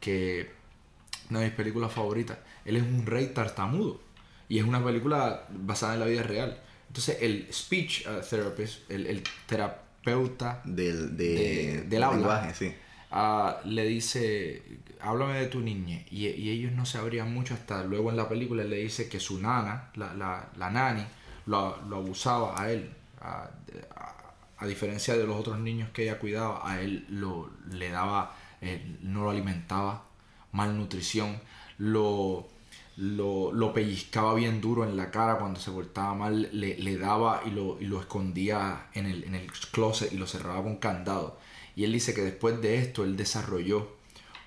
que 0.00 0.50
una 1.30 1.40
de 1.40 1.46
mis 1.46 1.54
películas 1.54 1.90
favoritas, 1.92 2.36
él 2.64 2.76
es 2.76 2.82
un 2.82 3.06
rey 3.06 3.28
tartamudo 3.28 4.00
y 4.48 4.58
es 4.58 4.64
una 4.64 4.84
película 4.84 5.46
basada 5.50 5.94
en 5.94 6.00
la 6.00 6.06
vida 6.06 6.22
real. 6.22 6.60
Entonces 6.88 7.16
el 7.22 7.48
speech 7.50 8.06
uh, 8.06 8.20
therapist, 8.28 8.90
el, 8.90 9.06
el 9.06 9.22
terapeuta 9.46 10.60
del, 10.64 11.16
de, 11.16 11.24
De- 11.34 11.82
del 11.88 12.02
habla. 12.02 12.16
lenguaje, 12.18 12.54
sí. 12.54 12.74
Ah, 13.12 13.60
le 13.64 13.84
dice, 13.84 14.62
háblame 15.00 15.34
de 15.40 15.46
tu 15.46 15.60
niña. 15.60 16.00
Y, 16.10 16.26
ellos 16.26 16.72
no 16.72 16.86
sabrían 16.86 17.32
mucho 17.32 17.54
hasta 17.54 17.84
luego 17.84 18.10
en 18.10 18.16
la 18.16 18.28
película 18.28 18.64
le 18.64 18.76
dice 18.76 19.08
que 19.08 19.20
su 19.20 19.40
nana, 19.40 19.90
la, 19.94 20.14
la, 20.14 20.48
la 20.56 20.70
nani, 20.70 21.04
lo, 21.46 21.80
lo 21.88 21.96
abusaba 21.96 22.60
a 22.60 22.70
él. 22.70 22.90
A 23.20 24.66
diferencia 24.66 25.16
de 25.16 25.26
los 25.26 25.36
otros 25.36 25.58
niños 25.58 25.90
que 25.90 26.04
ella 26.04 26.18
cuidaba, 26.18 26.68
a 26.68 26.80
él 26.80 27.04
lo, 27.08 27.50
le 27.70 27.90
daba, 27.90 28.34
eh, 28.60 28.96
no 29.02 29.24
lo 29.24 29.30
alimentaba, 29.30 30.04
malnutrición, 30.52 31.40
lo, 31.78 32.46
lo, 32.96 33.52
lo 33.52 33.72
pellizcaba 33.72 34.34
bien 34.34 34.60
duro 34.60 34.84
en 34.84 34.96
la 34.96 35.10
cara 35.10 35.38
cuando 35.38 35.58
se 35.58 35.72
portaba 35.72 36.14
mal, 36.14 36.48
le, 36.52 36.78
le 36.78 36.96
daba 36.96 37.42
y 37.44 37.50
lo, 37.50 37.80
y 37.80 37.86
lo 37.86 38.00
escondía 38.00 38.86
en 38.94 39.06
el, 39.06 39.24
en 39.24 39.34
el 39.34 39.50
closet 39.72 40.12
y 40.12 40.16
lo 40.16 40.26
cerraba 40.26 40.62
con 40.62 40.76
candado. 40.76 41.38
Y 41.76 41.84
él 41.84 41.92
dice 41.92 42.14
que 42.14 42.22
después 42.22 42.60
de 42.60 42.78
esto 42.78 43.04
él 43.04 43.16
desarrolló 43.16 43.88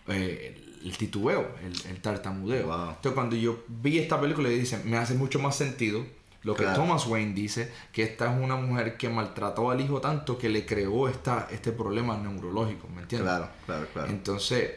eh, 0.07 0.61
el, 0.83 0.97
titubeo, 0.97 1.49
el, 1.63 1.73
el 1.89 2.01
tartamudeo. 2.01 2.67
Wow. 2.67 2.89
Entonces 2.89 3.11
cuando 3.13 3.35
yo 3.35 3.63
vi 3.67 3.97
esta 3.99 4.19
película 4.21 4.49
y 4.49 4.59
dice, 4.59 4.81
me 4.85 4.97
hace 4.97 5.15
mucho 5.15 5.39
más 5.39 5.55
sentido 5.55 6.05
lo 6.43 6.53
que 6.53 6.61
Claro. 6.61 6.83
Thomas 6.83 7.07
Wayne 7.07 7.33
dice, 7.33 7.71
que 7.91 8.03
esta 8.03 8.31
es 8.31 8.39
una 8.43 8.55
mujer 8.55 8.97
que 8.97 9.09
maltrató 9.09 9.71
al 9.71 9.81
hijo 9.81 9.99
tanto 9.99 10.37
que 10.37 10.47
le 10.47 10.63
creó 10.63 11.07
esta, 11.09 11.47
este 11.51 11.71
problema 11.71 12.15
neurológico, 12.17 12.87
¿me 12.87 13.01
entiendes? 13.01 13.29
Claro, 13.31 13.49
claro, 13.65 13.87
claro. 13.91 14.09
Entonces, 14.11 14.71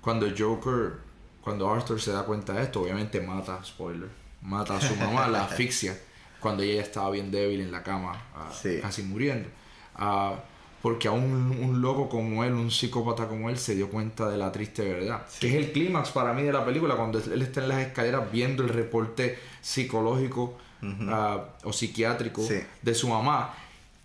cuando 0.00 0.26
Joker, 0.36 0.94
cuando 1.40 1.70
Arthur 1.72 2.00
se 2.00 2.10
da 2.10 2.24
cuenta 2.24 2.54
de 2.54 2.64
esto, 2.64 2.80
obviamente 2.82 3.20
mata, 3.20 3.62
spoiler, 3.64 4.08
mata 4.40 4.76
a 4.76 4.80
su 4.80 4.96
mamá, 4.96 5.28
la 5.28 5.44
asfixia, 5.44 5.96
cuando 6.40 6.64
ella 6.64 6.82
estaba 6.82 7.08
bien 7.10 7.30
débil 7.30 7.60
en 7.60 7.70
la 7.70 7.84
cama, 7.84 8.20
Sí. 8.60 8.80
casi 8.82 9.04
muriendo. 9.04 9.48
Ah, 9.94 10.34
porque 10.82 11.06
aún 11.08 11.22
un, 11.22 11.64
un 11.64 11.80
loco 11.80 12.08
como 12.08 12.42
él, 12.44 12.52
un 12.54 12.70
psicópata 12.70 13.28
como 13.28 13.48
él, 13.48 13.56
se 13.58 13.74
dio 13.76 13.88
cuenta 13.88 14.28
de 14.28 14.36
la 14.36 14.50
triste 14.52 14.82
verdad. 14.82 15.24
Que 15.40 15.48
es 15.48 15.54
el 15.54 15.72
clímax 15.72 16.10
para 16.10 16.32
mí 16.32 16.42
de 16.42 16.52
la 16.52 16.64
película, 16.64 16.96
cuando 16.96 17.18
él 17.20 17.40
está 17.40 17.62
en 17.62 17.68
las 17.68 17.78
escaleras 17.86 18.30
viendo 18.32 18.62
el 18.64 18.68
reporte 18.68 19.38
psicológico 19.60 20.58
ah, 21.08 21.44
o 21.64 21.72
psiquiátrico 21.72 22.42
Sí. 22.46 22.56
de 22.82 22.94
su 22.94 23.08
mamá. 23.08 23.54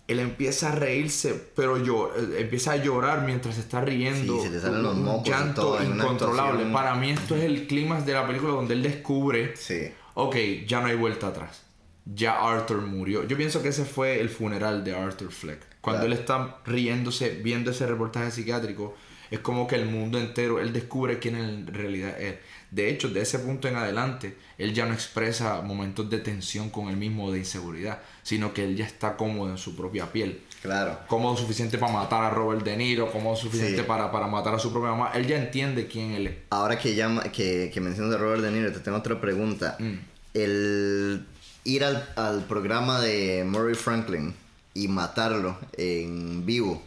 Él 0.06 0.20
empieza 0.20 0.68
a 0.72 0.74
reírse, 0.74 1.34
pero 1.54 1.76
yo, 1.84 2.10
eh, 2.16 2.40
empieza 2.40 2.72
a 2.72 2.76
llorar 2.76 3.22
mientras 3.26 3.58
está 3.58 3.82
riendo. 3.82 4.36
Sí, 4.40 4.46
se 4.46 4.50
le 4.54 4.60
salen 4.60 4.82
los 4.82 4.94
un 4.96 5.04
mocos 5.04 5.26
y 5.26 5.30
llanto 5.30 5.60
todo 5.62 5.84
incontrolable. 5.84 6.64
Para 6.72 6.94
mí 6.94 7.10
esto 7.10 7.36
es 7.36 7.42
el 7.44 7.66
clímax 7.66 8.06
de 8.06 8.14
la 8.14 8.26
película 8.26 8.52
donde 8.54 8.72
él 8.74 8.82
descubre, 8.82 9.54
Sí. 9.56 9.90
ok, 10.14 10.36
ya 10.66 10.80
no 10.80 10.86
hay 10.86 10.96
vuelta 10.96 11.26
atrás. 11.26 11.62
Ya 12.06 12.38
Arthur 12.40 12.80
murió. 12.80 13.24
Yo 13.26 13.36
pienso 13.36 13.60
que 13.60 13.68
ese 13.68 13.84
fue 13.84 14.18
el 14.20 14.30
funeral 14.30 14.82
de 14.82 14.94
Arthur 14.96 15.30
Fleck. 15.30 15.60
Cuando 15.80 16.00
Claro. 16.02 16.12
él 16.14 16.18
está 16.20 16.56
riéndose, 16.66 17.30
viendo 17.42 17.70
ese 17.70 17.86
reportaje 17.86 18.30
psiquiátrico, 18.30 18.96
es 19.30 19.40
como 19.40 19.66
que 19.66 19.76
el 19.76 19.84
mundo 19.86 20.18
entero, 20.18 20.58
él 20.58 20.72
descubre 20.72 21.18
quién 21.18 21.36
en 21.36 21.66
realidad 21.66 22.18
es. 22.20 22.36
De 22.70 22.90
hecho, 22.90 23.08
de 23.10 23.20
ese 23.20 23.38
punto 23.38 23.68
en 23.68 23.76
adelante, 23.76 24.36
él 24.58 24.72
ya 24.74 24.86
no 24.86 24.92
expresa 24.94 25.60
momentos 25.62 26.08
de 26.10 26.18
tensión 26.18 26.70
con 26.70 26.88
él 26.88 26.96
mismo 26.96 27.26
o 27.26 27.32
de 27.32 27.38
inseguridad, 27.38 28.00
sino 28.22 28.52
que 28.54 28.64
él 28.64 28.76
ya 28.76 28.84
está 28.86 29.16
cómodo 29.16 29.50
en 29.50 29.58
su 29.58 29.76
propia 29.76 30.10
piel. 30.12 30.40
Claro. 30.62 30.98
Cómodo 31.06 31.36
suficiente 31.36 31.78
para 31.78 31.92
matar 31.92 32.24
a 32.24 32.30
Robert 32.30 32.64
De 32.64 32.76
Niro, 32.76 33.10
cómodo 33.12 33.36
suficiente 33.36 33.82
Sí. 33.82 33.86
para, 33.86 34.10
para 34.10 34.26
matar 34.26 34.54
a 34.54 34.58
su 34.58 34.72
propia 34.72 34.90
mamá. 34.90 35.12
Él 35.14 35.26
ya 35.26 35.36
entiende 35.38 35.86
quién 35.86 36.12
él 36.12 36.26
es. 36.26 36.34
Ahora 36.50 36.78
que, 36.78 36.94
llama, 36.94 37.22
que, 37.24 37.70
que 37.72 37.80
mencionas 37.80 38.14
a 38.16 38.18
Robert 38.18 38.42
De 38.42 38.50
Niro, 38.50 38.72
te 38.72 38.80
tengo 38.80 38.98
otra 38.98 39.20
pregunta. 39.20 39.76
Mm. 39.78 39.94
El 40.34 41.26
ir 41.64 41.84
al, 41.84 42.08
al 42.16 42.44
programa 42.44 43.00
de 43.00 43.44
Murray 43.46 43.74
Franklin 43.74 44.34
y 44.82 44.88
matarlo 44.88 45.58
en 45.76 46.44
vivo, 46.46 46.82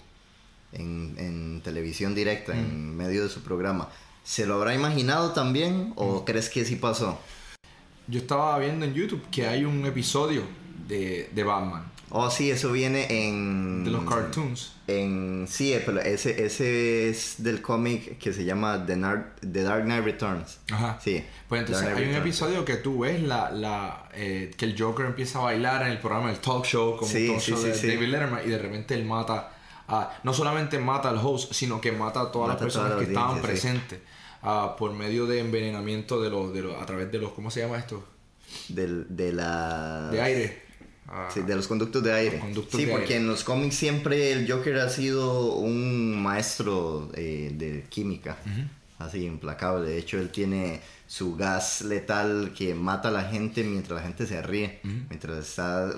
en, 0.74 1.16
en 1.18 1.62
televisión 1.64 2.16
directa, 2.16 2.54
Mm. 2.54 2.58
en 2.60 2.98
medio 2.98 3.24
de 3.24 3.30
su 3.30 3.42
programa, 3.42 3.90
¿se 4.24 4.46
lo 4.46 4.56
habrá 4.56 4.74
imaginado 4.74 5.32
también 5.32 5.90
Mm. 5.90 5.94
o 5.96 6.26
crees 6.26 6.50
que 6.50 6.64
sí 6.66 6.76
pasó? 6.78 7.20
Yo 8.08 8.20
estaba 8.20 8.58
viendo 8.60 8.86
en 8.86 8.94
YouTube 8.94 9.22
que 9.32 9.48
hay 9.48 9.64
un 9.66 9.86
episodio 9.86 10.44
de, 10.88 11.30
de 11.34 11.44
Batman, 11.44 11.84
Oh, 12.14 12.30
sí, 12.30 12.52
eso 12.52 12.72
viene 12.74 13.08
en... 13.10 13.86
de 13.86 13.92
los 13.92 14.04
cartoons. 14.04 14.74
En, 14.88 15.46
sí, 15.50 15.74
pero 15.86 16.02
ese, 16.02 16.44
ese 16.44 17.10
es 17.10 17.36
del 17.38 17.62
cómic 17.62 18.18
que 18.18 18.34
se 18.34 18.44
llama 18.44 18.86
The, 18.86 18.98
Nar- 18.98 19.36
The 19.40 19.64
Dark 19.64 19.86
Knight 19.86 20.04
Returns. 20.04 20.60
Ajá. 20.72 21.00
Sí. 21.02 21.24
Pues 21.48 21.62
entonces 21.62 21.88
hay 21.88 22.10
un 22.10 22.16
episodio 22.16 22.66
que 22.66 22.76
tú 22.76 23.00
ves 23.00 23.22
la, 23.24 23.50
la, 23.52 24.10
eh, 24.14 24.52
que 24.58 24.66
el 24.66 24.76
Joker 24.78 25.06
empieza 25.06 25.40
a 25.40 25.44
bailar 25.44 25.84
en 25.84 25.92
el 25.92 26.00
programa 26.00 26.28
del 26.28 26.40
talk 26.40 26.66
show, 26.66 26.98
como 26.98 27.10
Sí, 27.10 27.28
talk 27.28 27.40
sí, 27.40 27.52
show 27.52 27.62
sí, 27.74 27.88
de. 27.88 27.96
David 27.96 28.08
Letterman, 28.10 28.42
y 28.46 28.50
de 28.50 28.58
repente 28.58 28.94
él 28.94 29.06
mata 29.06 29.54
a, 29.88 30.20
no 30.24 30.34
solamente 30.34 30.80
mata 30.80 31.10
al 31.10 31.18
host, 31.18 31.54
sino 31.54 31.80
que 31.80 31.94
mata 31.94 32.22
a 32.22 32.32
todas 32.32 32.50
Mata 32.50 32.64
a 32.64 32.66
las 32.66 32.74
personas 32.76 32.98
que 33.00 33.06
estaban 33.06 33.42
presentes 33.42 34.00
ah, 34.44 34.76
por 34.78 34.92
medio 34.94 35.26
de 35.28 35.40
envenenamiento 35.40 36.22
de 36.22 36.30
los, 36.30 36.54
de 36.54 36.62
los, 36.64 36.82
a 36.82 36.86
través 36.86 37.10
de 37.10 37.20
los, 37.20 37.32
¿cómo 37.32 37.50
se 37.50 37.62
llama 37.62 37.78
esto? 37.78 38.04
Del, 38.68 39.06
de 39.16 39.32
la... 39.32 40.10
De 40.12 40.22
aire. 40.22 40.71
Sí, 41.34 41.42
de 41.42 41.56
los 41.56 41.68
conductos 41.68 42.04
de 42.04 42.14
aire. 42.14 42.40
Conductos 42.40 42.80
sí, 42.80 42.86
de 42.86 42.92
porque 42.92 43.14
aire. 43.14 43.18
en 43.18 43.28
los 43.28 43.44
cómics 43.44 43.76
siempre 43.76 44.32
el 44.32 44.50
Joker 44.52 44.78
ha 44.80 44.90
sido 44.90 45.56
un 45.56 46.22
maestro 46.22 47.12
eh, 47.16 47.52
de 47.54 47.84
química. 47.90 48.38
Así, 49.00 49.26
implacable. 49.26 49.90
De 49.90 49.98
hecho, 49.98 50.20
él 50.20 50.30
tiene 50.30 50.80
su 51.08 51.36
gas 51.36 51.82
letal 51.82 52.54
que 52.56 52.74
mata 52.76 53.10
a 53.10 53.12
la 53.12 53.24
gente 53.24 53.64
mientras 53.64 54.00
la 54.02 54.08
gente 54.08 54.26
se 54.28 54.42
ríe. 54.42 54.80
Mientras 55.10 55.38
está 55.40 55.92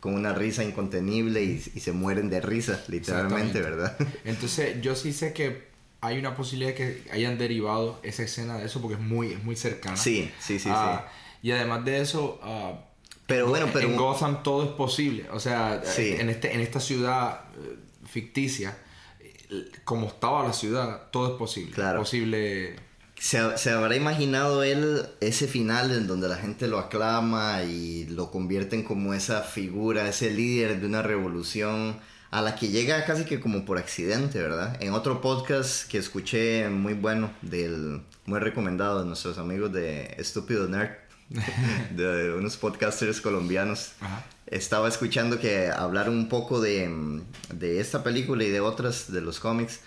con 0.00 0.14
una 0.14 0.34
risa 0.34 0.62
incontenible 0.62 1.42
y, 1.42 1.62
y 1.74 1.80
se 1.80 1.92
mueren 1.92 2.28
de 2.28 2.40
risa, 2.40 2.82
literalmente. 2.88 3.60
¿verdad? 3.60 3.96
Entonces, 4.24 4.80
yo 4.82 4.94
sí 4.94 5.12
sé 5.14 5.32
que 5.32 5.72
hay 6.02 6.18
una 6.18 6.36
posibilidad 6.36 6.72
de 6.72 6.74
que 6.76 7.10
hayan 7.10 7.38
derivado 7.38 7.98
esa 8.02 8.22
escena 8.22 8.58
de 8.58 8.66
eso 8.66 8.82
porque 8.82 8.96
es 8.96 9.00
muy, 9.00 9.32
es 9.32 9.42
muy 9.42 9.56
cercana. 9.56 9.96
Sí, 9.96 10.30
sí, 10.38 10.58
sí, 10.58 10.68
Ah, 10.70 11.08
Y 11.42 11.50
además 11.52 11.84
de 11.86 12.02
eso, 12.02 12.38
ah, 12.42 12.78
Pero 13.26 13.48
bueno, 13.48 13.68
pero... 13.72 13.88
en 13.88 13.96
Gotham 13.96 14.42
todo 14.42 14.64
es 14.64 14.70
posible. 14.70 15.26
O 15.32 15.40
sea, 15.40 15.82
Sí. 15.84 16.14
en, 16.18 16.28
este, 16.30 16.54
en 16.54 16.60
esta 16.60 16.80
ciudad 16.80 17.40
eh, 17.56 17.76
ficticia, 18.06 18.76
eh, 19.20 19.70
como 19.84 20.08
estaba 20.08 20.46
la 20.46 20.52
ciudad, 20.52 21.10
todo 21.10 21.32
es 21.32 21.38
posible. 21.38 21.72
Claro. 21.72 22.00
Posible. 22.00 22.76
¿Se, 23.18 23.56
se 23.56 23.70
habrá 23.70 23.96
imaginado 23.96 24.62
él 24.62 25.06
ese 25.20 25.46
final 25.46 25.90
en 25.92 26.06
donde 26.06 26.28
la 26.28 26.36
gente 26.36 26.66
lo 26.68 26.78
aclama 26.78 27.62
y 27.62 28.04
lo 28.06 28.30
convierten 28.30 28.82
como 28.82 29.14
esa 29.14 29.40
figura, 29.42 30.08
ese 30.08 30.30
líder 30.30 30.80
de 30.80 30.86
una 30.86 31.00
revolución 31.00 31.98
a 32.30 32.42
la 32.42 32.56
que 32.56 32.68
llega 32.68 33.04
casi 33.04 33.24
que 33.24 33.38
como 33.38 33.64
por 33.64 33.78
accidente, 33.78 34.42
¿verdad? 34.42 34.76
En 34.82 34.92
otro 34.92 35.20
podcast 35.20 35.88
que 35.88 35.98
escuché 35.98 36.68
muy 36.68 36.94
bueno, 36.94 37.30
del, 37.42 38.02
muy 38.26 38.40
recomendado 38.40 38.98
de 39.00 39.06
nuestros 39.06 39.38
amigos 39.38 39.72
de 39.72 40.12
Estúpido 40.18 40.66
Nerd, 40.68 40.90
de 41.96 42.32
unos 42.34 42.56
podcasters 42.56 43.20
colombianos, 43.20 43.92
Ajá. 44.00 44.24
estaba 44.46 44.88
escuchando 44.88 45.38
que 45.40 45.68
hablaron 45.68 46.16
un 46.16 46.28
poco 46.28 46.60
de, 46.60 47.20
de 47.52 47.80
esta 47.80 48.02
película 48.02 48.44
y 48.44 48.50
de 48.50 48.60
otras 48.60 49.10
de 49.12 49.20
los 49.20 49.40
cómics 49.40 49.80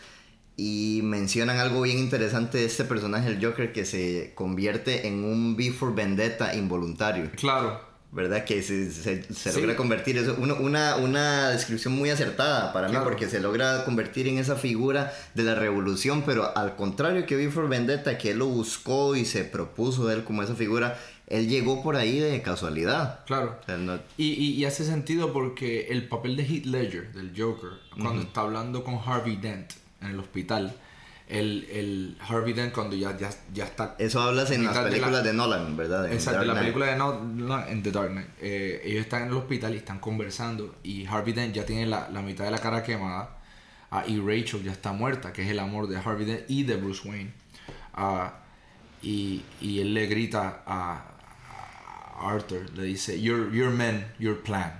y 0.55 1.01
mencionan 1.03 1.57
algo 1.59 1.81
bien 1.81 1.99
interesante 1.99 2.57
de 2.57 2.65
este 2.65 2.83
personaje, 2.83 3.29
el 3.29 3.43
Joker, 3.43 3.71
que 3.71 3.85
se 3.85 4.31
convierte 4.33 5.07
en 5.07 5.23
un 5.23 5.53
V 5.55 5.71
for 5.71 5.93
Vendetta 5.93 6.55
involuntario. 6.55 7.29
Claro. 7.35 7.85
¿Verdad? 8.09 8.45
Que 8.45 8.63
se, 8.63 8.89
se- 8.89 9.21
se 9.33 9.51
Sí. 9.51 9.59
logra 9.59 9.75
convertir 9.75 10.17
eso. 10.17 10.35
Uno- 10.39 10.55
una, 10.59 10.95
una 10.95 11.49
descripción 11.49 11.93
muy 11.93 12.09
acertada 12.09 12.71
para 12.73 12.87
Claro. 12.87 13.03
mí, 13.03 13.09
porque 13.09 13.29
se 13.29 13.39
logra 13.41 13.83
convertir 13.85 14.27
en 14.29 14.39
esa 14.39 14.55
figura 14.55 15.13
de 15.35 15.43
la 15.43 15.53
revolución, 15.55 16.23
pero 16.25 16.57
al 16.57 16.75
contrario 16.77 17.25
que 17.27 17.35
V 17.35 17.51
for 17.51 17.67
Vendetta, 17.69 18.17
que 18.17 18.31
él 18.31 18.39
lo 18.39 18.47
buscó 18.47 19.15
y 19.15 19.25
se 19.25 19.43
propuso 19.43 20.09
él 20.09 20.23
como 20.23 20.41
esa 20.41 20.55
figura, 20.55 20.97
él 21.27 21.47
llegó 21.49 21.83
por 21.83 21.95
ahí 21.97 22.19
de 22.19 22.41
casualidad. 22.41 23.25
Claro. 23.25 23.57
O 23.61 23.65
sea, 23.65 23.77
no- 23.77 23.99
Y, 24.17 24.27
y- 24.33 24.53
y 24.53 24.65
hace 24.65 24.85
sentido 24.85 25.33
porque 25.33 25.87
el 25.89 26.07
papel 26.07 26.35
de 26.37 26.43
Heath 26.45 26.65
Ledger, 26.65 27.11
del 27.13 27.33
Joker, 27.37 27.71
cuando 28.01 28.21
está 28.21 28.41
hablando 28.41 28.83
con 28.83 28.95
Harvey 29.05 29.35
Dent 29.35 29.71
en 30.01 30.07
el 30.07 30.19
hospital, 30.19 30.73
el, 31.27 31.67
el 31.69 32.17
Harvey 32.25 32.53
Dent 32.53 32.71
cuando 32.73 32.95
ya, 32.95 33.17
ya, 33.17 33.29
ya 33.53 33.65
está... 33.65 33.95
eso 33.99 34.21
hablas 34.21 34.49
en 34.51 34.63
las 34.63 34.71
mitad 34.71 34.85
de 34.85 34.89
la- 34.91 34.95
películas 34.95 35.23
de, 35.25 35.33
Nolan, 35.33 35.75
¿verdad? 35.75 36.05
En 36.07 36.13
Exacto, 36.13 36.39
Dark 36.39 36.53
la 36.53 36.59
película 36.61 36.85
de 36.85 36.95
no, 36.95 37.19
no, 37.21 37.67
en 37.67 37.83
The 37.83 37.91
Dark 37.91 38.11
Knight. 38.11 38.27
eh, 38.39 38.81
ellos 38.85 39.01
están 39.01 39.23
en 39.23 39.27
el 39.29 39.33
hospital 39.33 39.73
y 39.73 39.77
están 39.77 39.99
conversando 39.99 40.75
y 40.83 41.05
Harvey 41.05 41.33
Dent 41.33 41.53
ya 41.53 41.65
tiene 41.65 41.85
la, 41.85 42.07
la 42.09 42.21
mitad 42.21 42.45
de 42.45 42.51
la 42.51 42.59
cara 42.59 42.81
quemada 42.83 43.37
ah, 43.91 44.05
y 44.07 44.17
Rachel 44.21 44.63
ya 44.63 44.71
está 44.71 44.93
muerta, 44.93 45.33
que 45.33 45.41
es 45.43 45.49
el 45.49 45.59
amor 45.59 45.87
de 45.89 45.97
Harvey 45.97 46.25
Dent 46.25 46.43
y 46.49 46.63
de 46.63 46.77
Bruce 46.77 47.05
Wayne. 47.05 47.33
Ah, 47.93 48.35
y, 49.01 49.41
y 49.59 49.81
él 49.81 49.93
le 49.93 50.07
grita 50.07 50.63
a 50.65 51.11
Arthur, 52.17 52.65
le 52.75 52.83
dice, 52.83 53.19
your, 53.21 53.51
your 53.53 53.69
man, 53.69 54.05
your 54.19 54.41
plan. 54.41 54.71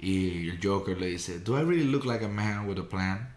Y 0.00 0.48
el 0.50 0.58
Joker 0.62 0.98
le 0.98 1.06
dice, 1.06 1.38
do 1.38 1.56
I 1.56 1.62
really 1.62 1.84
look 1.84 2.04
like 2.04 2.24
a 2.24 2.28
man 2.28 2.66
with 2.66 2.78
a 2.78 2.88
plan? 2.88 3.28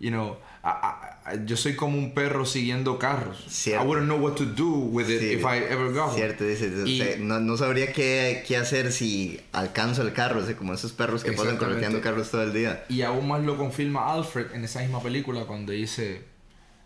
You 0.00 0.10
know, 0.10 0.38
I- 0.64 1.36
yo 1.46 1.56
soy 1.56 1.76
como 1.76 1.96
un 1.96 2.12
perro 2.12 2.44
siguiendo 2.44 2.98
carros. 2.98 3.44
Cierto. 3.48 3.84
I 3.84 3.86
wouldn't 3.86 4.08
know 4.08 4.18
what 4.18 4.34
to 4.36 4.44
do 4.44 4.68
with 4.68 5.08
it 5.08 5.20
Sí, 5.20 5.32
if 5.34 5.44
I 5.44 5.58
ever 5.58 5.92
got. 5.92 6.12
Cierto, 6.14 6.44
dice, 6.44 6.70
o 6.82 6.86
Y- 6.86 6.98
sea, 6.98 7.16
no, 7.18 7.38
no 7.38 7.56
sabría 7.56 7.92
qué, 7.92 8.42
qué 8.46 8.56
hacer 8.56 8.90
si 8.92 9.40
alcanzo 9.52 10.02
el 10.02 10.12
carro, 10.12 10.40
o 10.40 10.44
sea, 10.46 10.56
como 10.56 10.74
esos 10.74 10.92
perros 10.92 11.22
que 11.22 11.32
pasan 11.32 11.56
correteando 11.56 12.00
carros 12.00 12.30
todo 12.30 12.42
el 12.42 12.52
día. 12.52 12.84
Y 12.88 13.02
aún 13.02 13.28
más 13.28 13.42
lo 13.44 13.56
confirma 13.56 14.12
Alfred 14.12 14.52
en 14.54 14.64
esa 14.64 14.80
misma 14.80 15.00
película 15.02 15.44
cuando 15.44 15.72
dice, 15.72 16.22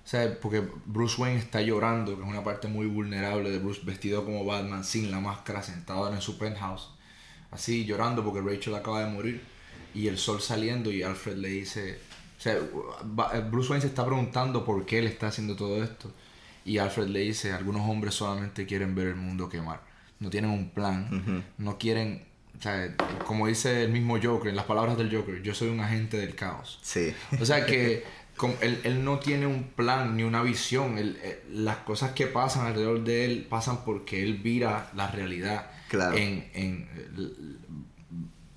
o 0.09 0.11
sea, 0.11 0.41
porque 0.41 0.67
Bruce 0.87 1.21
Wayne 1.21 1.39
está 1.39 1.61
llorando, 1.61 2.17
que 2.17 2.23
es 2.23 2.27
una 2.27 2.43
parte 2.43 2.67
muy 2.67 2.87
vulnerable 2.87 3.51
de 3.51 3.59
Bruce 3.59 3.83
vestido 3.85 4.25
como 4.25 4.43
Batman, 4.43 4.83
sin 4.83 5.11
la 5.11 5.21
máscara, 5.21 5.63
sentado 5.63 6.11
en 6.11 6.23
su 6.23 6.39
penthouse, 6.39 6.89
así 7.51 7.85
llorando 7.85 8.25
porque 8.25 8.41
Rachel 8.41 8.75
acaba 8.75 9.05
de 9.05 9.11
morir 9.13 9.43
y 9.95 10.07
el 10.07 10.17
sol 10.17 10.41
saliendo 10.41 10.91
y 10.91 11.03
Alfred 11.03 11.37
le 11.37 11.49
dice, 11.49 11.99
o 12.39 12.41
sea, 12.41 12.57
Bruce 13.51 13.69
Wayne 13.69 13.83
se 13.83 13.89
está 13.89 14.07
preguntando 14.07 14.65
por 14.65 14.87
qué 14.87 15.01
él 15.01 15.09
está 15.09 15.27
haciendo 15.27 15.57
todo 15.57 15.85
esto 15.85 16.11
y 16.65 16.79
Alfred 16.79 17.09
le 17.09 17.21
dice, 17.21 17.53
algunos 17.53 17.87
hombres 17.87 18.15
solamente 18.15 18.65
quieren 18.65 18.95
ver 18.95 19.09
el 19.09 19.17
mundo 19.17 19.51
quemar, 19.51 19.83
no 20.21 20.31
tienen 20.31 20.51
un 20.51 20.71
plan, 20.71 21.45
no 21.59 21.77
quieren, 21.77 22.25
o 22.59 22.63
sea, 22.63 22.97
como 23.27 23.47
dice 23.47 23.85
el 23.85 23.93
mismo 23.93 24.19
Joker, 24.19 24.49
en 24.49 24.57
las 24.57 24.65
palabras 24.65 24.97
del 24.97 25.15
Joker, 25.15 25.43
yo 25.43 25.55
soy 25.55 25.69
un 25.69 25.81
agente 25.81 26.17
del 26.17 26.35
caos. 26.35 26.79
Sí. 26.81 27.13
O 27.39 27.45
sea 27.45 27.67
que 27.67 28.05
con- 28.39 28.55
él, 28.63 28.81
él 28.85 29.05
no 29.05 29.19
tiene 29.19 29.47
un 29.47 29.65
plan 29.65 30.17
ni 30.17 30.23
una 30.23 30.43
visión. 30.43 30.97
Él- 30.97 31.19
eh, 31.23 31.43
las 31.53 31.77
cosas 31.79 32.13
que 32.13 32.27
pasan 32.27 32.67
alrededor 32.69 33.05
de 33.05 33.27
él 33.27 33.47
pasan 33.51 33.85
porque 33.85 34.23
él 34.23 34.39
vira 34.39 34.91
la 34.97 35.09
realidad. 35.11 35.67
Claro. 35.91 36.17
En, 36.17 36.49
en- 36.55 36.89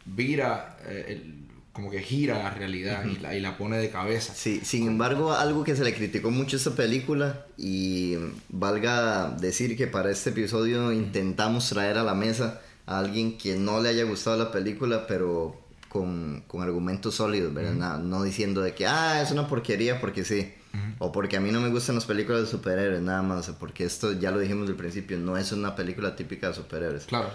vira, 0.06 0.78
eh, 0.88 1.06
el- 1.10 1.42
como 1.74 1.90
que 1.90 2.02
gira 2.02 2.38
la 2.44 2.50
realidad 2.50 3.06
y, 3.06 3.16
la, 3.20 3.34
y 3.34 3.40
la 3.40 3.58
pone 3.58 3.78
de 3.78 3.90
cabeza. 3.90 4.34
Sí, 4.36 4.60
sin 4.64 4.88
embargo, 4.88 5.32
algo 5.32 5.64
que 5.64 5.74
se 5.76 5.86
le 5.86 5.94
criticó 5.94 6.30
mucho 6.30 6.58
a 6.58 6.60
esta 6.60 6.72
película 6.76 7.46
y 7.58 8.16
valga 8.50 9.32
decir 9.40 9.78
que 9.78 9.88
para 9.88 10.12
este 10.12 10.32
episodio 10.32 10.92
intentamos 10.92 11.70
traer 11.70 11.98
a 11.98 12.04
la 12.04 12.14
mesa 12.14 12.60
a 12.86 13.00
alguien 13.00 13.38
que 13.38 13.56
no 13.56 13.80
le 13.82 13.88
haya 13.88 14.04
gustado 14.04 14.36
la 14.38 14.52
película, 14.52 15.08
pero 15.08 15.61
con, 15.92 16.46
con 16.48 16.62
argumentos 16.62 17.16
sólidos, 17.16 17.54
¿verdad? 17.54 18.00
No 18.00 18.24
diciendo 18.24 18.62
de 18.62 18.74
que, 18.74 18.88
ah, 18.88 19.22
es 19.22 19.32
una 19.32 19.50
porquería 19.50 20.00
porque 20.00 20.24
sí. 20.24 20.54
O 21.00 21.12
porque 21.12 21.36
a 21.36 21.42
mí 21.42 21.52
no 21.52 21.60
me 21.60 21.68
gustan 21.68 21.96
las 21.96 22.06
películas 22.06 22.44
de 22.44 22.48
superhéroes, 22.48 23.02
nada 23.02 23.22
más. 23.22 23.50
o 23.50 23.60
Porque 23.60 23.84
esto, 23.84 24.14
ya 24.14 24.32
lo 24.32 24.40
dijimos 24.40 24.70
al 24.70 24.76
principio, 24.76 25.18
no 25.18 25.36
es 25.36 25.52
una 25.52 25.76
película 25.76 26.16
típica 26.16 26.48
de 26.48 26.54
superhéroes. 26.54 27.06
Claro. 27.08 27.30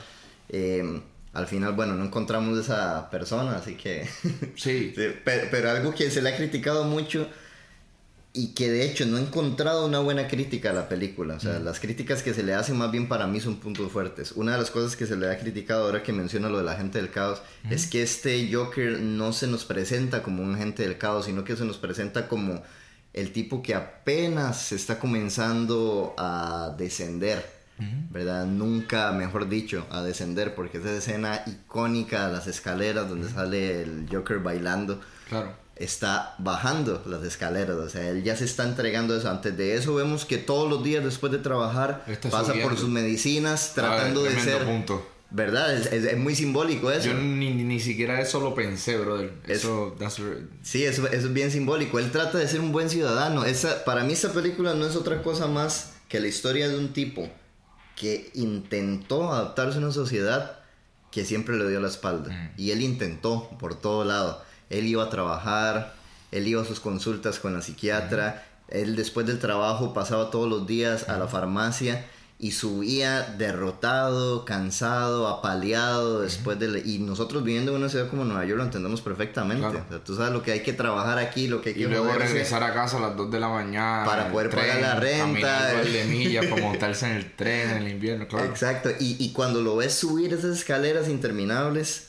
Eh, 0.49 1.03
al 1.35 1.47
final, 1.47 1.75
bueno, 1.75 1.95
no 1.97 2.07
encontramos 2.07 2.59
esa 2.59 3.11
persona, 3.11 3.57
así 3.57 3.75
que... 3.75 4.09
Sí. 4.55 4.95
Sí, 4.97 5.15
pero, 5.23 5.49
pero 5.51 5.71
algo 5.71 5.95
que 5.95 6.11
se 6.11 6.23
le 6.23 6.31
ha 6.31 6.37
criticado 6.39 6.85
mucho 6.85 7.29
y 8.37 8.49
que 8.49 8.71
de 8.71 8.85
hecho 8.85 9.07
no 9.07 9.17
he 9.17 9.23
encontrado 9.23 9.87
una 9.87 9.99
buena 10.01 10.29
crítica 10.29 10.71
a 10.71 10.75
la 10.75 10.89
película. 10.89 11.35
O 11.35 11.41
sea, 11.41 11.59
las 11.59 11.81
críticas 11.81 12.23
que 12.23 12.35
se 12.35 12.43
le 12.43 12.53
hacen 12.53 12.77
más 12.77 12.93
bien 12.93 13.09
para 13.09 13.27
mí 13.27 13.41
son 13.41 13.57
puntos 13.57 13.91
fuertes. 13.91 14.33
Una 14.33 14.53
de 14.53 14.59
las 14.59 14.71
cosas 14.71 14.95
que 14.95 15.07
se 15.07 15.17
le 15.17 15.31
ha 15.31 15.39
criticado 15.39 15.87
ahora 15.87 16.03
que 16.03 16.13
menciona 16.13 16.51
lo 16.51 16.59
de 16.59 16.65
la 16.65 16.77
gente 16.77 16.99
del 16.99 17.11
caos 17.11 17.41
es 17.71 17.87
que 17.87 18.03
este 18.03 18.53
Joker 18.53 19.01
no 19.01 19.33
se 19.33 19.47
nos 19.47 19.65
presenta 19.65 20.23
como 20.23 20.43
un 20.43 20.55
agente 20.55 20.83
del 20.83 20.99
caos, 20.99 21.25
sino 21.25 21.45
que 21.45 21.57
se 21.57 21.65
nos 21.65 21.79
presenta 21.79 22.29
como 22.29 22.63
el 23.15 23.33
tipo 23.33 23.63
que 23.63 23.75
apenas 23.75 24.61
se 24.61 24.77
está 24.77 24.99
comenzando 24.99 26.15
a 26.19 26.75
descender. 26.77 27.57
¿Verdad? 28.11 28.47
Nunca, 28.47 29.13
mejor 29.13 29.49
dicho, 29.49 29.87
a 29.91 30.03
descender, 30.03 30.55
porque 30.55 30.79
esa 30.79 30.93
escena 30.93 31.43
icónica 31.47 32.27
de 32.27 32.33
las 32.33 32.47
escaleras 32.47 33.07
donde 33.07 33.29
sale 33.29 33.83
el 33.83 34.07
Joker 34.11 34.39
bailando 34.39 34.99
Claro. 35.29 35.66
Está 35.77 36.35
bajando 36.39 37.03
las 37.07 37.23
escaleras, 37.23 37.77
o 37.77 37.89
sea, 37.89 38.09
él 38.09 38.23
ya 38.25 38.35
se 38.37 38.45
está 38.45 38.65
entregando 38.65 39.17
eso. 39.17 39.29
Antes 39.31 39.57
de 39.57 39.75
eso 39.77 39.95
vemos 39.95 40.25
que 40.25 40.39
todos 40.39 40.69
los 40.71 40.83
días 40.83 41.05
después 41.05 41.31
de 41.33 41.39
trabajar 41.39 42.03
Está 42.07 42.31
pasa 42.31 42.47
subiendo. 42.47 42.69
por 42.71 42.79
sus 42.79 42.89
medicinas 42.89 43.73
tratando 43.75 44.21
Ah, 44.21 44.25
de 44.25 44.31
tremendo 44.31 44.59
ser... 44.59 44.67
punto. 44.67 45.07
¿Verdad? 45.29 45.75
Es, 45.75 45.93
es- 45.93 46.05
es 46.05 46.17
muy 46.17 46.37
simbólico 46.37 46.91
eso. 46.91 47.09
Yo 47.09 47.15
ni, 47.15 47.51
ni, 47.53 47.81
siquiera 47.81 48.21
eso 48.21 48.41
lo 48.41 48.55
pensé, 48.55 48.97
brother. 48.97 49.33
Es- 49.47 49.59
Eso, 49.59 49.97
Sí, 50.63 50.85
eso, 50.85 51.07
eso 51.09 51.27
es 51.27 51.33
bien 51.33 51.51
simbólico. 51.51 51.99
Él 51.99 52.11
trata 52.13 52.39
de 52.39 52.47
ser 52.49 52.61
un 52.61 52.71
buen 52.73 52.89
ciudadano. 52.89 53.45
Esa, 53.45 53.85
para 53.85 54.05
mí 54.05 54.13
esta 54.13 54.33
película 54.33 54.75
no 54.75 54.87
es 54.87 54.95
otra 54.95 55.23
cosa 55.23 55.47
más 55.49 55.95
que 56.09 56.21
la 56.21 56.29
historia 56.29 56.69
de 56.69 56.79
un 56.79 56.93
tipo 56.93 57.29
que 57.97 58.31
intentó 58.35 59.33
adaptarse 59.33 59.79
a 59.79 59.81
una 59.81 59.93
sociedad 59.93 60.61
que 61.11 61.25
siempre 61.25 61.57
le 61.57 61.69
dio 61.69 61.81
la 61.81 61.89
espalda. 61.89 62.53
Y 62.57 62.71
él 62.71 62.81
intentó 62.83 63.51
por 63.59 63.75
todo 63.81 64.05
lado. 64.05 64.43
Él 64.71 64.87
iba 64.87 65.05
a 65.05 65.11
trabajar, 65.11 65.95
él 66.33 66.47
iba 66.47 66.63
a 66.63 66.65
sus 66.65 66.81
consultas 66.81 67.39
con 67.39 67.55
la 67.55 67.63
psiquiatra, 67.63 68.45
él 68.69 68.97
después 68.97 69.27
del 69.27 69.39
trabajo 69.39 69.95
pasaba 69.95 70.31
todos 70.31 70.49
los 70.49 70.67
días 70.67 71.09
a 71.09 71.19
la 71.19 71.29
farmacia 71.29 72.05
y 72.39 72.51
subía 72.51 73.23
derrotado, 73.39 74.45
cansado, 74.45 75.27
apaleado 75.27 76.21
después 76.21 76.59
de... 76.59 76.83
Y 76.85 76.99
nosotros 76.99 77.43
viviendo 77.43 77.71
en 77.71 77.79
una 77.79 77.89
ciudad 77.89 78.11
como 78.11 78.25
Nueva 78.25 78.45
York 78.45 78.59
lo 78.59 78.65
entendemos 78.65 79.01
perfectamente. 79.01 79.63
Claro. 79.63 79.85
O 79.87 79.89
sea, 79.89 80.05
tú 80.05 80.15
sabes 80.15 80.33
lo 80.33 80.43
que 80.43 80.53
hay 80.53 80.61
que 80.61 80.75
trabajar 80.75 81.19
aquí, 81.19 81.49
lo 81.49 81.63
que 81.63 81.71
hay 81.71 81.75
que 81.77 81.81
Y 81.83 81.85
luego 81.87 82.13
regresar 82.13 82.63
a 82.63 82.75
casa 82.75 82.99
a 82.99 83.01
las 83.01 83.17
2 83.17 83.31
de 83.31 83.41
la 83.41 83.49
mañana. 83.49 84.05
Para 84.05 84.31
poder 84.31 84.51
pagar 84.51 84.81
la 84.83 84.97
renta. 84.97 85.73
de 85.83 86.05
millas 86.11 86.45
para 86.45 86.61
montarse 86.61 87.07
en 87.07 87.13
el 87.13 87.35
tren 87.35 87.71
en 87.71 87.77
el 87.79 87.89
invierno, 87.89 88.29
claro. 88.29 88.45
Exacto, 88.45 88.91
y, 89.01 89.17
y 89.19 89.33
cuando 89.33 89.63
lo 89.63 89.77
ves 89.77 89.95
subir 89.95 90.35
esas 90.35 90.59
escaleras 90.59 91.09
interminables, 91.09 92.06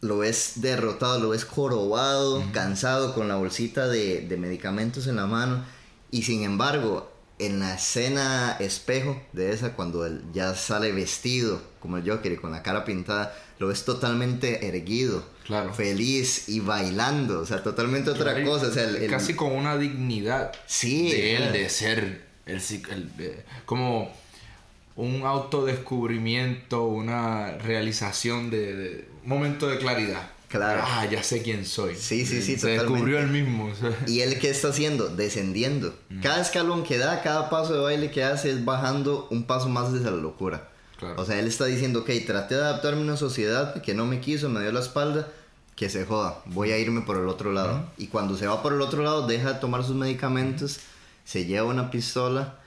lo 0.00 0.18
ves 0.18 0.52
derrotado, 0.56 1.18
lo 1.20 1.30
ves 1.30 1.44
jorobado, 1.44 2.42
cansado, 2.52 3.14
con 3.14 3.28
la 3.28 3.36
bolsita 3.36 3.88
de, 3.88 4.20
de 4.22 4.36
medicamentos 4.36 5.06
en 5.06 5.16
la 5.16 5.26
mano, 5.26 5.64
y 6.10 6.22
sin 6.22 6.42
embargo, 6.44 7.10
en 7.38 7.58
la 7.60 7.74
escena 7.74 8.56
espejo 8.60 9.20
de 9.32 9.52
esa, 9.52 9.74
cuando 9.74 10.06
él 10.06 10.22
ya 10.32 10.54
sale 10.54 10.92
vestido 10.92 11.60
como 11.80 11.98
el 11.98 12.08
Joker 12.08 12.32
y 12.32 12.36
con 12.36 12.50
la 12.52 12.62
cara 12.62 12.84
pintada, 12.84 13.34
lo 13.58 13.68
ves 13.68 13.84
totalmente 13.84 14.66
erguido, 14.68 15.22
Claro. 15.44 15.72
feliz 15.74 16.48
y 16.48 16.60
bailando, 16.60 17.40
o 17.40 17.46
sea, 17.46 17.62
totalmente 17.62 18.10
otra 18.10 18.34
Claro, 18.34 18.50
cosa, 18.50 18.66
o 18.68 18.70
sea, 18.72 18.84
el- 18.84 18.96
el- 18.96 19.10
Casi 19.10 19.34
con 19.34 19.52
una 19.52 19.76
dignidad 19.76 20.52
Sí, 20.66 21.10
de 21.10 21.32
él, 21.32 21.42
claro. 21.42 21.52
de 21.52 21.68
ser 21.68 22.26
el, 22.46 22.56
el- 22.90 23.10
eh, 23.18 23.44
como 23.64 24.10
un 24.96 25.22
autodescubrimiento, 25.24 26.84
una 26.86 27.52
realización 27.58 28.50
de, 28.50 29.08
momento 29.26 29.68
de 29.68 29.78
claridad. 29.78 30.30
Claro. 30.48 30.80
Ah, 30.84 31.04
ya 31.10 31.22
sé 31.22 31.42
quién 31.42 31.66
soy. 31.66 31.96
Sí, 31.96 32.24
sí, 32.24 32.40
sí, 32.40 32.54
Se 32.54 32.76
totalmente. 32.76 32.82
descubrió 32.84 33.18
él 33.18 33.28
mismo. 33.28 33.70
¿Y 34.06 34.20
él 34.20 34.38
qué 34.38 34.50
está 34.50 34.68
haciendo? 34.68 35.08
Descendiendo. 35.08 35.94
Mm. 36.08 36.20
Cada 36.20 36.40
escalón 36.40 36.84
que 36.84 36.98
da, 36.98 37.22
cada 37.22 37.50
paso 37.50 37.74
de 37.74 37.80
baile 37.80 38.10
que 38.10 38.22
hace 38.22 38.50
es 38.50 38.64
bajando 38.64 39.26
un 39.30 39.44
paso 39.44 39.68
más 39.68 39.92
desde 39.92 40.10
la 40.10 40.16
locura. 40.16 40.68
Claro. 40.98 41.20
O 41.20 41.24
sea, 41.26 41.38
él 41.38 41.46
está 41.46 41.66
diciendo, 41.66 42.00
ok, 42.00 42.10
traté 42.26 42.54
de 42.54 42.62
adaptarme 42.62 43.00
a 43.00 43.04
una 43.04 43.16
sociedad 43.16 43.82
que 43.82 43.92
no 43.94 44.06
me 44.06 44.20
quiso, 44.20 44.48
me 44.48 44.60
dio 44.60 44.72
la 44.72 44.80
espalda, 44.80 45.28
que 45.74 45.90
se 45.90 46.06
joda, 46.06 46.38
voy 46.46 46.70
a 46.70 46.78
irme 46.78 47.02
por 47.02 47.18
el 47.18 47.28
otro 47.28 47.52
lado. 47.52 47.84
Y 47.98 48.06
cuando 48.06 48.36
se 48.36 48.46
va 48.46 48.62
por 48.62 48.72
el 48.72 48.80
otro 48.80 49.02
lado, 49.02 49.26
deja 49.26 49.54
de 49.54 49.60
tomar 49.60 49.84
sus 49.84 49.94
medicamentos, 49.96 50.78
se 51.24 51.44
lleva 51.44 51.66
una 51.66 51.90
pistola 51.90 52.60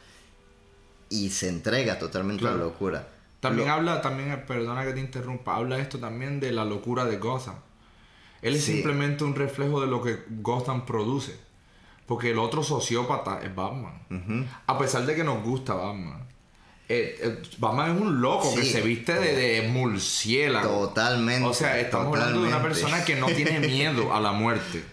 y 1.10 1.30
se 1.30 1.48
entrega 1.50 1.98
totalmente 1.98 2.46
a 2.46 2.52
la 2.52 2.58
locura. 2.58 3.08
También 3.40 3.68
Lo- 3.68 3.74
habla, 3.74 4.02
también, 4.02 4.44
perdona 4.48 4.84
que 4.86 4.94
te 4.94 5.00
interrumpa, 5.00 5.56
habla 5.56 5.78
esto 5.80 5.98
también 6.00 6.40
de 6.40 6.52
la 6.52 6.66
locura 6.66 7.06
de 7.06 7.18
Gotham. 7.18 7.56
Él 8.42 8.56
es 8.56 8.64
Sí. 8.66 8.74
simplemente 8.74 9.24
un 9.24 9.36
reflejo 9.36 9.80
de 9.82 9.88
lo 9.88 10.02
que 10.02 10.20
Gotham 10.30 10.86
produce. 10.86 11.38
Porque 12.06 12.32
el 12.32 12.40
otro 12.40 12.64
sociópata 12.64 13.40
es 13.44 13.54
Batman. 13.54 14.02
A 14.66 14.78
pesar 14.80 15.06
de 15.06 15.16
que 15.16 15.24
nos 15.24 15.44
gusta 15.44 15.74
Batman. 15.76 16.28
Eh, 16.92 17.20
eh, 17.22 17.42
Batman 17.60 17.96
es 17.96 18.02
un 18.02 18.20
loco 18.20 18.52
que 18.56 18.64
se 18.64 18.82
viste 18.82 19.14
de, 19.14 19.36
de 19.36 19.68
murciélago. 19.68 20.88
Totalmente. 20.88 21.48
O 21.48 21.54
sea, 21.54 21.80
estamos 21.80 22.08
hablando 22.18 22.42
de 22.42 22.48
una 22.48 22.64
persona 22.64 23.06
que 23.06 23.16
no 23.16 23.28
tiene 23.28 23.60
miedo 23.68 24.12
a 24.14 24.20
la 24.20 24.32
muerte. 24.32 24.84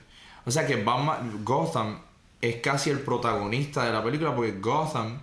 O 0.44 0.50
sea 0.50 0.66
que 0.66 0.76
Batman, 0.76 1.40
Gotham 1.42 2.00
es 2.42 2.56
casi 2.56 2.90
el 2.90 3.00
protagonista 3.00 3.84
de 3.86 3.92
la 3.92 4.04
película 4.04 4.34
porque 4.34 4.52
Gotham 4.60 5.18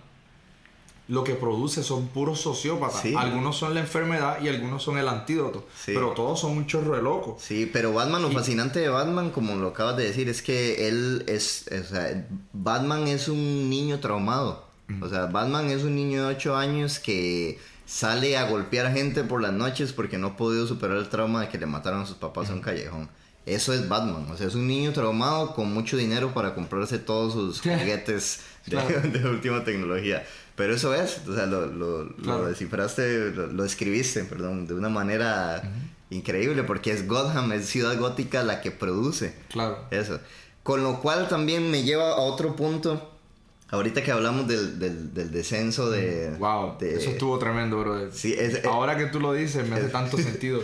lo 1.08 1.22
que 1.22 1.34
produce 1.34 1.82
son 1.82 2.08
puros 2.08 2.40
sociópatas. 2.40 3.02
Sí. 3.02 3.14
Algunos 3.16 3.56
son 3.58 3.74
la 3.74 3.80
enfermedad 3.80 4.40
y 4.42 4.48
algunos 4.48 4.82
son 4.82 4.96
el 4.98 5.06
antídoto. 5.08 5.66
Sí. 5.76 5.92
Pero 5.94 6.10
todos 6.12 6.40
son 6.40 6.52
un 6.52 6.66
chorro 6.66 6.96
de 6.96 7.02
locos. 7.02 7.42
Sí, 7.42 7.68
pero 7.70 7.92
Batman, 7.92 8.22
lo 8.22 8.30
Y- 8.30 8.34
fascinante 8.34 8.80
de 8.80 8.88
Batman, 8.88 9.30
como 9.30 9.54
lo 9.56 9.68
acabas 9.68 9.96
de 9.98 10.04
decir, 10.04 10.28
es 10.30 10.40
que 10.40 10.88
él 10.88 11.24
es, 11.28 11.66
o 11.78 11.84
sea, 11.84 12.26
Batman 12.54 13.06
es 13.08 13.28
un 13.28 13.68
niño 13.68 14.00
traumado. 14.00 14.64
O 15.02 15.08
sea, 15.08 15.26
Batman 15.26 15.68
es 15.70 15.82
un 15.82 15.94
niño 15.94 16.26
de 16.26 16.34
8 16.34 16.56
años 16.56 16.98
que 16.98 17.58
sale 17.86 18.36
a 18.38 18.48
golpear 18.48 18.92
gente 18.94 19.24
por 19.24 19.42
las 19.42 19.52
noches 19.52 19.92
porque 19.92 20.16
no 20.18 20.28
ha 20.28 20.36
podido 20.36 20.66
superar 20.66 20.96
el 20.96 21.08
trauma 21.10 21.42
de 21.42 21.48
que 21.48 21.58
le 21.58 21.66
mataron 21.66 22.00
a 22.02 22.06
sus 22.06 22.16
papás 22.16 22.48
en 22.48 22.56
un 22.56 22.60
callejón. 22.62 23.08
Eso 23.46 23.74
es 23.74 23.88
Batman, 23.90 24.26
o 24.30 24.36
sea, 24.38 24.46
es 24.46 24.54
un 24.54 24.66
niño 24.66 24.92
traumado 24.94 25.54
con 25.54 25.70
mucho 25.72 25.98
dinero 25.98 26.32
para 26.32 26.54
comprarse 26.54 26.98
todos 26.98 27.34
sus 27.34 27.60
juguetes 27.60 28.40
de, 28.66 28.70
Claro. 28.70 29.00
de 29.02 29.28
última 29.28 29.62
tecnología. 29.64 30.24
Pero 30.56 30.74
eso 30.74 30.94
es, 30.94 31.20
o 31.26 31.34
sea, 31.34 31.46
lo, 31.46 31.66
lo, 31.66 32.04
lo 32.04 32.14
Claro. 32.16 32.46
descifraste, 32.46 33.30
lo, 33.32 33.48
lo 33.48 33.64
escribiste, 33.64 34.22
perdón, 34.24 34.66
de 34.68 34.74
una 34.74 34.88
manera 34.88 35.62
increíble, 36.10 36.62
porque 36.62 36.92
es 36.92 37.08
Gotham, 37.08 37.52
es 37.52 37.66
Ciudad 37.66 37.98
Gótica 37.98 38.42
la 38.44 38.60
que 38.60 38.70
produce 38.70 39.34
Claro. 39.50 39.78
eso. 39.90 40.20
Con 40.62 40.82
lo 40.84 41.00
cual 41.00 41.28
también 41.28 41.70
me 41.70 41.82
lleva 41.82 42.10
a 42.12 42.16
otro 42.16 42.54
punto, 42.54 43.10
ahorita 43.70 44.02
que 44.04 44.12
hablamos 44.12 44.46
del, 44.46 44.78
del, 44.78 45.12
del 45.12 45.30
descenso 45.32 45.90
de... 45.90 46.30
Wow, 46.38 46.78
de- 46.78 46.94
eso 46.96 47.10
estuvo 47.10 47.36
tremendo, 47.38 47.80
brother. 47.80 48.12
Sí, 48.12 48.32
es- 48.38 48.64
Ahora 48.64 48.96
que 48.96 49.06
tú 49.06 49.18
lo 49.18 49.32
dices, 49.32 49.68
me 49.68 49.74
hace 49.74 49.88
tanto 49.88 50.16
sentido 50.18 50.62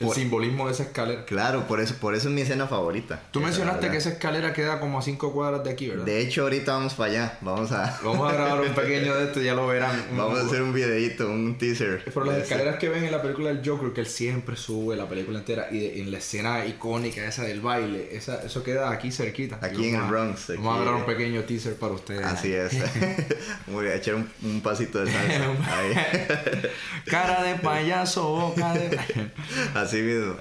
el 0.00 0.06
Por- 0.06 0.16
simbolismo 0.16 0.66
de 0.66 0.72
esa 0.72 0.84
escalera. 0.84 1.26
Claro, 1.26 1.66
por 1.68 1.78
eso, 1.78 1.94
por 2.00 2.14
eso 2.14 2.28
es 2.28 2.34
mi 2.34 2.40
escena 2.40 2.66
favorita. 2.66 3.20
Tú 3.32 3.40
mencionaste 3.40 3.90
que 3.90 3.98
esa 3.98 4.08
escalera 4.08 4.54
queda 4.54 4.80
como 4.80 4.98
a 4.98 5.02
5 5.02 5.30
cuadras 5.34 5.62
de 5.62 5.70
aquí, 5.70 5.88
¿verdad? 5.88 6.06
De 6.06 6.20
hecho, 6.22 6.42
ahorita 6.44 6.72
vamos 6.72 6.94
para 6.94 7.10
allá, 7.10 7.38
vamos 7.42 7.70
a... 7.72 8.00
Vamos 8.02 8.32
a 8.32 8.34
grabar 8.34 8.60
un 8.62 8.74
pequeño 8.74 9.14
de 9.14 9.24
esto, 9.26 9.42
ya 9.42 9.52
lo 9.54 9.66
verán. 9.66 10.02
Vamos 10.16 10.38
a 10.40 10.46
hacer 10.46 10.62
un 10.62 10.72
videito, 10.72 11.28
un 11.30 11.58
teaser. 11.58 12.02
Pero 12.04 12.24
las 12.24 12.38
escaleras 12.38 12.76
que 12.78 12.88
ven 12.88 13.04
en 13.04 13.12
la 13.12 13.20
película 13.20 13.50
del 13.52 13.60
Joker, 13.62 13.92
que 13.92 14.00
él 14.00 14.06
siempre 14.06 14.56
sube 14.56 14.96
la 14.96 15.06
película 15.06 15.38
entera, 15.38 15.68
y 15.70 15.78
de- 15.78 16.00
en 16.00 16.10
la 16.10 16.16
escena 16.18 16.64
icónica 16.64 17.22
esa 17.26 17.42
del 17.44 17.60
baile, 17.60 18.08
esa, 18.16 18.42
eso 18.42 18.62
queda 18.62 18.90
aquí 18.90 19.12
cerquita. 19.12 19.58
Aquí 19.60 19.90
en 19.90 19.96
el 19.96 20.02
Bronx, 20.08 20.48
Vamos 20.56 20.78
a 20.78 20.82
grabar 20.82 21.00
un 21.00 21.06
pequeño 21.06 21.42
teaser 21.44 21.74
para 21.74 21.92
ustedes. 21.92 22.24
Así 22.24 22.52
es. 22.54 22.72
Voy 23.66 23.86
a 23.88 23.96
echar 23.96 24.14
un, 24.14 24.30
un 24.42 24.62
pasito 24.62 25.04
de 25.04 25.12
salsa. 25.12 25.44
Cara 27.06 27.42
de 27.42 27.54
payaso, 27.56 28.28
boca 28.30 28.72
de... 28.72 28.98
Así 29.74 29.89
mismo. 29.98 30.36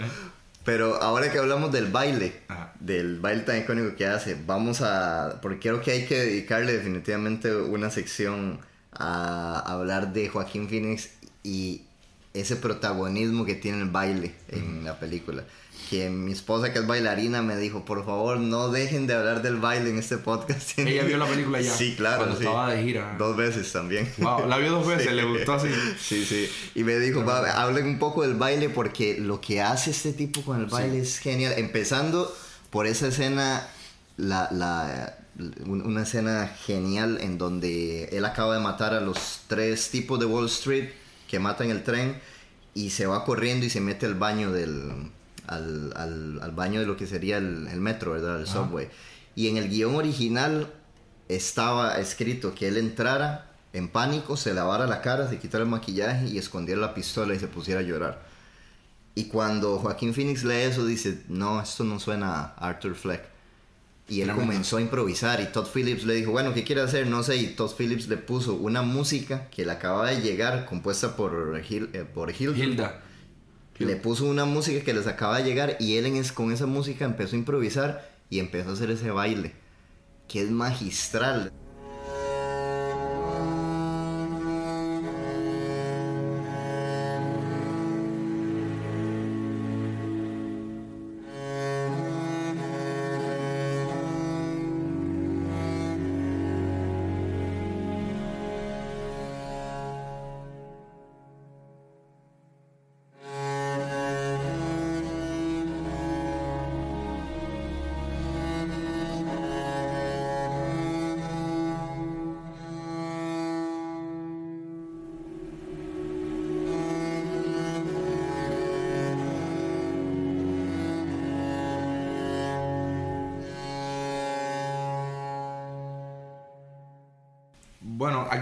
Pero 0.65 1.01
ahora 1.01 1.31
que 1.31 1.39
hablamos 1.39 1.71
del 1.71 1.87
baile, 1.87 2.41
Ajá. 2.47 2.73
del 2.79 3.19
baile 3.19 3.41
tan 3.43 3.57
icónico 3.59 3.95
que 3.95 4.05
hace, 4.05 4.37
vamos 4.45 4.81
a. 4.81 5.39
Porque 5.41 5.59
creo 5.69 5.81
que 5.81 5.91
hay 5.91 6.05
que 6.05 6.19
dedicarle 6.19 6.73
definitivamente 6.73 7.55
una 7.55 7.89
sección 7.89 8.59
a 8.91 9.59
hablar 9.65 10.13
de 10.13 10.29
Joaquín 10.29 10.67
Phoenix 10.69 11.09
y 11.43 11.83
ese 12.33 12.55
protagonismo 12.55 13.45
que 13.45 13.55
tiene 13.55 13.81
el 13.81 13.89
baile 13.89 14.35
en 14.49 14.83
la 14.83 14.99
película. 14.99 15.43
Que 15.89 16.09
mi 16.09 16.31
esposa, 16.31 16.71
que 16.71 16.79
es 16.79 16.85
bailarina, 16.87 17.41
me 17.41 17.55
dijo: 17.57 17.83
Por 17.83 18.05
favor, 18.05 18.37
no 18.39 18.69
dejen 18.69 19.07
de 19.07 19.15
hablar 19.15 19.41
del 19.41 19.57
baile 19.57 19.89
en 19.89 19.97
este 19.97 20.17
podcast. 20.17 20.71
Ella 20.79 21.03
vio 21.03 21.17
la 21.17 21.25
película 21.25 21.59
ya. 21.61 21.73
Sí, 21.73 21.95
claro. 21.95 22.17
Cuando 22.17 22.37
sí. 22.37 22.43
estaba 22.43 22.71
de 22.73 22.83
gira. 22.83 23.15
Dos 23.17 23.35
veces 23.35 23.71
también. 23.71 24.07
Wow, 24.19 24.47
la 24.47 24.57
vio 24.57 24.71
dos 24.71 24.87
veces, 24.95 25.11
le 25.13 25.23
gustó 25.23 25.53
así. 25.53 25.69
Sí, 25.99 26.25
sí. 26.25 26.49
Y 26.75 26.83
me 26.83 26.97
dijo, 26.99 27.25
va, 27.25 27.61
hablen 27.61 27.85
un 27.87 27.97
poco 27.99 28.21
del 28.21 28.35
baile 28.35 28.69
porque 28.69 29.19
lo 29.19 29.41
que 29.41 29.61
hace 29.61 29.89
este 29.91 30.13
tipo 30.13 30.41
con 30.43 30.59
el 30.59 30.67
baile 30.67 30.99
es 30.99 31.17
genial. 31.17 31.53
Empezando 31.57 32.31
por 32.69 32.85
esa 32.85 33.07
escena, 33.07 33.67
la, 34.17 34.47
la, 34.51 35.17
un- 35.65 35.81
una 35.81 36.03
escena 36.03 36.55
genial 36.67 37.17
en 37.21 37.39
donde 37.39 38.05
él 38.11 38.25
acaba 38.25 38.53
de 38.55 38.61
matar 38.61 38.93
a 38.93 39.01
los 39.01 39.41
tres 39.47 39.89
tipos 39.89 40.19
de 40.19 40.25
Wall 40.27 40.45
Street 40.45 40.89
que 41.27 41.39
matan 41.39 41.71
el 41.71 41.83
tren 41.83 42.19
y 42.75 42.91
se 42.91 43.07
va 43.07 43.25
corriendo 43.25 43.65
y 43.65 43.71
se 43.71 43.81
mete 43.81 44.05
al 44.05 44.13
baño 44.15 44.51
del... 44.51 45.09
Al, 45.49 45.91
al- 45.95 46.39
al 46.41 46.51
baño 46.51 46.79
de 46.79 46.85
lo 46.85 46.95
que 46.95 47.07
sería 47.07 47.37
el, 47.37 47.67
el 47.67 47.79
metro, 47.81 48.11
¿verdad? 48.11 48.39
El 48.39 48.47
subway. 48.47 48.87
Y 49.35 49.47
en 49.47 49.57
el 49.57 49.67
guion 49.69 49.95
original 49.95 50.67
estaba 51.27 51.99
escrito 51.99 52.53
que 52.55 52.67
él 52.67 52.77
entrara 52.77 53.45
en 53.73 53.87
pánico, 53.87 54.35
se 54.37 54.53
lavara 54.53 54.87
la 54.87 55.01
cara, 55.01 55.29
se 55.29 55.37
quitara 55.39 55.63
el 55.63 55.69
maquillaje 55.69 56.27
y 56.27 56.37
escondiera 56.37 56.79
la 56.81 56.93
pistola 56.93 57.33
y 57.35 57.39
se 57.39 57.47
pusiera 57.47 57.81
a 57.81 57.83
llorar. 57.83 58.21
Y 59.15 59.25
cuando 59.25 59.77
Joaquín 59.79 60.13
Phoenix 60.13 60.43
lee 60.43 60.61
eso, 60.69 60.85
dice, 60.85 61.23
no, 61.27 61.61
esto 61.61 61.83
no 61.83 61.99
suena 61.99 62.53
a 62.55 62.67
Arthur 62.69 62.95
Fleck. 62.95 63.23
Y 64.07 64.21
él 64.21 64.29
comenzó 64.33 64.77
a 64.77 64.81
improvisar 64.81 65.39
y 65.39 65.45
Todd 65.47 65.67
Phillips 65.71 66.03
le 66.03 66.15
dijo, 66.15 66.31
bueno, 66.31 66.51
¿qué 66.53 66.63
quiere 66.63 66.81
hacer? 66.81 67.05
No 67.05 67.21
sé. 67.21 67.35
Y 67.37 67.47
Todd 67.47 67.71
Phillips 67.77 68.07
le 68.07 68.17
puso 68.17 68.55
una 68.55 68.81
música 68.81 69.47
que 69.51 69.65
le 69.65 69.71
acaba 69.71 70.09
de 70.09 70.21
llegar, 70.21 70.65
compuesta 70.65 71.15
por, 71.15 71.61
Hil- 71.61 71.89
eh, 71.93 72.05
por 72.11 72.31
Hilda. 72.31 72.57
Hilda. 72.57 73.01
Le 73.79 73.95
puso 73.95 74.25
una 74.25 74.43
música 74.43 74.83
que 74.83 74.93
les 74.93 75.07
acaba 75.07 75.37
de 75.37 75.45
llegar 75.45 75.77
y 75.79 75.95
él 75.95 76.05
en 76.05 76.21
con 76.35 76.51
esa 76.51 76.65
música 76.65 77.05
empezó 77.05 77.35
a 77.35 77.39
improvisar 77.39 78.09
y 78.29 78.39
empezó 78.39 78.69
a 78.69 78.73
hacer 78.73 78.91
ese 78.91 79.09
baile, 79.09 79.53
que 80.27 80.41
es 80.41 80.51
magistral. 80.51 81.51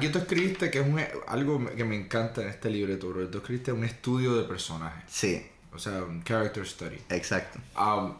Aquí 0.08 0.14
tú 0.14 0.20
escribiste 0.20 0.72
que 0.72 0.80
es 0.80 0.88
un, 0.88 0.99
algo 1.28 1.70
que 1.76 1.84
me 1.84 1.95
encanta 1.95 2.41
en 2.41 2.49
este 2.49 2.70
libreto, 2.70 3.10
bro. 3.10 3.28
Tú 3.30 3.39
escribiste 3.39 3.72
un 3.72 3.84
estudio 3.84 4.36
de 4.36 4.43
personajes. 4.43 5.03
Sí, 5.08 5.45
O 5.74 5.80
sea, 5.80 6.03
un 6.03 6.24
character 6.24 6.66
study. 6.68 6.97
exacto. 7.10 7.60
Um, 7.78 8.14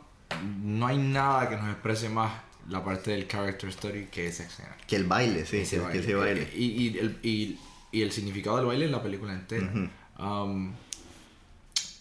no 0.78 0.88
hay 0.88 0.98
nada 0.98 1.50
que 1.50 1.56
nos 1.56 1.70
exprese 1.72 2.10
más 2.10 2.32
la 2.70 2.84
parte 2.84 3.12
del 3.12 3.28
character 3.28 3.72
study 3.72 4.06
que 4.12 4.28
esa 4.28 4.44
escena. 4.44 4.76
Que 4.86 4.98
el 4.98 5.06
baile, 5.06 5.46
sí, 5.46 5.58
Ese 5.58 5.82
que 5.92 6.00
ese 6.00 6.16
baile. 6.16 6.50
Y, 6.54 6.66
y 6.66 6.98
el, 7.00 7.18
y- 7.24 7.58
y 7.90 8.02
el 8.02 8.12
significado 8.12 8.58
del 8.58 8.66
baile 8.66 8.86
en 8.86 8.92
la 8.92 9.02
película 9.02 9.34
entera. 9.34 9.72
Um, 10.20 10.74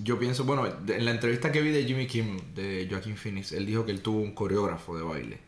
yo 0.01 0.19
pienso, 0.19 0.45
bueno, 0.45 0.67
en 0.89 1.05
la 1.05 1.11
entrevista 1.13 1.51
que 1.53 1.61
vi 1.63 1.71
de 1.71 1.85
Jimmy 1.85 2.07
Kimmel, 2.07 2.43
de 2.55 2.87
Joaquin 2.91 3.17
Phoenix, 3.17 3.53
él 3.53 3.65
dijo 3.65 3.87
que 3.87 3.93
él 3.93 4.03
tuvo 4.03 4.21
un 4.21 4.33
coreógrafo 4.35 4.97
de 4.97 5.03
baile 5.05 5.39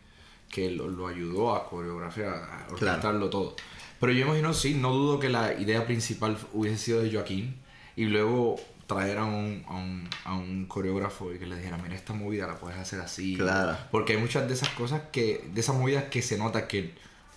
que 0.49 0.71
lo, 0.71 0.89
lo 0.89 1.07
ayudó 1.09 1.55
a 1.55 1.69
coreografiar, 1.69 2.33
a 2.35 2.67
orquestarlo 2.71 3.29
todo. 3.29 3.57
Pero 4.01 4.13
yo 4.13 4.27
imagino, 4.27 4.55
sí, 4.55 4.75
no 4.75 4.93
dudo 4.93 5.19
que 5.19 5.29
la 5.29 5.55
idea 5.55 5.85
principal 5.87 6.37
hubiese 6.53 6.79
sido 6.79 7.03
de 7.03 7.13
Joaquín 7.13 7.57
y 7.97 8.05
luego 8.05 8.57
traer 8.87 9.19
a 9.19 9.25
un, 9.25 9.65
a 9.69 9.75
un, 9.75 10.09
a 10.25 10.35
un 10.35 10.67
coreógrafo 10.67 11.35
y 11.35 11.39
que 11.39 11.47
le 11.47 11.57
dijera, 11.57 11.77
mira, 11.77 11.95
esta 11.95 12.15
movida 12.15 12.47
la 12.47 12.57
puedes 12.57 12.79
hacer 12.79 13.01
así. 13.01 13.37
Claro. 13.37 13.77
Porque 13.91 14.15
hay 14.15 14.19
muchas 14.19 14.49
de 14.49 14.55
esas 14.55 14.71
cosas 14.71 15.03
que, 15.13 15.45
de 15.53 15.61
esas 15.61 15.77
movidas 15.77 16.05
que 16.05 16.23
se 16.23 16.39
nota 16.39 16.67
que 16.69 16.95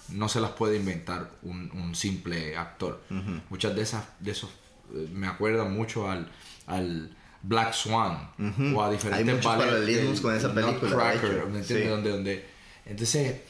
no 0.09 0.29
se 0.29 0.39
las 0.39 0.51
puede 0.51 0.77
inventar 0.77 1.29
un, 1.41 1.69
un 1.73 1.95
simple 1.95 2.55
actor. 2.55 3.01
Muchas 3.49 3.75
de 3.75 3.81
esas, 3.81 4.05
de 4.19 4.31
esos, 4.31 4.49
eh, 4.93 5.07
me 5.13 5.27
acuerdan 5.27 5.73
mucho 5.73 6.09
al, 6.09 6.29
al 6.67 7.15
Black 7.43 7.73
Swan 7.73 8.29
Ujú. 8.37 8.77
o 8.77 8.83
a 8.83 8.91
diferentes 8.91 9.27
Hay 9.27 9.35
muchos 9.35 9.45
paralelismos 9.57 10.21
con 10.21 10.35
esa 10.35 10.53
película, 10.53 11.13
hecho. 11.13 11.47
¿me 11.49 11.59
entiendes? 11.59 11.65
Sí. 11.67 11.83
Donde, 11.83 12.09
donde, 12.11 12.45
entonces, 12.85 13.41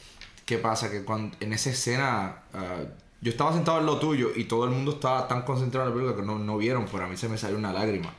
¿qué 0.44 0.58
pasa? 0.58 0.90
Que 0.90 1.04
cuando, 1.04 1.36
en 1.40 1.52
esa 1.52 1.70
escena, 1.70 2.36
ah, 2.54 2.80
yo 3.22 3.30
estaba 3.30 3.52
sentado 3.54 3.78
en 3.80 3.86
lo 3.86 3.98
tuyo 3.98 4.28
y 4.36 4.44
todo 4.44 4.64
el 4.64 4.70
mundo 4.70 4.92
estaba 4.92 5.26
tan 5.28 5.42
concentrado 5.42 5.86
en 5.88 5.94
la 5.94 6.00
película 6.02 6.20
que 6.20 6.26
no, 6.26 6.38
no 6.44 6.58
vieron, 6.58 6.86
pero 6.90 7.04
a 7.04 7.08
mí 7.08 7.16
se 7.16 7.28
me 7.28 7.38
salió 7.38 7.56
una 7.56 7.72
lágrima. 7.72 8.12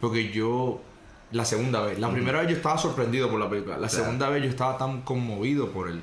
Porque 0.00 0.30
yo, 0.32 0.80
la 1.32 1.44
segunda 1.44 1.80
vez, 1.82 1.98
la 1.98 2.10
primera 2.10 2.40
vez 2.40 2.48
yo 2.50 2.56
estaba 2.56 2.78
sorprendido 2.78 3.28
por 3.28 3.38
la 3.40 3.50
película, 3.50 3.76
la 3.78 3.88
Claro. 3.88 4.04
segunda 4.04 4.28
vez 4.30 4.42
yo 4.44 4.48
estaba 4.48 4.78
tan 4.78 5.02
conmovido 5.02 5.68
por 5.70 5.88
él, 5.88 6.00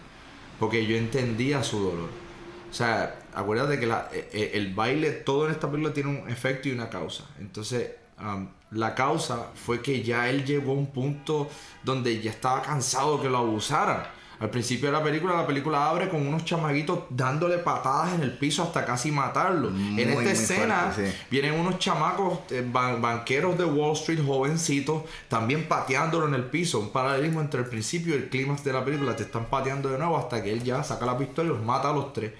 porque 0.59 0.85
yo 0.85 0.95
entendía 0.97 1.63
su 1.63 1.79
dolor. 1.79 2.09
O 2.69 2.73
sea, 2.73 3.19
acuérdate 3.33 3.79
que 3.79 3.85
la- 3.87 4.09
eh, 4.13 4.29
eh, 4.33 4.51
el 4.55 4.73
baile, 4.73 5.11
todo 5.11 5.45
en 5.45 5.51
esta 5.53 5.69
película 5.69 5.93
tiene 5.93 6.09
un 6.21 6.29
efecto 6.29 6.69
y 6.69 6.71
una 6.73 6.89
causa. 6.89 7.25
Entonces, 7.39 7.91
um, 8.19 8.47
la 8.71 8.95
causa 8.95 9.47
fue 9.53 9.81
que 9.81 10.03
ya 10.03 10.29
él 10.29 10.45
llegó 10.45 10.71
a 10.71 10.75
un 10.75 10.87
punto 10.87 11.49
donde 11.83 12.21
ya 12.21 12.31
estaba 12.31 12.61
cansado 12.61 13.21
que 13.21 13.29
lo 13.29 13.37
abusaran. 13.39 14.03
Al 14.41 14.49
principio 14.49 14.87
de 14.91 14.97
la 14.97 15.03
película, 15.03 15.35
la 15.35 15.45
película 15.45 15.87
abre 15.87 16.09
con 16.09 16.27
unos 16.27 16.43
chamaguitos 16.43 17.01
dándole 17.11 17.59
patadas 17.59 18.15
en 18.15 18.21
el 18.23 18.31
piso 18.37 18.63
hasta 18.63 18.83
casi 18.83 19.11
matarlo. 19.11 19.69
Muy, 19.69 20.01
en 20.01 20.09
esta 20.09 20.31
escena 20.31 20.91
fuerte, 20.91 21.11
sí. 21.11 21.17
vienen 21.29 21.59
unos 21.59 21.77
chamacos 21.77 22.39
eh, 22.49 22.67
ban- 22.67 22.99
banqueros 22.99 23.55
de 23.57 23.65
Wall 23.65 23.93
Street, 23.93 24.19
jovencitos, 24.25 25.03
también 25.29 25.67
pateándolo 25.67 26.27
en 26.27 26.33
el 26.33 26.45
piso. 26.45 26.79
Un 26.79 26.89
paralelismo 26.89 27.39
entre 27.39 27.61
el 27.61 27.67
principio 27.67 28.15
y 28.15 28.17
el 28.17 28.29
clímax 28.29 28.63
de 28.63 28.73
la 28.73 28.83
película. 28.83 29.15
Te 29.15 29.23
están 29.23 29.45
pateando 29.45 29.89
de 29.89 29.99
nuevo 29.99 30.17
hasta 30.17 30.41
que 30.41 30.51
él 30.51 30.63
ya 30.63 30.83
saca 30.83 31.05
la 31.05 31.17
pistola 31.17 31.47
y 31.49 31.51
los 31.53 31.63
mata 31.63 31.91
a 31.91 31.93
los 31.93 32.11
tres. 32.11 32.31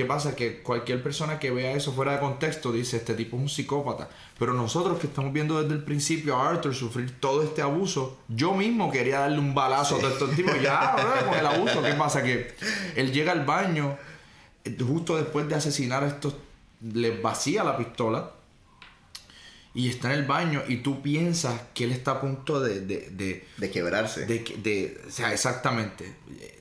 ¿Qué 0.00 0.06
pasa? 0.06 0.34
Que 0.34 0.62
cualquier 0.62 1.02
persona 1.02 1.38
que 1.38 1.50
vea 1.50 1.72
eso 1.72 1.92
fuera 1.92 2.12
de 2.12 2.20
contexto 2.20 2.72
dice, 2.72 2.96
este 2.96 3.12
tipo 3.12 3.36
es 3.36 3.42
un 3.42 3.48
psicópata. 3.50 4.08
Pero 4.38 4.54
nosotros 4.54 4.98
que 4.98 5.08
estamos 5.08 5.30
viendo 5.32 5.60
desde 5.60 5.74
el 5.74 5.84
principio 5.84 6.36
a 6.36 6.48
Arthur 6.48 6.74
sufrir 6.74 7.20
todo 7.20 7.42
este 7.42 7.60
abuso, 7.60 8.18
yo 8.28 8.54
mismo 8.54 8.90
quería 8.90 9.20
darle 9.20 9.38
un 9.38 9.54
balazo 9.54 9.96
a 9.96 9.98
todos 10.00 10.14
estos 10.14 10.34
tipos. 10.34 10.54
Ya, 10.62 10.94
¿verdad? 10.96 11.26
con 11.26 11.38
el 11.38 11.46
abuso. 11.46 11.82
¿Qué 11.82 11.92
pasa? 11.92 12.22
Que 12.22 12.54
él 12.96 13.12
llega 13.12 13.32
al 13.32 13.44
baño 13.44 13.98
eh, 14.64 14.74
justo 14.80 15.16
después 15.18 15.46
de 15.48 15.54
asesinar 15.56 16.02
a 16.02 16.08
estos, 16.08 16.34
les 16.80 17.20
vacía 17.20 17.62
la 17.62 17.76
pistola 17.76 18.30
y 19.74 19.88
está 19.88 20.12
en 20.12 20.20
el 20.20 20.26
baño 20.26 20.62
y 20.66 20.78
tú 20.78 21.00
piensas 21.02 21.60
que 21.74 21.84
él 21.84 21.92
está 21.92 22.12
a 22.12 22.20
punto 22.20 22.58
de, 22.60 22.80
de, 22.80 23.08
de, 23.10 23.46
De 23.58 23.70
quebrarse. 23.70 24.26
de, 24.26 24.42
que- 24.42 24.56
de- 24.56 25.00
o 25.06 25.10
sea, 25.10 25.32
exactamente, 25.32 26.16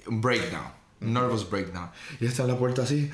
un 0.07 0.21
breakdown, 0.21 0.71
nervous 1.01 1.49
breakdown. 1.49 1.89
Y 2.19 2.25
está 2.25 2.43
en 2.43 2.49
la 2.49 2.57
puerta 2.57 2.83
así, 2.83 3.09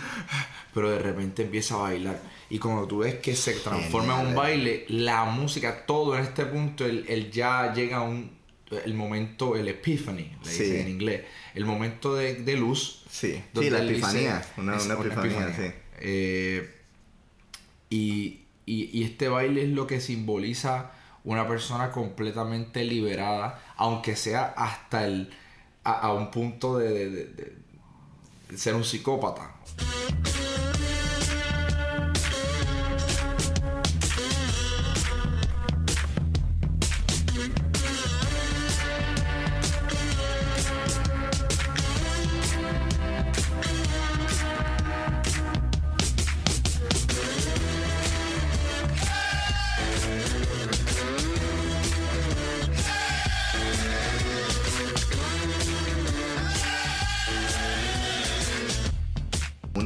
pero 0.73 0.89
de 0.91 0.99
repente 0.99 1.43
empieza 1.43 1.75
a 1.75 1.79
bailar. 1.79 2.19
Y 2.49 2.59
cuando 2.59 2.88
tú 2.88 2.99
ves 2.99 3.15
que 3.15 3.36
se 3.36 3.53
transforma 3.53 4.21
en 4.21 4.27
un 4.27 4.36
baile, 4.36 4.86
la 4.89 5.25
música, 5.25 5.86
todo 5.86 6.15
en 6.17 6.23
este 6.23 6.45
punto, 6.45 6.86
él, 6.86 7.05
él 7.07 7.31
ya 7.31 7.73
llega 7.73 7.97
a 7.97 8.01
un, 8.01 8.31
el 8.83 8.93
momento, 8.93 9.55
el 9.55 9.67
epiphany, 9.67 10.31
le 10.43 10.51
Sí. 10.51 10.63
dicen 10.63 10.81
en 10.81 10.89
inglés, 10.89 11.23
el 11.53 11.65
momento 11.65 12.15
de, 12.15 12.36
de 12.36 12.55
luz. 12.55 13.03
Sí, 13.09 13.41
sí, 13.55 13.69
la 13.69 13.79
dice- 13.81 13.91
epifanía. 13.93 14.45
Una, 14.57 14.81
una 14.81 14.93
epifanía, 14.95 15.53
sí. 15.55 15.71
Eh, 15.99 16.71
y, 17.89 18.41
y- 18.65 18.89
y 18.99 19.03
este 19.03 19.27
baile 19.29 19.63
es 19.63 19.69
lo 19.69 19.88
que 19.88 20.01
simboliza 20.01 20.91
una 21.23 21.47
persona 21.47 21.91
completamente 21.91 22.83
liberada, 22.83 23.63
aunque 23.77 24.15
sea 24.15 24.45
hasta 24.57 25.05
el 25.05 25.31
a, 25.83 25.91
a 25.99 26.13
un 26.13 26.31
punto 26.31 26.77
de 26.77 27.53
ser 28.58 28.76
un 28.76 28.84
psicópata. 28.84 29.56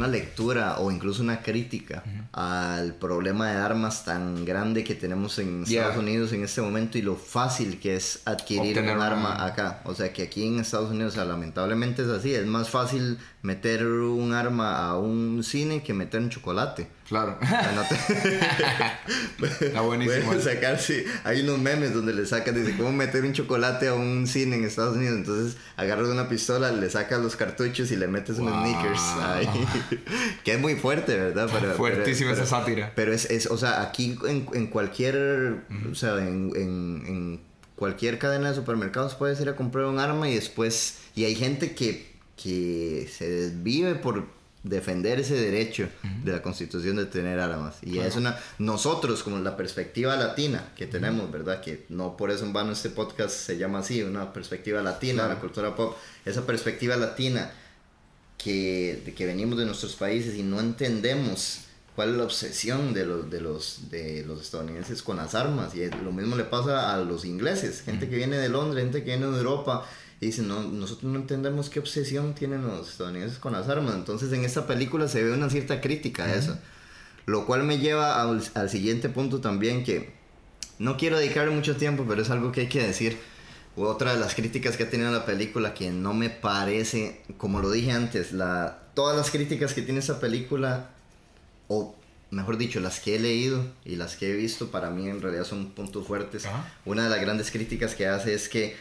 Lectura 0.10 0.80
o 0.80 0.92
incluso 0.92 1.22
una 1.22 1.42
crítica 1.42 2.04
al 2.34 2.96
problema 2.96 3.50
de 3.50 3.58
armas 3.58 4.04
tan 4.04 4.44
grande 4.46 4.84
que 4.84 4.96
tenemos 4.96 5.40
en 5.40 5.64
Yeah. 5.66 5.84
Estados 5.84 6.04
Unidos 6.04 6.34
en 6.34 6.44
este 6.44 6.62
momento 6.62 6.98
y 6.98 7.02
lo 7.02 7.16
fácil 7.16 7.80
que 7.80 7.96
es 7.96 8.22
adquirir 8.26 8.78
Obtener 8.78 8.98
un 8.98 9.04
arma 9.04 9.46
acá. 9.46 9.82
O 9.86 9.94
sea 9.94 10.12
que 10.12 10.24
aquí 10.24 10.46
en 10.46 10.60
Estados 10.60 10.92
Unidos, 10.92 11.14
o 11.14 11.16
sea, 11.16 11.26
lamentablemente 11.26 12.02
es 12.02 12.10
así, 12.10 12.34
es 12.34 12.46
más 12.46 12.70
fácil 12.70 13.18
meter 13.42 13.86
un 13.86 14.34
arma 14.34 14.86
a 14.90 14.98
un 14.98 15.44
cine 15.44 15.82
que 15.82 15.94
meter 15.94 16.20
un 16.22 16.30
chocolate. 16.30 16.88
Claro. 17.08 17.38
No 17.42 17.82
te- 17.88 19.66
Está 19.68 19.82
buenísimo. 19.82 20.26
Pueden 20.28 20.42
sacar, 20.42 20.80
sí. 20.80 21.04
Hay 21.24 21.42
unos 21.42 21.58
memes 21.60 21.94
donde 21.94 22.14
le 22.14 22.26
sacan, 22.26 22.54
dice, 22.54 22.76
¿cómo 22.78 22.92
meter 22.92 23.24
un 23.24 23.34
chocolate 23.34 23.88
a 23.88 23.94
un 23.94 24.28
cine 24.28 24.58
en 24.58 24.66
Estados 24.66 24.96
Unidos? 24.98 25.16
Entonces 25.18 25.58
agarras 25.78 26.08
una 26.10 26.28
pistola, 26.28 26.72
le 26.72 26.90
sacas 26.90 27.20
los 27.22 27.36
cartuchos 27.36 27.92
y 27.92 27.96
le 27.96 28.08
metes 28.08 28.38
unos 28.40 28.54
sneakers 28.62 29.02
ahí. 29.24 29.50
que 30.44 30.54
es 30.54 30.60
muy 30.60 30.76
fuerte, 30.76 31.16
¿verdad? 31.18 31.50
Pero- 31.52 31.74
Fuertísima 31.76 32.32
pero- 32.32 32.44
esa 32.44 32.58
sátira. 32.60 32.92
Pero 32.96 33.14
es, 33.14 33.30
es, 33.32 33.48
o 33.48 33.58
sea, 33.58 33.82
aquí 33.82 34.18
en, 34.28 34.48
en 34.54 34.68
cualquier, 34.68 35.62
o 35.92 35.96
sea, 35.96 36.18
en, 36.18 36.52
en- 36.56 37.04
en 37.08 37.42
cualquier 37.76 38.20
cadena 38.20 38.50
de 38.50 38.56
supermercados 38.56 39.16
puedes 39.16 39.40
ir 39.40 39.48
a 39.50 39.56
comprar 39.56 39.86
un 39.86 40.00
arma 40.00 40.30
y 40.30 40.36
después, 40.36 40.98
y 41.16 41.24
hay 41.24 41.34
gente 41.36 41.74
que, 41.74 42.09
que 42.42 43.10
se 43.12 43.30
desvive 43.30 43.96
por 43.96 44.26
defender 44.64 45.20
ese 45.20 45.36
derecho 45.36 45.88
de 46.24 46.32
la 46.34 46.42
constitución 46.42 46.98
de 46.98 47.06
tener 47.06 47.40
armas. 47.40 47.78
Y 47.82 48.00
es 48.00 48.16
una, 48.18 48.38
nosotros 48.58 49.24
como 49.24 49.40
la 49.40 49.56
perspectiva 49.56 50.16
latina 50.18 50.74
que 50.76 50.86
tenemos, 50.86 51.32
¿verdad? 51.32 51.62
Que 51.62 51.86
no 51.90 52.18
por 52.18 52.30
eso 52.30 52.46
en 52.46 52.52
vano 52.54 52.74
este 52.74 52.90
podcast 52.90 53.34
se 53.36 53.58
llama 53.58 53.80
así, 53.80 54.04
una 54.04 54.34
perspectiva 54.34 54.82
latina, 54.82 55.24
Claro. 55.24 55.34
la 55.36 55.40
cultura 55.40 55.76
pop, 55.76 55.98
esa 56.26 56.46
perspectiva 56.46 56.98
latina 56.98 57.52
que, 58.38 59.02
de 59.06 59.14
que 59.14 59.26
venimos 59.26 59.58
de 59.58 59.66
nuestros 59.66 59.96
países 59.96 60.36
y 60.36 60.44
no 60.44 60.60
entendemos 60.60 61.62
cuál 61.96 62.12
es 62.12 62.18
la 62.18 62.24
obsesión 62.24 62.94
de 62.94 63.06
los, 63.06 63.30
de 63.30 63.42
los, 63.42 63.90
de 63.90 64.24
los 64.26 64.42
estadounidenses 64.42 65.02
con 65.02 65.18
las 65.18 65.36
armas. 65.36 65.74
Y 65.76 65.90
lo 66.04 66.12
mismo 66.12 66.36
le 66.36 66.46
pasa 66.46 66.94
a 66.94 66.98
los 67.00 67.26
ingleses, 67.26 67.82
gente 67.82 68.10
que 68.10 68.16
viene 68.16 68.38
de 68.38 68.50
Londres, 68.50 68.84
gente 68.84 69.00
que 69.04 69.18
viene 69.18 69.28
de 69.28 69.38
Europa. 69.38 69.86
Y 70.22 70.28
dicen, 70.28 70.48
no, 70.48 70.64
nosotros 70.64 71.12
no 71.12 71.20
entendemos 71.20 71.70
qué 71.70 71.80
obsesión 71.80 72.36
tienen 72.36 72.64
los 72.64 72.90
estadounidenses 72.90 73.40
con 73.40 73.54
las 73.54 73.70
armas. 73.70 73.96
Entonces 73.96 74.32
en 74.34 74.44
esta 74.44 74.68
película 74.68 75.08
se 75.08 75.24
ve 75.24 75.32
una 75.32 75.50
cierta 75.50 75.80
crítica 75.80 76.26
a 76.26 76.36
eso. 76.36 76.58
Lo 77.26 77.46
cual 77.46 77.64
me 77.64 77.78
lleva 77.78 78.22
al, 78.22 78.44
al 78.54 78.70
siguiente 78.70 79.08
punto 79.08 79.40
también 79.40 79.84
que 79.84 80.12
no 80.78 80.98
quiero 80.98 81.18
dedicarle 81.20 81.54
mucho 81.54 81.76
tiempo, 81.76 82.06
pero 82.08 82.22
es 82.22 82.30
algo 82.30 82.52
que 82.52 82.62
hay 82.62 82.68
que 82.68 82.82
decir. 82.82 83.18
Otra 83.76 84.14
de 84.14 84.20
las 84.20 84.36
críticas 84.36 84.76
que 84.76 84.84
ha 84.84 84.90
tenido 84.90 85.12
la 85.12 85.26
película 85.26 85.74
que 85.74 85.92
no 85.92 86.14
me 86.14 86.30
parece, 86.30 87.22
como 87.38 87.62
lo 87.62 87.72
dije 87.72 87.92
antes, 87.92 88.34
la, 88.34 88.80
todas 88.94 89.16
las 89.16 89.32
críticas 89.32 89.74
que 89.74 89.82
tiene 89.82 90.00
esta 90.00 90.20
película, 90.20 90.90
o 91.70 91.96
mejor 92.32 92.58
dicho, 92.58 92.82
las 92.82 93.00
que 93.00 93.16
he 93.16 93.20
leído 93.20 93.64
y 93.86 93.96
las 93.96 94.18
que 94.18 94.32
he 94.32 94.36
visto, 94.36 94.70
para 94.70 94.90
mí 94.90 95.08
en 95.08 95.22
realidad 95.22 95.46
son 95.46 95.72
puntos 95.72 96.06
fuertes. 96.08 96.46
Ajá. 96.46 96.66
Una 96.84 97.04
de 97.04 97.10
las 97.10 97.22
grandes 97.22 97.52
críticas 97.52 97.96
que 97.96 98.08
hace 98.08 98.34
es 98.34 98.50
que 98.50 98.76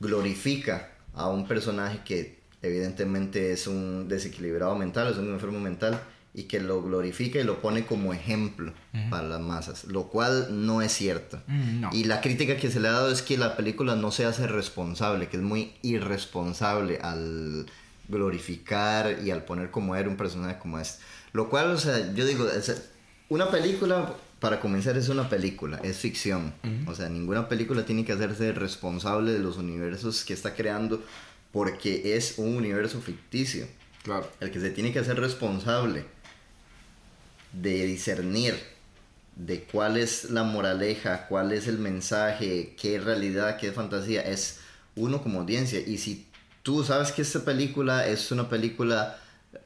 glorifica 0.00 0.90
a 1.14 1.28
un 1.28 1.46
personaje 1.46 2.00
que 2.04 2.38
evidentemente 2.62 3.52
es 3.52 3.66
un 3.66 4.08
desequilibrado 4.08 4.74
mental, 4.74 5.10
es 5.10 5.18
un 5.18 5.32
enfermo 5.32 5.60
mental, 5.60 6.00
y 6.36 6.44
que 6.44 6.58
lo 6.58 6.82
glorifica 6.82 7.38
y 7.38 7.44
lo 7.44 7.62
pone 7.62 7.86
como 7.86 8.12
ejemplo 8.12 8.72
para 9.08 9.28
las 9.28 9.40
masas, 9.40 9.84
lo 9.84 10.08
cual 10.08 10.48
no 10.66 10.82
es 10.82 10.92
cierto. 10.92 11.40
Mm, 11.46 11.80
no. 11.80 11.90
Y 11.92 12.04
la 12.04 12.20
crítica 12.20 12.56
que 12.56 12.72
se 12.72 12.80
le 12.80 12.88
ha 12.88 12.92
dado 12.92 13.10
es 13.10 13.22
que 13.22 13.38
la 13.38 13.56
película 13.56 13.94
no 13.94 14.10
se 14.10 14.24
hace 14.24 14.48
responsable, 14.48 15.28
que 15.28 15.36
es 15.36 15.42
muy 15.42 15.74
irresponsable 15.82 16.98
al 17.00 17.66
glorificar 18.08 19.20
y 19.24 19.30
al 19.30 19.44
poner 19.44 19.70
como 19.70 19.94
era 19.94 20.08
un 20.08 20.16
personaje 20.16 20.58
como 20.58 20.80
este. 20.80 21.02
Lo 21.32 21.48
cual, 21.48 21.70
o 21.70 21.78
sea, 21.78 22.12
yo 22.14 22.26
digo, 22.26 22.46
una 23.28 23.50
película, 23.50 24.12
para 24.44 24.60
comenzar, 24.60 24.94
es 24.98 25.08
una 25.08 25.30
película, 25.30 25.80
es 25.82 25.96
ficción. 25.96 26.52
O 26.86 26.94
sea, 26.94 27.08
ninguna 27.08 27.48
película 27.48 27.86
tiene 27.86 28.04
que 28.04 28.12
hacerse 28.12 28.52
responsable 28.52 29.32
de 29.32 29.38
los 29.38 29.56
universos 29.56 30.22
que 30.22 30.34
está 30.34 30.54
creando 30.54 31.02
porque 31.50 32.14
es 32.14 32.34
un 32.36 32.54
universo 32.54 33.00
ficticio. 33.00 33.66
Claro. 34.02 34.30
El 34.40 34.50
que 34.50 34.60
se 34.60 34.68
tiene 34.68 34.92
que 34.92 34.98
hacer 34.98 35.18
responsable 35.18 36.04
de 37.54 37.86
discernir 37.86 38.54
de 39.34 39.62
cuál 39.62 39.96
es 39.96 40.28
la 40.30 40.42
moraleja, 40.42 41.26
cuál 41.26 41.50
es 41.52 41.66
el 41.66 41.78
mensaje, 41.78 42.76
qué 42.78 43.00
realidad, 43.00 43.56
qué 43.56 43.72
fantasía, 43.72 44.20
es 44.20 44.58
uno 44.94 45.22
como 45.22 45.40
audiencia. 45.40 45.80
Y 45.80 45.96
si 45.96 46.26
tú 46.62 46.84
sabes 46.84 47.12
que 47.12 47.22
esta 47.22 47.46
película 47.46 48.06
es 48.06 48.30
una 48.30 48.50
película 48.50 49.18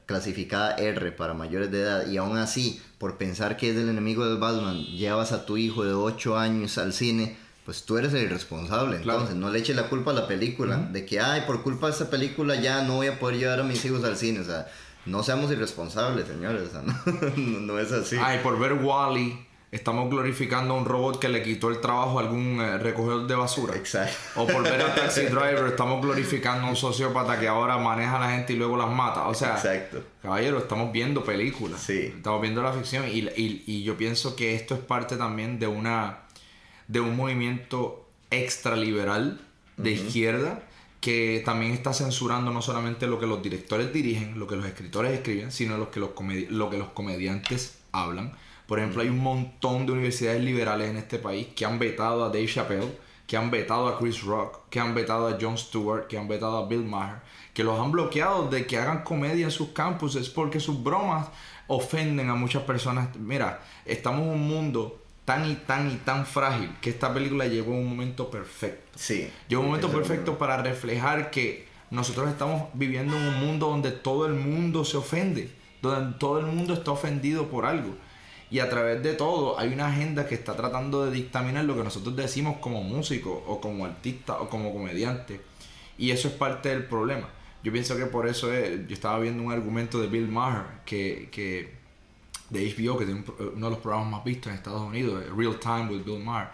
clasificada 0.05 0.75
R 0.75 1.11
para 1.11 1.33
mayores 1.33 1.71
de 1.71 1.81
edad 1.81 2.07
y 2.07 2.17
aún 2.17 2.37
así, 2.37 2.81
por 2.97 3.17
pensar 3.17 3.57
que 3.57 3.69
es 3.71 3.77
el 3.77 3.89
enemigo 3.89 4.25
del 4.25 4.37
Batman, 4.37 4.83
llevas 4.85 5.31
a 5.31 5.45
tu 5.45 5.57
hijo 5.57 5.83
de 5.83 5.93
8 5.93 6.37
años 6.37 6.77
al 6.77 6.93
cine, 6.93 7.37
pues 7.65 7.83
tú 7.83 7.97
eres 7.97 8.13
el 8.13 8.23
irresponsable. 8.23 8.97
Entonces, 8.97 9.35
no 9.35 9.49
le 9.49 9.59
eches 9.59 9.75
la 9.75 9.89
culpa 9.89 10.11
a 10.11 10.15
la 10.15 10.27
película 10.27 10.77
de 10.77 11.05
que, 11.05 11.19
ay, 11.19 11.43
por 11.45 11.61
culpa 11.61 11.87
de 11.87 11.93
esta 11.93 12.09
película 12.09 12.55
ya 12.55 12.83
no 12.83 12.95
voy 12.95 13.07
a 13.07 13.19
poder 13.19 13.37
llevar 13.37 13.59
a 13.59 13.63
mis 13.63 13.83
hijos 13.85 14.03
al 14.03 14.17
cine. 14.17 14.39
O 14.39 14.43
sea, 14.43 14.67
no 15.05 15.23
seamos 15.23 15.51
irresponsables, 15.51 16.27
señores. 16.27 16.69
O 16.69 16.71
sea, 16.71 16.81
no, 17.37 17.59
no 17.59 17.79
es 17.79 17.91
así. 17.91 18.17
Ay, 18.19 18.39
por 18.41 18.57
ver 18.57 18.73
Wally 18.73 19.48
estamos 19.71 20.09
glorificando 20.09 20.73
a 20.73 20.77
un 20.77 20.85
robot 20.85 21.19
que 21.19 21.29
le 21.29 21.43
quitó 21.43 21.69
el 21.69 21.79
trabajo 21.79 22.17
a 22.19 22.23
algún 22.23 22.59
eh, 22.59 22.77
recogedor 22.79 23.27
de 23.27 23.35
basura. 23.35 23.75
Exacto. 23.75 24.15
O 24.41 24.47
por 24.47 24.63
ver 24.63 24.81
a 24.81 24.95
Taxi 24.95 25.21
Driver, 25.25 25.65
estamos 25.67 26.01
glorificando 26.01 26.65
a 26.67 26.69
un 26.71 26.75
sociópata 26.75 27.39
que 27.39 27.47
ahora 27.47 27.77
maneja 27.77 28.17
a 28.17 28.19
la 28.19 28.31
gente 28.31 28.53
y 28.53 28.55
luego 28.55 28.75
las 28.77 28.89
mata. 28.89 29.27
O 29.27 29.33
sea, 29.33 29.53
Exacto. 29.55 30.03
caballero, 30.21 30.57
estamos 30.57 30.91
viendo 30.91 31.23
películas. 31.23 31.81
Sí. 31.81 32.13
Estamos 32.15 32.41
viendo 32.41 32.63
la 32.63 32.73
ficción 32.73 33.07
y, 33.07 33.19
y- 33.19 33.63
y 33.67 33.83
yo 33.83 33.95
pienso 33.95 34.35
que 34.35 34.55
esto 34.55 34.73
es 34.73 34.81
parte 34.81 35.17
también 35.17 35.59
de 35.59 35.67
una 35.67 36.19
de 36.87 36.99
un 36.99 37.15
movimiento 37.15 38.07
extraliberal 38.31 39.39
de 39.77 39.91
izquierda 39.91 40.63
que 40.99 41.41
también 41.45 41.71
está 41.71 41.93
censurando 41.93 42.51
no 42.51 42.61
solamente 42.61 43.07
lo 43.07 43.19
que 43.19 43.25
los 43.27 43.41
directores 43.41 43.93
dirigen, 43.93 44.37
lo 44.37 44.47
que 44.47 44.57
los 44.57 44.65
escritores 44.65 45.13
escriben, 45.13 45.51
sino 45.51 45.77
lo 45.77 45.91
que 45.91 45.99
los, 46.01 46.09
lo 46.49 46.69
que 46.69 46.77
los 46.77 46.89
comediantes 46.89 47.77
hablan. 47.93 48.33
Por 48.69 48.77
ejemplo, 48.77 49.01
hay 49.01 49.09
un 49.09 49.17
montón 49.17 49.87
de 49.87 49.93
universidades 49.93 50.43
liberales 50.43 50.91
en 50.91 50.97
este 50.97 51.17
país 51.17 51.47
que 51.55 51.65
han 51.65 51.79
vetado 51.79 52.23
a 52.23 52.27
Dave 52.27 52.45
Chappelle, 52.45 52.99
que 53.25 53.35
han 53.35 53.49
vetado 53.49 53.87
a 53.87 53.97
Chris 53.97 54.21
Rock, 54.21 54.59
que 54.69 54.79
han 54.79 54.93
vetado 54.93 55.27
a 55.27 55.39
Jon 55.41 55.57
Stewart, 55.57 56.05
que 56.05 56.19
han 56.19 56.27
vetado 56.27 56.55
a 56.55 56.67
Bill 56.67 56.85
Maher, 56.85 57.15
que 57.51 57.63
los 57.63 57.79
han 57.79 57.91
bloqueado 57.91 58.47
de 58.47 58.67
que 58.67 58.77
hagan 58.77 59.01
comedia 59.03 59.45
en 59.45 59.51
sus 59.51 59.69
campuses 59.69 60.29
porque 60.29 60.59
sus 60.59 60.83
bromas 60.83 61.29
ofenden 61.65 62.29
a 62.29 62.35
muchas 62.35 62.61
personas. 62.61 63.09
Mira, 63.17 63.59
estamos 63.85 64.21
en 64.21 64.33
un 64.33 64.47
mundo 64.47 65.01
tan 65.25 65.49
y 65.49 65.55
tan 65.55 65.89
y 65.89 65.95
tan 65.95 66.27
frágil 66.27 66.69
que 66.79 66.91
esta 66.91 67.11
película 67.11 67.47
llegó 67.47 67.71
en 67.73 67.79
un 67.79 67.89
momento 67.89 68.29
perfecto. 68.29 68.91
Sí. 68.95 69.31
Llegó 69.47 69.63
un 69.63 69.69
momento 69.69 69.89
perfecto 69.89 70.37
para 70.37 70.61
reflejar 70.61 71.31
que 71.31 71.67
nosotros 71.89 72.29
estamos 72.29 72.69
viviendo 72.75 73.17
en 73.17 73.23
un 73.23 73.39
mundo 73.39 73.67
donde 73.67 73.89
todo 73.89 74.27
el 74.27 74.35
mundo 74.35 74.85
se 74.85 74.97
ofende, 74.97 75.51
donde 75.81 76.19
todo 76.19 76.39
el 76.39 76.45
mundo 76.45 76.75
está 76.75 76.91
ofendido 76.91 77.47
por 77.47 77.65
algo. 77.65 77.95
Y 78.51 78.59
a 78.59 78.69
través 78.69 79.03
de 79.03 79.13
todo 79.13 79.59
hay 79.59 79.71
una 79.71 79.87
agenda 79.87 80.27
que 80.27 80.35
está 80.35 80.55
tratando 80.55 81.05
de 81.05 81.11
dictaminar 81.11 81.65
lo 81.65 81.75
que 81.75 81.83
nosotros 81.83 82.15
decimos 82.15 82.57
como 82.59 82.81
músicos 82.81 83.41
o 83.45 83.61
como 83.61 83.85
artistas 83.85 84.37
o 84.39 84.49
como 84.49 84.73
comediantes. 84.73 85.39
Y 85.97 86.11
eso 86.11 86.29
es 86.29 86.33
parte 86.33 86.69
del 86.69 86.85
problema. 86.85 87.29
Yo 87.63 87.71
pienso 87.71 87.97
que 87.97 88.05
por 88.05 88.27
eso 88.27 88.51
es, 88.53 88.87
yo 88.87 88.93
estaba 88.93 89.19
viendo 89.19 89.43
un 89.43 89.51
argumento 89.51 90.01
de 90.01 90.07
Bill 90.07 90.27
Maher 90.27 90.63
que, 90.85 91.29
que 91.31 91.73
de 92.49 92.73
HBO, 92.73 92.97
que 92.97 93.05
tiene 93.05 93.21
un 93.21 93.53
uno 93.55 93.65
de 93.67 93.71
los 93.71 93.79
programas 93.79 94.09
más 94.09 94.23
vistos 94.23 94.51
en 94.51 94.57
Estados 94.57 94.81
Unidos, 94.81 95.23
eh, 95.23 95.29
Real 95.35 95.59
Time 95.59 95.89
with 95.89 96.03
Bill 96.03 96.23
Maher. 96.23 96.49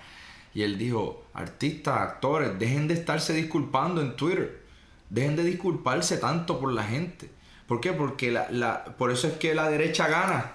Y 0.53 0.63
él 0.63 0.77
dijo, 0.77 1.25
artistas, 1.33 1.99
actores, 1.99 2.57
dejen 2.57 2.87
de 2.87 2.95
estarse 2.95 3.33
disculpando 3.33 4.01
en 4.01 4.15
Twitter. 4.15 4.63
Dejen 5.09 5.35
de 5.35 5.43
disculparse 5.43 6.17
tanto 6.17 6.59
por 6.59 6.73
la 6.73 6.83
gente. 6.83 7.29
¿Por 7.67 7.81
qué? 7.81 7.93
Porque 7.93 8.29
la, 8.31 8.47
la, 8.51 8.83
por 8.85 9.09
eso 9.11 9.27
es 9.27 9.33
que 9.33 9.55
la 9.55 9.67
derecha 9.69 10.07
gana 10.07 10.51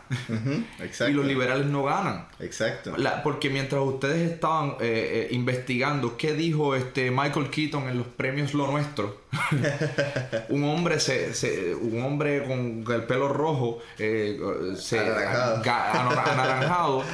Exacto. 0.78 1.08
y 1.10 1.12
los 1.14 1.26
liberales 1.26 1.66
no 1.66 1.82
ganan. 1.82 2.26
Exacto. 2.38 2.96
La- 2.96 3.22
porque 3.24 3.50
mientras 3.50 3.82
ustedes 3.82 4.30
estaban 4.30 4.70
eh, 4.80 5.28
eh, 5.28 5.28
investigando 5.32 6.16
qué 6.16 6.34
dijo 6.34 6.76
este 6.76 7.10
Michael 7.10 7.50
Keaton 7.50 7.88
en 7.88 7.98
los 7.98 8.06
premios 8.06 8.54
Lo 8.54 8.70
Nuestro, 8.70 9.22
un 10.48 10.64
hombre 10.64 10.98
se, 11.00 11.34
se- 11.34 11.74
un 11.74 12.02
hombre 12.02 12.42
con 12.44 12.84
el 12.94 13.04
pelo 13.04 13.28
rojo 13.28 13.78
eh, 13.98 14.38
se 14.76 14.98
Anaranjado. 14.98 15.62
ga- 15.62 15.90
ano- 15.92 16.10
anaranjado 16.20 17.04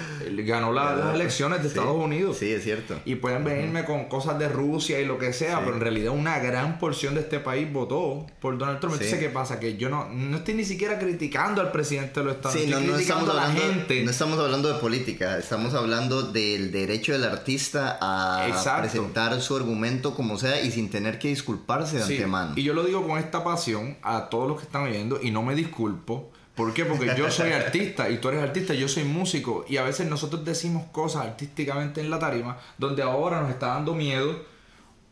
ganó 0.44 0.72
la- 0.72 0.94
las 0.96 1.14
elecciones 1.14 1.58
de 1.62 1.68
Sí, 1.68 1.78
Estados 1.78 1.96
Unidos. 1.96 2.36
Sí, 2.38 2.50
es 2.52 2.62
cierto. 2.64 2.98
Y 3.04 3.16
pueden 3.16 3.44
venirme 3.44 3.84
con 3.84 4.06
cosas 4.06 4.38
de 4.38 4.48
Rusia 4.48 5.00
y 5.00 5.04
lo 5.04 5.18
que 5.18 5.32
sea, 5.32 5.56
Sí. 5.56 5.62
pero 5.64 5.74
en 5.76 5.80
realidad 5.80 6.12
una 6.12 6.38
gran 6.38 6.78
porción 6.78 7.14
de 7.14 7.20
este 7.20 7.40
país 7.40 7.70
votó 7.72 8.26
por 8.40 8.56
Donald 8.58 8.80
Trump. 8.80 8.94
Sí. 8.96 9.04
Entonces, 9.04 9.26
¿qué 9.28 9.32
pasa? 9.32 9.60
Que 9.60 9.76
yo 9.76 9.88
no, 9.88 10.08
no 10.08 10.38
estoy 10.38 10.54
ni 10.54 10.64
siquiera 10.64 10.98
criticando 10.98 11.60
al 11.60 11.72
presidente 11.72 12.20
de 12.20 12.26
los 12.26 12.36
Estados 12.36 12.56
Unidos, 12.56 12.82
no, 12.82 12.92
no 12.92 12.98
estamos 12.98 13.28
a 13.30 13.34
la 13.34 13.42
hablando, 13.48 13.62
gente. 13.72 14.04
no 14.04 14.10
estamos 14.10 14.38
hablando 14.38 14.72
de 14.72 14.80
política, 14.80 15.38
estamos 15.38 15.74
hablando 15.74 16.22
del 16.22 16.70
derecho 16.72 17.12
del 17.12 17.24
artista 17.24 17.98
a 18.00 18.46
Exacto. 18.48 18.82
presentar 18.82 19.40
su 19.40 19.56
argumento 19.56 20.14
como 20.14 20.38
sea 20.38 20.60
y 20.60 20.70
sin 20.70 20.90
tener 20.90 21.18
que 21.18 21.28
disculparse 21.28 22.05
antemano. 22.06 22.52
Y 22.56 22.62
yo 22.62 22.74
lo 22.74 22.84
digo 22.84 23.06
con 23.06 23.18
esta 23.18 23.44
pasión 23.44 23.96
a 24.02 24.28
todos 24.28 24.48
los 24.48 24.58
que 24.58 24.64
están 24.64 24.82
oyendo 24.82 25.20
y 25.22 25.30
no 25.30 25.42
me 25.42 25.54
disculpo. 25.54 26.30
¿Por 26.54 26.72
qué? 26.72 26.84
Porque 26.84 27.14
yo 27.16 27.30
soy 27.30 27.52
artista 27.52 28.08
y 28.08 28.18
tú 28.18 28.28
eres 28.28 28.42
artista, 28.42 28.72
yo 28.74 28.88
soy 28.88 29.04
músico 29.04 29.64
y 29.68 29.76
a 29.76 29.82
veces 29.82 30.08
nosotros 30.08 30.44
decimos 30.44 30.86
cosas 30.90 31.26
artísticamente 31.26 32.00
en 32.00 32.10
la 32.10 32.18
tarima 32.18 32.58
donde 32.78 33.02
ahora 33.02 33.40
nos 33.40 33.50
está 33.50 33.68
dando 33.68 33.94
miedo 33.94 34.44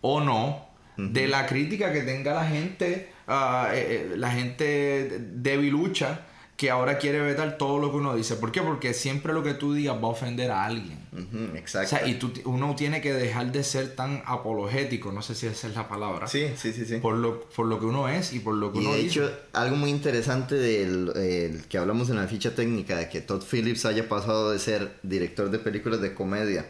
o 0.00 0.20
no 0.20 0.74
de 0.96 1.26
la 1.26 1.46
crítica 1.46 1.92
que 1.92 2.02
tenga 2.02 2.34
la 2.34 2.46
gente, 2.46 3.12
ah, 3.26 3.70
eh, 3.72 4.12
eh, 4.12 4.16
la 4.16 4.30
gente 4.30 5.18
debilucha 5.32 6.20
que 6.56 6.70
ahora 6.70 6.98
quiere 6.98 7.20
vetar 7.20 7.58
todo 7.58 7.78
lo 7.78 7.90
que 7.90 7.96
uno 7.96 8.14
dice. 8.14 8.36
¿Por 8.36 8.52
qué? 8.52 8.62
Porque 8.62 8.94
siempre 8.94 9.32
lo 9.32 9.42
que 9.42 9.54
tú 9.54 9.74
digas 9.74 9.96
va 9.96 10.08
a 10.08 10.10
ofender 10.10 10.50
a 10.50 10.64
alguien. 10.64 11.03
Ujú, 11.14 11.52
O 11.52 11.56
exacto. 11.56 11.90
sea, 11.90 12.06
y 12.08 12.14
tú, 12.14 12.32
uno 12.44 12.74
tiene 12.74 13.00
que 13.00 13.12
dejar 13.12 13.52
de 13.52 13.62
ser 13.62 13.94
tan 13.94 14.22
apologético, 14.26 15.12
no 15.12 15.22
sé 15.22 15.36
si 15.36 15.46
esa 15.46 15.68
es 15.68 15.76
la 15.76 15.86
palabra 15.88 16.26
sí, 16.26 16.48
sí, 16.56 16.72
sí, 16.72 16.84
sí. 16.84 16.96
por 16.96 17.14
lo, 17.14 17.42
por 17.42 17.66
lo 17.66 17.78
que 17.78 17.86
uno 17.86 18.08
es 18.08 18.32
y 18.32 18.40
por 18.40 18.54
lo 18.56 18.72
que 18.72 18.78
Y 18.78 18.80
uno 18.82 18.92
de 18.94 19.02
dice. 19.02 19.20
hecho, 19.20 19.32
algo 19.52 19.76
muy 19.76 19.90
interesante 19.90 20.56
del 20.56 21.12
el 21.16 21.64
que 21.68 21.78
hablamos 21.78 22.10
en 22.10 22.16
la 22.16 22.26
ficha 22.26 22.54
técnica, 22.56 22.96
de 22.96 23.08
que 23.08 23.20
Todd 23.20 23.44
Phillips 23.48 23.84
haya 23.86 24.08
pasado 24.08 24.50
de 24.50 24.58
ser 24.58 24.96
director 25.04 25.50
de 25.50 25.58
películas 25.60 26.00
de 26.00 26.14
comedia 26.14 26.66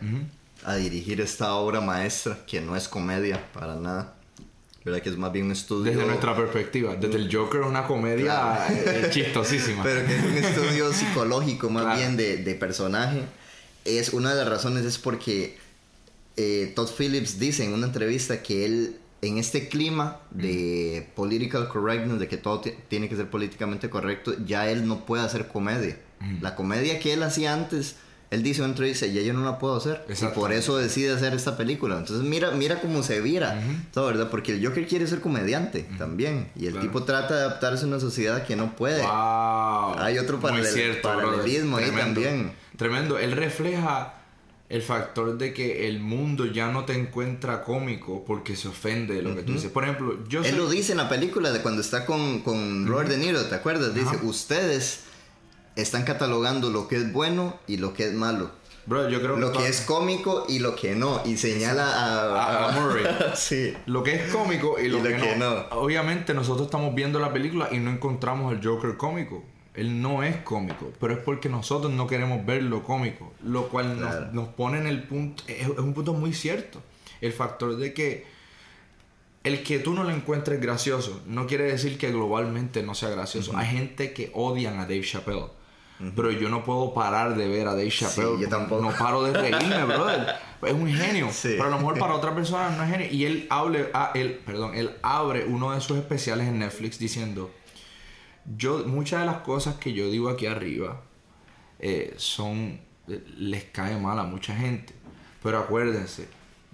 a 0.64 0.76
dirigir 0.76 1.20
esta 1.22 1.54
obra 1.54 1.80
maestra, 1.80 2.38
que 2.46 2.60
no 2.60 2.76
es 2.76 2.86
comedia 2.88 3.42
para 3.54 3.76
nada. 3.76 4.14
¿Verdad? 4.84 5.00
Que 5.00 5.08
es 5.08 5.16
más 5.16 5.32
bien 5.32 5.46
un 5.46 5.52
estudio. 5.52 5.90
desde 5.90 6.04
nuestra 6.04 6.36
perspectiva, 6.36 6.94
desde 6.96 7.16
el 7.16 7.34
Joker 7.34 7.62
es 7.62 7.66
una 7.66 7.86
comedia 7.86 8.24
Claro. 8.26 8.74
eh, 8.74 9.06
chistosísima. 9.10 9.82
Pero 9.82 10.06
que 10.06 10.14
es 10.14 10.22
un 10.22 10.34
estudio 10.36 10.92
psicológico 10.92 11.70
más 11.70 11.84
Claro. 11.84 11.98
bien 11.98 12.16
de, 12.18 12.36
de 12.44 12.54
personaje. 12.54 13.22
Es 13.84 14.12
una 14.12 14.30
de 14.34 14.36
las 14.36 14.48
razones 14.48 14.84
es 14.84 14.98
porque 14.98 15.56
eh, 16.36 16.72
Todd 16.74 16.88
Phillips 16.96 17.38
dice 17.38 17.64
en 17.64 17.72
una 17.72 17.86
entrevista 17.86 18.42
que 18.42 18.64
él 18.64 18.96
en 19.22 19.38
este 19.38 19.68
clima 19.68 20.20
de 20.32 21.08
political 21.16 21.68
correctness, 21.68 22.18
de 22.20 22.28
que 22.28 22.36
todo 22.36 22.60
ti- 22.60 22.74
tiene 22.88 23.08
que 23.08 23.16
ser 23.16 23.30
políticamente 23.30 23.88
correcto, 23.88 24.34
ya 24.44 24.68
él 24.70 24.86
no 24.86 25.06
puede 25.06 25.22
hacer 25.22 25.48
comedia. 25.48 25.98
La 26.42 26.54
comedia 26.56 26.98
que 27.00 27.12
él 27.14 27.22
hacía 27.22 27.52
antes, 27.54 27.96
él 28.30 28.42
dice 28.42 28.60
una 28.62 28.70
entrevista, 28.70 29.06
ya 29.06 29.22
yo 29.22 29.32
no 29.32 29.44
la 29.44 29.58
puedo 29.58 29.76
hacer. 29.76 30.04
Y 30.08 30.26
por 30.34 30.52
eso 30.52 30.76
decide 30.76 31.12
hacer 31.12 31.34
esta 31.34 31.56
película. 31.56 31.98
Entonces 31.98 32.26
mira, 32.26 32.50
mira 32.50 32.80
cómo 32.80 33.02
se 33.02 33.20
vira, 33.20 33.62
todo, 33.92 34.06
¿verdad? 34.06 34.28
Porque 34.30 34.52
el 34.54 34.66
Joker 34.66 34.86
quiere 34.88 35.06
ser 35.06 35.20
comediante 35.20 35.86
también. 35.98 36.48
Y 36.56 36.66
el 36.66 36.72
Claro. 36.72 36.86
tipo 36.88 37.02
trata 37.04 37.34
de 37.36 37.40
adaptarse 37.42 37.84
a 37.84 37.88
una 37.88 38.00
sociedad 38.00 38.44
que 38.44 38.56
no 38.56 38.74
puede. 38.74 39.02
Wow. 39.02 39.98
Hay 39.98 40.18
otro 40.18 40.38
Muy 40.38 40.50
paralel- 40.50 40.72
cierto, 40.72 41.08
paralelismo 41.08 41.76
ahí 41.76 41.90
también. 41.90 42.52
Tremendo. 42.76 43.18
Él 43.18 43.32
refleja 43.32 44.14
el 44.70 44.82
factor 44.82 45.36
de 45.38 45.52
que 45.52 45.86
el 45.88 46.00
mundo 46.00 46.46
ya 46.46 46.72
no 46.72 46.84
te 46.84 46.94
encuentra 46.98 47.62
cómico 47.62 48.24
porque 48.26 48.56
se 48.56 48.66
ofende 48.68 49.14
de 49.14 49.22
lo 49.22 49.36
que 49.36 49.42
tú 49.42 49.52
dices. 49.52 49.70
Por 49.70 49.84
ejemplo, 49.84 50.18
yo 50.26 50.40
Él 50.42 50.50
soy- 50.50 50.58
lo 50.58 50.68
dice 50.68 50.92
en 50.92 50.98
la 50.98 51.08
película 51.08 51.52
de 51.52 51.60
cuando 51.60 51.82
está 51.82 52.04
con, 52.06 52.40
con 52.40 52.86
Robert 52.86 53.10
De 53.10 53.18
Niro, 53.18 53.44
¿te 53.44 53.54
acuerdas? 53.54 53.94
Dice, 53.94 54.16
ustedes 54.22 55.00
están 55.76 56.04
catalogando 56.04 56.70
lo 56.70 56.88
que 56.88 56.96
es 56.96 57.12
bueno 57.12 57.58
y 57.66 57.76
lo 57.78 57.92
que 57.94 58.04
es 58.06 58.12
malo. 58.14 58.50
Bro, 58.86 59.08
yo 59.08 59.20
creo 59.22 59.36
Lo 59.36 59.50
to- 59.50 59.60
que 59.60 59.66
es 59.68 59.80
cómico 59.80 60.44
y 60.46 60.58
lo 60.58 60.76
que 60.76 60.94
no. 60.94 61.22
Y 61.24 61.38
señala 61.38 61.84
a... 61.86 62.34
A- 62.34 62.68
a 62.68 62.72
Murray. 62.80 63.04
sí. 63.34 63.74
Lo 63.86 64.02
que 64.02 64.14
es 64.14 64.30
cómico 64.32 64.78
y 64.78 64.88
lo, 64.88 64.98
Y 64.98 65.02
lo 65.02 65.08
que, 65.08 65.16
que 65.16 65.36
no. 65.36 65.54
no. 65.54 65.60
Obviamente 65.80 66.34
nosotros 66.34 66.66
estamos 66.66 66.94
viendo 66.94 67.18
la 67.18 67.32
película 67.32 67.68
y 67.72 67.78
no 67.78 67.90
encontramos 67.90 68.52
el 68.52 68.62
Joker 68.62 68.96
cómico. 68.98 69.42
Él 69.72 70.02
no 70.02 70.22
es 70.22 70.36
cómico, 70.36 70.92
pero 71.00 71.14
es 71.14 71.18
porque 71.20 71.48
nosotros 71.48 71.92
no 71.92 72.06
queremos 72.06 72.44
ver 72.44 72.62
lo 72.62 72.84
cómico. 72.84 73.32
Lo 73.42 73.68
cual 73.68 73.98
nos- 73.98 74.10
Claro. 74.10 74.28
nos, 74.32 74.48
pone 74.48 74.78
en 74.78 74.86
el 74.86 75.02
punto... 75.04 75.42
Es, 75.48 75.62
es 75.62 75.78
un 75.78 75.94
punto 75.94 76.12
muy 76.12 76.34
cierto. 76.34 76.80
El 77.22 77.32
factor 77.32 77.76
de 77.76 77.94
que 77.94 78.26
el 79.44 79.62
que 79.62 79.78
tú 79.78 79.94
no 79.94 80.04
lo 80.04 80.10
encuentres 80.10 80.60
gracioso 80.60 81.20
no 81.26 81.46
quiere 81.46 81.64
decir 81.64 81.96
que 81.98 82.10
globalmente 82.10 82.82
no 82.82 82.94
sea 82.94 83.08
gracioso. 83.10 83.56
Hay 83.56 83.66
gente 83.68 84.12
que 84.12 84.30
odian 84.34 84.74
a 84.78 84.82
Dave 84.82 85.02
Chappelle. 85.02 85.46
Pero 85.98 86.30
yo 86.32 86.48
no 86.48 86.64
puedo 86.64 86.92
parar 86.92 87.36
de 87.36 87.48
ver 87.48 87.68
a 87.68 87.70
Dave 87.70 87.90
Chappelle. 87.90 88.40
yo 88.40 88.48
tampoco. 88.48 88.82
No 88.82 88.90
paro 88.90 89.22
de 89.22 89.32
reírme, 89.32 89.84
brother. 89.86 90.34
Es 90.62 90.72
un 90.72 90.88
genio. 90.88 91.28
Sí. 91.30 91.50
Pero 91.52 91.64
a 91.64 91.70
lo 91.70 91.78
mejor 91.78 91.98
para 91.98 92.14
otra 92.14 92.34
persona 92.34 92.70
no 92.70 92.82
es 92.82 92.90
genio. 92.90 93.06
Y 93.10 93.24
él 93.24 93.46
hable, 93.48 93.90
ah, 93.94 94.10
él, 94.14 94.40
perdón, 94.44 94.74
él 94.74 94.90
abre 95.02 95.44
uno 95.46 95.72
de 95.72 95.80
sus 95.80 95.96
especiales 95.96 96.48
en 96.48 96.58
Netflix 96.58 96.98
diciendo: 96.98 97.50
Yo, 98.56 98.84
muchas 98.86 99.20
de 99.20 99.26
las 99.26 99.38
cosas 99.38 99.76
que 99.76 99.92
yo 99.92 100.10
digo 100.10 100.28
aquí 100.28 100.46
arriba 100.46 101.00
eh, 101.78 102.14
son 102.16 102.80
eh, 103.08 103.24
les 103.36 103.64
cae 103.64 103.96
mal 103.96 104.18
a 104.18 104.24
mucha 104.24 104.54
gente. 104.54 104.94
Pero 105.42 105.58
acuérdense, 105.58 106.28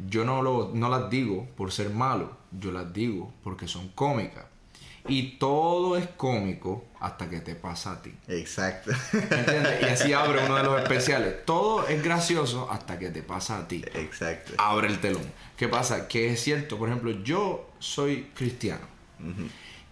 yo 0.09 0.25
no, 0.25 0.43
lo, 0.43 0.71
no 0.73 0.89
las 0.89 1.11
digo 1.11 1.49
por 1.57 1.73
ser 1.73 1.91
malo, 1.91 2.37
yo 2.53 2.73
las 2.73 2.93
digo 2.93 3.33
porque 3.43 3.67
son 3.67 3.89
cómicas. 3.89 4.45
Y 5.09 5.39
todo 5.39 5.97
es 5.97 6.07
cómico 6.17 6.85
hasta 7.01 7.29
que 7.29 7.41
te 7.41 7.55
pasa 7.55 7.93
a 7.93 8.03
ti. 8.03 8.13
Exacto. 8.29 8.91
¿Entiendes? 9.13 9.83
Y 9.83 9.85
así 9.87 10.13
abre 10.13 10.45
uno 10.45 10.57
de 10.57 10.63
los 10.63 10.83
especiales. 10.83 11.45
Todo 11.45 11.87
es 11.89 12.03
gracioso 12.03 12.71
hasta 12.71 12.99
que 12.99 13.11
te 13.11 13.23
pasa 13.23 13.59
a 13.59 13.69
ti. 13.69 13.83
Exacto. 13.95 14.53
Abre 14.59 14.89
el 14.89 15.01
telón. 15.01 15.23
¿Qué 15.57 15.69
pasa? 15.69 16.07
Que 16.07 16.33
es 16.33 16.41
cierto, 16.41 16.79
por 16.79 16.89
ejemplo, 16.89 17.11
yo 17.23 17.71
soy 17.79 18.31
cristiano. 18.35 18.87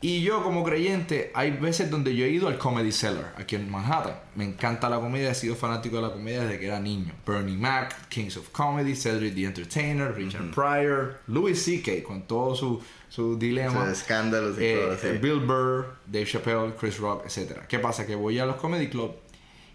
Y 0.00 0.22
yo 0.22 0.44
como 0.44 0.62
creyente, 0.62 1.32
hay 1.34 1.50
veces 1.50 1.90
donde 1.90 2.14
yo 2.14 2.24
he 2.24 2.30
ido 2.30 2.46
al 2.46 2.56
Comedy 2.56 2.92
Cellar, 2.92 3.34
aquí 3.36 3.56
en 3.56 3.68
Manhattan. 3.68 4.14
Me 4.36 4.44
encanta 4.44 4.88
la 4.88 5.00
comedia, 5.00 5.32
he 5.32 5.34
sido 5.34 5.56
fanático 5.56 5.96
de 5.96 6.02
la 6.02 6.12
comedia 6.12 6.42
desde 6.42 6.60
que 6.60 6.66
era 6.68 6.78
niño. 6.78 7.12
Bernie 7.26 7.56
Mac, 7.56 8.08
Kings 8.08 8.36
of 8.36 8.50
Comedy, 8.50 8.94
Cedric 8.94 9.34
the 9.34 9.44
Entertainer, 9.44 10.14
Richard 10.14 10.52
Pryor, 10.52 11.18
Louis 11.26 11.60
C.K. 11.60 12.04
con 12.04 12.22
todo 12.22 12.54
su, 12.54 12.80
su 13.08 13.38
dilema. 13.38 13.88
Sus 13.88 13.98
escándalos 13.98 14.58
y 14.58 14.64
Eh, 14.64 14.78
todo 14.80 14.92
así. 14.92 15.08
Bill 15.18 15.40
Burr, 15.40 15.86
Dave 16.06 16.26
Chappelle, 16.26 16.72
Chris 16.78 16.98
Rock, 16.98 17.24
etc. 17.26 17.60
¿Qué 17.68 17.78
pasa? 17.78 18.06
Que 18.06 18.14
voy 18.14 18.38
a 18.38 18.46
los 18.46 18.56
comedy 18.56 18.88
club 18.88 19.12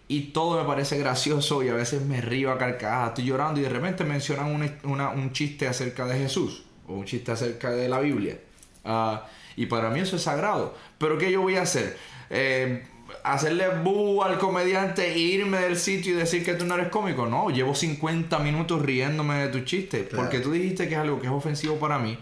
y 0.08 0.32
todo 0.32 0.62
me 0.62 0.68
parece 0.68 0.98
gracioso 1.00 1.64
y 1.64 1.70
a 1.70 1.74
veces 1.74 2.02
me 2.04 2.22
río 2.22 2.52
a 2.52 2.58
carcajadas, 2.58 3.10
estoy 3.10 3.26
llorando 3.26 3.60
y 3.60 3.64
de 3.64 3.70
repente 3.70 4.04
mencionan 4.04 4.48
una- 4.54 4.78
una- 4.84 5.10
un 5.10 5.32
chiste 5.32 5.68
acerca 5.68 6.06
de 6.06 6.18
Jesús 6.20 6.64
o 6.88 6.94
un 6.94 7.06
chiste 7.06 7.32
acerca 7.32 7.72
de 7.72 7.88
la 7.90 8.00
Biblia. 8.00 8.38
Ah, 8.86 9.26
y 9.56 9.66
para 9.68 9.90
mí 9.90 10.00
eso 10.02 10.16
es 10.18 10.22
sagrado. 10.24 10.76
Pero 10.98 11.18
¿qué 11.18 11.32
yo 11.32 11.42
voy 11.42 11.56
a 11.56 11.62
hacer? 11.64 11.98
Eh, 12.30 12.84
hacerle 13.24 13.70
bu 13.84 14.22
al 14.24 14.38
comediante 14.40 15.08
e 15.14 15.18
irme 15.18 15.60
del 15.60 15.78
sitio 15.78 16.14
y 16.14 16.18
decir 16.18 16.44
que 16.44 16.54
tú 16.56 16.66
no 16.66 16.76
eres 16.76 16.90
cómico. 16.90 17.26
No, 17.26 17.50
llevo 17.50 17.74
50 17.76 18.40
minutos 18.40 18.82
riéndome 18.82 19.36
de 19.36 19.48
tu 19.50 19.62
chiste. 19.62 20.06
Claro. 20.08 20.24
Porque 20.24 20.40
tú 20.40 20.52
dijiste 20.52 20.88
que 20.90 20.96
es 20.96 21.00
algo 21.00 21.20
que 21.22 21.28
es 21.28 21.34
ofensivo 21.34 21.76
para 21.78 21.98
mí. 22.00 22.18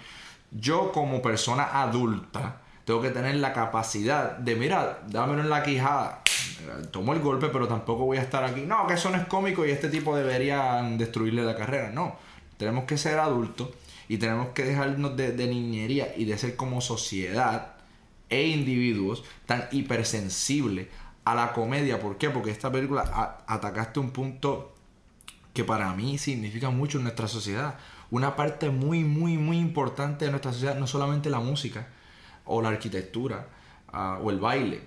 Yo 0.52 0.92
como 0.92 1.22
persona 1.22 1.82
adulta 1.82 2.62
tengo 2.86 3.02
que 3.02 3.10
tener 3.10 3.36
la 3.36 3.54
capacidad 3.54 4.38
de, 4.38 4.56
mira, 4.56 5.02
dámelo 5.08 5.42
en 5.42 5.50
la 5.50 5.64
quijada. 5.64 6.22
Tomo 6.92 7.14
el 7.14 7.20
golpe, 7.20 7.48
pero 7.48 7.68
tampoco 7.68 8.06
voy 8.06 8.18
a 8.18 8.22
estar 8.22 8.44
aquí. 8.44 8.62
No, 8.62 8.86
que 8.88 8.96
eso 8.96 9.10
no 9.10 9.18
es 9.18 9.26
cómico 9.28 9.66
y 9.66 9.72
este 9.72 9.90
tipo 9.90 10.16
debería 10.16 10.82
destruirle 10.98 11.44
la 11.44 11.56
carrera. 11.56 11.90
No, 11.92 12.18
tenemos 12.58 12.86
que 12.86 12.98
ser 12.98 13.20
adultos 13.20 13.70
y 14.08 14.18
tenemos 14.18 14.50
que 14.50 14.64
dejarnos 14.64 15.16
de, 15.16 15.32
de 15.32 15.48
niñería 15.48 16.14
y 16.16 16.26
de 16.26 16.38
ser 16.38 16.56
como 16.56 16.82
sociedad 16.82 17.76
e 18.30 18.48
individuos 18.48 19.24
tan 19.46 19.68
hipersensibles 19.72 20.88
a 21.24 21.36
la 21.36 21.54
comedia. 21.54 22.00
¿Por 22.00 22.18
qué? 22.18 22.30
Porque 22.30 22.52
esta 22.52 22.72
película 22.72 23.44
atacaste 23.48 24.00
un 24.00 24.12
punto 24.12 24.74
que 25.54 25.64
para 25.64 25.94
mí 25.94 26.18
significa 26.18 26.70
mucho 26.70 26.98
en 26.98 27.04
nuestra 27.04 27.28
sociedad. 27.28 27.78
Una 28.12 28.36
parte 28.36 28.70
muy, 28.70 29.04
muy, 29.04 29.38
muy 29.38 29.58
importante 29.58 30.26
de 30.26 30.32
nuestra 30.32 30.52
sociedad, 30.54 30.78
no 30.78 30.86
solamente 30.88 31.30
la 31.30 31.40
música 31.40 31.88
o 32.46 32.62
la 32.62 32.70
arquitectura 32.70 33.48
ah, 33.92 34.20
o 34.22 34.30
el 34.32 34.40
baile, 34.40 34.82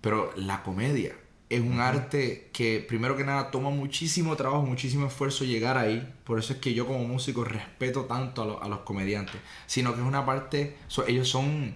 pero 0.00 0.32
la 0.36 0.62
comedia. 0.62 1.14
Es 1.50 1.60
un 1.60 1.80
arte 1.80 2.50
que 2.52 2.84
primero 2.86 3.16
que 3.16 3.24
nada 3.24 3.50
toma 3.50 3.70
muchísimo 3.70 4.36
trabajo, 4.36 4.62
muchísimo 4.62 5.06
esfuerzo 5.06 5.44
llegar 5.46 5.78
ahí. 5.78 6.14
Por 6.24 6.38
eso 6.38 6.52
es 6.52 6.58
que 6.58 6.74
yo 6.74 6.86
como 6.86 7.04
músico 7.04 7.42
respeto 7.42 8.04
tanto 8.04 8.42
a, 8.42 8.46
lo- 8.46 8.62
a 8.62 8.68
los 8.68 8.80
comediantes. 8.80 9.36
Sino 9.66 9.94
que 9.94 10.00
es 10.02 10.06
una 10.06 10.26
parte, 10.26 10.76
so- 10.88 11.06
ellos 11.06 11.28
son 11.28 11.74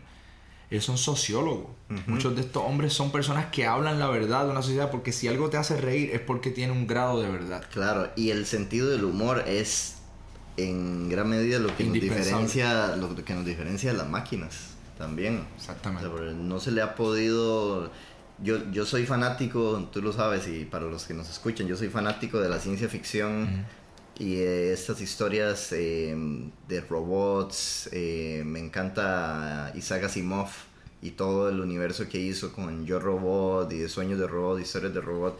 ellos 0.70 0.84
son 0.84 0.98
sociólogos. 0.98 1.70
Muchos 2.06 2.34
de 2.34 2.42
estos 2.42 2.62
hombres 2.64 2.92
son 2.94 3.12
personas 3.12 3.46
que 3.46 3.66
hablan 3.66 3.98
la 3.98 4.08
verdad 4.08 4.44
de 4.46 4.50
una 4.52 4.62
sociedad 4.62 4.90
porque 4.90 5.12
si 5.12 5.28
algo 5.28 5.50
te 5.50 5.58
hace 5.58 5.78
reír 5.80 6.10
es 6.14 6.20
porque 6.20 6.50
tiene 6.50 6.72
un 6.72 6.86
grado 6.86 7.20
de 7.22 7.28
verdad. 7.30 7.64
Claro, 7.72 8.10
y 8.16 8.30
el 8.30 8.46
sentido 8.46 8.88
del 8.90 9.04
humor 9.04 9.44
es 9.46 10.01
en 10.56 11.08
gran 11.08 11.28
medida 11.28 11.58
lo 11.58 11.74
que 11.76 11.84
nos 11.84 11.94
diferencia, 11.94 12.96
lo 12.96 13.14
que 13.14 13.34
nos 13.34 13.44
diferencia 13.44 13.92
de 13.92 13.98
las 13.98 14.08
máquinas 14.08 14.70
también. 14.98 15.46
O 15.52 15.56
Exactamente. 15.56 16.04
sea, 16.08 16.10
porque 16.10 16.32
no 16.32 16.60
se 16.60 16.70
le 16.72 16.82
ha 16.82 16.94
podido. 16.94 17.90
Yo, 18.42 18.70
yo 18.72 18.84
soy 18.86 19.06
fanático, 19.06 19.88
tú 19.92 20.02
lo 20.02 20.12
sabes, 20.12 20.48
y 20.48 20.64
para 20.64 20.86
los 20.86 21.04
que 21.04 21.14
nos 21.14 21.30
escuchan, 21.30 21.66
yo 21.68 21.76
soy 21.76 21.88
fanático 21.88 22.40
de 22.40 22.48
la 22.48 22.58
ciencia 22.58 22.88
ficción 22.88 23.64
y 24.18 24.36
eh, 24.36 24.72
estas 24.72 25.00
historias 25.00 25.72
eh, 25.72 26.14
de 26.68 26.80
robots. 26.80 27.88
eh, 27.92 28.42
me 28.44 28.58
encanta 28.58 29.72
Isaac 29.76 30.04
Asimov 30.04 30.48
y 31.02 31.10
todo 31.10 31.48
el 31.48 31.60
universo 31.60 32.08
que 32.08 32.18
hizo 32.18 32.52
con 32.52 32.86
Yo 32.86 33.00
Robot 33.00 33.72
y 33.72 33.78
de 33.78 33.88
Sueños 33.88 34.18
de 34.18 34.26
Robot, 34.26 34.60
historias 34.60 34.94
de 34.94 35.00
robot. 35.00 35.38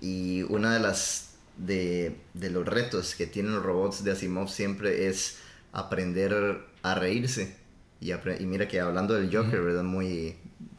Y 0.00 0.42
una 0.44 0.74
de 0.74 0.80
las 0.80 1.31
de, 1.56 2.16
de 2.34 2.50
los 2.50 2.66
retos 2.66 3.14
que 3.14 3.26
tienen 3.26 3.54
los 3.54 3.62
robots 3.62 4.04
de 4.04 4.12
Asimov 4.12 4.48
siempre 4.48 5.08
es 5.08 5.38
aprender 5.72 6.58
a 6.82 6.94
reírse. 6.94 7.56
Y, 8.00 8.12
mira 8.46 8.66
que 8.66 8.80
hablando 8.80 9.14
del 9.14 9.34
Joker, 9.34 9.60
¿verdad? 9.62 9.84
Muy... 9.84 10.34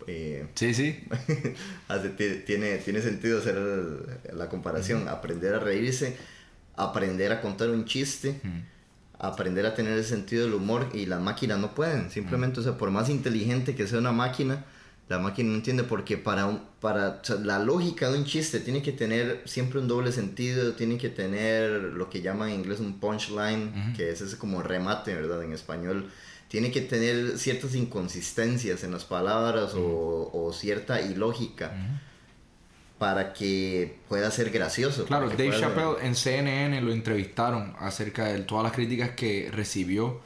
eh, 0.08 0.48
Sí, 0.56 0.74
sí. 0.74 1.04
tiene, 2.46 2.78
tiene 2.80 3.02
sentido 3.02 3.40
hacer 3.40 3.58
la 4.34 4.50
comparación. 4.50 5.08
Aprender 5.08 5.54
a 5.56 5.60
reírse, 5.60 6.18
aprender 6.76 7.32
a 7.32 7.40
contar 7.42 7.70
un 7.70 7.86
chiste, 7.86 8.42
aprender 9.18 9.66
a 9.66 9.74
tener 9.74 9.94
el 9.98 10.04
sentido 10.04 10.44
del 10.44 10.54
humor 10.54 10.90
y 10.94 11.06
las 11.06 11.22
máquinas 11.22 11.60
no 11.60 11.74
pueden. 11.74 12.12
Simplemente, 12.12 12.60
o 12.60 12.64
sea, 12.64 12.78
por 12.78 12.92
más 12.92 13.08
inteligente 13.10 13.74
que 13.74 13.88
sea 13.88 14.00
una 14.00 14.12
máquina, 14.12 14.66
la 15.14 15.20
máquina 15.20 15.50
no 15.50 15.56
entiende 15.56 15.84
porque 15.84 16.18
para, 16.18 16.46
un- 16.46 16.62
para 16.82 17.20
o 17.22 17.24
sea, 17.26 17.36
la 17.38 17.60
lógica 17.60 18.10
de 18.12 18.18
un 18.18 18.26
chiste 18.26 18.60
tiene 18.60 18.82
que 18.82 18.92
tener 18.92 19.42
siempre 19.46 19.80
un 19.80 19.88
doble 19.88 20.12
sentido, 20.12 20.74
tiene 20.74 20.98
que 20.98 21.10
tener 21.10 21.70
lo 21.72 22.10
que 22.10 22.22
llaman 22.22 22.50
en 22.50 22.56
inglés 22.62 22.80
un 22.80 23.00
punchline, 23.00 23.94
que 23.96 24.10
es 24.12 24.22
ese 24.22 24.38
como 24.38 24.62
remate, 24.62 25.14
¿verdad? 25.16 25.42
En 25.44 25.54
español. 25.54 26.10
Tiene 26.50 26.70
que 26.72 26.82
tener 26.82 27.38
ciertas 27.40 27.74
inconsistencias 27.74 28.84
en 28.84 28.92
las 28.92 29.06
palabras 29.06 29.74
o, 29.76 30.30
o 30.34 30.54
cierta 30.54 31.02
ilógica 31.02 31.72
para 33.00 33.34
que 33.34 33.98
pueda 34.08 34.30
ser 34.32 34.50
gracioso. 34.52 35.06
Claro, 35.06 35.30
Dave 35.30 35.50
Chappelle 35.60 36.08
en 36.08 36.16
CNN 36.16 36.82
lo 36.82 36.92
entrevistaron 36.94 37.74
acerca 37.80 38.26
de 38.28 38.40
todas 38.42 38.64
las 38.64 38.72
críticas 38.74 39.12
que 39.12 39.50
recibió 39.52 40.22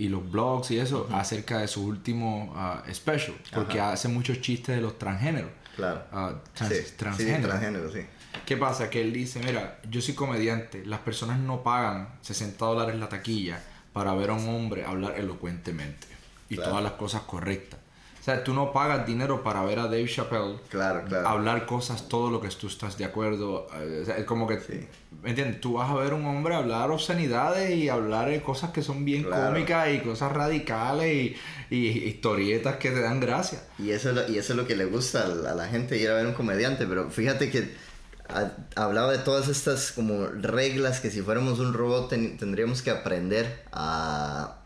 y 0.00 0.08
los 0.08 0.28
blogs 0.30 0.70
y 0.70 0.78
eso 0.78 1.06
acerca 1.12 1.58
de 1.58 1.68
su 1.68 1.84
último 1.84 2.52
ah, 2.56 2.82
special, 2.92 3.34
porque 3.52 3.80
hace 3.80 4.08
muchos 4.08 4.40
chistes 4.40 4.74
de 4.76 4.80
los 4.80 4.98
transgéneros. 4.98 5.50
Claro. 5.76 6.02
ah, 6.12 6.34
trans- 6.54 6.72
sí, 6.74 6.82
sí, 6.84 6.92
transgénero. 6.96 7.48
transgénero, 7.48 7.92
sí. 7.92 8.00
¿Qué 8.46 8.56
pasa? 8.56 8.88
Que 8.88 9.02
él 9.02 9.12
dice, 9.12 9.40
mira, 9.40 9.78
yo 9.90 10.00
soy 10.00 10.14
comediante, 10.14 10.84
las 10.86 11.00
personas 11.00 11.38
no 11.38 11.62
pagan 11.62 12.08
60 12.22 12.64
dólares 12.64 12.96
la 12.96 13.08
taquilla 13.08 13.62
para 13.92 14.14
ver 14.14 14.30
a 14.30 14.34
un 14.34 14.48
hombre 14.48 14.84
hablar 14.84 15.18
elocuentemente 15.18 16.06
y 16.48 16.54
Claro. 16.54 16.70
todas 16.70 16.84
las 16.84 16.92
cosas 16.94 17.22
correctas. 17.22 17.79
Sea, 18.30 18.44
tú 18.44 18.54
no 18.54 18.72
pagas 18.72 19.04
dinero 19.06 19.42
para 19.42 19.62
ver 19.64 19.78
a 19.80 19.84
Dave 19.84 20.06
Chappelle 20.06 20.56
Claro, 20.68 21.02
claro. 21.08 21.28
hablar 21.28 21.66
cosas, 21.66 22.06
todo 22.08 22.30
lo 22.30 22.40
que 22.40 22.48
tú 22.48 22.68
estás 22.68 22.96
de 22.96 23.04
acuerdo. 23.04 23.66
eh, 23.74 24.00
o 24.02 24.04
sea, 24.04 24.16
es 24.18 24.24
como 24.24 24.46
que, 24.46 24.60
Sí. 24.60 24.86
¿me 25.22 25.30
entiendes? 25.30 25.60
Tú 25.60 25.74
vas 25.74 25.90
a 25.90 25.94
ver 25.94 26.14
un 26.14 26.24
hombre 26.26 26.54
hablar 26.54 26.90
obscenidades 26.92 27.70
y 27.74 27.88
hablar 27.88 28.28
de 28.28 28.40
cosas 28.40 28.70
que 28.70 28.82
son 28.82 29.04
bien 29.04 29.24
Claro. 29.24 29.46
cómicas 29.52 29.88
y 29.92 29.98
cosas 30.00 30.30
radicales 30.32 31.12
y, 31.70 31.74
y 31.74 31.86
historietas 32.08 32.76
que 32.76 32.90
te 32.92 33.00
dan 33.00 33.18
gracia. 33.18 33.60
Y 33.78 33.90
eso, 33.90 34.10
es 34.10 34.14
lo- 34.14 34.28
y 34.28 34.38
eso 34.38 34.52
es 34.52 34.56
lo 34.56 34.66
que 34.66 34.76
le 34.76 34.84
gusta 34.84 35.24
a 35.24 35.54
la, 35.54 35.66
gente 35.68 35.96
ir 35.98 36.08
a 36.10 36.14
ver 36.14 36.26
un 36.26 36.34
comediante, 36.34 36.86
pero 36.86 37.10
fíjate 37.10 37.50
que 37.50 37.74
ha- 38.28 38.52
hablaba 38.76 39.10
de 39.10 39.18
todas 39.18 39.48
estas 39.48 39.90
como 39.90 40.26
reglas 40.26 41.00
que 41.00 41.10
si 41.10 41.20
fuéramos 41.20 41.58
un 41.58 41.72
robot 41.74 42.10
ten- 42.10 42.36
tendríamos 42.36 42.80
que 42.82 42.90
aprender 42.90 43.64
a 43.72 44.56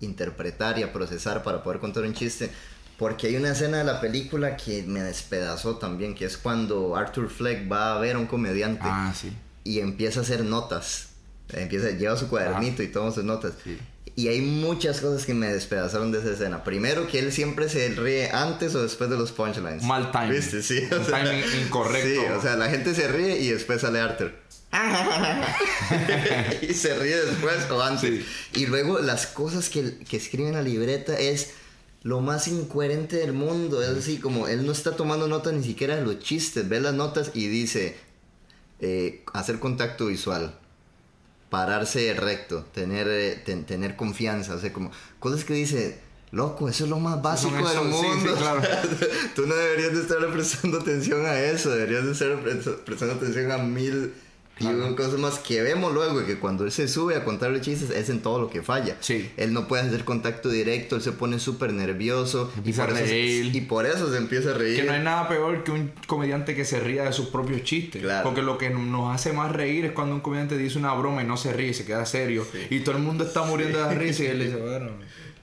interpretar 0.00 0.78
y 0.78 0.82
a 0.82 0.92
procesar 0.92 1.42
para 1.42 1.62
poder 1.62 1.80
contar 1.80 2.02
un 2.02 2.12
chiste. 2.12 2.50
Porque 2.98 3.26
hay 3.28 3.36
una 3.36 3.50
escena 3.50 3.78
de 3.78 3.84
la 3.84 4.00
película 4.00 4.56
que 4.56 4.82
me 4.84 5.02
despedazó 5.02 5.76
también, 5.76 6.14
que 6.14 6.24
es 6.26 6.36
cuando 6.36 6.94
Arthur 6.96 7.28
Fleck 7.28 7.70
va 7.70 7.96
a 7.96 7.98
ver 7.98 8.16
a 8.16 8.18
un 8.18 8.26
comediante 8.26 8.82
Ah, 8.84 9.12
sí. 9.18 9.32
y 9.64 9.80
empieza 9.80 10.20
a 10.20 10.22
hacer 10.22 10.44
notas. 10.44 11.08
Empieza, 11.52 11.90
lleva 11.90 12.16
su 12.16 12.28
cuadernito 12.28 12.82
y 12.82 12.88
toma 12.88 13.10
sus 13.10 13.24
notas. 13.24 13.52
Sí. 13.64 13.78
Y 14.16 14.28
hay 14.28 14.40
muchas 14.42 15.00
cosas 15.00 15.26
que 15.26 15.34
me 15.34 15.48
despedazaron 15.52 16.12
de 16.12 16.20
esa 16.20 16.30
escena. 16.30 16.62
Primero, 16.62 17.08
que 17.08 17.18
él 17.18 17.32
siempre 17.32 17.68
se 17.68 17.88
ríe 17.88 18.30
antes 18.30 18.72
o 18.76 18.82
después 18.82 19.10
de 19.10 19.16
los 19.16 19.32
punchlines. 19.32 19.82
Mal 19.82 20.12
timing. 20.12 20.30
¿Viste? 20.30 20.62
Sí. 20.62 20.86
o 20.92 20.98
Un 21.00 21.04
sea, 21.04 21.24
timing 21.24 21.42
incorrecto. 21.66 22.08
Sí, 22.08 22.18
o 22.38 22.40
sea, 22.40 22.56
la 22.56 22.68
gente 22.70 22.94
se 22.94 23.08
ríe 23.08 23.38
y 23.40 23.48
después 23.48 23.80
sale 23.80 23.98
Arthur. 24.00 24.32
y 26.62 26.74
se 26.74 26.94
ríe 26.94 27.16
después 27.24 27.68
o 27.70 27.82
antes. 27.82 28.24
Y 28.54 28.66
luego 28.66 29.00
las 29.00 29.26
cosas 29.26 29.68
que, 29.68 29.98
que 30.08 30.16
escribe 30.16 30.48
en 30.48 30.54
la 30.54 30.62
libreta 30.62 31.18
es 31.18 31.50
lo 32.04 32.20
más 32.20 32.46
incoherente 32.46 33.16
del 33.16 33.32
mundo. 33.32 33.82
Es 33.82 33.88
así 33.88 34.18
como 34.18 34.46
él 34.46 34.64
no 34.64 34.70
está 34.72 34.94
tomando 34.94 35.26
notas 35.26 35.52
ni 35.54 35.64
siquiera 35.64 35.96
de 35.96 36.02
los 36.02 36.20
chistes. 36.20 36.68
Ve 36.68 36.80
las 36.80 36.94
notas 36.94 37.32
y 37.34 37.48
dice 37.48 37.96
eh, 38.80 39.24
hacer 39.32 39.58
contacto 39.58 40.06
visual. 40.06 40.54
Pararse 41.50 42.14
recto, 42.14 42.64
tener, 42.74 43.06
eh, 43.08 43.40
ten- 43.44 43.64
tener 43.64 43.94
confianza, 43.96 44.54
o 44.54 44.58
sea, 44.58 44.72
como 44.72 44.90
cosas 45.20 45.44
que 45.44 45.54
dice, 45.54 46.00
loco, 46.32 46.68
eso 46.68 46.84
es 46.84 46.90
lo 46.90 46.98
más 46.98 47.22
básico 47.22 47.54
del 47.56 47.78
sí, 47.78 47.84
mundo. 47.84 48.30
sí, 48.34 48.38
claro. 48.42 48.60
Tú 49.36 49.46
no 49.46 49.54
deberías 49.54 49.92
de 49.94 50.00
estar 50.00 50.32
prestando 50.32 50.80
atención 50.80 51.24
a 51.26 51.38
eso, 51.40 51.70
deberías 51.70 52.04
de 52.06 52.12
estar 52.12 52.40
pre- 52.42 52.54
prestando 52.56 53.14
atención 53.14 53.52
a 53.52 53.58
mil 53.58 54.12
Y 54.60 54.66
una 54.66 54.94
cosa 54.94 55.16
más 55.16 55.40
que 55.40 55.62
vemos 55.62 55.92
luego 55.92 56.24
que 56.24 56.38
cuando 56.38 56.64
él 56.64 56.70
se 56.70 56.86
sube 56.86 57.16
a 57.16 57.24
contar 57.24 57.50
los 57.50 57.60
chistes 57.60 57.90
es 57.90 58.08
en 58.08 58.22
todo 58.22 58.40
lo 58.40 58.50
que 58.50 58.62
falla. 58.62 58.96
Sí. 59.00 59.28
Él 59.36 59.52
no 59.52 59.66
puede 59.66 59.82
hacer 59.82 60.04
contacto 60.04 60.48
directo, 60.48 60.94
él 60.94 61.02
se 61.02 61.10
pone 61.10 61.40
súper 61.40 61.72
nervioso. 61.72 62.52
Y 62.64 62.72
por, 62.72 62.90
a 62.90 63.00
eso, 63.00 63.04
reír. 63.10 63.54
y 63.56 63.60
por 63.62 63.84
eso 63.84 64.12
se 64.12 64.16
empieza 64.16 64.50
a 64.50 64.54
reír. 64.54 64.76
Que 64.76 64.84
no 64.84 64.92
hay 64.92 65.02
nada 65.02 65.26
peor 65.28 65.64
que 65.64 65.72
un 65.72 65.90
comediante 66.06 66.54
que 66.54 66.64
se 66.64 66.78
ría 66.78 67.02
de 67.02 67.12
sus 67.12 67.26
propios 67.30 67.64
chistes. 67.64 68.00
Claro. 68.02 68.22
Porque 68.22 68.42
lo 68.42 68.56
que 68.56 68.70
nos 68.70 69.12
hace 69.12 69.32
más 69.32 69.50
reír 69.50 69.86
es 69.86 69.92
cuando 69.92 70.14
un 70.14 70.20
comediante 70.20 70.56
dice 70.56 70.78
una 70.78 70.94
broma 70.94 71.22
y 71.22 71.26
no 71.26 71.36
se 71.36 71.52
ríe 71.52 71.74
se 71.74 71.84
queda 71.84 72.06
serio. 72.06 72.46
Y 72.70 72.80
todo 72.80 72.96
el 72.96 73.02
mundo 73.02 73.24
está 73.24 73.42
muriendo 73.42 73.78
de 73.78 73.84
la 73.84 73.94
risa 73.94 74.22
y 74.22 74.26
él 74.26 74.38
dice, 74.44 74.56
bueno. 74.56 74.90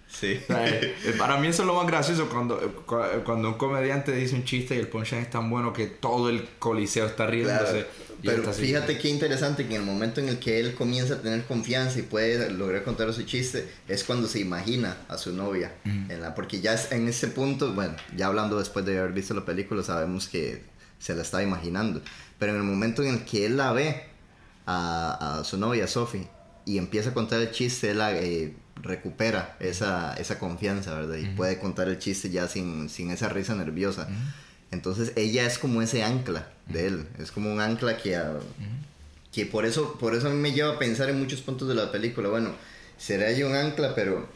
Sí. 0.07 0.37
O 0.43 0.45
sea, 0.47 0.67
eh, 0.67 0.93
eh, 1.05 1.15
para 1.17 1.37
mí 1.37 1.47
eso 1.47 1.63
es 1.63 1.67
lo 1.67 1.73
más 1.73 1.87
gracioso 1.87 2.27
cuando, 2.27 2.59
cu- 2.85 2.97
eh, 2.99 3.21
cuando 3.23 3.47
un 3.47 3.53
comediante 3.53 4.11
dice 4.11 4.35
un 4.35 4.43
chiste 4.43 4.75
y 4.75 4.79
el 4.79 4.87
punchline 4.89 5.21
es 5.23 5.29
tan 5.29 5.49
bueno 5.49 5.71
que 5.71 5.87
todo 5.87 6.29
el 6.29 6.47
coliseo 6.59 7.05
está 7.05 7.27
riéndose. 7.27 7.71
Claro. 7.71 7.87
Pero 8.23 8.43
fíjate 8.67 8.97
qué 8.99 9.09
interesante 9.09 9.65
que 9.67 9.75
en 9.75 9.81
el 9.81 9.85
momento 9.87 10.19
en 10.21 10.29
el 10.29 10.39
que 10.39 10.59
él 10.59 10.73
comienza 10.75 11.15
a 11.15 11.21
tener 11.21 11.43
confianza 11.45 11.99
y 11.99 12.03
puede 12.03 12.49
lograr 12.51 12.83
contar 12.83 13.11
su 13.13 13.23
chiste 13.23 13.67
es 13.87 14.03
cuando 14.03 14.27
se 14.27 14.39
imagina 14.39 14.97
a 15.07 15.17
su 15.17 15.33
novia. 15.33 15.73
en 16.11 16.21
la, 16.21 16.35
porque 16.35 16.61
ya 16.61 16.73
es- 16.73 16.91
en 16.91 17.07
ese 17.07 17.27
punto, 17.27 17.73
bueno, 17.73 17.95
ya 18.15 18.27
hablando 18.27 18.57
después 18.59 18.85
de 18.85 18.97
haber 18.99 19.13
visto 19.13 19.33
la 19.33 19.45
película, 19.45 19.81
sabemos 19.83 20.27
que 20.27 20.63
se 20.99 21.15
la 21.15 21.21
estaba 21.23 21.41
imaginando. 21.43 22.01
Pero 22.37 22.51
en 22.53 22.57
el 22.59 22.63
momento 22.63 23.01
en 23.03 23.09
el 23.15 23.25
que 23.25 23.45
él 23.45 23.57
la 23.57 23.71
ve 23.73 24.03
a, 24.65 25.39
a 25.39 25.43
su 25.43 25.57
novia, 25.57 25.87
Sophie, 25.87 26.27
y 26.65 26.77
empieza 26.77 27.09
a 27.09 27.13
contar 27.13 27.41
el 27.41 27.51
chiste, 27.51 27.91
él 27.91 27.97
la, 27.97 28.13
eh, 28.15 28.53
recupera 28.83 29.55
esa, 29.59 30.13
esa 30.15 30.39
confianza, 30.39 30.93
¿verdad? 30.95 31.15
Y 31.17 31.25
puede 31.35 31.59
contar 31.59 31.87
el 31.87 31.99
chiste 31.99 32.29
ya 32.29 32.47
sin, 32.47 32.89
sin 32.89 33.11
esa 33.11 33.29
risa 33.29 33.53
nerviosa. 33.55 34.07
Entonces 34.71 35.11
ella 35.17 35.45
es 35.45 35.57
como 35.59 35.81
ese 35.81 36.03
ancla 36.03 36.47
de 36.71 36.87
él, 36.87 37.07
es 37.19 37.31
como 37.31 37.51
un 37.51 37.59
ancla 37.61 37.97
que, 37.97 38.15
ah, 38.15 38.33
que 39.31 39.45
por, 39.45 39.65
eso, 39.65 39.97
por 39.99 40.15
eso 40.15 40.27
a 40.27 40.31
mí 40.31 40.37
me 40.37 40.51
lleva 40.51 40.73
a 40.73 40.79
pensar 40.79 41.09
en 41.09 41.19
muchos 41.19 41.41
puntos 41.41 41.67
de 41.67 41.75
la 41.75 41.91
película. 41.91 42.29
Bueno, 42.29 42.51
será 42.97 43.29
ella 43.29 43.45
un 43.47 43.55
ancla, 43.55 43.95
pero 43.95 44.27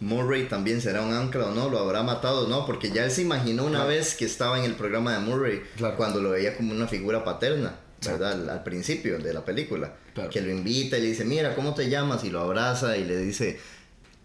Murray 0.00 0.46
también 0.48 0.80
será 0.80 1.02
un 1.02 1.12
ancla 1.14 1.46
o 1.46 1.54
no, 1.54 1.68
lo 1.70 1.78
habrá 1.78 2.02
matado 2.02 2.46
o 2.46 2.48
no, 2.48 2.66
porque 2.66 2.90
ya 2.90 3.04
él 3.04 3.10
se 3.10 3.22
imaginó 3.22 3.64
una 3.64 3.84
vez 3.84 4.14
que 4.14 4.24
estaba 4.26 4.58
en 4.58 4.64
el 4.64 4.74
programa 4.74 5.12
de 5.14 5.20
Murray 5.20 5.62
Claro. 5.76 5.96
cuando 5.96 6.20
lo 6.20 6.30
veía 6.30 6.56
como 6.56 6.72
una 6.72 6.86
figura 6.86 7.24
paterna. 7.24 7.76
¿Verdad? 8.04 8.32
Al, 8.32 8.50
al 8.50 8.62
principio 8.62 9.18
de 9.18 9.32
la 9.32 9.42
película. 9.44 9.94
Claro. 10.14 10.28
Que 10.28 10.42
lo 10.42 10.50
invita 10.50 10.98
y 10.98 11.00
le 11.00 11.08
dice, 11.08 11.24
mira, 11.24 11.54
¿cómo 11.54 11.74
te 11.74 11.88
llamas? 11.88 12.22
Y 12.24 12.30
lo 12.30 12.40
abraza 12.40 12.96
y 12.98 13.04
le 13.04 13.16
dice, 13.16 13.58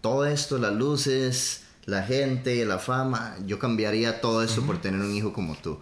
todo 0.02 0.26
esto, 0.26 0.58
las 0.58 0.74
luces, 0.74 1.62
la 1.86 2.02
gente, 2.02 2.64
la 2.66 2.78
fama, 2.78 3.34
yo 3.46 3.58
cambiaría 3.58 4.20
todo 4.20 4.42
esto 4.44 4.62
por 4.62 4.80
tener 4.80 5.00
un 5.00 5.12
hijo 5.14 5.32
como 5.32 5.56
tú. 5.56 5.80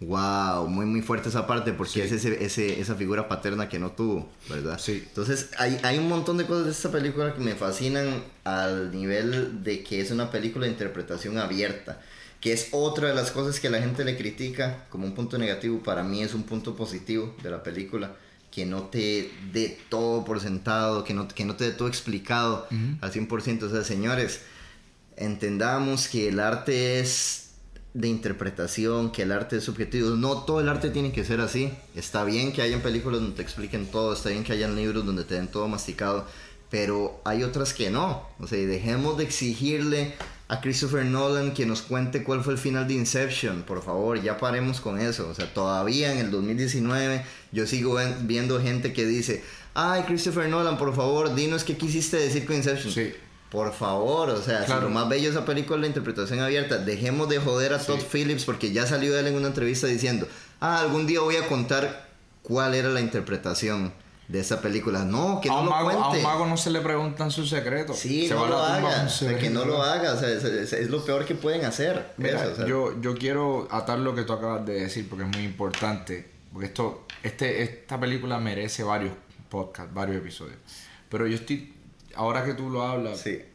Wow, 0.00 0.68
muy 0.68 0.84
muy 0.84 1.00
fuerte 1.00 1.30
esa 1.30 1.46
parte 1.46 1.72
porque 1.72 2.04
es 2.04 2.12
ese, 2.12 2.44
ese- 2.44 2.80
esa 2.80 2.94
figura 2.96 3.28
paterna 3.28 3.68
que 3.68 3.78
no 3.78 3.92
tuvo, 3.92 4.28
¿verdad? 4.50 4.78
Sí. 4.78 5.02
Entonces 5.08 5.48
hay, 5.58 5.78
hay 5.82 5.96
un 5.98 6.06
montón 6.08 6.36
de 6.36 6.44
cosas 6.44 6.66
de 6.66 6.72
esta 6.72 6.90
película 6.92 7.34
que 7.34 7.40
me 7.40 7.54
fascinan 7.54 8.22
al 8.44 8.90
nivel 8.92 9.64
de 9.64 9.82
que 9.82 10.00
es 10.02 10.10
una 10.10 10.30
película 10.30 10.66
de 10.66 10.72
interpretación 10.72 11.38
abierta, 11.38 12.02
que 12.42 12.52
es 12.52 12.68
otra 12.72 13.08
de 13.08 13.14
las 13.14 13.30
cosas 13.30 13.58
que 13.58 13.70
la 13.70 13.78
gente 13.80 14.04
le 14.04 14.18
critica 14.18 14.84
como 14.90 15.06
un 15.06 15.14
punto 15.14 15.38
negativo, 15.38 15.82
para 15.82 16.02
mí 16.02 16.22
es 16.22 16.34
un 16.34 16.42
punto 16.42 16.76
positivo 16.76 17.34
de 17.42 17.50
la 17.50 17.62
película, 17.62 18.16
que 18.50 18.66
no 18.66 18.82
te 18.84 19.30
dé 19.50 19.78
todo 19.88 20.26
por 20.26 20.40
sentado, 20.40 21.04
que 21.04 21.14
no, 21.14 21.26
que 21.26 21.46
no 21.46 21.56
te 21.56 21.64
dé 21.64 21.70
todo 21.72 21.88
explicado 21.88 22.68
al 23.00 23.12
100%. 23.12 23.62
O 23.62 23.70
sea, 23.70 23.82
señores, 23.82 24.40
entendamos 25.16 26.08
que 26.08 26.28
el 26.28 26.40
arte 26.40 27.00
es 27.00 27.45
de 27.96 28.08
interpretación, 28.08 29.10
que 29.10 29.22
el 29.22 29.32
arte 29.32 29.56
es 29.56 29.64
subjetivo. 29.64 30.10
No 30.10 30.42
todo 30.42 30.60
el 30.60 30.68
arte 30.68 30.90
tiene 30.90 31.12
que 31.12 31.24
ser 31.24 31.40
así. 31.40 31.72
Está 31.94 32.24
bien 32.24 32.52
que 32.52 32.60
hayan 32.60 32.82
películas 32.82 33.20
donde 33.20 33.36
te 33.36 33.42
expliquen 33.42 33.86
todo, 33.86 34.12
está 34.12 34.28
bien 34.28 34.44
que 34.44 34.52
hayan 34.52 34.76
libros 34.76 35.06
donde 35.06 35.24
te 35.24 35.34
den 35.34 35.48
todo 35.48 35.66
masticado, 35.66 36.26
pero 36.70 37.20
hay 37.24 37.42
otras 37.42 37.72
que 37.72 37.90
no. 37.90 38.28
O 38.38 38.46
sea, 38.46 38.58
dejemos 38.58 39.16
de 39.16 39.24
exigirle 39.24 40.14
a 40.48 40.60
Christopher 40.60 41.06
Nolan 41.06 41.54
que 41.54 41.64
nos 41.64 41.80
cuente 41.80 42.22
cuál 42.22 42.42
fue 42.44 42.52
el 42.52 42.58
final 42.58 42.86
de 42.86 42.94
Inception, 42.94 43.62
por 43.62 43.82
favor, 43.82 44.22
ya 44.22 44.36
paremos 44.36 44.80
con 44.80 45.00
eso. 45.00 45.28
O 45.28 45.34
sea, 45.34 45.52
todavía 45.52 46.12
en 46.12 46.18
el 46.18 46.30
2019 46.30 47.24
yo 47.50 47.66
sigo 47.66 47.98
viendo 48.20 48.60
gente 48.60 48.92
que 48.92 49.06
dice, 49.06 49.42
ay 49.72 50.02
Christopher 50.02 50.50
Nolan, 50.50 50.76
por 50.76 50.94
favor, 50.94 51.34
dinos 51.34 51.64
qué 51.64 51.78
quisiste 51.78 52.18
decir 52.18 52.44
con 52.44 52.56
Inception. 52.56 52.92
Sí. 52.92 53.14
Por 53.56 53.72
favor, 53.72 54.28
o 54.28 54.42
sea, 54.42 54.60
si 54.60 54.66
Claro. 54.66 54.82
lo 54.82 54.90
más 54.90 55.08
bello 55.08 55.30
de 55.30 55.30
esa 55.30 55.46
película 55.46 55.76
es 55.76 55.80
la 55.80 55.86
interpretación 55.86 56.40
abierta. 56.40 56.76
Dejemos 56.76 57.26
de 57.30 57.38
joder 57.38 57.72
a 57.72 57.78
Todd 57.78 58.00
Phillips 58.12 58.44
porque 58.44 58.70
ya 58.70 58.86
salió 58.86 59.18
él 59.18 59.26
en 59.28 59.34
una 59.34 59.46
entrevista 59.48 59.86
diciendo, 59.86 60.28
ah, 60.60 60.78
algún 60.80 61.06
día 61.06 61.20
voy 61.20 61.36
a 61.36 61.46
contar 61.48 62.10
cuál 62.42 62.74
era 62.74 62.90
la 62.90 63.00
interpretación 63.00 63.94
de 64.28 64.40
esa 64.40 64.60
película. 64.60 65.04
No, 65.04 65.40
que 65.40 65.48
a, 65.48 65.52
no 65.52 65.64
lo 65.64 65.70
mago, 65.70 65.88
a 65.88 65.92
cuente. 65.94 66.18
un 66.18 66.22
mago 66.24 66.46
no 66.46 66.58
se 66.58 66.68
le 66.70 66.80
preguntan 66.82 67.30
sus 67.30 67.48
secretos. 67.48 67.96
Sí, 67.98 68.28
Se 68.28 68.34
no 68.34 68.40
va 68.42 68.46
a 68.46 68.50
lo 68.50 68.58
haga. 68.88 69.04
o 69.06 69.08
sea, 69.08 69.38
que 69.38 69.48
no 69.48 69.64
lo 69.64 69.82
haga. 69.82 70.12
O 70.12 70.18
sea, 70.18 70.28
es, 70.28 70.44
es- 70.44 70.72
es 70.74 70.90
lo 70.90 71.02
peor 71.02 71.24
que 71.24 71.34
pueden 71.34 71.64
hacer. 71.64 72.12
Mira, 72.18 72.42
eso, 72.42 72.52
o 72.52 72.56
sea. 72.56 72.66
yo, 72.66 73.00
yo 73.00 73.14
quiero 73.14 73.68
atar 73.70 73.98
lo 74.00 74.14
que 74.14 74.24
tú 74.24 74.34
acabas 74.34 74.66
de 74.66 74.80
decir 74.82 75.08
porque 75.08 75.24
es 75.24 75.30
muy 75.34 75.44
importante. 75.46 76.28
Porque 76.52 76.66
esto, 76.66 77.06
este, 77.22 77.62
esta 77.62 77.98
película 77.98 78.38
merece 78.38 78.82
varios 78.82 79.14
podcasts, 79.48 79.94
varios 79.94 80.18
episodios. 80.18 80.58
Pero 81.08 81.26
yo 81.26 81.36
estoy, 81.36 81.72
ahora 82.16 82.44
que 82.44 82.54
tú 82.54 82.70
lo 82.70 82.82
hablas, 82.82 83.20
Sí. 83.20 83.30
eh, 83.30 83.46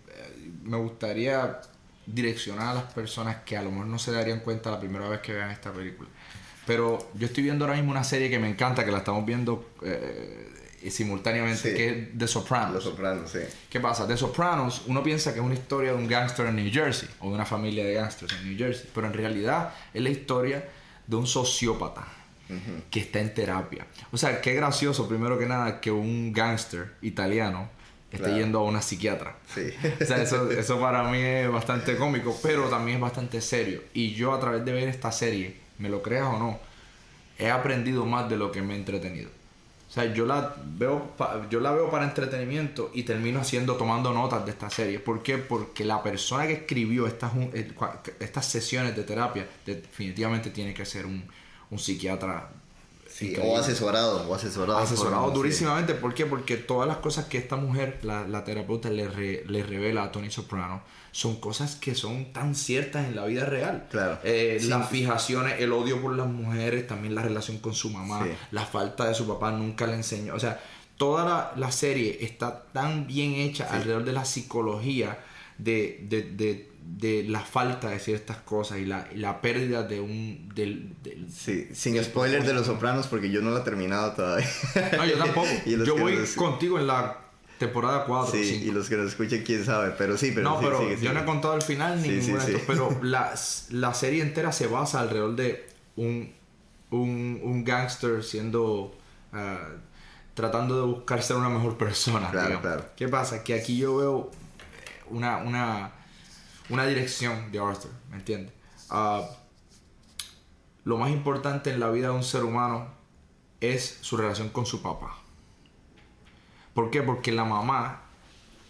me 0.64 0.78
gustaría 0.78 1.60
direccionar 2.06 2.70
a 2.70 2.74
las 2.74 2.94
personas 2.94 3.38
que 3.46 3.58
a 3.58 3.62
lo 3.62 3.72
mejor 3.72 3.88
no 3.88 4.00
se 4.00 4.12
darían 4.12 4.40
cuenta 4.40 4.72
la 4.72 4.80
primera 4.80 5.08
vez 5.08 5.20
que 5.22 5.34
vean 5.34 5.52
esta 5.52 5.72
película. 5.72 6.10
Pero 6.66 7.12
yo 7.16 7.26
estoy 7.28 7.44
viendo 7.44 7.66
ahora 7.66 7.76
mismo 7.78 7.92
una 7.92 8.04
serie 8.04 8.30
que 8.30 8.40
me 8.40 8.50
encanta, 8.50 8.86
que 8.86 8.92
la 8.92 9.00
estamos 9.00 9.26
viendo 9.26 9.72
eh, 9.84 10.48
simultáneamente, 10.90 11.72
Sí. 11.72 11.76
que 11.78 11.90
es 11.90 12.18
The 12.18 12.28
Sopranos. 12.28 12.74
Los 12.76 12.84
Sopranos, 12.86 13.32
sí. 13.32 13.40
¿Qué 13.70 13.80
pasa? 13.80 14.08
The 14.08 14.18
Sopranos, 14.18 14.84
uno 14.88 15.04
piensa 15.04 15.34
que 15.34 15.40
es 15.40 15.46
una 15.46 15.54
historia 15.56 15.92
de 15.92 15.98
un 15.98 16.08
gángster 16.08 16.48
en 16.48 16.56
New 16.56 16.72
Jersey 16.72 17.08
o 17.20 17.30
de 17.30 17.36
una 17.36 17.46
familia 17.46 17.84
de 17.86 17.94
gángsters 17.94 18.34
en 18.34 18.50
New 18.50 18.58
Jersey, 18.58 18.90
pero 18.94 19.08
en 19.08 19.14
realidad 19.14 19.74
es 19.94 20.02
la 20.02 20.10
historia 20.10 20.68
de 21.08 21.16
un 21.16 21.28
sociópata 21.28 22.06
que 22.90 23.00
está 23.00 23.20
en 23.22 23.34
terapia. 23.34 23.86
O 24.12 24.18
sea, 24.18 24.42
qué 24.42 24.54
gracioso, 24.54 25.08
primero 25.08 25.40
que 25.40 25.46
nada, 25.46 25.80
que 25.80 25.90
un 25.90 26.34
gángster 26.34 26.96
italiano 27.02 27.70
esté 28.12 28.26
Claro. 28.26 28.38
yendo 28.38 28.60
a 28.60 28.64
una 28.64 28.82
psiquiatra. 28.82 29.36
Sí. 29.54 29.70
O 30.02 30.06
sea, 30.06 30.22
eso, 30.22 30.50
eso 30.52 30.80
para 30.80 31.04
mí 31.04 31.20
es 31.20 31.50
bastante 31.52 31.96
cómico, 31.96 32.38
pero 32.44 32.66
también 32.70 32.98
es 32.98 33.02
bastante 33.02 33.40
serio. 33.42 33.82
Y 33.94 34.14
yo 34.14 34.34
a 34.34 34.40
través 34.40 34.66
de 34.66 34.72
ver 34.74 34.88
esta 34.90 35.12
serie, 35.12 35.56
me 35.80 35.90
lo 35.90 36.02
creas 36.02 36.26
o 36.28 36.38
no, 36.38 36.60
he 37.40 37.50
aprendido 37.50 38.06
más 38.06 38.30
de 38.30 38.38
lo 38.38 38.52
que 38.52 38.62
me 38.62 38.74
he 38.74 38.78
entretenido. 38.78 39.30
O 39.90 39.94
sea, 39.94 40.06
yo 40.14 40.26
la 40.26 40.56
veo, 40.64 41.12
pa- 41.18 41.48
yo 41.50 41.60
la 41.60 41.72
veo 41.72 41.90
para 41.92 42.06
entretenimiento 42.06 42.92
y 42.94 43.04
termino 43.04 43.42
haciendo, 43.42 43.76
tomando 43.76 44.14
notas 44.14 44.46
de 44.46 44.52
esta 44.52 44.70
serie. 44.70 45.00
¿Por 45.00 45.22
qué? 45.22 45.38
Porque 45.38 45.84
la 45.84 46.02
persona 46.02 46.48
que 46.48 46.54
escribió 46.54 47.08
estas, 47.08 47.34
un- 47.34 47.50
eh, 47.54 47.72
estas 48.22 48.46
sesiones 48.46 48.96
de 48.96 49.04
terapia 49.04 49.46
definitivamente 49.66 50.50
tiene 50.50 50.74
que 50.74 50.86
ser 50.86 51.06
un, 51.06 51.24
un 51.70 51.80
psiquiatra. 51.80 52.50
Sí, 53.22 53.36
o 53.42 53.58
asesorado, 53.58 54.30
o 54.30 54.36
asesorado. 54.36 54.80
Asesorado 54.80 55.22
por- 55.24 55.32
sí. 55.32 55.38
durísimamente. 55.38 55.94
¿Por 55.96 56.14
qué? 56.14 56.26
Porque 56.26 56.58
todas 56.58 56.88
las 56.88 56.98
cosas 56.98 57.26
que 57.26 57.38
esta 57.38 57.56
mujer, 57.56 58.00
la, 58.04 58.28
la 58.28 58.44
terapeuta, 58.44 58.90
le, 58.90 59.08
re- 59.08 59.44
le 59.48 59.64
revela 59.64 60.04
a 60.04 60.12
Tony 60.12 60.30
Soprano 60.32 60.82
son 61.14 61.42
cosas 61.42 61.76
que 61.76 61.94
son 61.94 62.32
tan 62.32 62.56
ciertas 62.56 63.06
en 63.06 63.16
la 63.18 63.26
vida 63.26 63.46
real. 63.46 63.88
Claro. 63.92 64.20
Eh, 64.24 64.58
Sí. 64.62 64.68
Las 64.68 64.90
fijaciones, 64.90 65.60
el 65.60 65.72
odio 65.74 66.02
por 66.02 66.16
las 66.16 66.28
mujeres, 66.28 66.88
también 66.88 67.16
la 67.16 67.22
relación 67.22 67.58
con 67.58 67.74
su 67.74 67.90
mamá, 67.90 68.24
Sí. 68.24 68.32
la 68.52 68.66
falta 68.66 69.06
de 69.08 69.14
su 69.14 69.28
papá 69.28 69.52
nunca 69.52 69.88
le 69.88 69.96
enseñó. 69.96 70.34
O 70.36 70.40
sea, 70.40 70.60
toda 70.98 71.26
la, 71.26 71.52
la 71.58 71.72
serie 71.72 72.18
está 72.22 72.64
tan 72.72 73.08
bien 73.08 73.34
hecha 73.34 73.68
alrededor 73.72 74.06
de 74.06 74.14
la 74.14 74.24
psicología 74.24 75.18
de, 75.58 76.00
de, 76.10 76.24
de, 76.24 76.71
de 76.98 77.24
la 77.24 77.40
falta 77.40 77.90
de 77.90 78.00
ciertas 78.00 78.38
cosas 78.38 78.80
y 78.80 78.86
la, 78.86 79.08
y 79.14 79.18
la 79.18 79.42
pérdida 79.42 79.84
de 79.84 80.02
un... 80.02 80.50
Del, 80.54 80.94
del- 81.02 81.32
Sí, 81.32 81.70
sin 81.74 82.02
spoiler 82.04 82.44
de 82.44 82.54
Los 82.54 82.66
Sopranos 82.68 83.08
porque 83.08 83.30
yo 83.30 83.42
no 83.42 83.52
la 83.52 83.62
he 83.62 83.64
terminado 83.64 84.12
todavía. 84.14 84.48
No, 84.98 85.06
yo 85.06 85.18
tampoco. 85.18 85.48
Yo 85.66 85.96
voy 85.98 86.16
nos- 86.18 86.32
contigo 86.34 86.78
en 86.80 86.88
la 86.88 87.18
temporada 87.58 88.06
4 88.06 88.32
Sí, 88.34 88.64
y 88.66 88.72
los 88.72 88.90
que 88.90 88.98
nos 88.98 89.08
escuchen, 89.08 89.44
quién 89.44 89.64
sabe, 89.64 89.92
pero 89.98 90.18
sí, 90.18 90.32
pero 90.36 90.50
no, 90.50 90.60
sí, 90.60 90.66
pero 90.66 90.80
sigue, 90.80 90.98
yo 91.00 91.14
no 91.14 91.20
he 91.22 91.26
contado 91.26 91.54
el 91.56 91.62
final 91.62 92.02
ni 92.02 92.08
Sí, 92.10 92.22
sí, 92.22 92.26
ninguna 92.28 92.46
de 92.46 92.52
sí. 92.52 92.58
estos, 92.58 92.68
pero 92.76 93.00
la, 93.04 93.34
la 93.70 93.94
serie 93.94 94.22
entera 94.24 94.52
se 94.52 94.68
basa 94.68 95.00
alrededor 95.00 95.36
de 95.36 95.68
un, 95.96 96.32
un, 96.90 97.40
un 97.44 97.64
gángster 97.64 98.24
siendo... 98.24 98.96
ah, 99.34 99.60
tratando 100.34 100.76
de 100.80 100.86
buscar 100.94 101.22
ser 101.22 101.36
una 101.36 101.50
mejor 101.50 101.78
persona. 101.78 102.32
Claro, 102.32 102.48
digamos. 102.48 102.62
claro. 102.66 102.86
¿Qué 102.96 103.08
pasa? 103.10 103.44
Que 103.44 103.54
aquí 103.54 103.78
yo 103.78 103.98
veo 103.98 104.32
una, 105.10 105.38
una, 105.38 105.92
una 106.72 106.86
dirección 106.86 107.52
de 107.52 107.60
Arthur, 107.60 107.92
¿me 108.10 108.18
entiendes? 108.18 108.54
Ah, 108.90 109.28
lo 110.84 110.98
más 110.98 111.12
importante 111.12 111.70
en 111.72 111.80
la 111.80 111.90
vida 111.90 112.08
de 112.10 112.16
un 112.16 112.24
ser 112.24 112.44
humano 112.44 112.88
es 113.60 114.00
su 114.02 114.18
relación 114.18 114.50
con 114.50 114.66
su 114.66 114.82
papá. 114.82 115.18
¿Por 116.74 116.90
qué? 116.90 117.04
Porque 117.04 117.32
la 117.32 117.44
mamá 117.46 118.02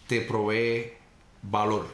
te 0.08 0.20
provee 0.20 0.92
valor, 1.42 1.86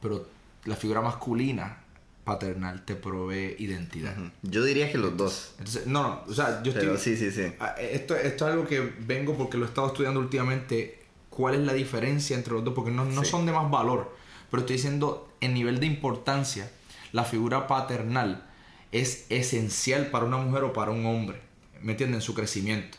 pero 0.00 0.26
la 0.64 0.76
figura 0.76 1.00
masculina 1.00 1.78
paternal 2.24 2.84
te 2.84 2.94
provee 2.94 3.56
identidad. 3.58 4.14
Yo 4.42 4.62
diría 4.62 4.92
que 4.92 4.98
los 4.98 5.16
dos. 5.16 5.54
Entonces, 5.58 5.86
no, 5.88 6.02
no, 6.02 6.22
o 6.28 6.32
sea, 6.34 6.62
yo 6.62 6.72
Pero 6.72 6.94
estoy... 6.94 7.16
sí, 7.16 7.30
sí, 7.30 7.32
sí. 7.32 7.52
Ah, 7.58 7.74
Esto, 7.80 8.14
esto 8.14 8.46
es 8.46 8.52
algo 8.52 8.66
que 8.66 8.80
vengo 9.00 9.36
porque 9.36 9.58
lo 9.58 9.64
he 9.64 9.68
estado 9.68 9.88
estudiando 9.88 10.20
últimamente. 10.20 11.00
¿Cuál 11.30 11.54
es 11.54 11.60
la 11.62 11.72
diferencia 11.72 12.36
entre 12.36 12.52
los 12.52 12.62
dos? 12.62 12.74
Porque 12.74 12.90
no, 12.90 13.04
no 13.06 13.24
Sí. 13.24 13.30
son 13.30 13.46
de 13.46 13.52
más 13.52 13.68
valor. 13.70 14.14
Pero 14.52 14.60
estoy 14.60 14.76
diciendo, 14.76 15.32
en 15.40 15.54
nivel 15.54 15.80
de 15.80 15.86
importancia, 15.86 16.70
la 17.12 17.24
figura 17.24 17.66
paternal 17.66 18.44
es 18.92 19.24
esencial 19.30 20.08
para 20.08 20.26
una 20.26 20.36
mujer 20.36 20.64
o 20.64 20.74
para 20.74 20.90
un 20.90 21.06
hombre. 21.06 21.40
¿Me 21.80 21.92
entienden? 21.92 22.16
En 22.16 22.20
su 22.20 22.34
crecimiento. 22.34 22.98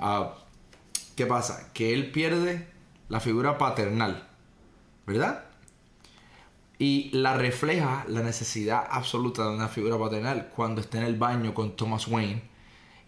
Ah, 0.00 0.38
¿Qué 1.14 1.26
pasa? 1.26 1.70
Que 1.74 1.92
él 1.92 2.12
pierde 2.12 2.66
la 3.10 3.20
figura 3.20 3.58
paternal. 3.58 4.26
¿Verdad? 5.06 5.44
Y 6.78 7.10
la 7.12 7.36
refleja 7.36 8.06
la 8.08 8.22
necesidad 8.22 8.82
absoluta 8.90 9.42
de 9.44 9.54
una 9.54 9.68
figura 9.68 9.98
paternal 9.98 10.50
cuando 10.56 10.80
está 10.80 10.96
en 10.96 11.04
el 11.04 11.16
baño 11.16 11.52
con 11.52 11.76
Thomas 11.76 12.08
Wayne 12.08 12.42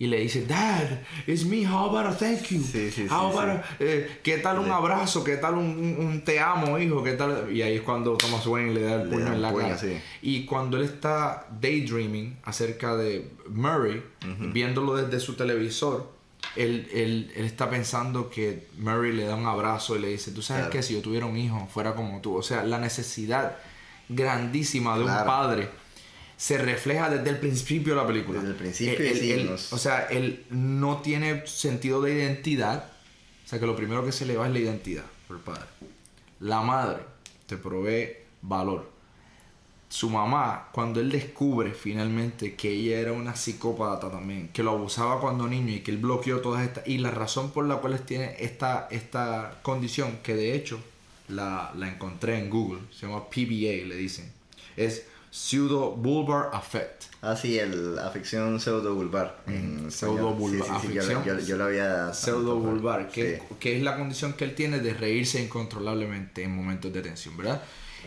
y 0.00 0.06
le 0.06 0.20
dice, 0.20 0.46
Dad, 0.46 1.00
it's 1.26 1.44
me, 1.44 1.66
how 1.66 1.88
about 1.90 2.06
a 2.06 2.16
thank 2.16 2.42
you? 2.50 2.62
Sí, 2.62 2.90
sí, 2.92 3.06
How 3.10 3.32
sí, 3.32 3.38
about 3.38 3.48
a- 3.48 3.64
eh, 3.80 4.20
¿Qué 4.22 4.38
tal 4.38 4.60
un 4.60 4.70
abrazo? 4.70 5.24
¿Qué 5.24 5.36
tal 5.38 5.54
un, 5.54 5.96
un- 5.98 6.22
te 6.24 6.38
amo, 6.38 6.78
hijo? 6.78 7.02
¿Qué 7.02 7.12
tal? 7.14 7.48
Y 7.52 7.62
ahí 7.62 7.76
es 7.76 7.82
cuando 7.82 8.16
Thomas 8.16 8.46
Wayne 8.46 8.74
le 8.74 8.82
da 8.82 9.02
el 9.02 9.08
puño 9.08 9.32
en 9.32 9.42
la 9.42 9.50
puño, 9.50 9.68
cara. 9.68 9.80
Y 10.22 10.44
cuando 10.44 10.76
él 10.76 10.84
está 10.84 11.48
daydreaming 11.60 12.38
acerca 12.44 12.94
de 12.96 13.28
Murray, 13.48 14.02
viéndolo 14.52 14.94
desde 14.94 15.18
su 15.18 15.34
televisor, 15.34 16.12
él, 16.54 16.88
él- 16.94 17.32
él 17.34 17.44
está 17.44 17.68
pensando 17.68 18.30
que 18.30 18.68
Murray 18.78 19.12
le 19.12 19.24
da 19.24 19.34
un 19.34 19.46
abrazo 19.46 19.96
y 19.96 19.98
le 20.00 20.08
dice, 20.08 20.30
tú 20.30 20.42
sabes 20.42 20.62
Claro. 20.66 20.72
que 20.72 20.82
si 20.84 20.94
yo 20.94 21.00
tuviera 21.02 21.26
un 21.26 21.36
hijo 21.36 21.66
fuera 21.72 21.94
como 21.96 22.20
tú. 22.20 22.36
O 22.36 22.42
sea, 22.42 22.62
la 22.62 22.78
necesidad 22.78 23.56
grandísima 24.08 24.96
de 24.96 25.04
un 25.04 25.10
padre 25.26 25.68
se 26.38 26.56
refleja 26.56 27.10
desde 27.10 27.28
el 27.30 27.38
principio 27.38 27.94
de 27.94 28.00
la 28.00 28.06
película. 28.06 28.38
Desde 28.38 28.52
el 28.52 28.56
principio, 28.56 29.04
Él- 29.06 29.18
sí, 29.18 29.32
él- 29.32 29.46
nos- 29.50 29.72
O 29.72 29.76
sea, 29.78 30.06
él 30.06 30.44
no 30.50 30.98
tiene 31.02 31.46
sentido 31.46 32.00
de 32.00 32.14
identidad. 32.14 32.84
O 33.44 33.48
sea, 33.48 33.58
que 33.58 33.66
lo 33.66 33.74
primero 33.76 34.04
que 34.04 34.12
se 34.12 34.24
le 34.24 34.36
va 34.36 34.46
es 34.46 34.52
la 34.52 34.58
identidad 34.60 35.04
por 35.26 35.36
el 35.38 35.42
padre. 35.42 35.64
La 36.40 36.60
madre 36.62 37.02
te 37.46 37.56
provee 37.56 38.10
valor. 38.40 38.88
Su 39.88 40.10
mamá, 40.10 40.68
cuando 40.72 41.00
él 41.00 41.10
descubre 41.10 41.72
finalmente 41.72 42.54
que 42.54 42.70
ella 42.70 43.00
era 43.00 43.12
una 43.12 43.34
psicópata 43.34 44.10
también, 44.10 44.48
que 44.52 44.62
lo 44.62 44.72
abusaba 44.72 45.18
cuando 45.18 45.48
niño 45.48 45.72
y 45.72 45.80
que 45.80 45.90
él 45.90 45.96
bloqueó 45.96 46.40
todas 46.40 46.62
estas... 46.62 46.86
Y 46.86 46.98
la 46.98 47.10
razón 47.10 47.50
por 47.52 47.64
la 47.66 47.76
cual 47.76 47.94
él 47.94 48.02
tiene 48.02 48.36
esta, 48.38 48.86
esta 48.90 49.58
condición, 49.62 50.18
que 50.22 50.34
de 50.36 50.54
hecho 50.54 50.78
la, 51.28 51.72
la 51.74 51.88
encontré 51.88 52.38
en 52.38 52.50
Google, 52.50 52.82
se 52.92 53.06
llama 53.06 53.28
PBA, 53.30 53.86
le 53.88 53.96
dicen, 53.96 54.30
es 54.76 55.06
pseudo-bulbar 55.30 56.50
affect. 56.52 57.04
Ah, 57.22 57.34
sí, 57.36 57.58
el 57.58 57.98
afección 57.98 58.60
pseudovulvar. 58.60 59.40
en 59.46 59.86
español. 59.88 59.90
Pseudovulvar, 59.92 60.80
Sí, 60.80 60.86
sí, 60.86 60.88
sí, 60.88 60.94
yo, 60.94 61.24
yo, 61.24 61.38
yo 61.40 61.56
lo 61.56 61.64
había... 61.64 62.12
pseudovulvar, 62.14 63.08
que, 63.08 63.38
Sí. 63.48 63.54
que 63.58 63.76
es 63.76 63.82
la 63.82 63.96
condición 63.96 64.34
que 64.34 64.44
él 64.44 64.54
tiene 64.54 64.78
de 64.78 64.94
reírse 64.94 65.42
incontrolablemente 65.42 66.42
en 66.44 66.54
momentos 66.54 66.92
de 66.92 67.02
tensión, 67.02 67.36
¿verdad? 67.36 67.60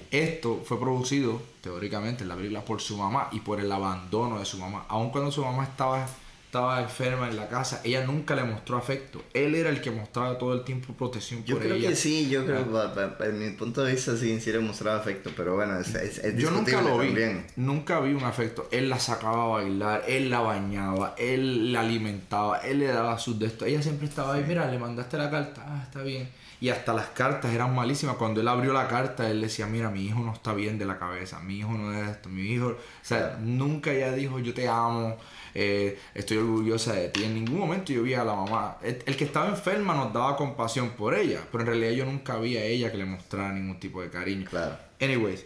Esto 0.09 0.61
fue 0.65 0.79
producido, 0.79 1.41
teóricamente, 1.61 2.23
en 2.23 2.29
la 2.29 2.35
película 2.35 2.63
por 2.65 2.81
su 2.81 2.97
mamá 2.97 3.27
y 3.31 3.39
por 3.41 3.59
el 3.59 3.71
abandono 3.71 4.39
de 4.39 4.45
su 4.45 4.57
mamá. 4.57 4.85
Aun 4.87 5.09
cuando 5.11 5.31
su 5.31 5.43
mamá 5.43 5.63
estaba, 5.63 6.07
estaba 6.51 6.81
enferma 6.81 7.29
en 7.29 7.37
la 7.37 7.47
casa, 7.47 7.79
ella 7.85 8.05
nunca 8.05 8.35
le 8.35 8.43
mostró 8.43 8.75
afecto. 8.75 9.23
Él 9.33 9.55
era 9.55 9.69
el 9.69 9.79
que 9.79 9.89
mostraba 9.89 10.37
todo 10.37 10.53
el 10.53 10.65
tiempo 10.65 10.93
protección 10.93 11.45
Yo 11.45 11.55
por 11.55 11.63
creo 11.63 11.75
ella. 11.77 11.87
que 11.89 11.95
sí, 11.95 12.29
yo 12.29 12.45
creo 12.45 12.65
que 12.65 12.71
va- 12.71 13.15
en 13.21 13.39
mi 13.39 13.51
punto 13.51 13.85
de 13.85 13.93
vista 13.93 14.17
sí, 14.17 14.37
sí 14.41 14.51
le 14.51 14.59
mostraba 14.59 14.99
afecto, 14.99 15.31
pero 15.37 15.55
bueno, 15.55 15.79
es, 15.79 15.95
es, 15.95 16.17
es 16.19 16.35
Yo 16.35 16.51
nunca 16.51 16.81
lo 16.81 16.97
vi, 16.97 17.05
también. 17.07 17.47
nunca 17.55 18.01
vi 18.01 18.11
un 18.13 18.25
afecto. 18.25 18.67
Él 18.69 18.89
la 18.89 18.99
sacaba 18.99 19.43
a 19.45 19.47
bailar, 19.47 20.03
él 20.09 20.29
la 20.29 20.41
bañaba, 20.41 21.15
él 21.17 21.71
la 21.71 21.79
alimentaba, 21.79 22.57
él 22.57 22.79
le 22.79 22.87
daba 22.87 23.17
sus 23.17 23.39
de 23.39 23.45
esto. 23.45 23.63
Ella 23.65 23.81
siempre 23.81 24.09
estaba 24.09 24.33
ahí, 24.33 24.43
mira, 24.45 24.69
le 24.69 24.77
mandaste 24.77 25.17
la 25.17 25.31
carta, 25.31 25.63
ah, 25.65 25.81
está 25.85 26.01
bien. 26.03 26.29
Y 26.59 26.67
hasta 26.69 26.93
las 26.93 27.07
cartas 27.07 27.53
eran 27.53 27.73
malísimas. 27.73 28.17
Cuando 28.17 28.41
él 28.41 28.47
abrió 28.49 28.73
la 28.73 28.89
carta, 28.89 29.27
él 29.31 29.39
decía, 29.41 29.67
mira, 29.67 29.89
mi 29.89 30.05
hijo 30.05 30.19
no 30.19 30.33
está 30.33 30.53
bien 30.53 30.77
de 30.77 30.85
la 30.85 30.99
cabeza, 30.99 31.39
mi 31.39 31.59
hijo 31.59 31.71
no 31.71 31.93
es 31.93 32.09
esto, 32.09 32.27
mi 32.27 32.41
hijo... 32.41 32.67
O 32.67 32.75
sea, 33.01 33.19
Claro. 33.29 33.37
nunca 33.41 33.91
ella 33.93 34.11
dijo, 34.11 34.37
yo 34.37 34.53
te 34.53 34.67
amo, 34.67 35.17
eh, 35.53 35.99
estoy 36.13 36.37
orgullosa 36.37 36.93
de 36.93 37.09
ti. 37.09 37.23
En 37.23 37.33
ningún 37.33 37.59
momento 37.59 37.91
yo 37.93 38.03
vi 38.03 38.13
a 38.13 38.23
la 38.23 38.35
mamá. 38.35 38.77
El, 38.81 38.99
el 39.05 39.15
que 39.17 39.23
estaba 39.25 39.49
enferma 39.49 39.93
nos 39.93 40.13
daba 40.13 40.35
compasión 40.37 40.91
por 40.91 41.13
ella, 41.13 41.41
pero 41.51 41.63
en 41.63 41.67
realidad 41.67 41.91
yo 41.91 42.05
nunca 42.05 42.37
vi 42.37 42.57
a 42.57 42.63
ella 42.63 42.91
que 42.91 42.97
le 42.97 43.05
mostrara 43.05 43.51
ningún 43.53 43.79
tipo 43.79 44.01
de 44.01 44.09
cariño. 44.09 44.45
Claro. 44.49 44.77
Anyways, 44.99 45.45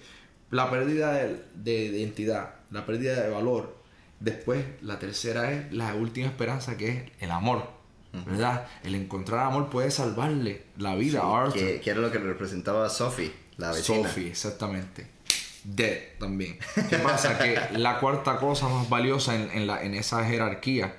la 0.51 0.69
pérdida 0.69 1.13
de, 1.13 1.43
de 1.55 1.73
identidad, 1.85 2.55
la 2.71 2.85
pérdida 2.85 3.21
de 3.21 3.29
valor. 3.29 3.75
Después, 4.19 4.63
la 4.81 4.97
tercera 4.99 5.51
es 5.51 5.71
la 5.73 5.93
última 5.93 6.27
esperanza 6.27 6.77
que 6.77 6.87
es 6.89 7.03
el 7.19 7.31
amor. 7.31 7.73
¿Verdad? 8.25 8.65
El 8.83 8.95
encontrar 8.95 9.45
amor 9.45 9.69
puede 9.69 9.91
salvarle 9.91 10.63
la 10.77 10.95
vida 10.95 11.19
Sí, 11.19 11.25
a 11.27 11.37
Arthur. 11.41 11.53
que, 11.59 11.81
que 11.81 11.89
era 11.89 11.99
lo 11.99 12.09
que 12.13 12.17
representaba 12.19 12.87
Sophie, 12.87 13.29
la 13.57 13.71
vecina. 13.73 14.07
Sophie, 14.07 14.29
exactamente. 14.29 15.05
Dead 15.66 16.18
también. 16.20 16.57
¿Qué 16.89 16.97
pasa? 16.97 17.38
Que 17.38 17.78
la 17.78 17.99
cuarta 17.99 18.38
cosa 18.38 18.70
más 18.70 18.88
valiosa 18.88 19.36
en, 19.36 19.49
en 19.51 19.68
la, 19.68 19.84
en 19.84 19.95
esa 19.95 20.24
jerarquía, 20.26 20.95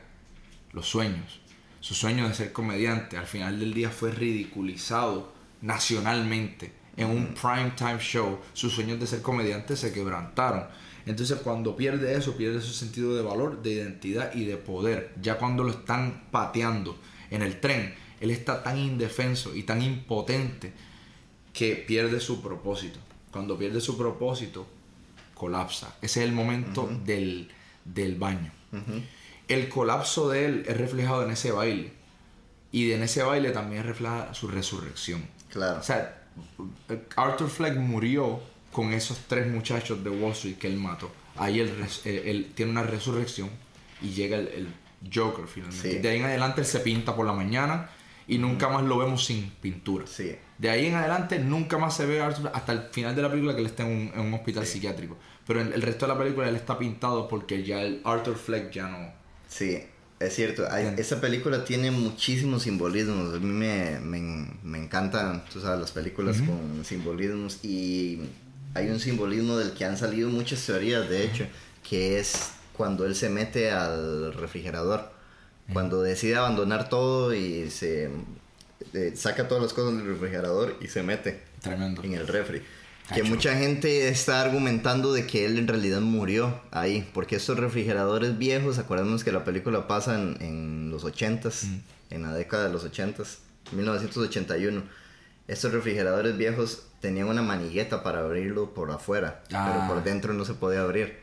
los 0.73 0.89
sueños. 0.89 1.41
Su 1.81 1.95
sueño 1.95 2.29
de 2.29 2.35
ser 2.35 2.53
comediante, 2.53 3.17
al 3.17 3.27
final 3.27 3.61
del 3.61 3.73
día 3.73 3.91
fue 3.91 4.11
ridiculizado 4.11 5.33
nacionalmente 5.63 6.73
en 6.97 7.09
un 7.09 7.35
prime 7.35 7.73
time 7.77 7.99
show. 8.01 8.41
Sus 8.53 8.73
sueños 8.73 8.99
de 8.99 9.07
ser 9.07 9.23
comediante 9.23 9.77
se 9.77 9.93
quebrantaron. 9.93 10.67
Entonces 11.07 11.39
cuando 11.39 11.77
pierde 11.77 12.17
eso, 12.17 12.37
pierde 12.37 12.61
su 12.61 12.73
sentido 12.73 13.15
de 13.15 13.23
valor, 13.23 13.63
de 13.63 13.71
identidad 13.71 14.35
y 14.35 14.45
de 14.45 14.57
poder. 14.57 15.15
Ya 15.23 15.39
cuando 15.39 15.63
lo 15.63 15.71
están 15.71 16.25
pateando 16.33 16.99
en 17.31 17.43
el 17.43 17.61
tren, 17.61 17.95
él 18.21 18.31
está 18.31 18.63
tan 18.63 18.79
indefenso 18.79 19.55
y 19.55 19.63
tan 19.63 19.83
impotente 19.83 20.73
que 21.53 21.77
pierde 21.77 22.19
su 22.19 22.43
propósito. 22.43 22.99
Cuando 23.37 23.59
pierde 23.59 23.83
su 23.83 23.99
propósito, 23.99 24.67
colapsa. 25.35 25.95
Ese 26.01 26.23
es 26.23 26.27
el 26.27 26.33
momento 26.33 26.89
del, 27.05 27.51
del 27.85 28.15
baño. 28.15 28.51
El 29.47 29.69
colapso 29.69 30.31
de 30.31 30.47
él 30.47 30.65
es 30.67 30.75
reflejado 30.75 31.23
en 31.23 31.33
ese 31.33 31.53
baile. 31.53 31.93
Y 32.73 32.93
en 32.93 33.03
ese 33.03 33.23
baile 33.23 33.51
también 33.51 33.85
refleja 33.85 34.33
su 34.33 34.49
resurrección. 34.49 35.23
Claro. 35.51 35.81
O 35.81 35.83
sea, 35.83 36.23
Arthur 37.15 37.51
Fleck 37.51 37.77
murió 37.77 38.41
con 38.73 38.95
esos 38.95 39.19
tres 39.29 39.47
muchachos 39.47 40.03
de 40.03 40.09
Wall 40.09 40.33
Street 40.33 40.57
que 40.57 40.69
él 40.69 40.79
mató. 40.79 41.13
Ahí 41.37 41.61
él, 41.61 41.75
él 42.07 42.53
tiene 42.55 42.73
una 42.73 42.85
resurrección 42.85 43.51
y 44.01 44.13
llega 44.13 44.39
el, 44.39 44.49
el 44.49 44.69
Joker 45.13 45.47
finalmente. 45.47 45.93
Sí. 45.93 45.99
De 45.99 46.09
ahí 46.09 46.21
en 46.21 46.25
adelante 46.25 46.63
él 46.63 46.67
se 46.67 46.81
pinta 46.81 47.15
por 47.15 47.27
la 47.27 47.35
mañana 47.35 47.91
y 48.29 48.39
nunca 48.39 48.69
más 48.69 48.83
lo 48.85 48.99
vemos 48.99 49.25
sin 49.25 49.51
pintura. 49.51 50.07
Sí. 50.07 50.35
De 50.59 50.71
ahí 50.71 50.87
en 50.87 50.95
adelante 50.95 51.39
nunca 51.39 51.79
más 51.79 51.97
se 51.97 52.07
ve 52.07 52.21
a 52.21 52.27
Arthur 52.27 52.51
hasta 52.53 52.73
el 52.73 52.81
final 52.91 53.15
de 53.15 53.23
la 53.23 53.31
película 53.31 53.55
que 53.55 53.61
él 53.61 53.67
está 53.67 53.85
en 53.87 53.91
un, 53.93 54.13
en 54.15 54.21
un 54.27 54.35
hospital 54.35 54.67
psiquiátrico. 54.67 55.17
Pero 55.47 55.61
en 55.61 55.73
el 55.73 55.83
resto 55.83 56.07
de 56.07 56.13
la 56.13 56.19
película 56.19 56.49
él 56.49 56.57
está 56.57 56.79
pintado 56.79 57.29
porque 57.29 57.63
ya 57.63 57.83
el 57.83 58.01
Arthur 58.05 58.37
Fleck 58.37 58.73
ya 58.73 58.89
no... 58.89 59.13
Sí, 59.49 59.79
es 60.19 60.35
cierto. 60.35 60.67
Hay- 60.71 60.95
esa 60.97 61.21
película 61.21 61.65
tiene 61.65 61.91
muchísimos 61.91 62.63
simbolismos. 62.63 63.35
A 63.35 63.39
mí 63.39 63.47
me, 63.53 64.01
me, 64.01 64.49
me 64.65 64.79
encantan, 64.79 65.45
tú 65.53 65.61
sabes, 65.61 65.79
las 65.79 65.93
películas 65.93 66.39
con 66.39 66.85
simbolismos. 66.85 67.65
Y 67.65 68.23
hay 68.75 68.89
un 68.89 68.99
simbolismo 68.99 69.57
del 69.59 69.73
que 69.73 69.85
han 69.85 69.97
salido 69.97 70.29
muchas 70.31 70.65
teorías, 70.67 71.09
de 71.09 71.25
hecho, 71.25 71.47
que 71.89 72.19
es 72.19 72.51
cuando 72.73 73.05
él 73.07 73.15
se 73.15 73.29
mete 73.29 73.71
al 73.71 74.33
refrigerador. 74.33 75.15
Cuando 75.73 76.03
decide 76.03 76.37
abandonar 76.37 76.89
todo 76.89 77.35
y 77.35 77.71
se 77.71 78.09
eh, 78.93 79.13
saca 79.17 79.49
todas 79.49 79.63
las 79.65 79.73
cosas 79.73 79.97
del 79.97 80.07
refrigerador 80.07 80.77
y 80.81 80.89
se 80.89 81.03
mete 81.03 81.43
Tremendo. 81.61 82.03
en 82.05 82.15
el 82.15 82.27
refri. 82.29 82.61
Que 83.09 83.21
Cacho. 83.21 83.25
mucha 83.27 83.57
gente 83.57 84.09
está 84.09 84.41
argumentando 84.41 85.13
de 85.13 85.27
que 85.27 85.45
él 85.47 85.59
en 85.59 85.69
realidad 85.69 86.01
murió 86.01 86.61
ahí, 86.73 87.09
porque 87.15 87.37
estos 87.37 87.57
refrigeradores 87.59 88.37
viejos, 88.39 88.79
acordémonos 88.79 89.23
que 89.23 89.31
la 89.33 89.45
película 89.45 89.87
pasa 89.87 90.15
en, 90.17 90.37
en 90.41 90.91
los 90.91 91.05
80s, 91.05 91.69
en 92.11 92.23
la 92.23 92.33
década 92.35 92.65
de 92.67 92.73
los 92.73 92.85
80s, 92.85 93.39
1981. 93.73 94.83
Estos 95.49 95.73
refrigeradores 95.73 96.37
viejos 96.37 96.83
tenían 97.01 97.29
una 97.29 97.43
manigueta 97.43 98.03
para 98.03 98.21
abrirlo 98.21 98.75
por 98.75 98.91
afuera, 98.91 99.43
Ah. 99.53 99.71
pero 99.73 99.95
por 99.95 100.05
dentro 100.05 100.33
no 100.35 100.45
se 100.45 100.55
podía 100.55 100.81
abrir. 100.83 101.19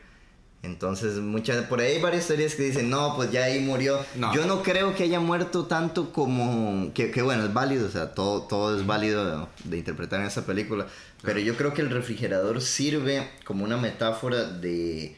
Entonces, 0.64 1.16
muchas, 1.16 1.66
por 1.66 1.80
ahí 1.80 1.96
hay 1.96 2.02
varias 2.02 2.26
teorías 2.26 2.54
que 2.54 2.62
dicen, 2.62 2.88
no, 2.88 3.14
pues 3.16 3.30
ya 3.30 3.44
ahí 3.44 3.60
murió. 3.60 4.04
No. 4.16 4.34
Yo 4.34 4.46
no 4.46 4.62
creo 4.62 4.94
que 4.94 5.04
haya 5.04 5.20
muerto 5.20 5.66
tanto 5.66 6.12
como... 6.12 6.92
Que, 6.94 7.10
que 7.10 7.22
bueno, 7.22 7.44
es 7.44 7.52
válido, 7.52 7.86
o 7.86 7.90
sea, 7.90 8.14
todo, 8.14 8.42
todo 8.42 8.78
es 8.78 8.86
válido 8.86 9.24
de, 9.24 9.46
de 9.64 9.78
interpretar 9.78 10.20
en 10.20 10.26
esa 10.26 10.46
película. 10.46 10.86
Pero 11.22 11.38
yo 11.38 11.56
creo 11.56 11.74
que 11.74 11.82
el 11.82 11.90
refrigerador 11.90 12.62
sirve 12.62 13.28
como 13.44 13.64
una 13.64 13.76
metáfora 13.76 14.44
de 14.44 15.16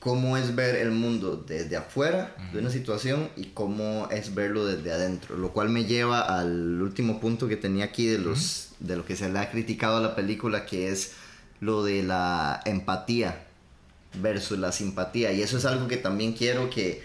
cómo 0.00 0.36
es 0.36 0.54
ver 0.54 0.76
el 0.76 0.90
mundo 0.90 1.44
desde 1.48 1.76
afuera 1.76 2.34
de 2.52 2.60
una 2.60 2.70
situación 2.70 3.28
y 3.36 3.46
cómo 3.46 4.08
es 4.10 4.34
verlo 4.34 4.64
desde 4.66 4.92
adentro. 4.92 5.36
Lo 5.36 5.52
cual 5.52 5.68
me 5.68 5.84
lleva 5.84 6.20
al 6.20 6.80
último 6.82 7.20
punto 7.20 7.48
que 7.48 7.56
tenía 7.56 7.86
aquí 7.86 8.06
de, 8.06 8.18
los, 8.18 8.70
de 8.78 8.96
lo 8.96 9.04
que 9.04 9.16
se 9.16 9.28
le 9.28 9.38
ha 9.38 9.50
criticado 9.50 9.96
a 9.96 10.00
la 10.00 10.14
película, 10.14 10.64
que 10.66 10.90
es 10.90 11.12
lo 11.60 11.82
de 11.82 12.02
la 12.02 12.60
empatía 12.64 13.45
versus 14.14 14.58
la 14.58 14.72
simpatía. 14.72 15.32
Y 15.32 15.42
eso 15.42 15.58
es 15.58 15.64
algo 15.64 15.88
que 15.88 15.96
también 15.96 16.32
quiero 16.32 16.70
que, 16.70 17.02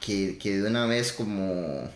que, 0.00 0.38
que 0.38 0.58
de 0.58 0.68
una 0.68 0.86
vez 0.86 1.12
como, 1.12 1.88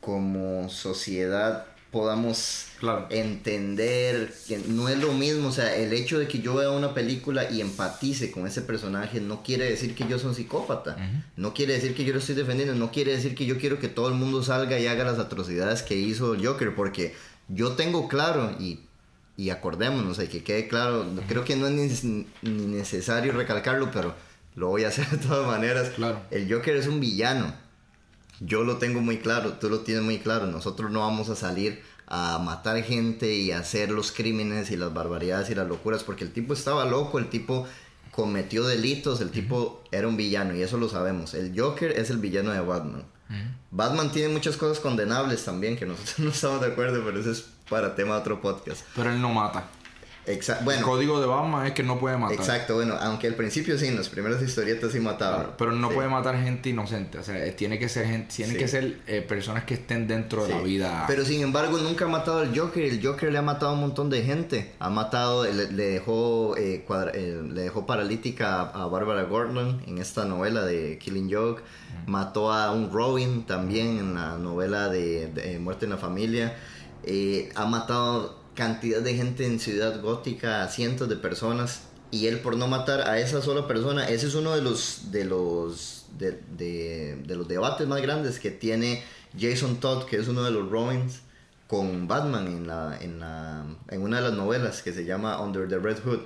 como 0.00 0.68
sociedad 0.68 1.66
podamos 1.90 2.64
Claro. 2.78 3.06
entender 3.08 4.34
que 4.46 4.58
no 4.68 4.90
es 4.90 4.98
lo 4.98 5.14
mismo, 5.14 5.48
o 5.48 5.52
sea, 5.52 5.74
el 5.76 5.94
hecho 5.94 6.18
de 6.18 6.28
que 6.28 6.40
yo 6.40 6.54
vea 6.56 6.70
una 6.70 6.92
película 6.92 7.50
y 7.50 7.62
empatice 7.62 8.30
con 8.30 8.46
ese 8.46 8.60
personaje 8.60 9.18
no 9.18 9.42
quiere 9.42 9.64
decir 9.64 9.94
que 9.94 10.06
yo 10.06 10.18
soy 10.18 10.28
un 10.30 10.34
psicópata, 10.34 10.94
no 11.36 11.54
quiere 11.54 11.72
decir 11.72 11.94
que 11.94 12.04
yo 12.04 12.12
lo 12.12 12.18
estoy 12.18 12.34
defendiendo, 12.34 12.74
no 12.74 12.90
quiere 12.90 13.12
decir 13.16 13.34
que 13.34 13.46
yo 13.46 13.56
quiero 13.56 13.78
que 13.78 13.88
todo 13.88 14.08
el 14.08 14.14
mundo 14.14 14.42
salga 14.42 14.78
y 14.78 14.86
haga 14.88 15.04
las 15.04 15.18
atrocidades 15.18 15.82
que 15.82 15.94
hizo 15.96 16.34
el 16.34 16.46
Joker, 16.46 16.74
porque 16.74 17.14
yo 17.48 17.72
tengo 17.72 18.08
claro 18.08 18.54
y, 18.60 18.80
y 19.36 19.50
acordémonos, 19.50 20.18
y 20.18 20.28
que 20.28 20.42
quede 20.42 20.68
claro, 20.68 21.06
creo 21.28 21.44
que 21.44 21.56
no 21.56 21.66
es 21.66 22.04
ni, 22.04 22.26
ni 22.42 22.66
necesario 22.66 23.32
recalcarlo, 23.32 23.90
pero 23.90 24.14
lo 24.54 24.68
voy 24.68 24.84
a 24.84 24.88
hacer 24.88 25.08
de 25.10 25.18
todas 25.18 25.46
maneras. 25.46 25.90
Claro. 25.90 26.20
El 26.30 26.52
Joker 26.52 26.76
es 26.76 26.86
un 26.86 27.00
villano. 27.00 27.54
Yo 28.40 28.64
lo 28.64 28.76
tengo 28.76 29.00
muy 29.00 29.18
claro, 29.18 29.54
tú 29.54 29.70
lo 29.70 29.80
tienes 29.80 30.02
muy 30.02 30.18
claro. 30.18 30.46
Nosotros 30.46 30.90
no 30.90 31.00
vamos 31.00 31.28
a 31.28 31.36
salir 31.36 31.82
a 32.06 32.38
matar 32.38 32.82
gente 32.82 33.34
y 33.34 33.50
a 33.50 33.58
hacer 33.58 33.90
los 33.90 34.12
crímenes 34.12 34.70
y 34.70 34.76
las 34.76 34.92
barbaridades 34.94 35.50
y 35.50 35.54
las 35.54 35.68
locuras 35.68 36.04
porque 36.04 36.24
el 36.24 36.32
tipo 36.32 36.52
estaba 36.52 36.84
loco, 36.84 37.18
el 37.18 37.28
tipo 37.28 37.66
cometió 38.12 38.66
delitos, 38.66 39.20
el 39.20 39.30
tipo 39.30 39.82
era 39.90 40.06
un 40.06 40.16
villano 40.16 40.54
y 40.54 40.62
eso 40.62 40.78
lo 40.78 40.88
sabemos. 40.88 41.34
El 41.34 41.58
Joker 41.58 41.92
es 41.92 42.10
el 42.10 42.18
villano 42.18 42.52
de 42.52 42.60
Batman. 42.60 43.04
Batman 43.72 44.12
tiene 44.12 44.32
muchas 44.32 44.56
cosas 44.56 44.78
condenables 44.78 45.44
también 45.44 45.76
que 45.76 45.84
nosotros 45.84 46.18
no 46.18 46.30
estamos 46.30 46.60
de 46.60 46.68
acuerdo, 46.68 47.02
pero 47.04 47.18
eso 47.20 47.32
es 47.32 47.44
para 47.68 47.94
tema 47.94 48.14
de 48.14 48.20
otro 48.20 48.40
podcast. 48.40 48.82
Pero 48.94 49.10
él 49.10 49.20
no 49.20 49.30
mata. 49.30 49.64
Exa- 50.26 50.58
el 50.58 50.64
bueno, 50.64 50.84
código 50.84 51.20
de 51.20 51.26
Batman 51.28 51.66
es 51.66 51.72
que 51.72 51.84
no 51.84 52.00
puede 52.00 52.16
matar. 52.16 52.36
exacto, 52.36 52.74
bueno, 52.74 52.96
aunque 53.00 53.28
al 53.28 53.34
principio 53.36 53.78
sí, 53.78 53.86
en 53.86 53.94
las 53.94 54.08
primeras 54.08 54.42
historietas 54.42 54.90
sí 54.90 54.98
mataba. 54.98 55.36
Claro, 55.36 55.54
pero 55.56 55.70
no 55.70 55.88
Sí. 55.88 55.94
puede 55.94 56.08
matar 56.08 56.36
gente 56.42 56.68
inocente. 56.70 57.18
O 57.18 57.22
sea, 57.22 57.46
eh, 57.46 57.52
tiene 57.52 57.78
que 57.78 57.88
ser 57.88 58.06
gente, 58.08 58.34
tiene 58.34 58.54
Sí. 58.54 58.58
que 58.58 58.66
ser 58.66 58.98
eh, 59.06 59.22
personas 59.22 59.62
que 59.62 59.74
estén 59.74 60.08
dentro 60.08 60.42
de 60.42 60.48
la 60.52 60.58
Sí. 60.58 60.64
vida. 60.64 61.04
Pero 61.06 61.24
sin 61.24 61.42
embargo, 61.42 61.78
nunca 61.78 62.06
ha 62.06 62.08
matado 62.08 62.40
al 62.40 62.58
Joker. 62.58 62.82
El 62.82 63.06
Joker 63.06 63.30
le 63.30 63.38
ha 63.38 63.42
matado 63.42 63.68
a 63.70 63.74
un 63.74 63.80
montón 63.82 64.10
de 64.10 64.22
gente. 64.24 64.72
Ha 64.80 64.90
matado, 64.90 65.44
le, 65.44 65.70
le 65.70 65.84
dejó, 65.90 66.56
eh, 66.56 66.82
cuadra- 66.84 67.12
eh, 67.14 67.40
le 67.48 67.60
dejó 67.62 67.86
paralítica 67.86 68.62
a, 68.62 68.82
a 68.82 68.86
Barbara 68.88 69.22
Gordon 69.22 69.80
en 69.86 69.98
esta 69.98 70.24
novela 70.24 70.64
de 70.64 70.98
Killing 70.98 71.32
Joke. 71.32 71.62
Mató 72.08 72.52
a 72.52 72.72
un 72.72 72.90
Robin 72.92 73.46
también 73.46 73.98
en 73.98 74.14
la 74.14 74.36
novela 74.38 74.88
de, 74.88 75.28
de, 75.28 75.54
eh, 75.54 75.58
Muerte 75.60 75.84
en 75.84 75.92
la 75.92 75.98
Familia. 75.98 76.56
Eh, 77.06 77.50
ha 77.54 77.66
matado 77.66 78.38
cantidad 78.54 79.00
de 79.00 79.14
gente 79.14 79.46
en 79.46 79.60
Ciudad 79.60 80.00
Gótica, 80.02 80.62
a 80.62 80.68
cientos 80.68 81.08
de 81.08 81.16
personas. 81.16 81.82
Y 82.10 82.26
él 82.26 82.40
por 82.40 82.56
no 82.56 82.66
matar 82.66 83.08
a 83.08 83.18
esa 83.18 83.42
sola 83.42 83.66
persona, 83.66 84.08
ese 84.08 84.26
es 84.26 84.34
uno 84.34 84.54
de 84.54 84.62
los 84.62 85.10
de 85.10 85.24
los 85.24 86.06
de, 86.18 87.22
los 87.26 87.48
debates 87.48 87.86
más 87.86 88.00
grandes 88.00 88.38
que 88.38 88.50
tiene 88.50 89.02
Jason 89.38 89.76
Todd, 89.76 90.04
que 90.04 90.16
es 90.16 90.28
uno 90.28 90.42
de 90.44 90.50
los 90.50 90.70
Robins, 90.70 91.20
con 91.66 92.06
Batman 92.08 92.46
en 92.46 92.66
la, 92.66 92.96
en 93.00 93.20
la 93.20 93.64
en 93.88 94.02
una 94.02 94.18
de 94.18 94.22
las 94.22 94.32
novelas 94.34 94.82
que 94.82 94.92
se 94.92 95.04
llama 95.04 95.40
Under 95.40 95.68
the 95.68 95.78
Red 95.78 95.98
Hood. 96.04 96.20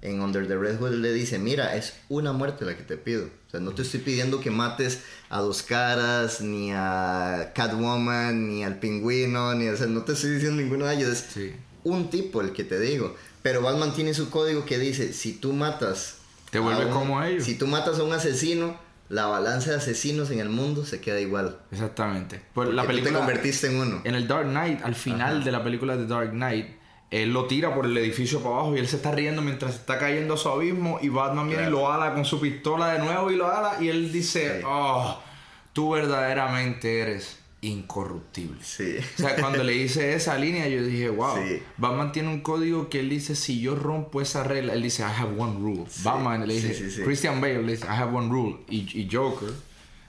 En 0.00 0.20
Under 0.20 0.46
the 0.46 0.56
Red 0.56 0.78
Hood 0.78 0.92
le 0.92 1.12
dice, 1.12 1.38
mira, 1.40 1.74
es 1.74 1.94
una 2.08 2.32
muerte 2.32 2.64
la 2.64 2.76
que 2.76 2.84
te 2.84 2.96
pido. 2.96 3.24
O 3.48 3.50
sea, 3.50 3.58
no 3.58 3.72
te 3.72 3.82
estoy 3.82 3.98
pidiendo 4.00 4.40
que 4.40 4.50
mates 4.52 5.02
a 5.28 5.40
Dos 5.40 5.62
Caras, 5.64 6.40
ni 6.40 6.70
a 6.72 7.50
Catwoman, 7.54 8.48
ni 8.48 8.62
al 8.64 8.78
Pingüino, 8.78 9.54
ni, 9.54 9.68
o 9.68 9.76
sea, 9.76 9.86
no 9.88 10.02
te 10.02 10.12
estoy 10.12 10.30
diciendo 10.30 10.62
ninguno 10.62 10.86
de 10.86 10.94
ellos. 10.94 11.08
Es 11.10 11.26
Sí. 11.34 11.52
un 11.84 12.10
tipo 12.10 12.40
el 12.42 12.52
que 12.52 12.62
te 12.64 12.78
digo. 12.78 13.16
Pero 13.42 13.60
Batman 13.62 13.92
tiene 13.94 14.14
su 14.14 14.30
código 14.30 14.64
que 14.64 14.78
dice, 14.78 15.12
si 15.12 15.32
tú 15.32 15.52
matas... 15.52 16.16
Te 16.50 16.58
a 16.58 16.60
vuelves 16.60 16.86
un- 16.86 16.92
como 16.92 17.22
ellos. 17.22 17.44
Si 17.44 17.56
tú 17.56 17.66
matas 17.66 17.98
a 17.98 18.04
un 18.04 18.12
asesino, 18.12 18.76
la 19.08 19.26
balanza 19.26 19.70
de 19.70 19.76
asesinos 19.78 20.30
en 20.30 20.38
el 20.38 20.48
mundo 20.48 20.84
se 20.86 21.00
queda 21.00 21.18
igual. 21.20 21.58
Exactamente. 21.72 22.42
Pues 22.54 22.68
la 22.68 22.82
Porque 22.82 22.98
tú 22.98 22.98
te 22.98 23.02
película. 23.10 23.18
convertiste 23.26 23.66
en 23.68 23.80
uno. 23.80 24.00
En 24.04 24.14
el 24.14 24.28
Dark 24.28 24.48
Knight, 24.48 24.80
al 24.84 24.94
final 24.94 25.36
Ajá. 25.36 25.44
de 25.44 25.52
la 25.52 25.64
película 25.64 25.96
de 25.96 26.06
Dark 26.06 26.30
Knight, 26.30 26.66
él 27.10 27.32
lo 27.32 27.46
tira 27.46 27.74
por 27.74 27.86
el 27.86 27.96
edificio 27.96 28.40
para 28.40 28.56
abajo 28.56 28.76
y 28.76 28.80
él 28.80 28.86
se 28.88 28.96
está 28.96 29.12
riendo 29.12 29.40
mientras 29.42 29.74
está 29.76 29.98
cayendo 29.98 30.34
a 30.34 30.36
su 30.36 30.48
abismo 30.48 30.98
y 31.00 31.08
Batman 31.08 31.48
viene 31.48 31.66
y 31.68 31.70
lo 31.70 31.90
ala 31.90 32.12
con 32.14 32.24
su 32.24 32.38
pistola 32.40 32.92
de 32.92 32.98
nuevo 32.98 33.30
y 33.30 33.36
lo 33.36 33.48
ala 33.50 33.76
y 33.80 33.88
él 33.88 34.12
dice, 34.12 34.58
Sí. 34.60 34.64
oh, 34.66 35.18
tú 35.72 35.90
verdaderamente 35.92 37.00
eres 37.00 37.38
incorruptible. 37.60 38.58
Sí. 38.62 38.96
O 39.16 39.20
sea, 39.22 39.36
cuando 39.36 39.64
le 39.64 39.74
hice 39.74 40.14
esa 40.14 40.36
línea, 40.38 40.68
yo 40.68 40.82
dije, 40.82 41.08
wow. 41.08 41.36
Sí. 41.36 41.62
Batman 41.76 42.12
tiene 42.12 42.28
un 42.28 42.40
código 42.40 42.88
que 42.88 43.00
él 43.00 43.08
dice, 43.08 43.34
si 43.34 43.60
yo 43.60 43.74
rompo 43.74 44.20
esa 44.20 44.44
regla, 44.44 44.74
él 44.74 44.82
dice, 44.82 45.02
I 45.02 45.06
have 45.20 45.40
one 45.40 45.58
rule. 45.58 45.84
Batman 46.04 46.46
le 46.46 46.54
dice, 46.54 46.74
sí, 46.74 46.90
sí. 46.90 47.02
Christian 47.02 47.40
Bale 47.40 47.62
le 47.62 47.72
dice, 47.72 47.86
I 47.86 47.96
have 47.96 48.16
one 48.16 48.28
rule. 48.30 48.58
Y, 48.68 49.00
y 49.00 49.08
Joker 49.10 49.48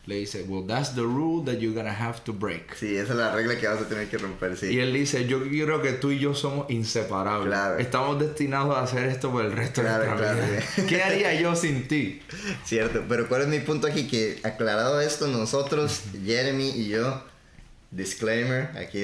le 0.10 0.16
dice, 0.16 0.44
well, 0.48 0.66
that's 0.66 0.96
the 0.96 1.02
rule 1.04 1.46
that 1.46 1.60
you're 1.62 1.76
gonna 1.76 1.94
have 1.94 2.24
to 2.24 2.34
break. 2.34 2.76
Sí, 2.76 2.96
esa 2.98 3.14
es 3.14 3.20
la 3.20 3.32
regla 3.34 3.58
que 3.60 3.68
vas 3.68 3.80
a 3.80 3.88
tener 3.88 4.10
que 4.10 4.18
romper, 4.18 4.58
sí. 4.58 4.66
Y 4.74 4.80
él 4.80 4.92
dice, 4.92 5.28
yo 5.28 5.40
creo 5.44 5.82
que 5.84 5.94
tú 5.94 6.10
y 6.12 6.18
yo 6.18 6.34
somos 6.34 6.68
inseparables. 6.70 7.48
Claro. 7.48 7.78
Estamos 7.78 8.20
destinados 8.20 8.76
a 8.76 8.82
hacer 8.82 9.06
esto 9.06 9.32
por 9.32 9.46
el 9.46 9.52
resto 9.52 9.82
Claro, 9.82 10.04
de 10.04 10.10
nuestra 10.10 10.34
claro, 10.34 10.52
vida. 10.52 10.62
sí. 10.76 10.82
¿Qué 10.88 11.04
haría 11.04 11.40
yo 11.40 11.56
sin 11.56 11.88
ti? 11.88 12.22
Cierto, 12.66 13.04
pero 13.08 13.30
¿cuál 13.30 13.44
es 13.44 13.48
mi 13.50 13.60
punto 13.60 13.86
aquí? 13.86 14.08
Que 14.08 14.40
aclarado 14.44 15.00
esto, 15.00 15.28
nosotros, 15.28 16.02
Jeremy 16.26 16.70
y 16.70 16.88
yo, 16.88 17.24
disclaimer, 17.92 18.76
aquí 18.78 19.04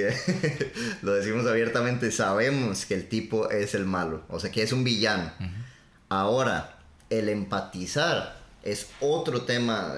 lo 1.03 1.13
decimos 1.13 1.45
abiertamente, 1.45 2.11
sabemos 2.11 2.85
que 2.87 2.95
el 2.95 3.07
tipo 3.07 3.49
es 3.51 3.75
el 3.75 3.85
malo, 3.85 4.23
o 4.29 4.39
sea 4.39 4.51
que 4.51 4.63
es 4.63 4.71
un 4.73 4.83
villano. 4.83 5.31
Ahora, 6.09 6.77
el 7.09 7.29
empatizar 7.29 8.37
es 8.63 8.87
otro 8.99 9.43
tema 9.43 9.93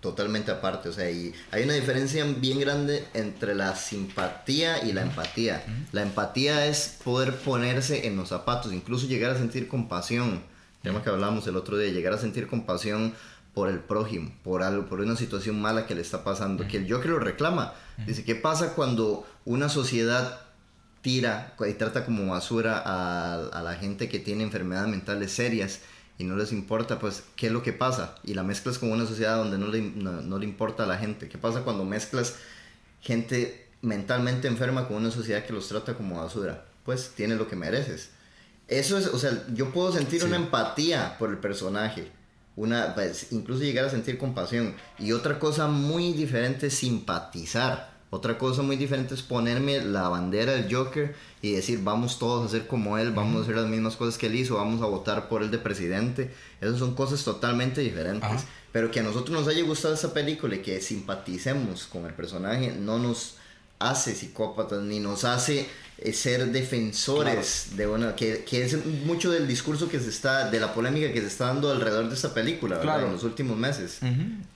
totalmente 0.00 0.50
aparte, 0.50 0.88
o 0.88 0.92
sea, 0.92 1.10
y 1.10 1.34
hay 1.50 1.64
una 1.64 1.74
diferencia 1.74 2.24
bien 2.24 2.58
grande 2.58 3.06
entre 3.12 3.54
la 3.54 3.76
simpatía 3.76 4.82
y 4.82 4.92
la 4.92 5.02
empatía. 5.02 5.62
La 5.92 6.02
empatía 6.02 6.66
es 6.66 6.98
poder 7.04 7.36
ponerse 7.36 8.06
en 8.06 8.16
los 8.16 8.30
zapatos, 8.30 8.72
incluso 8.72 9.06
llegar 9.06 9.32
a 9.32 9.38
sentir 9.38 9.68
compasión, 9.68 10.42
tema 10.82 11.02
que 11.02 11.10
hablamos 11.10 11.46
el 11.46 11.56
otro 11.56 11.76
día, 11.76 11.92
llegar 11.92 12.14
a 12.14 12.18
sentir 12.18 12.46
compasión 12.46 13.14
por 13.52 13.68
el 13.68 13.80
prójimo, 13.80 14.32
por 14.42 14.62
algo, 14.62 14.86
por 14.86 15.00
una 15.00 15.16
situación 15.16 15.60
mala 15.60 15.86
que 15.86 15.94
le 15.94 16.00
está 16.00 16.24
pasando, 16.24 16.66
que 16.66 16.78
el 16.78 16.90
Joker 16.90 17.10
lo 17.10 17.18
reclama. 17.18 17.74
Dice, 18.06 18.24
¿qué 18.24 18.34
pasa 18.34 18.74
cuando 18.74 19.26
una 19.44 19.68
sociedad 19.68 20.40
tira 21.02 21.54
y 21.68 21.74
trata 21.74 22.06
como 22.06 22.32
basura 22.32 22.82
a, 22.84 23.34
a 23.34 23.62
la 23.62 23.74
gente 23.74 24.08
que 24.08 24.18
tiene 24.18 24.44
enfermedades 24.44 24.88
mentales 24.88 25.32
serias 25.32 25.80
y 26.20 26.24
no 26.24 26.36
les 26.36 26.52
importa, 26.52 26.98
pues, 26.98 27.22
¿qué 27.34 27.46
es 27.46 27.52
lo 27.52 27.62
que 27.62 27.72
pasa? 27.72 28.14
Y 28.24 28.34
la 28.34 28.42
mezclas 28.42 28.78
con 28.78 28.92
una 28.92 29.06
sociedad 29.06 29.38
donde 29.38 29.56
no 29.56 29.68
le, 29.68 29.80
no, 29.80 30.20
no 30.20 30.38
le 30.38 30.44
importa 30.44 30.82
a 30.82 30.86
la 30.86 30.98
gente. 30.98 31.30
¿Qué 31.30 31.38
pasa 31.38 31.62
cuando 31.62 31.82
mezclas 31.86 32.34
gente 33.00 33.66
mentalmente 33.80 34.46
enferma 34.46 34.86
con 34.86 34.98
una 34.98 35.10
sociedad 35.10 35.44
que 35.46 35.54
los 35.54 35.66
trata 35.68 35.94
como 35.94 36.20
basura? 36.22 36.66
Pues 36.84 37.12
tiene 37.16 37.36
lo 37.36 37.48
que 37.48 37.56
mereces. 37.56 38.10
Eso 38.68 38.98
es, 38.98 39.06
o 39.06 39.18
sea, 39.18 39.46
yo 39.54 39.72
puedo 39.72 39.92
sentir 39.92 40.20
Sí. 40.20 40.26
una 40.26 40.36
empatía 40.36 41.16
por 41.18 41.30
el 41.30 41.38
personaje, 41.38 42.12
una, 42.54 42.94
pues, 42.94 43.32
incluso 43.32 43.62
llegar 43.62 43.86
a 43.86 43.90
sentir 43.90 44.18
compasión. 44.18 44.74
Y 44.98 45.12
otra 45.12 45.38
cosa 45.38 45.68
muy 45.68 46.12
diferente 46.12 46.66
es 46.66 46.74
simpatizar. 46.74 47.89
Otra 48.12 48.38
cosa 48.38 48.62
muy 48.62 48.74
diferente 48.76 49.14
es 49.14 49.22
ponerme 49.22 49.80
la 49.82 50.08
bandera 50.08 50.52
del 50.52 50.74
Joker 50.74 51.14
y 51.42 51.52
decir, 51.52 51.80
vamos 51.84 52.18
todos 52.18 52.44
a 52.44 52.48
ser 52.50 52.66
como 52.66 52.98
él, 52.98 53.12
vamos 53.12 53.38
a 53.38 53.42
hacer 53.44 53.54
las 53.54 53.68
mismas 53.68 53.94
cosas 53.94 54.18
que 54.18 54.26
él 54.26 54.34
hizo, 54.34 54.56
vamos 54.56 54.82
a 54.82 54.86
votar 54.86 55.28
por 55.28 55.44
él 55.44 55.50
de 55.52 55.58
presidente. 55.58 56.30
Esas 56.60 56.80
son 56.80 56.96
cosas 56.96 57.22
totalmente 57.22 57.80
diferentes. 57.80 58.44
Pero 58.72 58.90
que 58.90 59.00
a 59.00 59.02
nosotros 59.04 59.38
nos 59.38 59.48
haya 59.48 59.62
gustado 59.62 59.94
esa 59.94 60.12
película 60.12 60.56
y 60.56 60.58
que 60.58 60.80
simpaticemos 60.80 61.86
con 61.86 62.04
el 62.06 62.12
personaje 62.12 62.74
no 62.76 62.98
nos 62.98 63.36
hace 63.78 64.14
psicópatas 64.14 64.82
ni 64.82 65.00
nos 65.00 65.24
hace 65.24 65.66
eh, 65.98 66.12
ser 66.12 66.52
defensores 66.52 67.76
de 67.76 67.86
una 67.86 68.14
que, 68.14 68.44
que 68.44 68.64
es 68.64 68.84
mucho 69.06 69.30
del 69.30 69.48
discurso 69.48 69.88
que 69.88 69.98
se 69.98 70.10
está 70.10 70.50
de 70.50 70.60
la 70.60 70.74
polémica 70.74 71.12
que 71.12 71.20
se 71.20 71.26
está 71.28 71.46
dando 71.46 71.70
alrededor 71.70 72.08
de 72.08 72.14
esta 72.14 72.34
película. 72.34 72.80
Claro. 72.80 73.06
en 73.06 73.12
los 73.12 73.24
últimos 73.24 73.56
meses. 73.56 74.00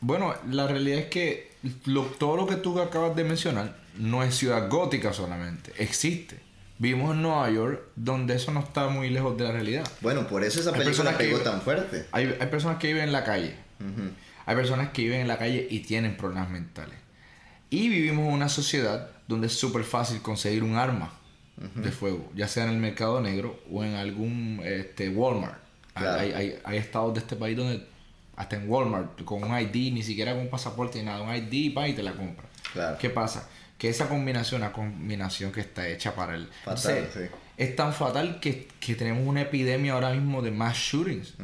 Bueno, 0.01 0.35
la 0.51 0.67
realidad 0.67 0.99
es 0.99 1.07
que 1.07 1.54
lo- 1.87 2.03
todo 2.05 2.37
lo 2.37 2.47
que 2.47 2.57
tú 2.57 2.79
acabas 2.81 3.15
de 3.17 3.25
mencionar 3.25 3.77
no 3.99 4.23
es 4.23 4.35
ciudad 4.35 4.69
gótica 4.69 5.13
solamente, 5.13 5.73
existe. 5.79 6.39
Vivimos 6.79 7.15
en 7.15 7.23
Nueva 7.23 7.49
York 7.51 7.83
donde 7.95 8.35
eso 8.35 8.51
no 8.51 8.61
está 8.61 8.89
muy 8.89 9.09
lejos 9.09 9.37
de 9.39 9.45
la 9.45 9.53
realidad. 9.53 9.85
bueno 10.01 10.27
por 10.27 10.43
eso 10.43 10.59
esa 10.61 10.71
Hay 10.73 10.81
película 10.81 11.17
pegó 11.17 11.39
tan 11.39 11.61
fuerte 11.63 12.07
Hay, 12.11 12.37
hay 12.41 12.47
personas 12.49 12.79
que 12.79 12.89
viven 12.89 13.05
en 13.05 13.13
la 13.13 13.23
calle, 13.25 13.55
hay 14.47 14.57
personas 14.57 14.91
que 14.91 15.03
viven 15.03 15.21
en 15.21 15.29
la 15.29 15.39
calle 15.39 15.67
y 15.71 15.81
tienen 15.81 16.17
problemas 16.17 16.51
mentales. 16.51 16.97
Y 17.71 17.89
vivimos 17.89 18.27
en 18.29 18.33
una 18.35 18.49
sociedad 18.49 19.09
donde 19.29 19.47
es 19.47 19.53
súper 19.55 19.85
fácil 19.85 20.21
conseguir 20.21 20.63
un 20.65 20.75
arma 20.77 21.13
de 21.77 21.91
fuego, 21.93 22.29
ya 22.35 22.49
sea 22.49 22.65
en 22.65 22.71
el 22.71 22.77
mercado 22.79 23.21
negro 23.21 23.61
o 23.71 23.85
en 23.85 23.95
algún 23.95 24.61
este, 24.65 25.09
Walmart. 25.09 25.59
Claro. 25.95 26.21
Hay, 26.21 26.33
hay, 26.33 26.59
hay 26.65 26.77
estados 26.79 27.15
de 27.15 27.21
este 27.21 27.37
país 27.37 27.57
donde 27.57 27.87
hasta 28.37 28.57
en 28.57 28.69
Walmart, 28.69 29.23
con 29.25 29.43
un 29.45 29.59
ID, 29.59 29.93
ni 29.93 30.03
siquiera 30.03 30.33
con 30.33 30.43
un 30.43 30.51
pasaporte 30.51 30.99
ni 30.99 31.05
nada, 31.07 31.23
un 31.23 31.35
ID 31.35 31.77
va 31.77 31.89
y 31.89 31.93
te 31.95 32.03
la 32.03 32.13
compra. 32.13 32.47
Claro. 32.73 32.99
¿Qué 32.99 33.11
pasa? 33.11 33.49
Que 33.79 33.89
esa 33.89 34.09
combinación, 34.09 34.63
una 34.63 34.73
combinación 34.73 35.53
que 35.53 35.61
está 35.61 35.87
hecha 35.89 36.15
para 36.15 36.35
el... 36.37 36.47
Fatal, 36.65 36.97
Entonces, 36.99 37.29
sí. 37.31 37.37
es 37.57 37.77
tan 37.77 37.93
fatal 37.93 38.41
que, 38.41 38.69
que 38.81 38.95
tenemos 38.95 39.27
una 39.27 39.43
epidemia 39.43 39.93
ahora 39.95 40.11
mismo 40.13 40.43
de 40.43 40.51
mass 40.51 40.77
shootings. 40.77 41.35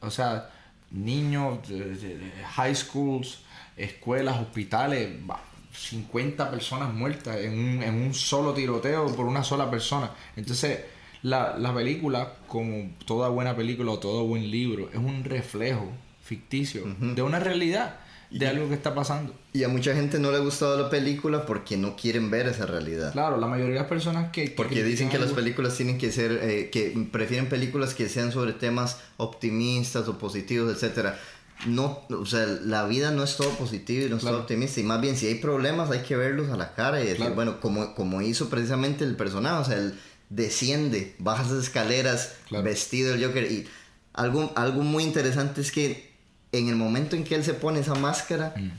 O 0.00 0.10
sea, 0.10 0.50
niños, 0.90 1.66
de- 1.68 1.94
de- 1.96 2.18
de 2.18 2.30
high 2.54 2.74
schools, 2.74 3.40
escuelas, 3.76 4.38
hospitales, 4.40 5.08
va, 5.28 5.40
50 5.72 6.50
personas 6.50 6.92
muertas 6.92 7.36
en 7.38 7.58
un, 7.58 7.82
en 7.82 7.94
un 7.94 8.14
solo 8.14 8.52
tiroteo 8.52 9.06
por 9.14 9.26
una 9.26 9.42
sola 9.42 9.70
persona. 9.70 10.10
Entonces, 10.36 10.80
la, 11.22 11.56
la 11.58 11.72
película, 11.74 12.34
como 12.48 12.90
toda 13.06 13.28
buena 13.28 13.54
película 13.56 13.92
o 13.92 13.98
todo 13.98 14.24
buen 14.24 14.50
libro, 14.50 14.90
es 14.90 14.96
un 14.98 15.24
reflejo 15.24 15.88
ficticio 16.22 16.84
de 17.00 17.22
una 17.22 17.38
realidad, 17.38 17.96
de 18.30 18.46
algo 18.48 18.68
que 18.68 18.74
está 18.74 18.94
pasando. 18.94 19.34
Y 19.52 19.62
a 19.64 19.68
mucha 19.68 19.94
gente 19.94 20.18
no 20.18 20.30
le 20.30 20.38
ha 20.38 20.40
gustado 20.40 20.80
la 20.80 20.88
película 20.88 21.44
porque 21.44 21.76
no 21.76 21.96
quieren 21.96 22.30
ver 22.30 22.46
esa 22.46 22.64
realidad. 22.64 23.12
Claro, 23.12 23.36
la 23.36 23.46
mayoría 23.46 23.74
de 23.74 23.80
las 23.80 23.88
personas 23.88 24.30
que... 24.32 24.44
que 24.44 24.50
Porque 24.52 24.82
dicen 24.82 25.10
que 25.10 25.18
las 25.18 25.28
algo- 25.28 25.36
películas 25.36 25.76
tienen 25.76 25.98
que 25.98 26.10
ser, 26.10 26.32
eh, 26.42 26.70
que 26.70 26.94
prefieren 27.12 27.48
películas 27.50 27.92
que 27.94 28.08
sean 28.08 28.32
sobre 28.32 28.54
temas 28.54 29.00
optimistas 29.18 30.08
o 30.08 30.16
positivos, 30.16 30.72
etcétera. 30.72 31.18
No, 31.66 32.00
o 32.08 32.24
sea, 32.26 32.46
la 32.46 32.86
vida 32.86 33.10
no 33.10 33.22
es 33.22 33.36
todo 33.36 33.50
positivo 33.50 34.06
y 34.06 34.08
no 34.08 34.16
es 34.16 34.22
Claro. 34.22 34.36
todo 34.36 34.42
optimista. 34.44 34.80
Y 34.80 34.84
más 34.84 35.00
bien, 35.00 35.16
si 35.16 35.26
hay 35.26 35.34
problemas, 35.36 35.90
hay 35.90 36.00
que 36.00 36.16
verlos 36.16 36.50
a 36.50 36.56
la 36.56 36.72
cara 36.74 37.00
y 37.00 37.04
decir, 37.04 37.18
Claro. 37.18 37.34
bueno, 37.34 37.60
como, 37.60 37.94
como 37.94 38.22
hizo 38.22 38.48
precisamente 38.48 39.04
el 39.04 39.14
personaje, 39.14 39.60
o 39.60 39.64
sea, 39.64 39.76
él 39.76 39.94
desciende, 40.30 41.14
baja 41.18 41.42
esas 41.44 41.62
escaleras, 41.64 42.34
Claro. 42.48 42.64
vestido 42.64 43.14
el 43.14 43.24
Joker. 43.24 43.44
Y 43.52 43.68
algo, 44.14 44.52
algo 44.56 44.82
muy 44.82 45.04
interesante 45.04 45.60
es 45.60 45.70
que 45.70 46.11
en 46.52 46.68
el 46.68 46.76
momento 46.76 47.16
en 47.16 47.24
que 47.24 47.34
él 47.34 47.44
se 47.44 47.54
pone 47.54 47.80
esa 47.80 47.94
máscara, 47.94 48.52
Mm. 48.56 48.70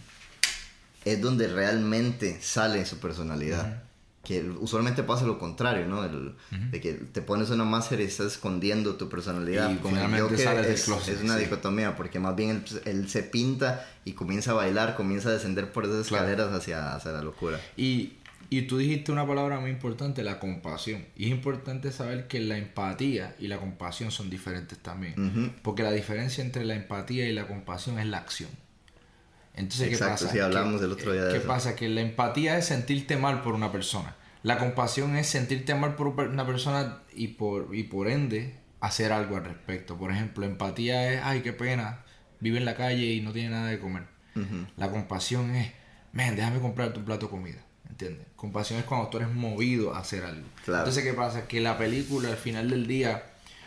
es 1.05 1.21
donde 1.21 1.47
realmente 1.47 2.39
sale 2.41 2.85
su 2.85 2.99
personalidad. 2.99 3.83
Que 4.23 4.41
usualmente 4.41 5.03
pasa 5.03 5.25
lo 5.25 5.37
contrario, 5.37 5.85
¿no? 5.85 6.05
El- 6.05 6.33
De 6.71 6.79
que 6.79 6.93
te 6.93 7.21
pones 7.21 7.49
una 7.49 7.65
máscara 7.65 8.01
y 8.03 8.05
estás 8.05 8.27
escondiendo 8.33 8.95
tu 8.95 9.09
personalidad. 9.09 9.69
Y 9.69 9.75
Con 9.77 9.97
el 9.97 10.09
del 10.11 10.65
es, 10.75 10.83
closet, 10.85 11.15
es 11.17 11.21
una 11.23 11.35
sí. 11.37 11.43
dicotomía, 11.43 11.97
porque 11.97 12.19
más 12.21 12.33
bien 12.33 12.63
él, 12.65 12.81
él 12.85 13.09
se 13.09 13.23
pinta 13.23 13.85
y 14.05 14.13
comienza 14.13 14.51
a 14.51 14.53
bailar, 14.53 14.95
comienza 14.95 15.27
a 15.27 15.33
descender 15.33 15.73
por 15.73 15.83
esas 15.83 16.07
Claro. 16.07 16.23
escaleras 16.29 16.53
hacia, 16.53 16.95
hacia 16.95 17.11
la 17.11 17.21
locura. 17.21 17.59
Y, 17.75 18.13
y 18.57 18.63
tú 18.63 18.77
dijiste 18.77 19.11
una 19.11 19.25
palabra 19.25 19.59
muy 19.59 19.69
importante, 19.71 20.23
la 20.23 20.39
compasión. 20.39 21.05
Y 21.15 21.25
es 21.25 21.31
importante 21.31 21.91
saber 21.91 22.27
que 22.27 22.39
la 22.39 22.57
empatía 22.57 23.35
y 23.39 23.47
la 23.47 23.57
compasión 23.57 24.11
son 24.11 24.29
diferentes 24.29 24.77
también. 24.79 25.53
Porque 25.61 25.83
la 25.83 25.91
diferencia 25.91 26.43
entre 26.43 26.65
la 26.65 26.75
empatía 26.75 27.27
y 27.27 27.33
la 27.33 27.47
compasión 27.47 27.99
es 27.99 28.05
la 28.07 28.17
acción. 28.17 28.49
Entonces, 29.55 29.87
¿qué 29.89 29.93
Exacto, 29.93 30.25
pasa? 30.25 30.31
sí, 30.31 30.39
hablamos 30.39 30.79
Que- 30.79 30.85
el 30.85 30.91
otro 30.91 31.13
día 31.13 31.23
de 31.25 31.31
¿Qué 31.31 31.37
eso. 31.39 31.47
pasa? 31.47 31.75
Que 31.75 31.87
la 31.89 32.01
empatía 32.01 32.57
es 32.57 32.65
sentirte 32.65 33.17
mal 33.17 33.41
por 33.41 33.53
una 33.53 33.71
persona. 33.71 34.15
La 34.41 34.57
compasión 34.57 35.15
es 35.15 35.27
sentirte 35.27 35.73
mal 35.75 35.95
por 35.95 36.07
una 36.07 36.45
persona 36.45 36.99
y 37.15 37.29
por, 37.29 37.73
y 37.75 37.83
por 37.83 38.07
ende 38.09 38.55
hacer 38.81 39.11
algo 39.13 39.37
al 39.37 39.45
respecto. 39.45 39.97
Por 39.97 40.11
ejemplo, 40.11 40.45
empatía 40.45 41.13
es, 41.13 41.21
ay, 41.23 41.41
qué 41.41 41.53
pena, 41.53 41.99
vive 42.39 42.57
en 42.57 42.65
la 42.65 42.75
calle 42.75 43.05
y 43.13 43.21
no 43.21 43.31
tiene 43.31 43.49
nada 43.51 43.67
de 43.67 43.79
comer. 43.79 44.03
La 44.77 44.89
compasión 44.89 45.55
es, 45.55 45.71
man, 46.11 46.35
déjame 46.35 46.59
comprarte 46.59 46.97
un 46.99 47.05
plato 47.05 47.27
de 47.27 47.29
comida. 47.29 47.59
¿Entiendes? 48.03 48.27
Compasión 48.35 48.79
es 48.79 48.85
cuando 48.85 49.07
tú 49.07 49.17
eres 49.17 49.29
movido 49.31 49.93
a 49.93 49.99
hacer 49.99 50.23
algo. 50.25 50.45
Claro. 50.65 50.79
Entonces, 50.83 51.03
¿qué 51.03 51.13
pasa? 51.13 51.47
Que 51.47 51.59
la 51.61 51.77
película 51.77 52.29
al 52.29 52.37
final 52.37 52.69
del 52.69 52.87
día 52.87 53.23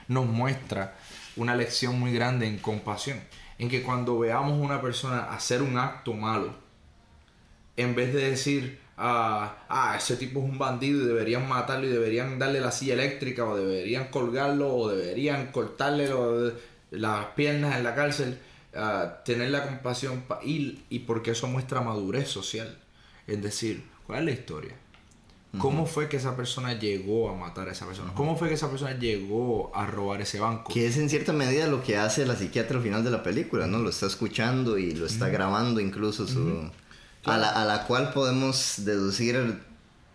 nos 0.09 0.27
muestra 0.27 0.97
una 1.37 1.55
lección 1.57 1.99
muy 1.99 2.13
grande 2.13 2.47
en 2.47 2.59
compasión. 2.59 3.21
En 3.59 3.69
que 3.71 3.83
cuando 3.83 4.19
veamos 4.19 4.53
a 4.53 4.63
una 4.63 4.81
persona 4.83 5.21
hacer 5.33 5.63
un 5.63 5.79
acto 5.79 6.13
malo, 6.13 6.55
en 7.77 7.95
vez 7.95 8.13
de 8.15 8.31
decir, 8.31 8.79
ah, 8.97 9.65
ah, 9.69 9.95
ese 9.99 10.17
tipo 10.17 10.41
es 10.41 10.45
un 10.47 10.59
bandido 10.59 11.03
y 11.05 11.07
deberían 11.07 11.49
matarlo 11.49 11.87
y 11.87 11.91
deberían 11.91 12.39
darle 12.39 12.61
la 12.61 12.73
silla 12.73 12.95
eléctrica 12.95 13.45
o 13.45 13.57
deberían 13.57 14.09
colgarlo 14.09 14.75
o 14.75 14.89
deberían 14.89 15.53
cortarle 15.53 16.09
lo- 16.09 16.53
las 16.91 17.27
piernas 17.35 17.77
en 17.77 17.85
la 17.85 17.95
cárcel, 17.95 18.39
ah, 18.75 19.19
tener 19.25 19.51
la 19.51 19.65
compasión 19.65 20.23
pa- 20.23 20.41
y, 20.45 20.85
y 20.89 21.01
porque 21.01 21.33
eso 21.33 21.47
muestra 21.49 21.81
madurez 21.81 22.29
social. 22.29 22.79
Es 23.27 23.43
decir, 23.43 23.85
¿cuál 24.07 24.21
es 24.21 24.25
la 24.25 24.31
historia? 24.33 24.75
¿Cómo 25.59 25.87
fue 25.87 26.09
que 26.11 26.19
esa 26.19 26.37
persona 26.37 26.75
llegó 26.75 27.31
a 27.31 27.35
matar 27.35 27.69
a 27.69 27.73
esa 27.73 27.87
persona? 27.87 28.13
¿Cómo 28.15 28.37
fue 28.37 28.49
que 28.49 28.55
esa 28.55 28.69
persona 28.69 28.93
llegó 28.99 29.73
a 29.75 29.87
robar 29.87 30.21
ese 30.21 30.39
banco? 30.39 30.71
Que 30.71 30.87
es 30.87 30.99
en 30.99 31.09
cierta 31.09 31.33
medida 31.33 31.67
lo 31.67 31.83
que 31.83 31.97
hace 31.97 32.27
la 32.27 32.37
psiquiatra 32.37 32.77
al 32.77 32.83
final 32.83 33.03
de 33.05 33.11
la 33.11 33.23
película, 33.23 33.67
¿no? 33.67 33.79
Lo 33.79 33.89
está 33.89 34.05
escuchando 34.07 34.77
y 34.77 34.91
lo 34.93 35.07
está 35.07 35.29
grabando 35.29 35.81
incluso 35.81 36.27
su... 36.27 36.71
a, 37.25 37.39
la, 37.39 37.49
a 37.49 37.65
la 37.65 37.87
cual 37.87 38.13
podemos 38.13 38.75
deducir 38.85 39.63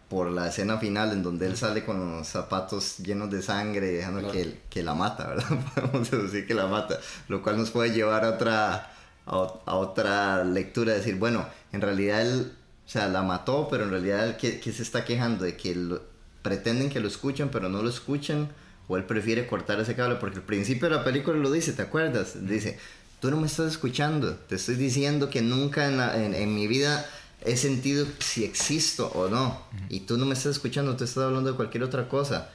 por 0.10 0.30
la 0.30 0.50
escena 0.50 0.78
final 0.78 1.12
en 1.14 1.24
donde 1.24 1.48
él 1.48 1.58
sale 1.58 1.86
con 1.86 2.18
los 2.18 2.28
zapatos 2.28 2.98
llenos 3.00 3.32
de 3.32 3.42
sangre 3.42 3.88
dejando 3.94 4.20
Claro. 4.20 4.34
que, 4.34 4.60
que 4.70 4.84
la 4.84 4.94
mata, 4.94 5.28
¿verdad? 5.28 5.48
Podemos 5.76 6.12
deducir 6.12 6.46
que 6.46 6.54
la 6.54 6.68
mata, 6.68 7.00
lo 7.30 7.42
cual 7.42 7.58
nos 7.58 7.72
puede 7.72 7.92
llevar 7.94 8.26
a 8.26 8.30
otra, 8.32 8.92
a, 9.26 9.54
a 9.66 9.76
otra 9.76 10.44
lectura, 10.44 10.94
decir, 10.94 11.16
bueno, 11.16 11.48
en 11.72 11.82
realidad 11.82 12.22
él, 12.22 12.52
sea, 12.92 13.08
la 13.08 13.22
mató, 13.24 13.68
pero 13.70 13.84
en 13.86 13.90
realidad 13.92 14.38
¿qué, 14.38 14.60
qué 14.60 14.72
se 14.72 14.84
está 14.84 15.06
quejando? 15.06 15.46
De 15.46 15.56
que 15.56 15.76
lo- 15.76 16.02
pretenden 16.42 16.90
que 16.90 17.00
lo 17.00 17.08
escuchen, 17.08 17.50
pero 17.50 17.70
no 17.70 17.82
lo 17.84 17.90
escuchan, 17.90 18.50
o 18.88 18.98
él 18.98 19.04
prefiere 19.06 19.48
cortar 19.48 19.80
ese 19.80 19.96
cable, 19.96 20.16
porque 20.16 20.38
al 20.38 20.44
principio 20.44 20.90
de 20.90 20.96
la 20.96 21.04
película 21.04 21.38
lo 21.38 21.52
dice, 21.52 21.72
¿te 21.74 21.82
acuerdas? 21.84 22.48
Dice, 22.48 22.78
tú 23.22 23.30
no 23.32 23.38
me 23.38 23.48
estás 23.48 23.72
escuchando, 23.72 24.36
te 24.36 24.56
estoy 24.56 24.76
diciendo 24.76 25.30
que 25.30 25.42
nunca 25.42 25.88
en, 25.88 25.98
la- 25.98 26.24
en- 26.24 26.34
en 26.34 26.54
mi 26.56 26.68
vida 26.68 27.06
he 27.46 27.56
sentido 27.58 28.06
si 28.20 28.44
existo 28.44 29.08
o 29.14 29.30
no, 29.30 29.62
y 29.90 30.02
tú 30.02 30.18
no 30.18 30.26
me 30.26 30.34
estás 30.34 30.52
escuchando, 30.58 30.96
te 30.96 31.06
estás 31.06 31.24
hablando 31.24 31.52
de 31.52 31.56
cualquier 31.56 31.84
otra 31.84 32.10
cosa. 32.10 32.50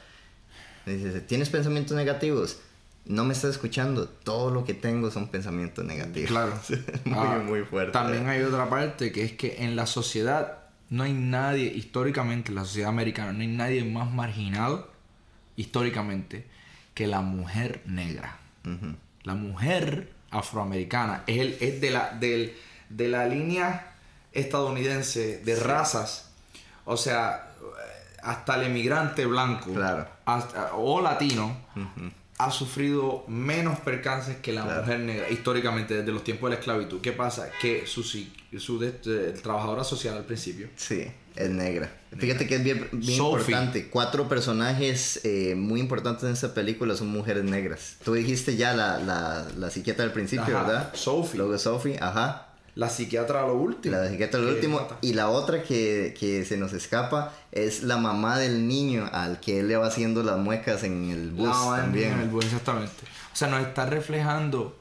Dice, 0.85 1.19
¿tienes 1.21 1.49
pensamientos 1.49 1.95
negativos? 1.97 2.57
No 3.07 3.23
me 3.23 3.33
estás 3.33 3.51
escuchando, 3.51 4.07
todo 4.07 4.51
lo 4.51 4.65
que 4.65 4.73
tengo 4.73 5.09
son 5.11 5.27
pensamientos 5.29 5.85
negativos. 5.85 6.29
Claro. 6.29 6.53
muy, 7.05 7.15
Ah, 7.17 7.41
muy 7.45 7.61
fuerte. 7.63 7.91
También 7.93 8.27
hay 8.27 8.41
otra 8.43 8.69
parte 8.69 9.11
que 9.11 9.23
es 9.23 9.31
que 9.33 9.63
en 9.63 9.75
la 9.75 9.85
sociedad 9.87 10.59
no 10.89 11.03
hay 11.03 11.13
nadie, 11.13 11.65
históricamente, 11.65 12.49
en 12.49 12.55
la 12.55 12.65
sociedad 12.65 12.89
americana, 12.89 13.31
no 13.33 13.41
hay 13.41 13.47
nadie 13.47 13.83
más 13.83 14.11
marginado, 14.11 14.91
históricamente, 15.55 16.45
que 16.93 17.07
la 17.07 17.21
mujer 17.21 17.81
negra. 17.85 18.37
La 19.23 19.35
mujer 19.35 20.11
afroamericana 20.31 21.23
es, 21.27 21.39
el, 21.39 21.57
es 21.61 21.79
de, 21.81 21.91
la, 21.91 22.09
del- 22.11 22.55
de 22.89 23.07
la 23.07 23.25
línea 23.25 23.93
estadounidense 24.33 25.39
de 25.43 25.55
razas. 25.55 26.29
O 26.85 26.97
sea, 26.97 27.49
hasta 28.23 28.55
el 28.55 28.67
emigrante 28.67 29.25
blanco 29.25 29.73
Claro. 29.73 30.07
hasta- 30.25 30.73
o 30.75 31.01
latino 31.01 31.55
ha 32.39 32.51
sufrido 32.51 33.23
menos 33.27 33.79
percances 33.79 34.35
que 34.37 34.51
la 34.53 34.63
Claro. 34.63 34.81
mujer 34.81 34.99
negra 34.99 35.29
históricamente 35.29 35.95
desde 35.95 36.11
los 36.11 36.23
tiempos 36.23 36.49
de 36.49 36.55
la 36.55 36.59
esclavitud. 36.59 37.01
¿Qué 37.01 37.11
pasa? 37.11 37.49
Que 37.61 37.87
su, 37.87 38.03
su 38.03 38.79
de- 38.79 38.91
de- 38.91 39.31
trabajadora 39.33 39.83
social 39.83 40.15
al 40.17 40.23
principio 40.25 40.69
Sí, 40.75 41.07
es 41.35 41.49
negra. 41.49 41.91
Fíjate 42.15 42.45
que 42.47 42.55
es 42.55 42.63
bien, 42.63 42.87
bien 42.91 43.19
importante. 43.21 43.89
Cuatro 43.89 44.29
personajes 44.29 45.19
eh, 45.23 45.55
muy 45.55 45.79
importantes 45.79 46.23
en 46.25 46.31
esta 46.33 46.53
película 46.53 46.95
son 46.95 47.07
mujeres 47.09 47.43
negras. 47.43 47.97
Tú 48.03 48.13
dijiste 48.13 48.55
ya 48.55 48.73
la, 48.73 48.99
la, 48.99 49.47
la 49.57 49.69
psiquiatra 49.71 50.05
al 50.05 50.13
principio, 50.13 50.55
Ajá, 50.57 50.63
¿verdad? 50.67 50.89
Sophie. 50.93 51.37
Luego 51.39 51.57
Sophie, 51.57 51.97
ajá. 51.99 52.46
La 52.77 52.89
psiquiatra 52.89 53.41
lo 53.47 53.55
último. 53.55 53.97
La 53.97 54.07
psiquiatra 54.07 54.39
que 54.39 54.45
último. 54.45 54.79
mata. 54.79 54.97
Y 55.01 55.13
la 55.13 55.29
otra 55.29 55.63
que, 55.63 56.15
que 56.19 56.45
se 56.45 56.57
nos 56.57 56.73
escapa 56.73 57.33
es 57.51 57.81
la 57.83 57.97
mamá 57.97 58.37
del 58.37 58.67
niño 58.67 59.09
al 59.11 59.39
que 59.39 59.59
él 59.61 59.67
le 59.67 59.77
va 59.77 59.87
haciendo 59.87 60.21
las 60.23 60.37
muecas 60.37 60.83
en 60.83 61.09
el 61.09 61.31
bus 61.31 61.47
La 61.49 61.77
también. 61.77 62.13
en 62.13 62.19
el 62.19 62.29
bus, 62.29 62.45
exactamente. 62.45 62.93
O 63.33 63.35
sea, 63.35 63.47
nos 63.47 63.61
está 63.61 63.85
reflejando 63.87 64.77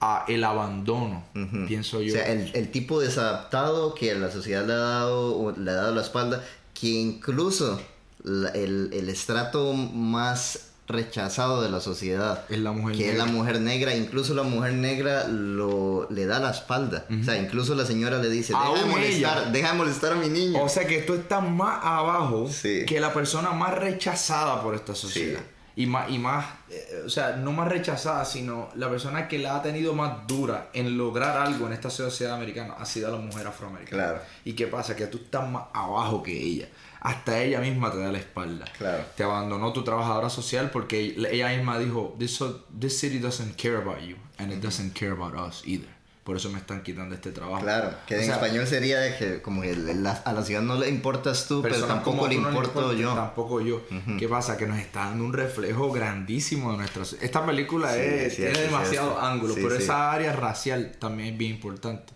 a 0.00 0.24
el 0.28 0.42
abandono, 0.44 1.24
pienso 1.66 2.00
yo. 2.02 2.12
O 2.14 2.16
sea, 2.16 2.26
el, 2.30 2.50
el 2.54 2.70
tipo 2.70 3.00
desadaptado 3.00 3.94
que 3.94 4.14
la 4.14 4.30
sociedad 4.30 4.66
le 4.66 4.72
ha 4.72 4.76
dado, 4.76 5.36
o 5.38 5.52
le 5.52 5.70
ha 5.70 5.74
dado 5.74 5.94
la 5.94 6.02
espalda, 6.02 6.42
que 6.78 6.88
incluso 6.88 7.80
la- 8.22 8.50
el, 8.50 8.90
el 8.92 9.08
estrato 9.08 9.72
más 9.72 10.70
rechazado 10.86 11.62
de 11.62 11.70
la 11.70 11.80
sociedad, 11.80 12.44
Es 12.48 12.58
la 12.58 12.72
mujer 12.72 12.96
que 12.96 13.10
es 13.10 13.16
la 13.16 13.26
mujer 13.26 13.60
negra, 13.60 13.94
incluso 13.94 14.34
la 14.34 14.42
mujer 14.42 14.74
negra 14.74 15.26
lo, 15.28 16.06
le 16.10 16.26
da 16.26 16.38
la 16.40 16.50
espalda. 16.50 17.06
O 17.20 17.24
sea, 17.24 17.36
incluso 17.38 17.74
la 17.74 17.84
señora 17.86 18.18
le 18.18 18.28
dice, 18.28 18.52
deja 18.52 18.74
de, 18.80 18.84
molestar, 18.90 19.38
ella. 19.38 19.50
deja 19.50 19.72
de 19.72 19.78
molestar 19.78 20.12
a 20.12 20.16
mi 20.16 20.28
niño. 20.28 20.62
O 20.62 20.68
sea 20.68 20.86
que 20.86 20.98
tú 21.02 21.14
estás 21.14 21.42
más 21.48 21.78
abajo 21.82 22.48
Sí. 22.50 22.84
que 22.86 23.00
la 23.00 23.12
persona 23.12 23.52
más 23.52 23.74
rechazada 23.74 24.62
por 24.62 24.74
esta 24.74 24.94
sociedad. 24.94 25.40
Y 25.76 25.86
más, 25.86 26.08
y 26.08 26.18
más 26.20 26.46
eh, 26.70 27.02
o 27.04 27.08
sea, 27.08 27.34
no 27.34 27.50
más 27.50 27.66
rechazada, 27.66 28.24
sino 28.24 28.68
la 28.76 28.88
persona 28.88 29.26
que 29.26 29.40
la 29.40 29.56
ha 29.56 29.62
tenido 29.62 29.92
más 29.92 30.24
dura 30.26 30.68
en 30.72 30.96
lograr 30.96 31.36
algo 31.36 31.66
en 31.66 31.72
esta 31.72 31.90
sociedad 31.90 32.34
americana 32.34 32.74
ha 32.78 32.84
sido 32.84 33.10
la 33.10 33.16
mujer 33.18 33.46
afroamericana. 33.48 34.02
Claro. 34.04 34.20
¿Y 34.44 34.52
qué 34.52 34.68
pasa? 34.68 34.94
Que 34.94 35.08
tú 35.08 35.18
estás 35.18 35.48
más 35.48 35.64
abajo 35.72 36.22
que 36.22 36.30
ella. 36.32 36.68
Hasta 37.04 37.40
ella 37.40 37.60
misma 37.60 37.92
te 37.92 37.98
da 37.98 38.10
la 38.10 38.18
espalda. 38.18 38.64
Claro. 38.76 39.04
Te 39.16 39.22
abandonó 39.22 39.72
tu 39.72 39.84
trabajadora 39.84 40.28
social 40.30 40.70
porque 40.70 41.14
ella 41.30 41.48
misma 41.50 41.78
dijo, 41.78 42.16
this, 42.18 42.42
this 42.80 42.98
city 42.98 43.18
doesn't 43.18 43.54
care 43.56 43.76
about 43.76 44.00
you 44.00 44.16
and 44.38 44.50
it 44.52 44.60
doesn't 44.60 44.92
care 44.98 45.12
about 45.12 45.34
us 45.36 45.62
either. 45.66 45.92
por 46.24 46.38
eso 46.38 46.48
me 46.48 46.56
están 46.58 46.82
quitando 46.82 47.14
este 47.14 47.32
trabajo. 47.32 47.60
Claro, 47.62 47.90
que 48.06 48.14
O 48.14 48.18
en 48.18 48.24
sea, 48.24 48.36
español 48.36 48.66
sería 48.66 48.98
de 48.98 49.14
que 49.18 49.42
como 49.42 49.60
que 49.60 49.76
la- 49.76 50.12
a 50.24 50.32
la 50.32 50.42
ciudad 50.42 50.62
no 50.62 50.76
le 50.78 50.88
importas 50.88 51.46
tú, 51.46 51.60
pero 51.60 51.84
tampoco 51.84 52.26
le 52.26 52.36
no 52.36 52.48
importo 52.48 52.80
importa, 52.80 52.98
yo. 52.98 53.14
Tampoco 53.14 53.60
yo. 53.60 53.82
¿Qué 54.18 54.26
pasa? 54.26 54.56
Que 54.56 54.66
nos 54.66 54.78
está 54.78 55.00
dando 55.00 55.22
un 55.26 55.34
reflejo 55.34 55.92
grandísimo 55.92 56.72
de 56.72 56.78
nuestra 56.78 57.02
Esta 57.20 57.44
película 57.44 57.92
Sí, 57.92 58.00
es, 58.00 58.22
es 58.22 58.36
cierto, 58.36 58.54
tiene 58.58 58.70
demasiados 58.72 59.22
ángulos, 59.22 59.56
Sí, 59.56 59.62
pero 59.64 59.76
sí. 59.76 59.82
esa 59.82 60.12
área 60.12 60.32
racial 60.32 60.92
también 60.98 61.34
es 61.34 61.36
bien 61.38 61.50
importante. 61.56 62.13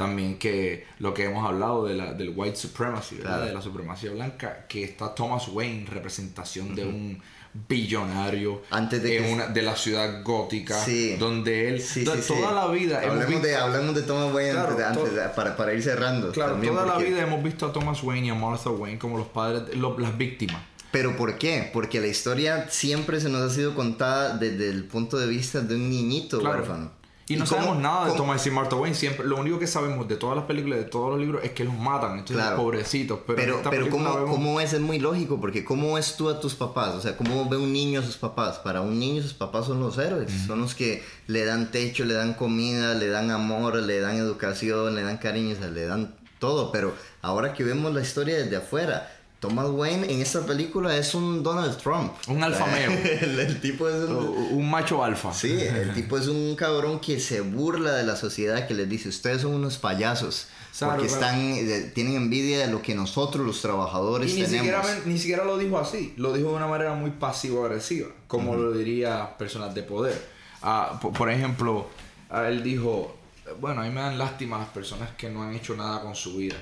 También 0.00 0.38
que 0.38 0.86
lo 0.98 1.14
que 1.14 1.24
hemos 1.24 1.46
hablado 1.46 1.84
de 1.84 1.94
la, 1.94 2.12
del 2.12 2.32
white 2.34 2.56
supremacy. 2.56 3.16
Claro. 3.16 3.44
de 3.46 3.52
la 3.54 3.62
supremacía 3.62 4.10
blanca, 4.10 4.66
que 4.68 4.82
está 4.84 5.14
Thomas 5.14 5.46
Wayne, 5.48 5.86
representación 5.88 6.74
de 6.74 6.84
un 6.84 7.22
billonario 7.68 8.62
Antes 8.70 9.02
de 9.02 9.16
en 9.16 9.24
que- 9.24 9.32
una, 9.32 9.46
de 9.48 9.62
la 9.62 9.74
ciudad 9.76 10.22
gótica, 10.22 10.78
Sí. 10.84 11.16
donde 11.18 11.68
él 11.68 11.80
Sí, 11.82 12.04
sí, 12.06 12.22
toda 12.28 12.52
la 12.52 12.68
vida 12.68 12.98
Hablemos 13.00 13.26
visto- 13.26 13.46
de, 13.46 13.56
hablemos 13.56 13.94
de 13.94 14.02
Thomas 14.02 14.32
Wayne 14.34 14.52
Claro, 14.52 14.68
antes 14.70 14.78
de- 14.78 14.84
antes 14.84 15.26
to- 15.30 15.34
para, 15.34 15.56
para 15.56 15.74
ir 15.74 15.82
cerrando. 15.82 16.30
Claro, 16.32 16.52
también, 16.52 16.74
toda 16.74 16.86
la 16.86 16.94
porque- 16.94 17.10
vida 17.10 17.22
hemos 17.22 17.42
visto 17.42 17.66
a 17.66 17.72
Thomas 17.72 18.02
Wayne 18.02 18.28
y 18.28 18.30
a 18.30 18.34
Martha 18.34 18.70
Wayne 18.70 18.98
como 18.98 19.18
los 19.18 19.26
padres, 19.28 19.62
las 19.76 20.16
víctimas. 20.18 20.62
Pero 20.92 21.16
¿por 21.16 21.38
qué? 21.38 21.70
Porque 21.72 22.00
la 22.00 22.06
historia 22.08 22.68
siempre 22.70 23.20
se 23.20 23.28
nos 23.28 23.42
ha 23.42 23.54
sido 23.54 23.74
contada 23.74 24.36
desde 24.36 24.68
el 24.70 24.84
punto 24.84 25.18
de 25.18 25.26
vista 25.28 25.60
de 25.60 25.74
un 25.76 25.88
niñito 25.90 26.38
Claro. 26.40 26.58
huérfano. 26.58 26.92
Y 27.30 27.36
no 27.36 27.46
sabemos 27.46 27.78
nada 27.78 28.04
de 28.04 28.10
cómo- 28.10 28.22
Thomas 28.24 28.46
y 28.46 28.50
Martha 28.50 28.76
Wayne. 28.76 28.94
Siempre, 28.96 29.24
lo 29.26 29.36
único 29.36 29.58
que 29.58 29.66
sabemos 29.66 30.06
de 30.08 30.16
todas 30.16 30.36
las 30.36 30.46
películas, 30.46 30.78
de 30.80 30.84
todos 30.84 31.10
los 31.10 31.20
libros, 31.20 31.42
es 31.44 31.52
que 31.52 31.64
los 31.64 31.74
matan. 31.74 32.12
Entonces, 32.18 32.36
Claro. 32.36 32.56
pobrecitos. 32.56 33.20
Pero, 33.26 33.36
Pero, 33.36 33.56
pero 33.62 33.70
película 33.70 34.10
¿cómo, 34.10 34.14
vemos- 34.24 34.30
¿cómo 34.36 34.60
es? 34.60 34.72
Es 34.72 34.80
muy 34.80 34.98
lógico, 34.98 35.40
porque 35.40 35.64
¿cómo 35.64 35.94
ves 35.94 36.16
tú 36.16 36.28
a 36.28 36.40
tus 36.40 36.54
papás? 36.54 36.94
O 36.94 37.00
sea, 37.00 37.16
¿cómo 37.16 37.48
ve 37.48 37.56
un 37.56 37.72
niño 37.72 38.00
a 38.00 38.02
sus 38.02 38.16
papás? 38.16 38.58
Para 38.58 38.80
un 38.80 38.98
niño 38.98 39.22
sus 39.22 39.34
papás 39.34 39.66
son 39.66 39.80
los 39.80 39.96
héroes, 39.98 40.30
son 40.46 40.60
los 40.60 40.74
que 40.74 41.02
le 41.28 41.44
dan 41.44 41.70
techo, 41.70 42.04
le 42.04 42.14
dan 42.14 42.34
comida, 42.34 42.94
le 42.94 43.08
dan 43.08 43.30
amor, 43.30 43.76
le 43.76 44.00
dan 44.00 44.16
educación, 44.16 44.94
le 44.94 45.02
dan 45.02 45.18
cariño, 45.18 45.54
o 45.54 45.58
sea, 45.58 45.68
le 45.70 45.86
dan 45.86 46.14
todo. 46.40 46.72
Pero 46.72 46.94
ahora 47.22 47.52
que 47.54 47.62
vemos 47.64 47.94
la 47.94 48.00
historia 48.00 48.36
desde 48.38 48.56
afuera, 48.56 49.08
Thomas 49.40 49.68
Wayne 49.70 50.12
en 50.12 50.20
esta 50.20 50.44
película 50.46 50.94
es 50.96 51.14
un 51.14 51.42
Donald 51.42 51.76
Trump. 51.78 52.12
Un 52.28 52.42
alfa 52.44 52.66
meo. 52.66 52.90
el, 53.22 53.40
el 53.40 53.60
tipo 53.60 53.88
es 53.88 53.94
un... 54.08 54.16
un 54.52 54.70
macho 54.70 55.02
alfa. 55.02 55.32
Sí, 55.32 55.52
el 55.60 55.94
tipo 55.94 56.18
es 56.18 56.26
un 56.28 56.54
cabrón 56.56 57.00
que 57.00 57.18
se 57.18 57.40
burla 57.40 57.92
de 57.94 58.04
la 58.04 58.16
sociedad, 58.16 58.66
que 58.68 58.74
les 58.74 58.88
dice, 58.88 59.08
ustedes 59.08 59.42
son 59.42 59.54
unos 59.54 59.78
payasos. 59.78 60.48
Claro, 60.78 60.94
porque 60.96 61.08
claro. 61.08 61.24
están, 61.26 61.40
eh, 61.40 61.90
tienen 61.94 62.14
envidia 62.16 62.60
de 62.60 62.68
lo 62.68 62.80
que 62.80 62.94
nosotros 62.94 63.44
los 63.44 63.60
trabajadores 63.60 64.30
Y 64.30 64.34
ni 64.40 64.42
tenemos. 64.46 64.84
siquiera, 64.84 65.00
ni 65.06 65.18
siquiera 65.18 65.44
lo 65.44 65.58
dijo 65.58 65.78
así, 65.78 66.14
lo 66.16 66.32
dijo 66.32 66.50
de 66.50 66.54
una 66.56 66.66
manera 66.68 66.94
muy 66.94 67.10
pasivo-agresiva, 67.10 68.08
como 68.28 68.54
lo 68.54 68.72
diría 68.72 69.36
personas 69.36 69.74
de 69.74 69.82
poder. 69.82 70.22
Ah, 70.62 70.98
po- 71.02 71.12
por, 71.12 71.30
ejemplo, 71.30 71.86
ah, 72.30 72.46
él 72.48 72.62
dijo, 72.62 73.16
bueno, 73.60 73.80
a 73.80 73.84
mí 73.84 73.90
me 73.90 74.00
dan 74.00 74.16
lástima 74.18 74.58
las 74.58 74.68
personas 74.68 75.10
que 75.16 75.28
no 75.28 75.42
han 75.42 75.54
hecho 75.54 75.74
nada 75.74 76.02
con 76.02 76.14
su 76.14 76.36
vida, 76.36 76.54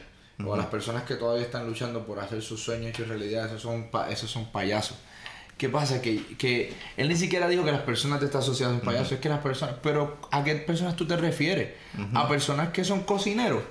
o 0.44 0.54
a 0.54 0.56
las 0.56 0.66
personas 0.66 1.02
que 1.02 1.14
todavía 1.16 1.44
están 1.44 1.66
luchando 1.66 2.06
por 2.06 2.20
hacer 2.20 2.40
sus 2.42 2.62
sueños 2.62 2.90
hechos 2.90 3.08
realidad, 3.08 3.46
esos 3.46 3.62
son, 3.62 3.90
pa- 3.90 4.08
esos 4.10 4.30
son 4.30 4.50
payasos. 4.52 4.96
¿Qué 5.56 5.68
pasa? 5.68 6.00
Que, 6.00 6.24
que 6.36 6.72
él 6.96 7.08
ni 7.08 7.16
siquiera 7.16 7.48
dijo 7.48 7.64
que 7.64 7.72
las 7.72 7.80
personas 7.82 8.20
de 8.20 8.26
esta 8.26 8.40
sociedad 8.40 8.70
son 8.70 8.80
payasos, 8.80 9.12
es 9.12 9.18
que 9.20 9.28
las 9.28 9.40
personas, 9.40 9.74
pero 9.82 10.18
¿a 10.30 10.44
qué 10.44 10.54
personas 10.54 10.94
tú 10.94 11.06
te 11.06 11.16
refieres? 11.16 11.70
A 12.14 12.28
personas 12.28 12.68
que 12.68 12.84
son 12.84 13.00
cocineros, 13.00 13.62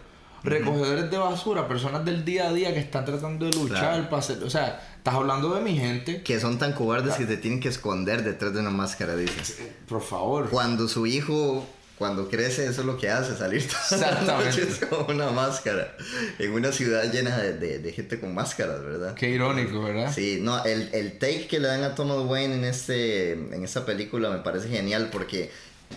recogedores 0.43 1.09
de 1.09 1.17
basura, 1.17 1.67
personas 1.67 2.03
del 2.03 2.25
día 2.25 2.49
a 2.49 2.53
día 2.53 2.73
que 2.73 2.79
están 2.81 3.05
tratando 3.05 3.45
de 3.45 3.53
luchar 3.55 3.79
Claro. 3.79 4.03
para 4.09 4.17
hacer, 4.19 4.43
o 4.43 4.49
sea, 4.49 4.81
estás 4.97 5.13
hablando 5.15 5.53
de 5.55 5.61
mi 5.61 5.77
gente, 5.77 6.21
Que 6.23 6.39
son 6.41 6.57
tan 6.59 6.73
cobardes 6.73 7.15
que 7.15 7.25
te 7.25 7.37
tienen 7.37 7.61
que 7.61 7.69
esconder 7.69 8.23
detrás 8.23 8.53
de 8.53 8.59
una 8.59 8.69
máscara, 8.69 9.15
dice. 9.15 9.71
por 9.87 10.01
favor. 10.01 10.49
Cuando 10.49 10.89
su 10.89 11.05
hijo, 11.07 11.65
cuando 11.97 12.29
crece, 12.29 12.65
eso 12.67 12.81
es 12.81 12.85
lo 12.87 12.97
que 12.97 13.09
hace, 13.09 13.35
salir 13.35 13.67
todas 13.67 13.99
las 13.99 14.23
noches 14.25 14.79
con 14.89 15.15
una 15.15 15.31
máscara. 15.31 15.95
En 16.37 16.51
una 16.51 16.71
ciudad 16.71 17.11
llena 17.11 17.37
de, 17.37 17.53
de- 17.57 17.79
de 17.79 17.91
gente 17.91 18.19
con 18.19 18.33
máscaras, 18.35 18.83
¿verdad? 18.83 19.15
Qué 19.15 19.29
irónico, 19.31 19.81
¿verdad? 19.81 20.11
Sí, 20.13 20.39
no, 20.41 20.63
el, 20.63 20.89
el 20.93 21.17
take 21.17 21.47
que 21.47 21.59
le 21.59 21.67
dan 21.67 21.83
a 21.83 21.95
Thomas 21.95 22.19
Wayne 22.25 22.55
en, 22.55 22.63
este, 22.65 23.31
en 23.33 23.63
esta 23.63 23.85
película 23.85 24.29
me 24.29 24.39
parece 24.39 24.69
genial 24.69 25.09
porque 25.11 25.49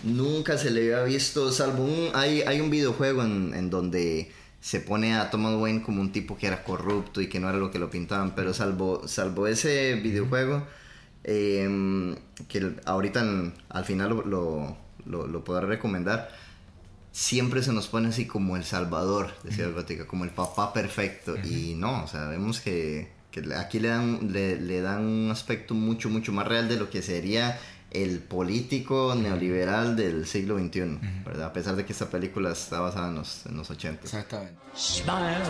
nunca 0.03 0.57
se 0.57 0.71
le 0.71 0.81
había 0.95 1.03
visto, 1.03 1.51
salvo 1.51 1.83
un... 1.83 2.09
Hay, 2.13 2.41
hay 2.41 2.61
un 2.61 2.69
videojuego 2.71 3.23
en, 3.23 3.53
en 3.53 3.69
donde 3.69 4.31
se 4.59 4.79
pone 4.79 5.15
a 5.15 5.29
Thomas 5.29 5.55
Wayne 5.59 5.81
como 5.83 6.01
un 6.01 6.11
tipo 6.11 6.37
que 6.37 6.47
era 6.47 6.63
corrupto 6.63 7.19
y 7.21 7.27
que 7.29 7.39
no 7.39 7.49
era 7.49 7.57
lo 7.57 7.71
que 7.71 7.79
lo 7.79 7.89
pintaban, 7.89 8.35
pero 8.35 8.53
salvo, 8.53 9.07
salvo 9.07 9.47
ese 9.47 9.95
videojuego, 9.95 10.65
eh, 11.23 12.15
que 12.47 12.71
ahorita 12.85 13.23
al 13.69 13.85
final 13.85 14.09
lo, 14.09 14.21
lo, 14.25 14.77
lo, 15.05 15.27
lo 15.27 15.43
podré 15.43 15.67
recomendar, 15.67 16.29
siempre 17.11 17.61
se 17.63 17.73
nos 17.73 17.87
pone 17.87 18.09
así 18.09 18.25
como 18.25 18.55
el 18.55 18.63
salvador 18.63 19.31
de 19.43 19.51
Ciudad 19.51 19.73
Gótica, 19.73 20.07
como 20.07 20.23
el 20.23 20.31
papá 20.31 20.73
perfecto. 20.73 21.35
Y 21.37 21.75
no, 21.75 22.03
o 22.03 22.07
sea, 22.07 22.27
vemos 22.27 22.61
que, 22.61 23.11
que 23.31 23.43
aquí 23.55 23.79
le 23.79 23.89
dan, 23.89 24.31
le, 24.31 24.59
le 24.59 24.81
dan 24.81 25.05
un 25.05 25.31
aspecto 25.31 25.73
mucho, 25.73 26.09
mucho 26.09 26.31
más 26.31 26.47
real 26.47 26.67
de 26.69 26.77
lo 26.77 26.89
que 26.89 27.01
sería 27.01 27.59
el 27.91 28.19
político 28.19 29.15
neoliberal 29.15 29.97
del 29.97 30.25
siglo 30.25 30.57
XXI, 30.57 30.97
¿verdad? 31.25 31.47
A 31.47 31.53
pesar 31.53 31.75
de 31.75 31.85
que 31.85 31.91
esta 31.91 32.09
película 32.09 32.51
está 32.51 32.79
basada 32.79 33.09
en 33.09 33.15
los, 33.15 33.45
en 33.45 33.57
los 33.57 33.69
80. 33.69 34.03
Exactamente. 34.03 34.55
Smile, 34.73 35.43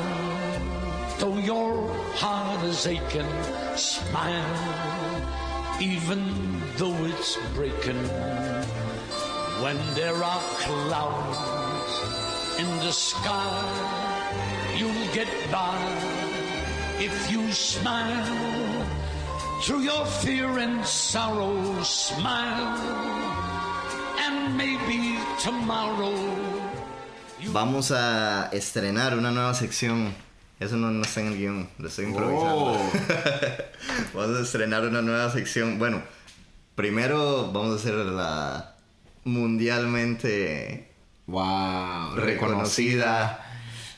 though 1.19 1.38
your 1.40 1.88
heart 2.19 2.64
is 2.65 2.88
aching. 2.88 3.28
Smile, 3.76 4.44
even 5.80 6.19
though 6.80 7.06
it's 7.06 7.38
breaking. 7.56 7.99
When 9.62 9.78
there 9.94 10.18
are 10.18 10.42
clouds 10.58 11.38
in 12.58 12.66
the 12.80 12.92
sky, 12.92 13.62
you'll 14.76 15.14
get 15.14 15.30
by 15.52 15.78
if 16.98 17.14
you 17.30 17.52
smile. 17.52 18.26
Through 19.62 19.82
your 19.82 20.04
fear 20.08 20.58
and 20.58 20.84
sorrow, 20.84 21.54
smile, 21.84 22.82
and 24.18 24.58
maybe 24.58 25.20
tomorrow. 25.38 26.18
Vamos 27.54 27.92
a 27.92 28.50
estrenar 28.52 29.16
una 29.16 29.30
nueva 29.30 29.54
sección. 29.54 30.12
Eso 30.60 30.76
no, 30.76 30.90
no 30.90 31.04
está 31.04 31.22
en 31.22 31.28
el 31.28 31.38
guion, 31.38 31.70
lo 31.78 31.88
estoy 31.88 32.06
improvisando. 32.06 32.74
Oh. 32.74 32.92
vamos 34.16 34.38
a 34.38 34.42
estrenar 34.42 34.88
una 34.88 35.04
nueva 35.04 35.30
sección. 35.30 35.78
Bueno, 35.78 36.02
primero 36.74 37.52
vamos 37.52 37.74
a 37.74 37.76
hacer 37.76 37.94
la 37.94 38.70
mundialmente 39.23 40.91
Wow, 41.27 42.15
reconocida 42.15 43.39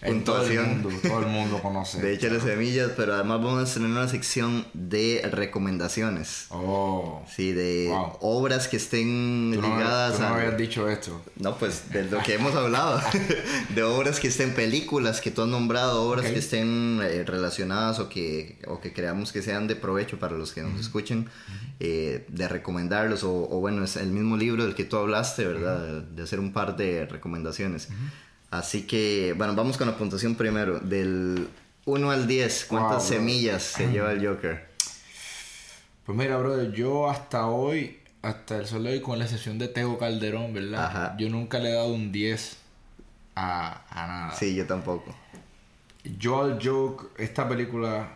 en 0.04 0.24
todo 0.24 0.38
el 0.44 0.48
puntuación 0.58 0.82
mundo, 0.82 0.90
todo 1.08 1.20
el 1.20 1.28
mundo 1.28 1.60
conoce. 1.62 2.02
de 2.02 2.14
Échale 2.14 2.40
Semillas, 2.40 2.92
pero 2.96 3.14
además 3.16 3.42
vamos 3.42 3.60
a 3.60 3.64
estrenar 3.64 3.92
una 3.92 4.08
sección 4.08 4.66
de 4.74 5.28
recomendaciones. 5.32 6.48
Oh, 6.50 7.24
Sí, 7.34 7.52
de 7.54 7.88
Wow. 7.90 8.18
obras 8.22 8.68
que 8.68 8.78
estén 8.78 9.52
tú 9.56 9.62
no, 9.62 9.68
ligadas 9.78 10.16
tú 10.18 10.22
no 10.22 10.28
a... 10.28 10.36
habías 10.38 10.58
dicho 10.58 10.90
esto. 10.90 11.22
No, 11.38 11.56
pues 11.58 11.90
de 11.92 12.04
lo 12.06 12.22
que 12.22 12.36
hemos 12.36 12.54
hablado, 12.56 13.02
de 13.76 13.84
obras 13.84 14.20
que 14.20 14.28
estén 14.28 14.54
películas 14.54 15.22
que 15.22 15.32
tú 15.32 15.42
has 15.44 15.48
nombrado, 15.48 16.04
obras 16.04 16.26
Ok. 16.26 16.34
que 16.34 16.40
estén 16.40 17.00
eh, 17.04 17.24
relacionadas 17.26 18.00
o 18.00 18.10
que, 18.10 18.60
o 18.68 18.80
que 18.82 18.94
creamos 18.94 19.32
que 19.32 19.42
sean 19.42 19.68
de 19.68 19.76
provecho 19.76 20.20
para 20.20 20.36
los 20.38 20.52
que 20.54 20.62
nos 20.62 20.80
escuchen, 20.80 21.30
eh, 21.80 22.26
de 22.30 22.48
recomendarlos, 22.48 23.24
o, 23.24 23.32
o 23.34 23.60
bueno, 23.60 23.84
es 23.84 23.96
el 23.96 24.08
mismo 24.08 24.38
libro 24.38 24.64
del 24.64 24.76
que 24.76 24.84
tú 24.84 24.98
hablaste, 24.98 25.46
¿verdad? 25.46 26.02
De 26.04 26.24
hacer 26.24 26.40
un 26.40 26.54
par 26.54 26.76
de 26.78 27.06
recomendaciones. 27.06 27.88
Así 28.54 28.84
que, 28.84 29.34
bueno, 29.36 29.56
vamos 29.56 29.78
con 29.80 29.88
la 29.88 29.98
puntuación 29.98 30.36
primero. 30.36 30.80
Del 30.80 31.48
1 31.86 32.12
al 32.12 32.28
10, 32.28 32.66
¿cuántas 32.70 32.98
Wow, 33.00 33.18
semillas 33.18 33.64
se 33.64 33.88
lleva 33.92 34.12
el 34.12 34.24
Joker? 34.24 34.70
Pues 36.06 36.16
mira, 36.16 36.38
brother, 36.38 36.72
yo 36.72 37.10
hasta 37.10 37.48
hoy, 37.48 38.00
hasta 38.22 38.58
el 38.58 38.68
sol 38.68 38.84
de 38.84 38.92
hoy, 38.92 39.02
con 39.02 39.18
la 39.18 39.26
excepción 39.26 39.58
de 39.58 39.70
Tego 39.70 39.98
Calderón, 39.98 40.54
¿verdad? 40.54 40.86
Ajá. 40.86 41.16
Yo 41.18 41.30
nunca 41.32 41.58
le 41.58 41.70
he 41.70 41.74
dado 41.74 41.88
un 41.96 42.12
10 42.12 42.58
a, 43.36 43.82
a 43.90 44.08
nada. 44.08 44.36
Sí, 44.36 44.54
yo 44.54 44.68
tampoco. 44.68 45.16
Yo 46.20 46.44
al 46.44 46.60
Joke, 46.64 47.08
esta 47.18 47.50
película, 47.50 48.08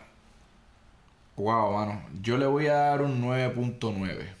wow, 1.34 1.72
mano, 1.74 2.00
yo 2.22 2.38
le 2.38 2.46
voy 2.46 2.68
a 2.68 2.74
dar 2.74 3.02
un 3.02 3.20
9.9. 3.20 4.37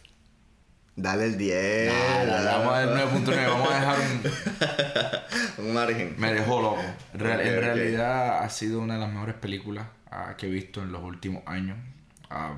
Dale 1.00 1.26
el 1.26 1.38
10. 1.38 1.92
Nah, 2.26 2.42
vamos 2.58 2.72
a 2.74 2.86
dar 2.86 3.08
9.9, 3.08 3.48
vamos 3.48 3.70
a 3.70 3.74
dejar 3.78 3.98
un... 5.58 5.64
un 5.68 5.74
margen. 5.74 6.14
Me 6.18 6.32
dejó 6.34 6.60
loco. 6.60 6.82
Real- 7.14 7.40
en 7.40 7.60
realidad 7.60 8.42
ha 8.42 8.50
sido 8.50 8.80
una 8.80 8.94
de 8.94 9.00
las 9.00 9.12
mejores 9.12 9.36
películas 9.36 9.86
ah, 10.10 10.34
que 10.36 10.46
he 10.46 10.50
visto 10.50 10.82
en 10.82 10.90
los 10.90 11.00
últimos 11.04 11.44
años. 11.46 11.78
Ah, 12.30 12.54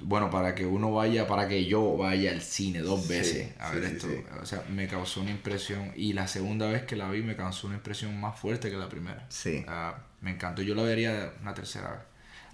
bueno, 0.00 0.30
para 0.30 0.56
que 0.56 0.66
uno 0.66 0.92
vaya, 0.92 1.28
para 1.28 1.46
que 1.46 1.64
yo 1.66 1.96
vaya 1.96 2.32
al 2.32 2.40
cine 2.42 2.80
dos 2.80 3.06
veces 3.06 3.52
a 3.60 3.70
ver 3.70 3.84
esto. 3.84 4.08
sí. 4.08 4.20
O 4.42 4.44
sea, 4.46 4.64
me 4.68 4.88
causó 4.88 5.20
una 5.20 5.30
impresión. 5.30 5.92
Y 5.94 6.14
la 6.14 6.26
segunda 6.26 6.66
vez 6.66 6.82
que 6.82 6.96
la 6.96 7.08
vi 7.08 7.22
me 7.22 7.36
causó 7.36 7.68
una 7.68 7.76
impresión 7.76 8.20
más 8.20 8.36
fuerte 8.38 8.68
que 8.68 8.76
la 8.76 8.88
primera. 8.88 9.26
Sí. 9.28 9.64
Ah, 9.68 9.94
me 10.22 10.32
encantó. 10.32 10.62
Yo 10.62 10.74
la 10.74 10.82
vería 10.82 11.34
una 11.40 11.54
tercera 11.54 11.90
vez. 11.90 12.00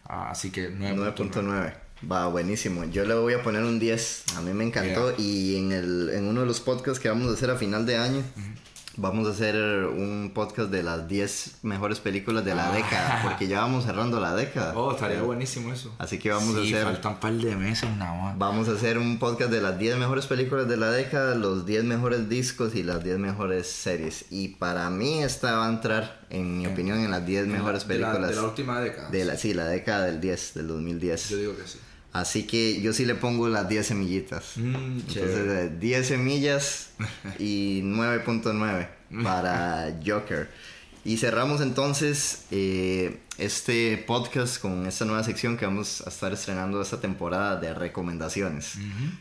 Así 0.05 0.51
que 0.51 0.71
9.9. 0.71 1.75
9.9. 2.07 2.11
Va, 2.13 2.27
buenísimo. 2.29 2.85
Yo 2.85 3.05
le 3.05 3.15
voy 3.15 3.35
a 3.35 3.43
poner 3.43 3.63
un 3.63 3.79
10. 3.79 4.25
A 4.37 4.41
mí 4.43 4.53
me 4.53 4.65
encantó. 4.65 5.15
Yeah. 5.17 5.25
Y 5.27 5.57
en, 5.57 5.73
el, 5.73 6.11
en 6.13 6.25
uno 6.27 6.41
de 6.43 6.47
los 6.47 6.61
podcasts 6.61 7.01
que 7.01 7.09
vamos 7.09 7.29
a 7.31 7.35
hacer 7.35 7.51
a 7.51 7.57
final 7.57 7.87
de 7.87 7.97
año, 7.97 8.23
vamos 8.97 9.27
a 9.27 9.33
hacer 9.33 9.57
un 9.57 10.31
podcast 10.33 10.71
de 10.71 10.83
las 10.85 11.09
10 11.09 11.59
mejores 11.63 11.99
películas 11.99 12.45
de 12.45 12.55
la 12.55 12.71
Ah. 12.71 12.75
década, 12.77 13.21
porque 13.25 13.49
ya 13.49 13.61
vamos 13.61 13.85
cerrando 13.85 14.21
la 14.21 14.37
década. 14.37 14.73
Oh, 14.77 14.93
estaría 14.93 15.21
buenísimo 15.23 15.73
eso. 15.73 15.93
Así 15.99 16.19
que 16.21 16.31
vamos 16.31 16.55
a 16.57 16.61
Sí, 16.63 16.73
hacer- 16.73 16.85
faltan 16.85 17.13
un 17.15 17.19
par 17.21 17.33
de 17.33 17.57
meses 17.57 17.91
nada 17.97 18.15
más. 18.23 18.39
Vamos 18.39 18.69
a 18.69 18.73
hacer 18.73 18.99
un 18.99 19.19
podcast 19.19 19.51
de 19.51 19.61
las 19.61 19.79
10 19.79 19.97
mejores 19.97 20.27
películas 20.27 20.69
de 20.69 20.77
la 20.77 20.91
década, 20.93 21.35
los 21.35 21.67
10 21.67 21.83
mejores 21.85 22.29
discos 22.29 22.75
y 22.77 22.83
las 22.85 23.03
10 23.03 23.19
mejores 23.19 23.67
series. 23.67 24.27
Y 24.31 24.49
para 24.49 24.89
mí 24.91 25.25
esta 25.25 25.57
va 25.57 25.67
a 25.67 25.71
entrar, 25.71 26.25
en 26.31 26.59
mi 26.59 26.67
opinión, 26.69 27.01
en 27.01 27.11
las 27.11 27.27
10 27.27 27.47
mejores 27.49 27.89
De 27.89 27.99
la- 27.99 28.07
películas. 28.13 28.31
De 28.31 28.37
la, 28.37 28.49
última 28.49 28.81
década. 28.81 29.11
de 29.11 29.25
la- 29.25 29.37
sí, 29.37 29.55
la 29.55 29.67
década 29.67 30.05
del 30.07 30.21
10, 30.21 30.55
del 30.55 30.69
2010. 30.69 31.31
Yo 31.31 31.37
digo 31.39 31.57
que 31.57 31.67
sí. 31.67 31.79
Así 32.15 32.45
que 32.45 32.81
yo 32.81 32.93
sí 32.93 33.05
le 33.05 33.17
pongo 33.17 33.49
las 33.49 33.69
10 33.69 33.87
semillitas. 33.89 34.53
Mm, 34.57 34.75
Entonces, 34.75 35.15
chévere. 35.15 35.65
eh, 35.65 35.71
10 35.81 36.07
semillas 36.07 36.91
y 37.39 37.83
9.9 37.83 38.89
para 39.23 39.99
Joker. 40.07 40.49
Y 41.05 41.19
cerramos 41.19 41.61
entonces 41.61 42.45
eh, 42.51 43.19
este 43.37 43.99
podcast 44.07 44.59
con 44.59 44.87
esta 44.87 45.05
nueva 45.05 45.23
sección 45.25 45.57
que 45.59 45.67
vamos 45.67 46.01
a 46.07 46.09
estar 46.09 46.33
estrenando 46.33 46.81
esta 46.81 47.01
temporada 47.01 47.57
de 47.61 47.75
recomendaciones. 47.75 48.75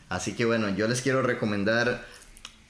Así 0.07 0.33
que 0.33 0.45
bueno, 0.45 0.69
yo 0.69 0.87
les 0.87 1.01
quiero 1.01 1.21
recomendar 1.23 2.05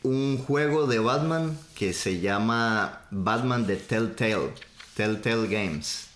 un 0.04 0.38
juego 0.38 0.88
de 0.88 1.00
Batman 1.00 1.56
que 1.76 1.94
se 1.94 2.22
llama 2.22 3.02
Batman 3.12 3.68
de 3.68 3.76
Telltale, 3.76 4.50
Telltale 4.96 5.48
Games. 5.48 6.08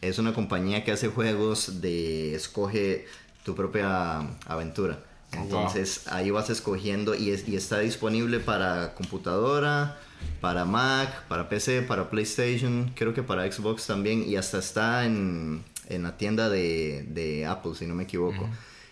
Es 0.00 0.18
una 0.20 0.32
compañía 0.32 0.84
que 0.84 0.92
hace 0.92 1.08
juegos 1.08 1.80
de 1.82 2.34
escoge 2.36 3.06
tu 3.46 3.54
propia 3.54 4.18
aventura. 4.46 4.98
Wow. 5.32 5.42
Entonces 5.44 6.06
ahí 6.08 6.30
vas 6.30 6.50
escogiendo 6.50 7.14
y, 7.14 7.30
es- 7.30 7.48
y 7.48 7.56
está 7.56 7.78
disponible 7.80 8.40
para 8.40 8.92
computadora, 8.94 9.98
para 10.40 10.64
Mac, 10.64 11.22
para 11.28 11.48
PC, 11.48 11.82
para 11.82 12.10
PlayStation, 12.10 12.92
creo 12.94 13.14
que 13.14 13.22
para 13.22 13.50
Xbox 13.50 13.86
también 13.86 14.28
y 14.28 14.36
hasta 14.36 14.58
está 14.58 15.04
en, 15.06 15.62
en 15.88 16.02
la 16.02 16.16
tienda 16.16 16.48
de, 16.48 17.04
de 17.08 17.46
Apple, 17.46 17.72
si 17.74 17.86
no 17.86 17.94
me 17.94 18.02
equivoco. 18.04 18.48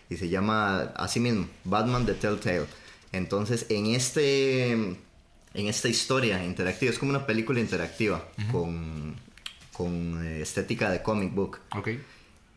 Y 0.09 0.17
se 0.17 0.29
llama 0.29 0.91
así 0.95 1.19
mismo, 1.19 1.47
Batman 1.63 2.05
The 2.05 2.13
Telltale. 2.13 2.65
Entonces 3.11 3.65
en 3.69 3.87
este 3.87 4.71
en 4.71 5.67
esta 5.67 5.87
historia 5.87 6.43
interactiva, 6.43 6.91
es 6.91 6.99
como 6.99 7.11
una 7.11 7.25
película 7.25 7.59
interactiva 7.61 8.23
con, 8.51 9.15
con 9.73 10.25
eh, 10.25 10.41
estética 10.41 10.89
de 10.91 11.01
comic 11.01 11.33
book 11.33 11.59
Ok. 11.77 11.89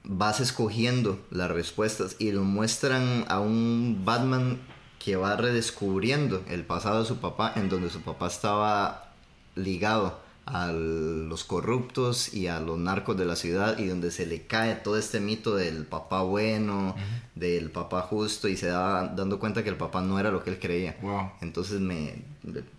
Vas 0.09 0.40
escogiendo 0.40 1.20
las 1.30 1.51
respuestas 1.51 2.16
y 2.18 2.32
lo 2.32 2.43
muestran 2.43 3.24
a 3.28 3.39
un 3.40 4.02
Batman 4.05 4.59
que 4.98 5.16
va 5.16 5.36
redescubriendo 5.36 6.43
el 6.48 6.64
pasado 6.64 7.01
de 7.02 7.06
su 7.06 7.18
papá, 7.18 7.52
en 7.56 7.68
donde 7.68 7.90
su 7.90 8.01
papá 8.01 8.26
estaba 8.26 9.12
ligado 9.55 10.18
a 10.47 10.72
los 10.72 11.44
corruptos 11.44 12.32
y 12.32 12.47
a 12.47 12.59
los 12.59 12.78
narcos 12.78 13.18
de 13.18 13.26
la 13.26 13.36
ciudad 13.36 13.78
y 13.78 13.86
donde 13.86 14.10
se 14.10 14.24
le 14.24 14.47
cae 14.47 14.76
todo 14.76 14.97
este 14.97 15.20
mito 15.20 15.55
del 15.55 15.85
papá 15.85 16.22
bueno, 16.22 16.97
del 17.35 17.70
papá 17.70 18.01
justo 18.01 18.48
y 18.48 18.56
se 18.56 18.68
da 18.68 19.09
dando 19.09 19.39
cuenta 19.39 19.62
que 19.62 19.68
el 19.68 19.76
papá 19.76 20.01
no 20.01 20.18
era 20.18 20.30
lo 20.30 20.43
que 20.43 20.48
él 20.51 20.59
creía. 20.59 20.97
Wow. 21.02 21.32
Entonces 21.43 21.80
me 21.80 22.14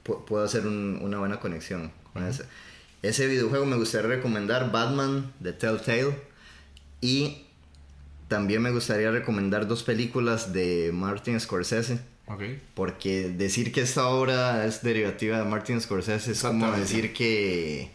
pu- 0.03 0.25
puedo 0.25 0.43
hacer 0.43 0.65
un- 0.65 0.97
una 1.03 1.19
buena 1.19 1.39
conexión 1.39 1.91
con 2.11 2.25
ese. 2.25 2.43
Ese 3.03 3.27
videojuego 3.27 3.65
me 3.67 3.75
gustaría 3.77 4.07
recomendar 4.09 4.71
Batman 4.71 5.31
de 5.39 5.53
Telltale 5.53 6.15
y 7.01 7.43
también 8.27 8.61
me 8.61 8.71
gustaría 8.71 9.11
recomendar 9.11 9.67
dos 9.67 9.83
películas 9.83 10.53
de 10.53 10.91
Martin 10.93 11.39
Scorsese. 11.39 11.99
Ok. 12.27 12.43
Porque 12.75 13.29
decir 13.29 13.71
que 13.71 13.81
esta 13.81 14.07
obra 14.07 14.65
es 14.65 14.83
derivativa 14.83 15.39
de 15.39 15.45
Martin 15.45 15.81
Scorsese 15.81 16.31
es 16.31 16.41
como 16.41 16.71
decir 16.71 17.11
que 17.11 17.89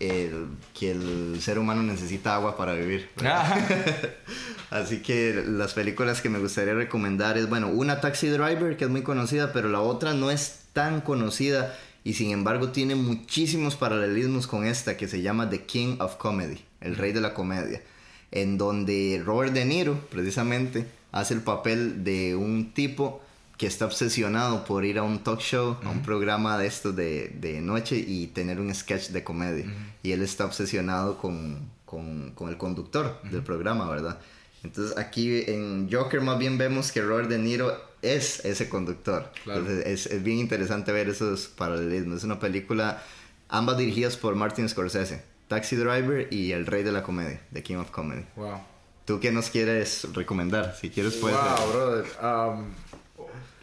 el, 0.00 0.46
que 0.78 0.92
el 0.92 1.38
ser 1.40 1.58
humano 1.58 1.82
necesita 1.82 2.34
agua 2.34 2.56
para 2.56 2.72
vivir. 2.74 3.08
Así 4.70 5.00
que 5.02 5.44
las 5.46 5.74
películas 5.74 6.20
que 6.20 6.28
me 6.28 6.38
gustaría 6.38 6.74
recomendar 6.74 7.38
es, 7.38 7.48
bueno, 7.48 7.68
una 7.68 8.00
Taxi 8.00 8.28
Driver, 8.28 8.76
que 8.76 8.84
es 8.84 8.90
muy 8.90 9.02
conocida, 9.02 9.52
pero 9.52 9.68
la 9.68 9.80
otra 9.80 10.14
no 10.14 10.30
es 10.30 10.60
tan 10.72 11.00
conocida 11.00 11.74
y 12.04 12.14
sin 12.14 12.30
embargo 12.30 12.70
tiene 12.70 12.94
muchísimos 12.94 13.76
paralelismos 13.76 14.46
con 14.46 14.64
esta 14.64 14.96
que 14.96 15.08
se 15.08 15.20
llama 15.22 15.50
The 15.50 15.64
King 15.64 15.96
of 16.00 16.16
Comedy, 16.16 16.64
el 16.80 16.96
rey 16.96 17.12
de 17.12 17.20
la 17.20 17.34
comedia, 17.34 17.82
en 18.30 18.58
donde 18.58 19.22
Robert 19.24 19.52
De 19.52 19.64
Niro, 19.64 19.98
precisamente, 20.10 20.86
hace 21.12 21.34
el 21.34 21.40
papel 21.40 22.04
de 22.04 22.36
un 22.36 22.72
tipo 22.72 23.22
que 23.56 23.66
está 23.66 23.86
obsesionado 23.86 24.64
por 24.64 24.84
ir 24.84 24.98
a 24.98 25.02
un 25.02 25.18
talk 25.24 25.40
show, 25.40 25.76
a 25.82 25.90
un 25.90 26.02
programa 26.02 26.56
de 26.58 26.68
estos 26.68 26.94
de, 26.94 27.36
de 27.40 27.60
noche 27.60 27.96
y 27.96 28.28
tener 28.28 28.60
un 28.60 28.72
sketch 28.72 29.08
de 29.08 29.24
comedia. 29.24 29.66
Y 30.02 30.12
él 30.12 30.22
está 30.22 30.44
obsesionado 30.44 31.18
con, 31.18 31.68
con, 31.84 32.30
con 32.36 32.50
el 32.50 32.56
conductor 32.56 33.20
del 33.30 33.42
programa, 33.42 33.90
¿verdad? 33.90 34.20
Entonces 34.62 34.96
aquí 34.96 35.42
en 35.48 35.88
Joker 35.90 36.20
más 36.20 36.38
bien 36.38 36.56
vemos 36.56 36.92
que 36.92 37.02
Robert 37.02 37.28
De 37.28 37.38
Niro 37.38 37.72
es 38.00 38.44
ese 38.44 38.68
conductor. 38.68 39.32
Claro. 39.42 39.60
Entonces 39.60 39.86
es, 39.86 40.06
es 40.06 40.22
bien 40.22 40.38
interesante 40.38 40.92
ver 40.92 41.08
esos 41.08 41.48
paralelismos. 41.48 42.18
Es 42.18 42.24
una 42.24 42.38
película, 42.38 43.02
ambas 43.48 43.76
dirigidas 43.76 44.16
por 44.16 44.36
Martin 44.36 44.68
Scorsese. 44.68 45.22
Taxi 45.48 45.76
Driver 45.76 46.28
y 46.30 46.52
El 46.52 46.66
Rey 46.66 46.82
de 46.82 46.92
la 46.92 47.02
Comedia, 47.02 47.40
The 47.52 47.62
King 47.62 47.76
of 47.76 47.90
Comedy. 47.90 48.24
Wow. 48.36 48.60
¿Tú 49.04 49.18
qué 49.18 49.32
nos 49.32 49.48
quieres 49.48 50.06
recomendar? 50.12 50.76
Si 50.78 50.90
quieres 50.90 51.14
puedes... 51.14 51.38
Wow, 51.38 51.72
brother. 51.72 52.04
Um, 52.22 52.66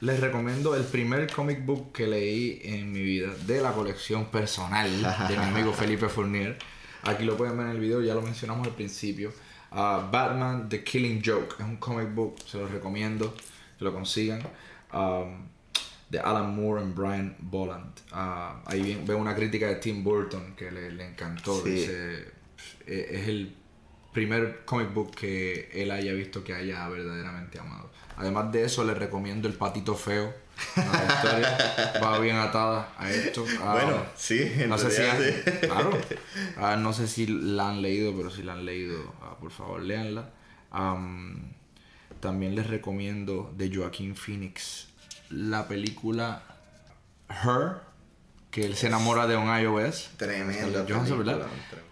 les 0.01 0.19
recomiendo 0.19 0.75
el 0.75 0.83
primer 0.83 1.31
comic 1.31 1.63
book 1.65 1.91
que 1.93 2.07
leí 2.07 2.59
en 2.63 2.91
mi 2.91 3.01
vida 3.01 3.29
de 3.45 3.61
la 3.61 3.71
colección 3.71 4.25
personal 4.25 4.89
de 5.27 5.37
mi 5.37 5.43
amigo 5.43 5.71
Felipe 5.73 6.09
Fournier. 6.09 6.57
Aquí 7.03 7.23
lo 7.23 7.37
pueden 7.37 7.57
ver 7.57 7.67
en 7.67 7.73
el 7.73 7.79
video, 7.79 8.01
ya 8.01 8.15
lo 8.15 8.21
mencionamos 8.23 8.67
al 8.67 8.73
principio. 8.73 9.31
Uh, 9.71 10.09
Batman 10.11 10.67
The 10.67 10.83
Killing 10.83 11.21
Joke 11.23 11.55
es 11.59 11.65
un 11.65 11.77
comic 11.77 12.13
book, 12.13 12.37
se 12.45 12.57
los 12.57 12.71
recomiendo 12.71 13.33
que 13.77 13.85
lo 13.85 13.93
consigan. 13.93 14.41
Um, 14.91 15.47
de 16.09 16.19
Alan 16.19 16.55
Moore 16.55 16.83
y 16.83 16.91
Brian 16.91 17.35
Boland. 17.39 17.99
Uh, 18.11 18.59
ahí 18.65 19.01
veo 19.05 19.17
una 19.17 19.35
crítica 19.35 19.67
de 19.67 19.75
Tim 19.75 20.03
Burton 20.03 20.55
que 20.55 20.71
le, 20.71 20.91
le 20.91 21.05
encantó. 21.09 21.61
Sí. 21.63 21.69
Dice, 21.71 22.27
"Eh, 22.87 23.07
es 23.11 23.27
el 23.27 23.55
primer 24.13 24.63
comic 24.65 24.93
book 24.93 25.11
que 25.15 25.69
él 25.73 25.91
haya 25.91 26.13
visto 26.13 26.43
que 26.43 26.53
haya 26.53 26.87
verdaderamente 26.87 27.59
amado. 27.59 27.91
Además 28.17 28.49
de 28.51 28.63
eso, 28.63 28.85
le 28.85 28.93
recomiendo 28.93 29.47
El 29.47 29.55
Patito 29.55 29.93
Feo. 29.95 30.33
Historia 30.77 31.57
va 32.01 32.17
bien 32.19 32.37
atada 32.37 32.93
a 32.97 33.11
esto. 33.11 33.45
Ah, 33.61 33.73
Bueno, 33.73 34.05
sí, 34.15 34.39
en 34.57 34.69
no 34.69 34.77
sé 34.77 34.89
si 34.89 35.01
han, 35.01 35.17
sí. 35.17 35.57
claro. 35.67 35.91
Ah, 36.57 36.77
no 36.77 36.93
sé 36.93 37.07
si 37.07 37.27
la 37.27 37.69
han 37.71 37.81
leído, 37.81 38.15
pero 38.15 38.29
si 38.31 38.41
la 38.43 38.53
han 38.53 38.63
leído, 38.65 39.13
ah, 39.21 39.35
por 39.37 39.51
favor, 39.51 39.81
léanla. 39.81 40.29
Am, 40.71 41.51
también 42.21 42.55
les 42.55 42.67
recomiendo 42.67 43.53
de 43.57 43.75
Joaquín 43.75 44.15
Phoenix 44.15 44.87
la 45.35 45.67
película 45.67 46.43
Her, 47.29 47.81
que 48.51 48.65
él 48.65 48.75
se 48.75 48.87
enamora 48.87 49.27
de 49.27 49.35
un 49.35 49.47
iOS. 49.47 50.11
Tremenda. 50.17 50.85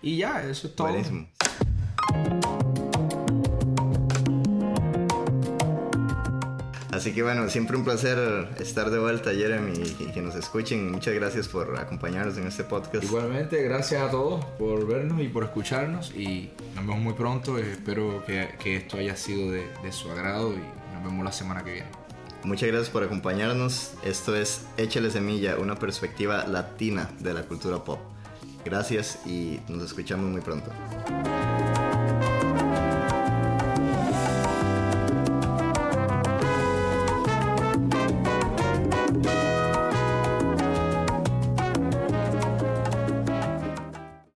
Y 0.02 0.18
ya, 0.18 0.44
eso 0.44 0.68
es 0.68 0.76
todo. 0.76 0.88
Buenísimo. 0.88 1.28
Así 6.92 7.12
que 7.12 7.22
bueno, 7.22 7.50
siempre 7.50 7.76
un 7.76 7.84
placer 7.84 8.48
estar 8.60 8.90
de 8.90 9.00
vuelta, 9.00 9.32
Jeremy, 9.34 9.74
y 10.00 10.12
que 10.14 10.22
nos 10.22 10.36
escuchen. 10.36 10.90
Muchas 10.90 11.14
gracias 11.14 11.50
por 11.50 11.78
acompañarnos 11.78 12.38
en 12.38 12.48
este 12.48 12.64
podcast. 12.64 13.04
Igualmente, 13.04 13.62
gracias 13.64 14.04
a 14.04 14.12
todos 14.12 14.46
por 14.58 14.88
vernos 14.88 15.20
y 15.22 15.28
por 15.28 15.44
escucharnos. 15.44 16.14
Y 16.16 16.52
nos 16.76 16.86
vemos 16.86 17.00
muy 17.00 17.14
pronto. 17.14 17.58
Espero 17.58 18.24
que, 18.26 18.56
que 18.60 18.78
esto 18.78 18.98
haya 18.98 19.18
sido 19.18 19.52
de, 19.52 19.68
de 19.84 19.92
su 19.92 20.10
agrado 20.12 20.54
y 20.54 20.94
nos 20.94 21.04
vemos 21.04 21.26
la 21.26 21.32
semana 21.34 21.64
que 21.64 21.74
viene. 21.74 22.03
Muchas 22.44 22.68
gracias 22.68 22.90
por 22.90 23.04
acompañarnos. 23.04 23.94
Esto 24.04 24.36
es 24.36 24.66
Échale 24.78 25.10
Semilla, 25.12 25.58
una 25.58 25.76
perspectiva 25.76 26.46
latina 26.46 27.10
de 27.20 27.34
la 27.34 27.44
cultura 27.44 27.84
pop. 27.84 28.00
Gracias 28.66 29.20
y 29.26 29.60
nos 29.70 29.84
escuchamos 29.84 30.30
muy 30.30 30.42
pronto. 30.42 30.70